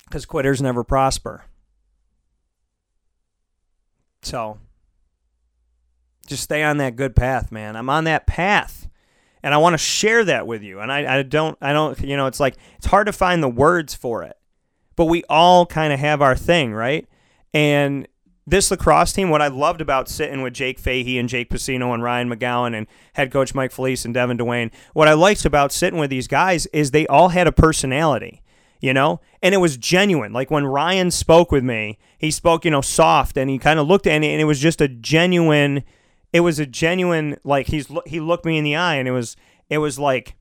Because 0.04 0.26
quitters 0.26 0.60
never 0.60 0.82
prosper. 0.82 1.44
So, 4.24 4.58
just 6.26 6.42
stay 6.42 6.62
on 6.62 6.78
that 6.78 6.96
good 6.96 7.14
path, 7.14 7.52
man. 7.52 7.76
I'm 7.76 7.90
on 7.90 8.04
that 8.04 8.26
path 8.26 8.88
and 9.44 9.52
I 9.52 9.58
want 9.58 9.74
to 9.74 9.78
share 9.78 10.24
that 10.24 10.46
with 10.46 10.62
you. 10.62 10.80
And 10.80 10.90
I, 10.90 11.18
I 11.18 11.22
don't, 11.22 11.56
I 11.60 11.74
don't, 11.74 12.00
you 12.00 12.16
know, 12.16 12.26
it's 12.26 12.40
like 12.40 12.56
it's 12.78 12.86
hard 12.86 13.06
to 13.06 13.12
find 13.12 13.42
the 13.42 13.48
words 13.48 13.94
for 13.94 14.22
it, 14.22 14.38
but 14.96 15.04
we 15.04 15.22
all 15.28 15.66
kind 15.66 15.92
of 15.92 16.00
have 16.00 16.22
our 16.22 16.34
thing, 16.34 16.72
right? 16.72 17.06
And 17.52 18.08
this 18.46 18.70
lacrosse 18.70 19.12
team, 19.12 19.28
what 19.28 19.42
I 19.42 19.48
loved 19.48 19.82
about 19.82 20.08
sitting 20.08 20.40
with 20.40 20.54
Jake 20.54 20.78
Fahey 20.78 21.18
and 21.18 21.28
Jake 21.28 21.50
Pacino 21.50 21.92
and 21.92 22.02
Ryan 22.02 22.30
McGowan 22.30 22.74
and 22.74 22.86
head 23.12 23.30
coach 23.30 23.54
Mike 23.54 23.70
Felice 23.70 24.06
and 24.06 24.14
Devin 24.14 24.38
Dwayne, 24.38 24.70
what 24.94 25.08
I 25.08 25.12
liked 25.12 25.44
about 25.44 25.72
sitting 25.72 25.98
with 26.00 26.08
these 26.08 26.26
guys 26.26 26.64
is 26.66 26.90
they 26.90 27.06
all 27.06 27.28
had 27.28 27.46
a 27.46 27.52
personality, 27.52 28.42
you 28.84 28.92
know, 28.92 29.18
and 29.40 29.54
it 29.54 29.58
was 29.58 29.78
genuine. 29.78 30.34
Like 30.34 30.50
when 30.50 30.66
Ryan 30.66 31.10
spoke 31.10 31.50
with 31.50 31.64
me, 31.64 31.98
he 32.18 32.30
spoke, 32.30 32.66
you 32.66 32.70
know, 32.70 32.82
soft 32.82 33.38
and 33.38 33.48
he 33.48 33.58
kind 33.58 33.80
of 33.80 33.88
looked 33.88 34.06
at 34.06 34.20
me 34.20 34.30
and 34.30 34.42
it 34.42 34.44
was 34.44 34.60
just 34.60 34.82
a 34.82 34.88
genuine 34.88 35.84
it 36.34 36.40
was 36.40 36.58
a 36.58 36.66
genuine 36.66 37.38
like 37.44 37.68
he's 37.68 37.90
he 38.04 38.20
looked 38.20 38.44
me 38.44 38.58
in 38.58 38.64
the 38.64 38.76
eye 38.76 38.96
and 38.96 39.08
it 39.08 39.12
was 39.12 39.36
it 39.70 39.78
was 39.78 39.98
like 39.98 40.36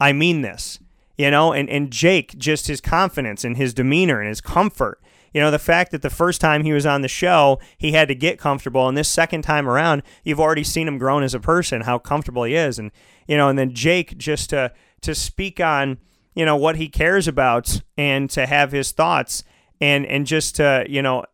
I 0.00 0.14
mean 0.14 0.40
this, 0.40 0.78
you 1.18 1.30
know, 1.30 1.52
and 1.52 1.68
and 1.68 1.90
Jake 1.90 2.38
just 2.38 2.66
his 2.66 2.80
confidence 2.80 3.44
and 3.44 3.58
his 3.58 3.74
demeanor 3.74 4.20
and 4.20 4.28
his 4.30 4.40
comfort. 4.40 4.98
You 5.34 5.42
know, 5.42 5.50
the 5.50 5.58
fact 5.58 5.90
that 5.90 6.00
the 6.00 6.08
first 6.08 6.40
time 6.40 6.64
he 6.64 6.72
was 6.72 6.86
on 6.86 7.02
the 7.02 7.08
show, 7.08 7.58
he 7.76 7.92
had 7.92 8.08
to 8.08 8.14
get 8.14 8.38
comfortable, 8.38 8.88
and 8.88 8.96
this 8.96 9.08
second 9.08 9.42
time 9.42 9.68
around, 9.68 10.02
you've 10.24 10.40
already 10.40 10.64
seen 10.64 10.88
him 10.88 10.96
grown 10.96 11.22
as 11.22 11.34
a 11.34 11.40
person, 11.40 11.82
how 11.82 11.98
comfortable 11.98 12.44
he 12.44 12.54
is, 12.54 12.78
and 12.78 12.90
you 13.28 13.36
know, 13.36 13.50
and 13.50 13.58
then 13.58 13.74
Jake 13.74 14.16
just 14.16 14.48
to 14.48 14.72
to 15.02 15.14
speak 15.14 15.60
on 15.60 15.98
you 16.36 16.44
know 16.44 16.54
what 16.56 16.76
he 16.76 16.88
cares 16.88 17.26
about 17.26 17.82
and 17.96 18.30
to 18.30 18.46
have 18.46 18.70
his 18.70 18.92
thoughts 18.92 19.42
and 19.80 20.06
and 20.06 20.26
just 20.26 20.56
to 20.56 20.86
you 20.88 21.02
know 21.02 21.24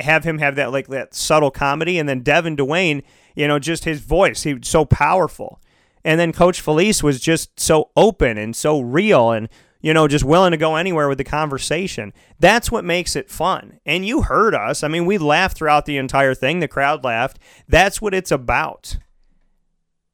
have 0.00 0.24
him 0.24 0.38
have 0.38 0.54
that 0.56 0.72
like 0.72 0.88
that 0.88 1.14
subtle 1.14 1.50
comedy, 1.50 1.98
and 1.98 2.08
then 2.08 2.20
Devin 2.20 2.56
Dwayne, 2.56 3.02
you 3.34 3.48
know, 3.48 3.58
just 3.58 3.84
his 3.84 4.00
voice, 4.00 4.44
he 4.44 4.54
was 4.54 4.68
so 4.68 4.84
powerful, 4.84 5.60
and 6.04 6.20
then 6.20 6.32
Coach 6.32 6.60
Felice 6.60 7.02
was 7.02 7.20
just 7.20 7.58
so 7.58 7.90
open 7.96 8.38
and 8.38 8.54
so 8.54 8.80
real, 8.80 9.32
and 9.32 9.48
you 9.80 9.94
know, 9.94 10.08
just 10.08 10.24
willing 10.24 10.50
to 10.50 10.56
go 10.56 10.76
anywhere 10.76 11.08
with 11.08 11.18
the 11.18 11.24
conversation. 11.24 12.12
That's 12.40 12.70
what 12.70 12.84
makes 12.84 13.14
it 13.14 13.30
fun. 13.30 13.78
And 13.86 14.04
you 14.04 14.22
heard 14.22 14.52
us. 14.52 14.82
I 14.82 14.88
mean, 14.88 15.06
we 15.06 15.18
laughed 15.18 15.56
throughout 15.56 15.86
the 15.86 15.98
entire 15.98 16.34
thing. 16.34 16.58
The 16.58 16.66
crowd 16.66 17.04
laughed. 17.04 17.38
That's 17.68 18.02
what 18.02 18.12
it's 18.12 18.32
about. 18.32 18.98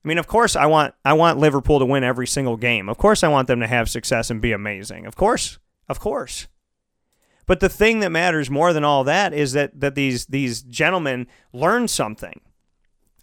I 0.05 0.09
mean, 0.09 0.19
of 0.19 0.27
course, 0.27 0.55
I 0.55 0.67
want 0.67 0.95
I 1.05 1.15
want 1.15 1.39
Liverpool 1.39 1.79
to 1.79 1.87
win 1.87 2.05
every 2.05 2.27
single 2.27 2.57
game. 2.57 2.89
Of 2.89 2.99
course, 2.99 3.25
I 3.25 3.29
want 3.29 3.49
them 3.49 3.61
to 3.61 3.67
have 3.67 3.89
success 3.89 4.31
and 4.31 4.41
be 4.41 4.53
amazing. 4.53 5.07
Of 5.07 5.17
course, 5.17 5.59
of 5.89 5.99
course. 5.99 6.47
But 7.47 7.61
the 7.61 7.69
thing 7.69 8.01
that 8.01 8.11
matters 8.11 8.51
more 8.51 8.73
than 8.73 8.85
all 8.85 9.05
that 9.05 9.33
is 9.33 9.53
that 9.53 9.81
that 9.81 9.95
these 9.95 10.27
these 10.27 10.63
gentlemen 10.63 11.27
learn 11.53 11.89
something. 11.89 12.41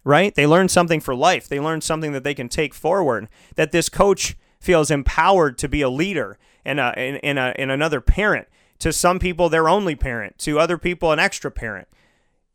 Right? 0.04 0.34
They 0.34 0.48
learn 0.48 0.68
something 0.68 1.00
for 1.00 1.14
life. 1.14 1.48
They 1.48 1.60
learn 1.60 1.80
something 1.80 2.10
that 2.12 2.24
they 2.24 2.34
can 2.34 2.48
take 2.48 2.74
forward. 2.74 3.28
That 3.54 3.70
this 3.70 3.88
coach 3.88 4.36
feels 4.58 4.90
empowered 4.90 5.58
to 5.58 5.68
be 5.68 5.80
a 5.80 5.88
leader 5.88 6.38
and 6.64 6.80
a, 6.80 6.98
and, 6.98 7.38
a, 7.38 7.54
and 7.56 7.70
another 7.70 8.00
parent. 8.00 8.48
To 8.80 8.92
some 8.92 9.20
people, 9.20 9.48
their 9.48 9.68
only 9.68 9.94
parent. 9.94 10.38
To 10.38 10.58
other 10.58 10.76
people, 10.76 11.12
an 11.12 11.20
extra 11.20 11.52
parent. 11.52 11.86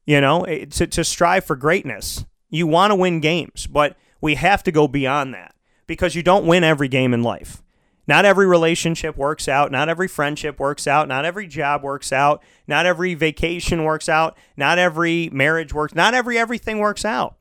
You 0.06 0.20
know, 0.20 0.44
eh, 0.44 0.66
to, 0.66 0.88
to 0.88 1.06
strive 1.06 1.46
for 1.46 1.56
greatness. 1.56 2.26
You 2.50 2.68
want 2.68 2.92
to 2.92 2.96
win 2.96 3.22
games, 3.22 3.66
but 3.66 3.96
we 4.22 4.36
have 4.36 4.64
to 4.64 4.72
go 4.72 4.88
beyond 4.88 5.34
that 5.34 5.56
because 5.86 6.16
you 6.16 6.24
don't 6.24 6.46
win 6.46 6.64
every 6.64 6.88
game 6.88 7.14
in 7.14 7.24
life. 7.24 7.62
Not 8.08 8.24
every 8.24 8.48
relationship 8.48 9.18
works 9.18 9.48
out. 9.50 9.72
Not 9.72 9.90
every 9.90 10.08
friendship 10.08 10.60
works 10.60 10.88
out. 10.88 11.10
Not 11.10 11.26
every 11.26 11.46
job 11.46 11.84
works 11.84 12.14
out. 12.14 12.42
Not 12.66 12.86
every 12.86 13.14
vacation 13.16 13.84
works 13.84 14.08
out. 14.08 14.38
Not 14.56 14.80
every 14.80 15.30
marriage 15.34 15.74
works. 15.74 15.94
Not 15.94 16.14
every 16.14 16.38
everything 16.38 16.80
works 16.80 17.04
out. 17.04 17.36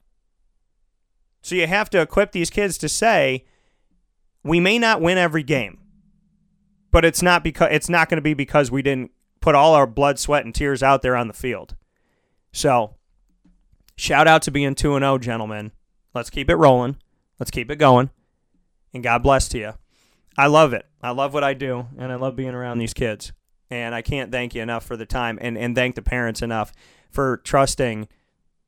So 1.41 1.55
you 1.55 1.69
have 1.69 1.89
to 1.91 2.01
equip 2.01 2.33
these 2.33 2.51
kids 2.51 2.77
to 2.79 2.89
say, 2.89 3.45
we 4.43 4.59
may 4.59 4.81
not 4.81 5.01
win 5.01 5.19
every 5.19 5.45
game, 5.45 5.79
but 6.91 7.05
it's 7.05 7.23
not 7.23 7.45
because 7.45 7.69
it's 7.71 7.89
not 7.89 8.09
going 8.09 8.19
to 8.19 8.23
be 8.23 8.35
because 8.35 8.69
we 8.69 8.83
didn't 8.83 9.13
put 9.41 9.55
all 9.55 9.75
our 9.75 9.87
blood, 9.87 10.19
sweat, 10.19 10.45
and 10.45 10.53
tears 10.53 10.83
out 10.83 11.03
there 11.03 11.15
on 11.15 11.29
the 11.29 11.35
field. 11.35 11.77
So, 12.53 12.97
shout 13.97 14.27
out 14.27 14.43
to 14.43 14.51
being 14.51 14.75
two 14.75 14.97
and 14.97 15.05
zero, 15.05 15.19
gentlemen. 15.19 15.71
Let's 16.17 16.31
keep 16.31 16.49
it 16.49 16.57
rolling. 16.57 16.97
Let's 17.39 17.51
keep 17.51 17.71
it 17.71 17.77
going. 17.77 18.09
And 18.95 19.03
God 19.03 19.23
bless 19.23 19.49
to 19.51 19.59
you. 19.59 19.73
I 20.39 20.47
love 20.47 20.73
it. 20.73 20.87
I 21.03 21.11
love 21.11 21.35
what 21.35 21.45
I 21.45 21.53
do, 21.53 21.89
and 21.99 22.11
I 22.11 22.15
love 22.15 22.37
being 22.37 22.55
around 22.55 22.79
these 22.79 22.95
kids. 22.95 23.33
And 23.71 23.95
I 23.95 24.01
can't 24.01 24.33
thank 24.33 24.55
you 24.55 24.63
enough 24.63 24.85
for 24.85 24.97
the 24.97 25.05
time 25.05 25.39
and, 25.43 25.59
and 25.59 25.77
thank 25.77 25.95
the 25.95 26.03
parents 26.03 26.41
enough 26.41 26.73
for 27.11 27.37
trusting 27.39 28.09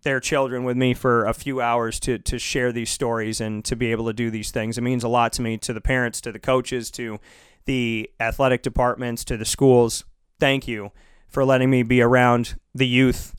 their 0.02 0.20
children 0.20 0.64
with 0.64 0.76
me 0.76 0.92
for 0.92 1.24
a 1.24 1.32
few 1.32 1.60
hours 1.60 1.98
to, 2.00 2.18
to 2.18 2.38
share 2.38 2.70
these 2.70 2.90
stories 2.90 3.40
and 3.40 3.64
to 3.64 3.74
be 3.74 3.92
able 3.92 4.06
to 4.06 4.12
do 4.12 4.30
these 4.30 4.50
things. 4.50 4.76
It 4.76 4.82
means 4.82 5.02
a 5.02 5.08
lot 5.08 5.32
to 5.34 5.42
me, 5.42 5.56
to 5.58 5.72
the 5.72 5.80
parents, 5.80 6.20
to 6.22 6.32
the 6.32 6.38
coaches, 6.38 6.90
to 6.92 7.18
the 7.64 8.10
athletic 8.20 8.62
departments, 8.62 9.24
to 9.24 9.38
the 9.38 9.46
schools. 9.46 10.04
Thank 10.38 10.68
you 10.68 10.92
for 11.28 11.46
letting 11.46 11.70
me 11.70 11.82
be 11.82 12.02
around 12.02 12.58
the 12.74 12.86
youth 12.86 13.34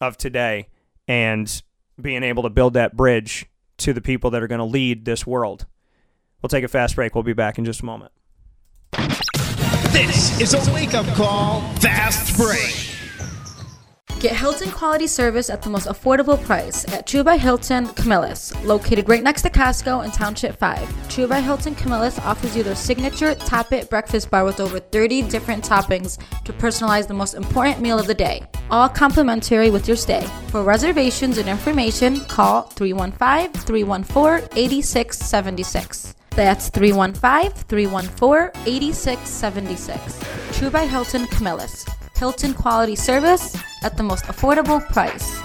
of 0.00 0.16
today 0.16 0.68
and 1.08 1.62
being 2.00 2.22
able 2.22 2.44
to 2.44 2.50
build 2.50 2.74
that 2.74 2.96
bridge 2.96 3.46
to 3.78 3.92
the 3.92 4.00
people 4.00 4.30
that 4.30 4.42
are 4.42 4.48
going 4.48 4.60
to 4.60 4.64
lead 4.64 5.04
this 5.04 5.26
world. 5.26 5.66
We'll 6.42 6.48
take 6.48 6.64
a 6.64 6.68
fast 6.68 6.96
break. 6.96 7.14
We'll 7.14 7.24
be 7.24 7.32
back 7.32 7.58
in 7.58 7.64
just 7.64 7.80
a 7.80 7.84
moment. 7.84 8.12
This 9.92 10.40
is 10.40 10.54
a 10.54 10.72
wake 10.72 10.94
up 10.94 11.06
call, 11.14 11.60
fast 11.80 12.36
break. 12.36 12.87
Get 14.20 14.34
Hilton 14.34 14.72
quality 14.72 15.06
service 15.06 15.48
at 15.48 15.62
the 15.62 15.70
most 15.70 15.86
affordable 15.86 16.42
price 16.42 16.84
at 16.92 17.06
True 17.06 17.22
by 17.22 17.36
Hilton 17.36 17.86
Camillus, 17.94 18.52
located 18.64 19.08
right 19.08 19.22
next 19.22 19.42
to 19.42 19.50
Costco 19.50 20.04
in 20.04 20.10
Township 20.10 20.58
5. 20.58 21.08
True 21.08 21.28
by 21.28 21.40
Hilton 21.40 21.76
Camillus 21.76 22.18
offers 22.18 22.56
you 22.56 22.64
their 22.64 22.74
signature 22.74 23.36
Top 23.36 23.72
It 23.72 23.88
breakfast 23.88 24.28
bar 24.28 24.44
with 24.44 24.58
over 24.58 24.80
30 24.80 25.22
different 25.22 25.62
toppings 25.62 26.18
to 26.42 26.52
personalize 26.52 27.06
the 27.06 27.14
most 27.14 27.34
important 27.34 27.80
meal 27.80 27.96
of 27.96 28.08
the 28.08 28.14
day, 28.14 28.44
all 28.72 28.88
complimentary 28.88 29.70
with 29.70 29.86
your 29.86 29.96
stay. 29.96 30.26
For 30.48 30.64
reservations 30.64 31.38
and 31.38 31.48
information, 31.48 32.18
call 32.24 32.62
315 32.62 33.52
314 33.52 34.48
8676. 34.56 36.16
That's 36.30 36.70
315 36.70 37.52
314 37.68 38.62
8676. 38.66 40.58
True 40.58 40.70
by 40.70 40.86
Hilton 40.86 41.28
Camillus. 41.28 41.86
Hilton 42.18 42.52
quality 42.52 42.96
service 42.96 43.56
at 43.84 43.96
the 43.96 44.02
most 44.02 44.24
affordable 44.24 44.84
price. 44.92 45.40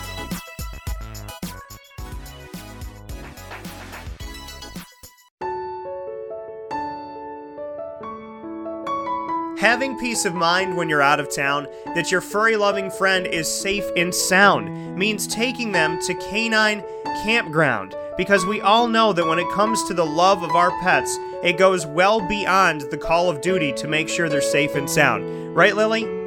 Having 9.59 9.99
peace 9.99 10.25
of 10.25 10.33
mind 10.33 10.75
when 10.75 10.89
you're 10.89 11.01
out 11.01 11.19
of 11.19 11.33
town 11.33 11.67
that 11.93 12.11
your 12.11 12.21
furry 12.21 12.57
loving 12.57 12.89
friend 12.89 13.27
is 13.27 13.47
safe 13.47 13.85
and 13.95 14.13
sound 14.13 14.97
means 14.97 15.27
taking 15.27 15.71
them 15.71 16.01
to 16.01 16.13
Canine 16.15 16.83
Campground 17.23 17.95
because 18.17 18.45
we 18.45 18.61
all 18.61 18.87
know 18.87 19.13
that 19.13 19.25
when 19.25 19.39
it 19.39 19.49
comes 19.51 19.83
to 19.85 19.93
the 19.93 20.05
love 20.05 20.43
of 20.43 20.51
our 20.55 20.71
pets, 20.81 21.17
it 21.43 21.57
goes 21.57 21.85
well 21.85 22.19
beyond 22.27 22.81
the 22.91 22.97
call 22.97 23.29
of 23.29 23.41
duty 23.41 23.71
to 23.73 23.87
make 23.87 24.09
sure 24.09 24.27
they're 24.27 24.41
safe 24.41 24.75
and 24.75 24.89
sound. 24.89 25.55
Right, 25.55 25.75
Lily? 25.75 26.22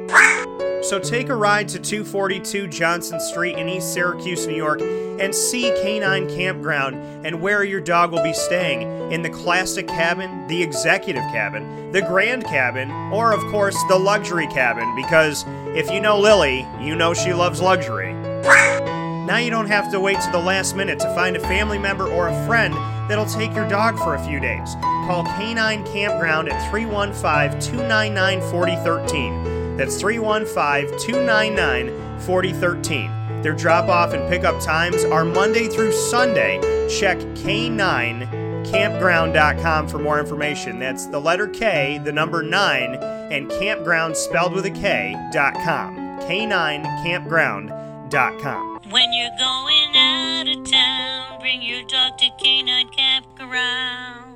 So 0.87 0.99
take 0.99 1.27
a 1.27 1.35
ride 1.35 1.67
to 1.69 1.79
242 1.79 2.67
Johnson 2.67 3.19
Street 3.19 3.57
in 3.57 3.67
East 3.67 3.93
Syracuse, 3.93 4.47
New 4.47 4.55
York, 4.55 4.79
and 4.79 5.35
see 5.35 5.69
Canine 5.81 6.29
Campground 6.29 6.95
and 7.25 7.41
where 7.41 7.65
your 7.65 7.81
dog 7.81 8.13
will 8.13 8.23
be 8.23 8.31
staying 8.31 9.11
in 9.11 9.21
the 9.21 9.29
classic 9.29 9.85
cabin, 9.89 10.47
the 10.47 10.63
executive 10.63 11.23
cabin, 11.23 11.91
the 11.91 12.01
grand 12.03 12.45
cabin, 12.45 12.89
or 13.11 13.33
of 13.33 13.41
course 13.51 13.75
the 13.89 13.97
luxury 13.97 14.47
cabin, 14.47 14.95
because 14.95 15.43
if 15.75 15.91
you 15.91 15.99
know 15.99 16.17
Lily, 16.17 16.65
you 16.79 16.95
know 16.95 17.13
she 17.13 17.33
loves 17.33 17.61
luxury. 17.61 18.13
Now 18.13 19.39
you 19.39 19.49
don't 19.49 19.67
have 19.67 19.91
to 19.91 19.99
wait 19.99 20.21
to 20.21 20.31
the 20.31 20.39
last 20.39 20.73
minute 20.73 20.99
to 20.99 21.13
find 21.13 21.35
a 21.35 21.41
family 21.41 21.77
member 21.77 22.07
or 22.07 22.29
a 22.29 22.47
friend 22.47 22.73
that'll 23.09 23.25
take 23.25 23.53
your 23.53 23.67
dog 23.67 23.97
for 23.97 24.15
a 24.15 24.25
few 24.25 24.39
days. 24.39 24.75
Call 25.05 25.25
Canine 25.35 25.85
Campground 25.87 26.47
at 26.47 26.71
315 26.71 27.59
299 27.59 28.39
4013. 28.39 29.56
That's 29.77 29.99
315 29.99 30.99
299 30.99 32.19
4013. 32.21 33.41
Their 33.43 33.53
drop 33.53 33.87
off 33.87 34.13
and 34.13 34.27
pickup 34.29 34.59
times 34.61 35.03
are 35.05 35.23
Monday 35.23 35.67
through 35.67 35.91
Sunday. 35.91 36.59
Check 36.89 37.19
K9campground.com 37.19 39.87
for 39.87 39.99
more 39.99 40.19
information. 40.19 40.79
That's 40.79 41.05
the 41.05 41.19
letter 41.19 41.47
K, 41.47 41.99
the 42.03 42.11
number 42.11 42.41
9, 42.41 42.95
and 43.31 43.47
campground 43.51 44.17
spelled 44.17 44.53
with 44.53 44.65
a 44.65 44.71
K.com. 44.71 45.95
K9campground.com. 46.21 48.79
When 48.89 49.13
you're 49.13 49.37
going 49.37 49.95
out 49.95 50.47
of 50.47 50.63
town, 50.69 51.39
bring 51.39 51.61
your 51.61 51.83
dog 51.83 52.17
to 52.17 52.31
Canine 52.41 52.89
Campground. 52.89 54.26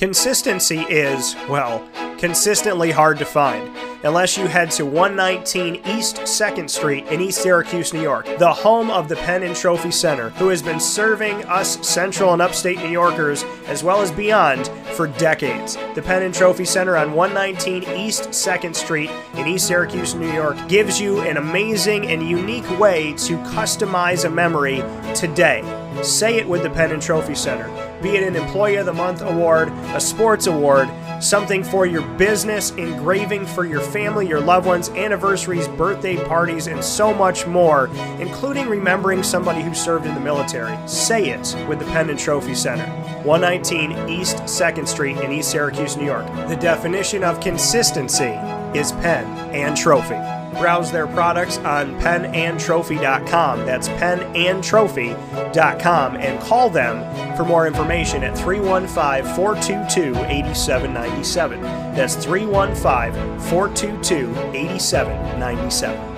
Consistency 0.00 0.78
is, 0.88 1.36
well, 1.46 1.86
consistently 2.16 2.90
hard 2.90 3.18
to 3.18 3.26
find 3.26 3.70
unless 4.02 4.34
you 4.34 4.46
head 4.46 4.70
to 4.70 4.86
119 4.86 5.82
East 5.84 6.16
2nd 6.20 6.70
Street 6.70 7.06
in 7.08 7.20
East 7.20 7.42
Syracuse, 7.42 7.92
New 7.92 8.00
York, 8.00 8.24
the 8.38 8.50
home 8.50 8.90
of 8.90 9.10
the 9.10 9.16
Pen 9.16 9.42
and 9.42 9.54
Trophy 9.54 9.90
Center, 9.90 10.30
who 10.30 10.48
has 10.48 10.62
been 10.62 10.80
serving 10.80 11.44
us 11.44 11.86
central 11.86 12.32
and 12.32 12.40
upstate 12.40 12.78
New 12.78 12.88
Yorkers 12.88 13.44
as 13.66 13.84
well 13.84 14.00
as 14.00 14.10
beyond 14.10 14.68
for 14.94 15.06
decades. 15.06 15.76
The 15.94 16.00
Pen 16.00 16.22
and 16.22 16.34
Trophy 16.34 16.64
Center 16.64 16.96
on 16.96 17.12
119 17.12 17.82
East 17.94 18.30
2nd 18.30 18.74
Street 18.74 19.10
in 19.34 19.46
East 19.46 19.66
Syracuse, 19.66 20.14
New 20.14 20.32
York 20.32 20.56
gives 20.66 20.98
you 20.98 21.20
an 21.20 21.36
amazing 21.36 22.06
and 22.06 22.26
unique 22.26 22.70
way 22.80 23.12
to 23.18 23.36
customize 23.48 24.24
a 24.24 24.30
memory 24.30 24.82
today. 25.14 25.62
Say 26.02 26.38
it 26.38 26.48
with 26.48 26.62
the 26.62 26.70
Pen 26.70 26.90
and 26.90 27.02
Trophy 27.02 27.34
Center. 27.34 27.89
Be 28.02 28.16
it 28.16 28.22
an 28.22 28.34
Employee 28.34 28.76
of 28.76 28.86
the 28.86 28.92
Month 28.92 29.20
award, 29.20 29.68
a 29.94 30.00
sports 30.00 30.46
award, 30.46 30.88
something 31.20 31.62
for 31.62 31.84
your 31.84 32.02
business, 32.16 32.70
engraving 32.72 33.44
for 33.44 33.66
your 33.66 33.80
family, 33.80 34.26
your 34.26 34.40
loved 34.40 34.66
ones, 34.66 34.88
anniversaries, 34.90 35.68
birthday 35.68 36.16
parties, 36.24 36.66
and 36.66 36.82
so 36.82 37.12
much 37.12 37.46
more, 37.46 37.88
including 38.18 38.68
remembering 38.68 39.22
somebody 39.22 39.60
who 39.60 39.74
served 39.74 40.06
in 40.06 40.14
the 40.14 40.20
military. 40.20 40.76
Say 40.88 41.28
it 41.30 41.54
with 41.68 41.78
the 41.78 41.84
Pen 41.86 42.08
and 42.08 42.18
Trophy 42.18 42.54
Center. 42.54 42.86
119 43.24 44.08
East 44.08 44.38
2nd 44.38 44.88
Street 44.88 45.18
in 45.18 45.30
East 45.30 45.50
Syracuse, 45.50 45.96
New 45.96 46.06
York. 46.06 46.26
The 46.48 46.56
definition 46.56 47.22
of 47.22 47.40
consistency 47.40 48.38
is 48.74 48.92
pen 48.92 49.26
and 49.54 49.76
trophy. 49.76 50.39
Browse 50.58 50.92
their 50.92 51.06
products 51.06 51.56
on 51.58 51.98
penandtrophy.com. 52.00 53.66
That's 53.66 53.88
penandtrophy.com 53.88 56.16
and 56.16 56.40
call 56.42 56.70
them 56.70 57.36
for 57.36 57.44
more 57.44 57.66
information 57.66 58.22
at 58.24 58.36
315 58.36 59.34
422 59.34 60.14
8797. 60.26 61.62
That's 61.62 62.16
315 62.16 63.40
422 63.40 64.30
8797. 64.56 66.10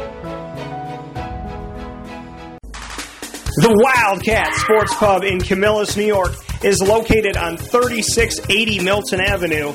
The 3.55 3.69
Wildcat 3.69 4.55
Sports 4.55 4.95
Pub 4.95 5.25
in 5.25 5.39
Camillus, 5.39 5.95
New 5.97 6.07
York 6.07 6.33
is 6.65 6.81
located 6.81 7.37
on 7.37 7.59
3680 7.59 8.83
Milton 8.83 9.21
Avenue 9.21 9.75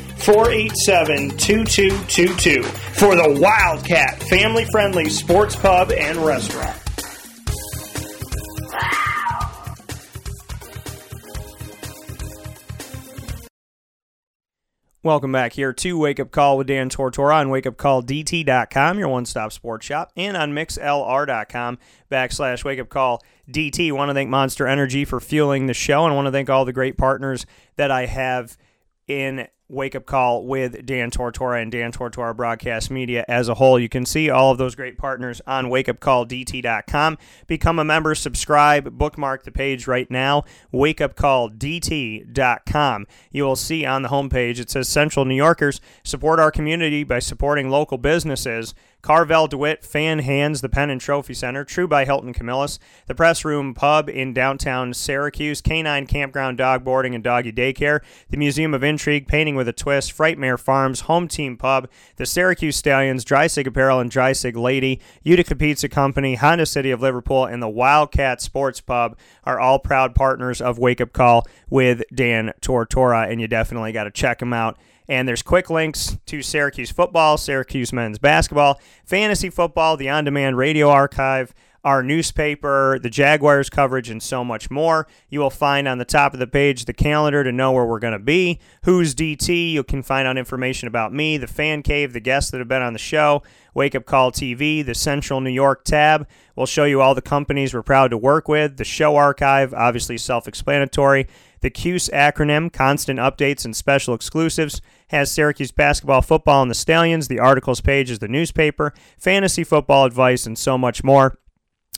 487 0.23 1.37
2222 1.37 2.63
for 2.63 3.15
the 3.15 3.39
Wildcat 3.41 4.21
family 4.23 4.65
friendly 4.65 5.09
sports 5.09 5.55
pub 5.55 5.91
and 5.91 6.17
restaurant. 6.19 6.77
Welcome 15.03 15.31
back 15.31 15.53
here 15.53 15.73
to 15.73 15.97
Wake 15.97 16.19
Up 16.19 16.29
Call 16.29 16.59
with 16.59 16.67
Dan 16.67 16.91
Tortora 16.91 17.37
on 17.37 17.47
wakeupcalldt.com, 17.47 18.99
your 18.99 19.07
one 19.07 19.25
stop 19.25 19.51
sports 19.51 19.83
shop, 19.83 20.11
and 20.15 20.37
on 20.37 20.51
mixlr.com 20.51 21.79
backslash 22.11 22.63
wake 22.63 22.79
up 22.79 22.89
call 22.89 23.23
DT. 23.49 23.91
Want 23.91 24.09
to 24.09 24.13
thank 24.13 24.29
Monster 24.29 24.67
Energy 24.67 25.03
for 25.03 25.19
fueling 25.19 25.65
the 25.65 25.73
show, 25.73 26.05
and 26.05 26.13
want 26.13 26.27
to 26.27 26.31
thank 26.31 26.51
all 26.51 26.65
the 26.65 26.71
great 26.71 26.99
partners 26.99 27.47
that 27.77 27.89
I 27.89 28.05
have 28.05 28.55
in 29.07 29.47
Wake 29.71 29.95
Up 29.95 30.05
Call 30.05 30.45
with 30.45 30.85
Dan 30.85 31.09
Tortora 31.11 31.61
and 31.61 31.71
Dan 31.71 31.93
Tortora 31.93 32.35
Broadcast 32.35 32.91
Media 32.91 33.23
as 33.27 33.47
a 33.47 33.53
whole. 33.55 33.79
You 33.79 33.87
can 33.87 34.05
see 34.05 34.29
all 34.29 34.51
of 34.51 34.57
those 34.57 34.75
great 34.75 34.97
partners 34.97 35.41
on 35.47 35.67
wakeupcalldt.com. 35.67 37.17
Become 37.47 37.79
a 37.79 37.85
member, 37.85 38.13
subscribe, 38.13 38.97
bookmark 38.97 39.43
the 39.43 39.51
page 39.51 39.87
right 39.87 40.11
now, 40.11 40.43
wakeupcalldt.com. 40.73 43.07
You 43.31 43.43
will 43.43 43.55
see 43.55 43.85
on 43.85 44.01
the 44.01 44.09
homepage 44.09 44.59
it 44.59 44.69
says 44.69 44.89
Central 44.89 45.23
New 45.23 45.35
Yorkers 45.35 45.79
support 46.03 46.37
our 46.39 46.51
community 46.51 47.05
by 47.05 47.19
supporting 47.19 47.69
local 47.69 47.97
businesses. 47.97 48.75
Carvel 49.01 49.47
DeWitt 49.47 49.83
Fan 49.83 50.19
Hands, 50.19 50.61
the 50.61 50.69
Pen 50.69 50.89
and 50.89 51.01
Trophy 51.01 51.33
Center, 51.33 51.63
True 51.63 51.87
by 51.87 52.05
Hilton 52.05 52.33
Camillus, 52.33 52.77
the 53.07 53.15
Press 53.15 53.43
Room 53.43 53.73
Pub 53.73 54.09
in 54.09 54.33
downtown 54.33 54.93
Syracuse, 54.93 55.61
Canine 55.61 56.05
Campground 56.05 56.57
Dog 56.57 56.83
Boarding 56.83 57.15
and 57.15 57.23
Doggy 57.23 57.51
Daycare, 57.51 58.01
the 58.29 58.37
Museum 58.37 58.73
of 58.73 58.83
Intrigue, 58.83 59.27
Painting 59.27 59.55
with 59.55 59.67
a 59.67 59.73
Twist, 59.73 60.15
Frightmare 60.15 60.59
Farms, 60.59 61.01
Home 61.01 61.27
Team 61.27 61.57
Pub, 61.57 61.89
the 62.17 62.25
Syracuse 62.25 62.75
Stallions, 62.75 63.25
Dreissig 63.25 63.67
Apparel 63.67 63.99
and 63.99 64.11
Dreissig 64.11 64.55
Lady, 64.55 65.01
Utica 65.23 65.55
Pizza 65.55 65.89
Company, 65.89 66.35
Honda 66.35 66.65
City 66.65 66.91
of 66.91 67.01
Liverpool, 67.01 67.45
and 67.45 67.61
the 67.61 67.69
Wildcat 67.69 68.41
Sports 68.41 68.81
Pub 68.81 69.17
are 69.43 69.59
all 69.59 69.79
proud 69.79 70.13
partners 70.13 70.61
of 70.61 70.77
Wake 70.77 71.01
Up 71.01 71.13
Call 71.13 71.47
with 71.69 72.03
Dan 72.13 72.53
Tortora, 72.61 73.29
and 73.31 73.41
you 73.41 73.47
definitely 73.47 73.91
got 73.91 74.03
to 74.03 74.11
check 74.11 74.39
them 74.39 74.53
out. 74.53 74.77
And 75.11 75.27
there's 75.27 75.41
quick 75.41 75.69
links 75.69 76.17
to 76.27 76.41
Syracuse 76.41 76.89
football, 76.89 77.37
Syracuse 77.37 77.91
men's 77.91 78.17
basketball, 78.17 78.79
fantasy 79.03 79.49
football, 79.49 79.97
the 79.97 80.07
on 80.07 80.23
demand 80.23 80.55
radio 80.55 80.89
archive, 80.89 81.53
our 81.83 82.01
newspaper, 82.01 82.97
the 82.97 83.09
Jaguars 83.09 83.69
coverage, 83.69 84.09
and 84.09 84.23
so 84.23 84.45
much 84.45 84.71
more. 84.71 85.07
You 85.27 85.41
will 85.41 85.49
find 85.49 85.85
on 85.85 85.97
the 85.97 86.05
top 86.05 86.33
of 86.33 86.39
the 86.39 86.47
page 86.47 86.85
the 86.85 86.93
calendar 86.93 87.43
to 87.43 87.51
know 87.51 87.73
where 87.73 87.85
we're 87.85 87.99
going 87.99 88.13
to 88.13 88.19
be, 88.19 88.61
who's 88.85 89.13
DT. 89.13 89.73
You 89.73 89.83
can 89.83 90.01
find 90.01 90.29
out 90.29 90.37
information 90.37 90.87
about 90.87 91.13
me, 91.13 91.35
the 91.35 91.45
fan 91.45 91.83
cave, 91.83 92.13
the 92.13 92.21
guests 92.21 92.49
that 92.51 92.59
have 92.59 92.69
been 92.69 92.81
on 92.81 92.93
the 92.93 92.99
show, 92.99 93.43
Wake 93.73 93.95
Up 93.95 94.05
Call 94.05 94.31
TV, 94.31 94.85
the 94.85 94.95
Central 94.95 95.41
New 95.41 95.49
York 95.49 95.83
tab. 95.83 96.25
We'll 96.55 96.67
show 96.67 96.85
you 96.85 97.01
all 97.01 97.15
the 97.15 97.21
companies 97.21 97.73
we're 97.73 97.83
proud 97.83 98.11
to 98.11 98.17
work 98.17 98.47
with, 98.47 98.77
the 98.77 98.85
show 98.85 99.17
archive, 99.17 99.73
obviously 99.73 100.17
self 100.17 100.47
explanatory. 100.47 101.27
The 101.61 101.69
CUSE 101.69 102.09
acronym, 102.09 102.73
constant 102.73 103.19
updates 103.19 103.65
and 103.65 103.75
special 103.75 104.15
exclusives, 104.15 104.81
has 105.11 105.29
Syracuse 105.29 105.71
basketball, 105.71 106.21
football, 106.21 106.61
and 106.61 106.71
the 106.71 106.75
Stallions. 106.75 107.27
The 107.27 107.39
articles 107.39 107.81
page 107.81 108.09
is 108.09 108.19
the 108.19 108.29
newspaper, 108.29 108.93
fantasy 109.17 109.63
football 109.63 110.05
advice, 110.05 110.45
and 110.45 110.57
so 110.57 110.77
much 110.77 111.03
more. 111.03 111.37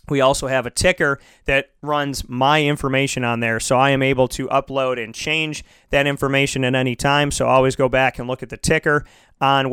We 0.10 0.19
also 0.19 0.48
have 0.48 0.65
a 0.65 0.72
ticker 0.72 1.19
that 1.45 1.69
runs 1.81 2.27
my 2.27 2.64
information 2.64 3.23
on 3.23 3.40
there, 3.40 3.60
so 3.60 3.77
I 3.77 3.91
am 3.91 4.02
able 4.02 4.27
to 4.30 4.48
upload 4.48 5.02
and 5.02 5.15
change 5.15 5.64
that 5.91 6.07
information 6.07 6.65
at 6.65 6.76
any 6.76 6.95
time. 6.95 7.31
So 7.31 7.48
always 7.48 7.76
go 7.76 7.88
back 7.88 8.19
and 8.19 8.27
look 8.27 8.44
at 8.44 8.49
the 8.49 8.57
ticker 8.57 9.06
on 9.40 9.69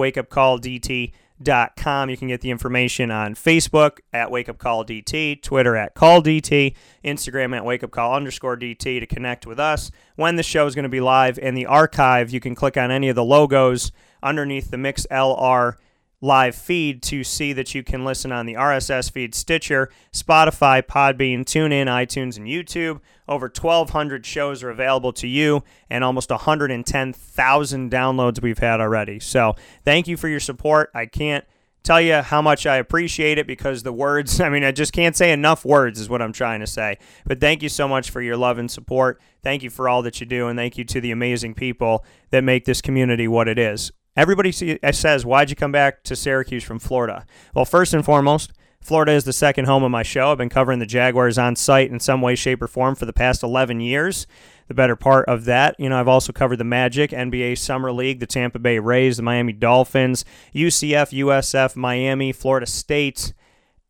wakeupcalldt.com. 1.41 2.11
You 2.11 2.17
can 2.17 2.29
get 2.29 2.41
the 2.41 2.51
information 2.51 3.11
on 3.11 3.35
Facebook 3.35 3.99
at 4.13 4.29
wakeupcalldt, 4.29 5.43
Twitter 5.43 5.77
at 5.77 5.95
calldt, 5.95 6.75
Instagram 7.05 7.57
at 7.57 7.63
wakeupcall 7.63 8.15
underscore 8.15 8.57
DT 8.57 9.01
to 9.01 9.07
connect 9.07 9.47
with 9.47 9.59
us 9.59 9.91
when 10.17 10.37
the 10.37 10.43
show 10.43 10.67
is 10.67 10.75
going 10.75 10.83
to 10.85 10.89
be 10.89 11.01
live. 11.01 11.39
in 11.39 11.55
the 11.55 11.67
archive, 11.67 12.31
you 12.31 12.41
can 12.41 12.55
click 12.55 12.77
on 12.77 12.91
any 12.91 13.09
of 13.09 13.17
the 13.17 13.25
logos 13.25 13.93
underneath 14.23 14.71
the 14.71 14.77
Mixlr 14.77 15.77
live 16.21 16.55
feed 16.55 17.03
to 17.03 17.25
see 17.25 17.53
that 17.53 17.75
you 17.75 17.83
can 17.83 18.05
listen 18.05 18.33
on 18.33 18.47
the 18.47 18.55
RSS 18.55 19.11
feed, 19.11 19.35
Stitcher, 19.35 19.91
Spotify, 20.13 20.83
Podbean, 20.83 21.41
TuneIn, 21.41 21.87
iTunes, 21.87 22.37
and 22.37 22.47
YouTube. 22.47 23.01
Over 23.29 23.47
1,200 23.47 24.27
shows 24.27 24.63
are 24.63 24.71
available 24.71 25.13
to 25.15 25.27
you, 25.29 25.63
and 25.89 26.05
almost 26.05 26.31
110,000 26.31 27.91
downloads 27.91 28.43
we've 28.43 28.59
had 28.59 28.81
already. 28.81 29.21
So 29.21 29.55
thank 29.85 30.09
you 30.09 30.17
for 30.17 30.29
your 30.29 30.41
support. 30.41 30.91
I 30.95 31.07
can't 31.07 31.45
tell 31.83 32.01
you 32.01 32.17
how 32.17 32.43
much 32.43 32.67
I 32.67 32.77
appreciate 32.77 33.39
it 33.39 33.47
because 33.47 33.83
the 33.83 33.93
words, 33.93 34.41
I 34.41 34.49
mean, 34.49 34.65
I 34.65 34.73
just 34.73 34.93
can't 34.93 35.17
say 35.17 35.33
enough 35.33 35.65
words, 35.65 36.01
is 36.01 36.09
what 36.09 36.23
I'm 36.23 36.33
trying 36.33 36.61
to 36.61 36.67
say. 36.67 36.99
But 37.25 37.41
thank 37.41 37.63
you 37.63 37.69
so 37.69 37.89
much 37.89 38.11
for 38.11 38.21
your 38.21 38.37
love 38.37 38.59
and 38.59 38.71
support. 38.71 39.21
Thank 39.43 39.63
you 39.63 39.71
for 39.71 39.89
all 39.89 40.03
that 40.03 40.21
you 40.21 40.27
do, 40.27 40.49
and 40.49 40.59
thank 40.59 40.77
you 40.77 40.85
to 40.85 41.01
the 41.01 41.11
amazing 41.11 41.55
people 41.55 42.05
that 42.31 42.45
make 42.45 42.65
this 42.65 42.83
community 42.83 43.27
what 43.27 43.49
it 43.49 43.59
is. 43.59 43.93
Everybody 44.17 44.79
uh, 44.83 44.93
says, 44.93 45.25
Why'd 45.25 45.51
you 45.51 45.57
come 45.57 45.73
back 45.73 46.03
to 46.05 46.17
Syracuse 46.17 46.65
from 46.65 46.79
Florida? 46.79 47.27
Well, 47.55 47.65
first 47.65 47.95
and 47.95 48.05
foremost, 48.05 48.53
Florida 48.83 49.13
is 49.13 49.25
the 49.25 49.33
second 49.33 49.67
home 49.67 49.83
of 49.85 49.91
my 49.91 50.03
show. 50.03 50.33
I've 50.33 50.39
been 50.39 50.49
covering 50.49 50.79
the 50.79 50.87
Jaguars 50.87 51.39
on 51.39 51.55
site 51.55 51.91
in 51.91 52.01
some 52.01 52.23
way, 52.23 52.35
shape, 52.35 52.63
or 52.63 52.67
form 52.67 52.95
for 52.95 53.05
the 53.05 53.13
past 53.13 53.43
11 53.43 53.81
years. 53.81 54.27
The 54.69 54.75
better 54.75 54.97
part 54.97 55.29
of 55.29 55.45
that, 55.47 55.75
you 55.79 55.89
know, 55.89 55.99
I've 55.99 56.09
also 56.09 56.33
covered 56.33 56.57
the 56.57 56.65
Magic, 56.65 57.11
NBA 57.11 57.59
Summer 57.59 57.93
League, 57.93 58.21
the 58.21 58.27
Tampa 58.27 58.59
Bay 58.59 58.79
Rays, 58.79 59.17
the 59.17 59.23
Miami 59.23 59.53
Dolphins, 59.53 60.25
UCF, 60.55 61.13
USF, 61.13 61.77
Miami, 61.77 62.33
Florida 62.33 62.67
State, 62.67 63.35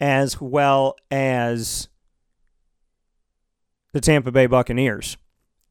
as 0.01 0.41
well 0.41 0.97
as 1.11 1.89
the 3.93 4.01
Tampa 4.01 4.33
Bay 4.33 4.47
Buccaneers. 4.47 5.17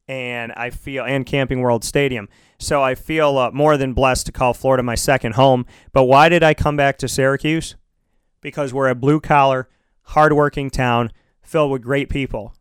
And 0.09 0.51
I 0.53 0.71
feel, 0.71 1.05
and 1.05 1.23
Camping 1.23 1.61
World 1.61 1.83
Stadium. 1.83 2.27
So 2.57 2.81
I 2.81 2.95
feel 2.95 3.37
uh, 3.37 3.51
more 3.51 3.77
than 3.77 3.93
blessed 3.93 4.25
to 4.25 4.31
call 4.31 4.55
Florida 4.55 4.81
my 4.81 4.95
second 4.95 5.35
home. 5.35 5.67
But 5.93 6.05
why 6.05 6.29
did 6.29 6.41
I 6.41 6.55
come 6.55 6.75
back 6.75 6.97
to 6.97 7.07
Syracuse? 7.07 7.75
Because 8.41 8.73
we're 8.73 8.89
a 8.89 8.95
blue 8.95 9.19
collar, 9.19 9.69
hardworking 10.01 10.71
town 10.71 11.11
filled 11.43 11.71
with 11.71 11.83
great 11.83 12.09
people. 12.09 12.55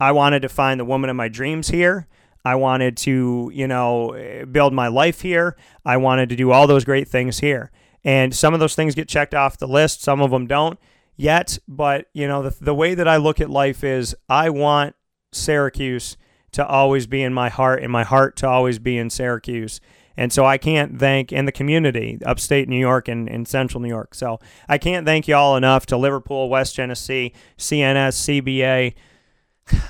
I 0.00 0.12
wanted 0.12 0.40
to 0.42 0.48
find 0.48 0.80
the 0.80 0.84
woman 0.86 1.10
of 1.10 1.16
my 1.16 1.28
dreams 1.28 1.68
here. 1.68 2.08
I 2.42 2.54
wanted 2.54 2.96
to, 2.98 3.50
you 3.52 3.68
know, 3.68 4.46
build 4.50 4.72
my 4.72 4.88
life 4.88 5.20
here. 5.20 5.56
I 5.84 5.98
wanted 5.98 6.30
to 6.30 6.36
do 6.36 6.52
all 6.52 6.66
those 6.66 6.84
great 6.84 7.08
things 7.08 7.40
here. 7.40 7.70
And 8.02 8.34
some 8.34 8.54
of 8.54 8.60
those 8.60 8.74
things 8.74 8.94
get 8.94 9.08
checked 9.08 9.34
off 9.34 9.58
the 9.58 9.68
list, 9.68 10.02
some 10.02 10.22
of 10.22 10.30
them 10.30 10.46
don't 10.46 10.78
yet. 11.16 11.58
But, 11.68 12.06
you 12.14 12.26
know, 12.26 12.42
the, 12.42 12.64
the 12.64 12.74
way 12.74 12.94
that 12.94 13.08
I 13.08 13.18
look 13.18 13.40
at 13.40 13.50
life 13.50 13.84
is 13.84 14.16
I 14.28 14.48
want 14.48 14.94
Syracuse 15.32 16.16
to 16.54 16.66
always 16.66 17.06
be 17.06 17.22
in 17.22 17.34
my 17.34 17.48
heart 17.48 17.82
and 17.82 17.92
my 17.92 18.04
heart 18.04 18.36
to 18.36 18.48
always 18.48 18.78
be 18.78 18.96
in 18.96 19.10
Syracuse. 19.10 19.80
And 20.16 20.32
so 20.32 20.44
I 20.44 20.58
can't 20.58 20.98
thank, 20.98 21.32
and 21.32 21.46
the 21.46 21.52
community, 21.52 22.18
upstate 22.24 22.68
New 22.68 22.78
York 22.78 23.08
and, 23.08 23.28
and 23.28 23.48
central 23.48 23.80
New 23.80 23.88
York. 23.88 24.14
So 24.14 24.38
I 24.68 24.78
can't 24.78 25.04
thank 25.04 25.26
you 25.26 25.34
all 25.34 25.56
enough 25.56 25.86
to 25.86 25.96
Liverpool, 25.96 26.48
West 26.48 26.76
Genesee, 26.76 27.32
CNS, 27.58 28.42
CBA, 28.42 28.94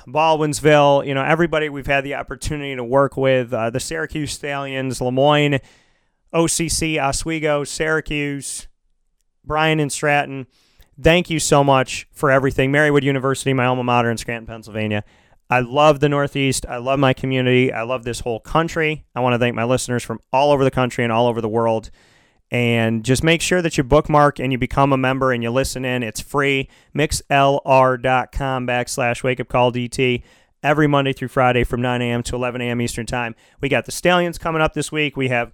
Baldwinsville, 0.07 1.07
you 1.07 1.15
know, 1.15 1.23
everybody 1.23 1.69
we've 1.69 1.87
had 1.87 2.05
the 2.05 2.15
opportunity 2.15 2.75
to 2.75 2.85
work 2.85 3.17
with, 3.17 3.53
uh, 3.53 3.71
the 3.71 3.81
Syracuse 3.81 4.33
Stallions, 4.33 5.01
Le 5.01 5.13
Moyne, 5.13 5.59
OCC, 6.33 7.03
Oswego, 7.03 7.65
Syracuse, 7.65 8.69
Bryant 9.45 9.81
and 9.81 9.93
Stratton. 9.93 10.47
Thank 11.01 11.29
you 11.29 11.41
so 11.41 11.65
much 11.65 12.09
for 12.13 12.31
everything. 12.31 12.73
Marywood 12.73 13.03
University, 13.03 13.53
my 13.53 13.67
alma 13.67 13.85
mater 13.85 14.11
in 14.11 14.17
Scranton, 14.17 14.47
Pennsylvania. 14.47 15.05
I 15.55 15.61
love 15.61 16.01
the 16.01 16.09
Northeast. 16.09 16.67
I 16.69 16.79
love 16.79 16.99
my 16.99 17.13
community. 17.13 17.73
I 17.73 17.83
love 17.83 18.03
this 18.03 18.19
whole 18.19 18.41
country. 18.41 19.05
I 19.15 19.21
want 19.21 19.35
to 19.35 19.39
thank 19.39 19.55
my 19.55 19.63
listeners 19.63 20.03
from 20.03 20.19
all 20.33 20.51
over 20.51 20.65
the 20.65 20.71
country 20.73 21.05
and 21.05 21.13
all 21.13 21.29
over 21.29 21.41
the 21.41 21.49
world. 21.49 21.93
And 22.51 23.05
just 23.05 23.23
make 23.23 23.41
sure 23.41 23.63
that 23.63 23.79
you 23.79 23.85
bookmark 23.85 24.41
and 24.41 24.51
you 24.51 24.59
become 24.59 24.93
a 24.93 24.97
member 24.97 25.31
and 25.31 25.45
you 25.45 25.53
listen 25.53 25.85
in. 25.85 26.03
It's 26.03 26.21
free. 26.21 26.69
Mixlr.com 26.93 28.67
backslash 28.67 29.23
wake 29.23 29.39
up 29.39 29.47
call 29.47 29.71
DT 29.71 30.25
every 30.61 30.89
Monday 30.89 31.13
through 31.13 31.29
Friday 31.29 31.63
from 31.63 31.81
9 31.81 32.03
a.m. 32.03 32.25
to 32.25 32.35
11 32.35 32.61
a.m. 32.61 32.81
Eastern 32.81 33.07
Time. 33.07 33.37
We 33.61 33.69
got 33.69 33.85
the 33.85 33.93
Stallions 33.93 34.39
coming 34.39 34.61
up 34.61 34.75
this 34.75 34.91
week. 34.91 35.17
We 35.17 35.29
have 35.29 35.53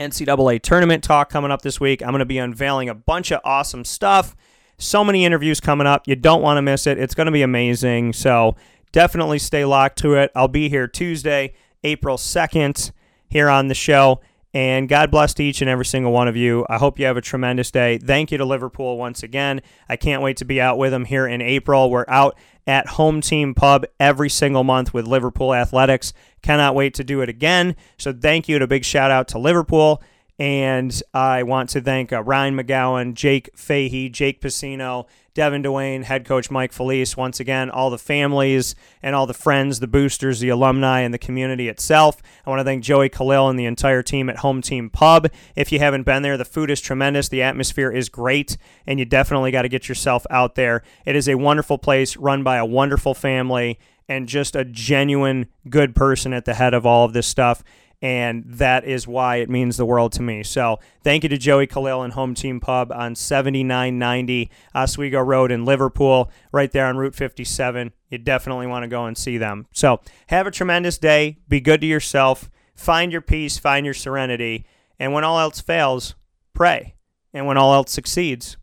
NCAA 0.00 0.62
tournament 0.62 1.04
talk 1.04 1.30
coming 1.30 1.52
up 1.52 1.62
this 1.62 1.78
week. 1.78 2.02
I'm 2.02 2.10
going 2.10 2.18
to 2.18 2.24
be 2.24 2.38
unveiling 2.38 2.88
a 2.88 2.94
bunch 2.96 3.30
of 3.30 3.40
awesome 3.44 3.84
stuff. 3.84 4.34
So 4.78 5.04
many 5.04 5.24
interviews 5.24 5.60
coming 5.60 5.86
up. 5.86 6.08
You 6.08 6.16
don't 6.16 6.42
want 6.42 6.58
to 6.58 6.62
miss 6.62 6.88
it. 6.88 6.98
It's 6.98 7.14
going 7.14 7.26
to 7.26 7.32
be 7.32 7.42
amazing. 7.42 8.14
So 8.14 8.56
definitely 8.92 9.38
stay 9.38 9.64
locked 9.64 9.98
to 9.98 10.14
it. 10.14 10.30
I'll 10.34 10.48
be 10.48 10.68
here 10.68 10.86
Tuesday, 10.86 11.54
April 11.82 12.16
2nd, 12.16 12.92
here 13.28 13.48
on 13.48 13.68
the 13.68 13.74
show. 13.74 14.20
And 14.54 14.86
God 14.86 15.10
bless 15.10 15.32
to 15.34 15.42
each 15.42 15.62
and 15.62 15.70
every 15.70 15.86
single 15.86 16.12
one 16.12 16.28
of 16.28 16.36
you. 16.36 16.66
I 16.68 16.76
hope 16.76 16.98
you 16.98 17.06
have 17.06 17.16
a 17.16 17.22
tremendous 17.22 17.70
day. 17.70 17.96
Thank 17.96 18.30
you 18.30 18.38
to 18.38 18.44
Liverpool 18.44 18.98
once 18.98 19.22
again. 19.22 19.62
I 19.88 19.96
can't 19.96 20.22
wait 20.22 20.36
to 20.38 20.44
be 20.44 20.60
out 20.60 20.76
with 20.76 20.90
them 20.90 21.06
here 21.06 21.26
in 21.26 21.40
April. 21.40 21.90
We're 21.90 22.04
out 22.06 22.36
at 22.66 22.86
Home 22.88 23.22
Team 23.22 23.54
Pub 23.54 23.86
every 23.98 24.28
single 24.28 24.62
month 24.62 24.92
with 24.92 25.06
Liverpool 25.06 25.54
Athletics. 25.54 26.12
Cannot 26.42 26.74
wait 26.74 26.92
to 26.94 27.04
do 27.04 27.22
it 27.22 27.30
again. 27.30 27.76
So 27.96 28.12
thank 28.12 28.46
you 28.46 28.56
and 28.56 28.62
a 28.62 28.66
big 28.66 28.84
shout 28.84 29.10
out 29.10 29.26
to 29.28 29.38
Liverpool. 29.38 30.02
And 30.42 31.00
I 31.14 31.44
want 31.44 31.68
to 31.68 31.80
thank 31.80 32.12
uh, 32.12 32.20
Ryan 32.20 32.56
McGowan, 32.56 33.14
Jake 33.14 33.50
Fahey, 33.54 34.08
Jake 34.08 34.40
Piscino, 34.40 35.06
Devin 35.34 35.62
Dwayne, 35.62 36.02
head 36.02 36.24
coach 36.24 36.50
Mike 36.50 36.72
Felice, 36.72 37.16
once 37.16 37.38
again, 37.38 37.70
all 37.70 37.90
the 37.90 37.96
families 37.96 38.74
and 39.04 39.14
all 39.14 39.28
the 39.28 39.34
friends, 39.34 39.78
the 39.78 39.86
boosters, 39.86 40.40
the 40.40 40.48
alumni, 40.48 40.98
and 40.98 41.14
the 41.14 41.18
community 41.18 41.68
itself. 41.68 42.20
I 42.44 42.50
want 42.50 42.58
to 42.58 42.64
thank 42.64 42.82
Joey 42.82 43.08
Khalil 43.08 43.50
and 43.50 43.56
the 43.56 43.66
entire 43.66 44.02
team 44.02 44.28
at 44.28 44.38
Home 44.38 44.62
Team 44.62 44.90
Pub. 44.90 45.28
If 45.54 45.70
you 45.70 45.78
haven't 45.78 46.02
been 46.02 46.22
there, 46.22 46.36
the 46.36 46.44
food 46.44 46.72
is 46.72 46.80
tremendous, 46.80 47.28
the 47.28 47.42
atmosphere 47.42 47.92
is 47.92 48.08
great, 48.08 48.56
and 48.84 48.98
you 48.98 49.04
definitely 49.04 49.52
got 49.52 49.62
to 49.62 49.68
get 49.68 49.88
yourself 49.88 50.26
out 50.28 50.56
there. 50.56 50.82
It 51.06 51.14
is 51.14 51.28
a 51.28 51.36
wonderful 51.36 51.78
place 51.78 52.16
run 52.16 52.42
by 52.42 52.56
a 52.56 52.66
wonderful 52.66 53.14
family 53.14 53.78
and 54.08 54.26
just 54.28 54.56
a 54.56 54.64
genuine 54.64 55.46
good 55.70 55.94
person 55.94 56.32
at 56.32 56.46
the 56.46 56.54
head 56.54 56.74
of 56.74 56.84
all 56.84 57.04
of 57.04 57.12
this 57.12 57.28
stuff 57.28 57.62
and 58.02 58.42
that 58.44 58.84
is 58.84 59.06
why 59.06 59.36
it 59.36 59.48
means 59.48 59.76
the 59.76 59.86
world 59.86 60.10
to 60.12 60.22
me. 60.22 60.42
So 60.42 60.80
thank 61.04 61.22
you 61.22 61.28
to 61.28 61.38
Joey 61.38 61.68
Khalil 61.68 62.02
and 62.02 62.12
Home 62.14 62.34
Team 62.34 62.58
Pub 62.58 62.90
on 62.90 63.14
7990 63.14 64.50
Oswego 64.74 65.20
Road 65.20 65.52
in 65.52 65.64
Liverpool, 65.64 66.28
right 66.50 66.70
there 66.72 66.86
on 66.86 66.96
Route 66.96 67.14
57. 67.14 67.92
You 68.10 68.18
definitely 68.18 68.66
want 68.66 68.82
to 68.82 68.88
go 68.88 69.06
and 69.06 69.16
see 69.16 69.38
them. 69.38 69.68
So 69.72 70.00
have 70.26 70.48
a 70.48 70.50
tremendous 70.50 70.98
day. 70.98 71.38
Be 71.48 71.60
good 71.60 71.80
to 71.80 71.86
yourself. 71.86 72.50
Find 72.74 73.12
your 73.12 73.20
peace. 73.20 73.56
Find 73.56 73.86
your 73.86 73.94
serenity. 73.94 74.66
And 74.98 75.12
when 75.12 75.22
all 75.22 75.38
else 75.38 75.60
fails, 75.60 76.16
pray. 76.54 76.96
And 77.32 77.46
when 77.46 77.56
all 77.56 77.72
else 77.72 77.92
succeeds, 77.92 78.56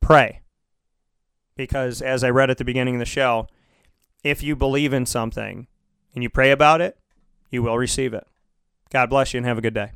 pray. 0.00 0.40
Because 1.54 2.00
as 2.00 2.24
I 2.24 2.30
read 2.30 2.50
at 2.50 2.56
the 2.56 2.64
beginning 2.64 2.94
of 2.94 3.00
the 3.00 3.04
show, 3.04 3.46
if 4.24 4.42
you 4.42 4.56
believe 4.56 4.94
in 4.94 5.04
something 5.04 5.66
and 6.14 6.22
you 6.22 6.30
pray 6.30 6.50
about 6.50 6.80
it, 6.80 6.98
you 7.50 7.62
will 7.62 7.76
receive 7.76 8.14
it. 8.14 8.26
God 8.90 9.10
bless 9.10 9.34
you 9.34 9.38
and 9.38 9.46
have 9.46 9.58
a 9.58 9.62
good 9.62 9.74
day. 9.74 9.92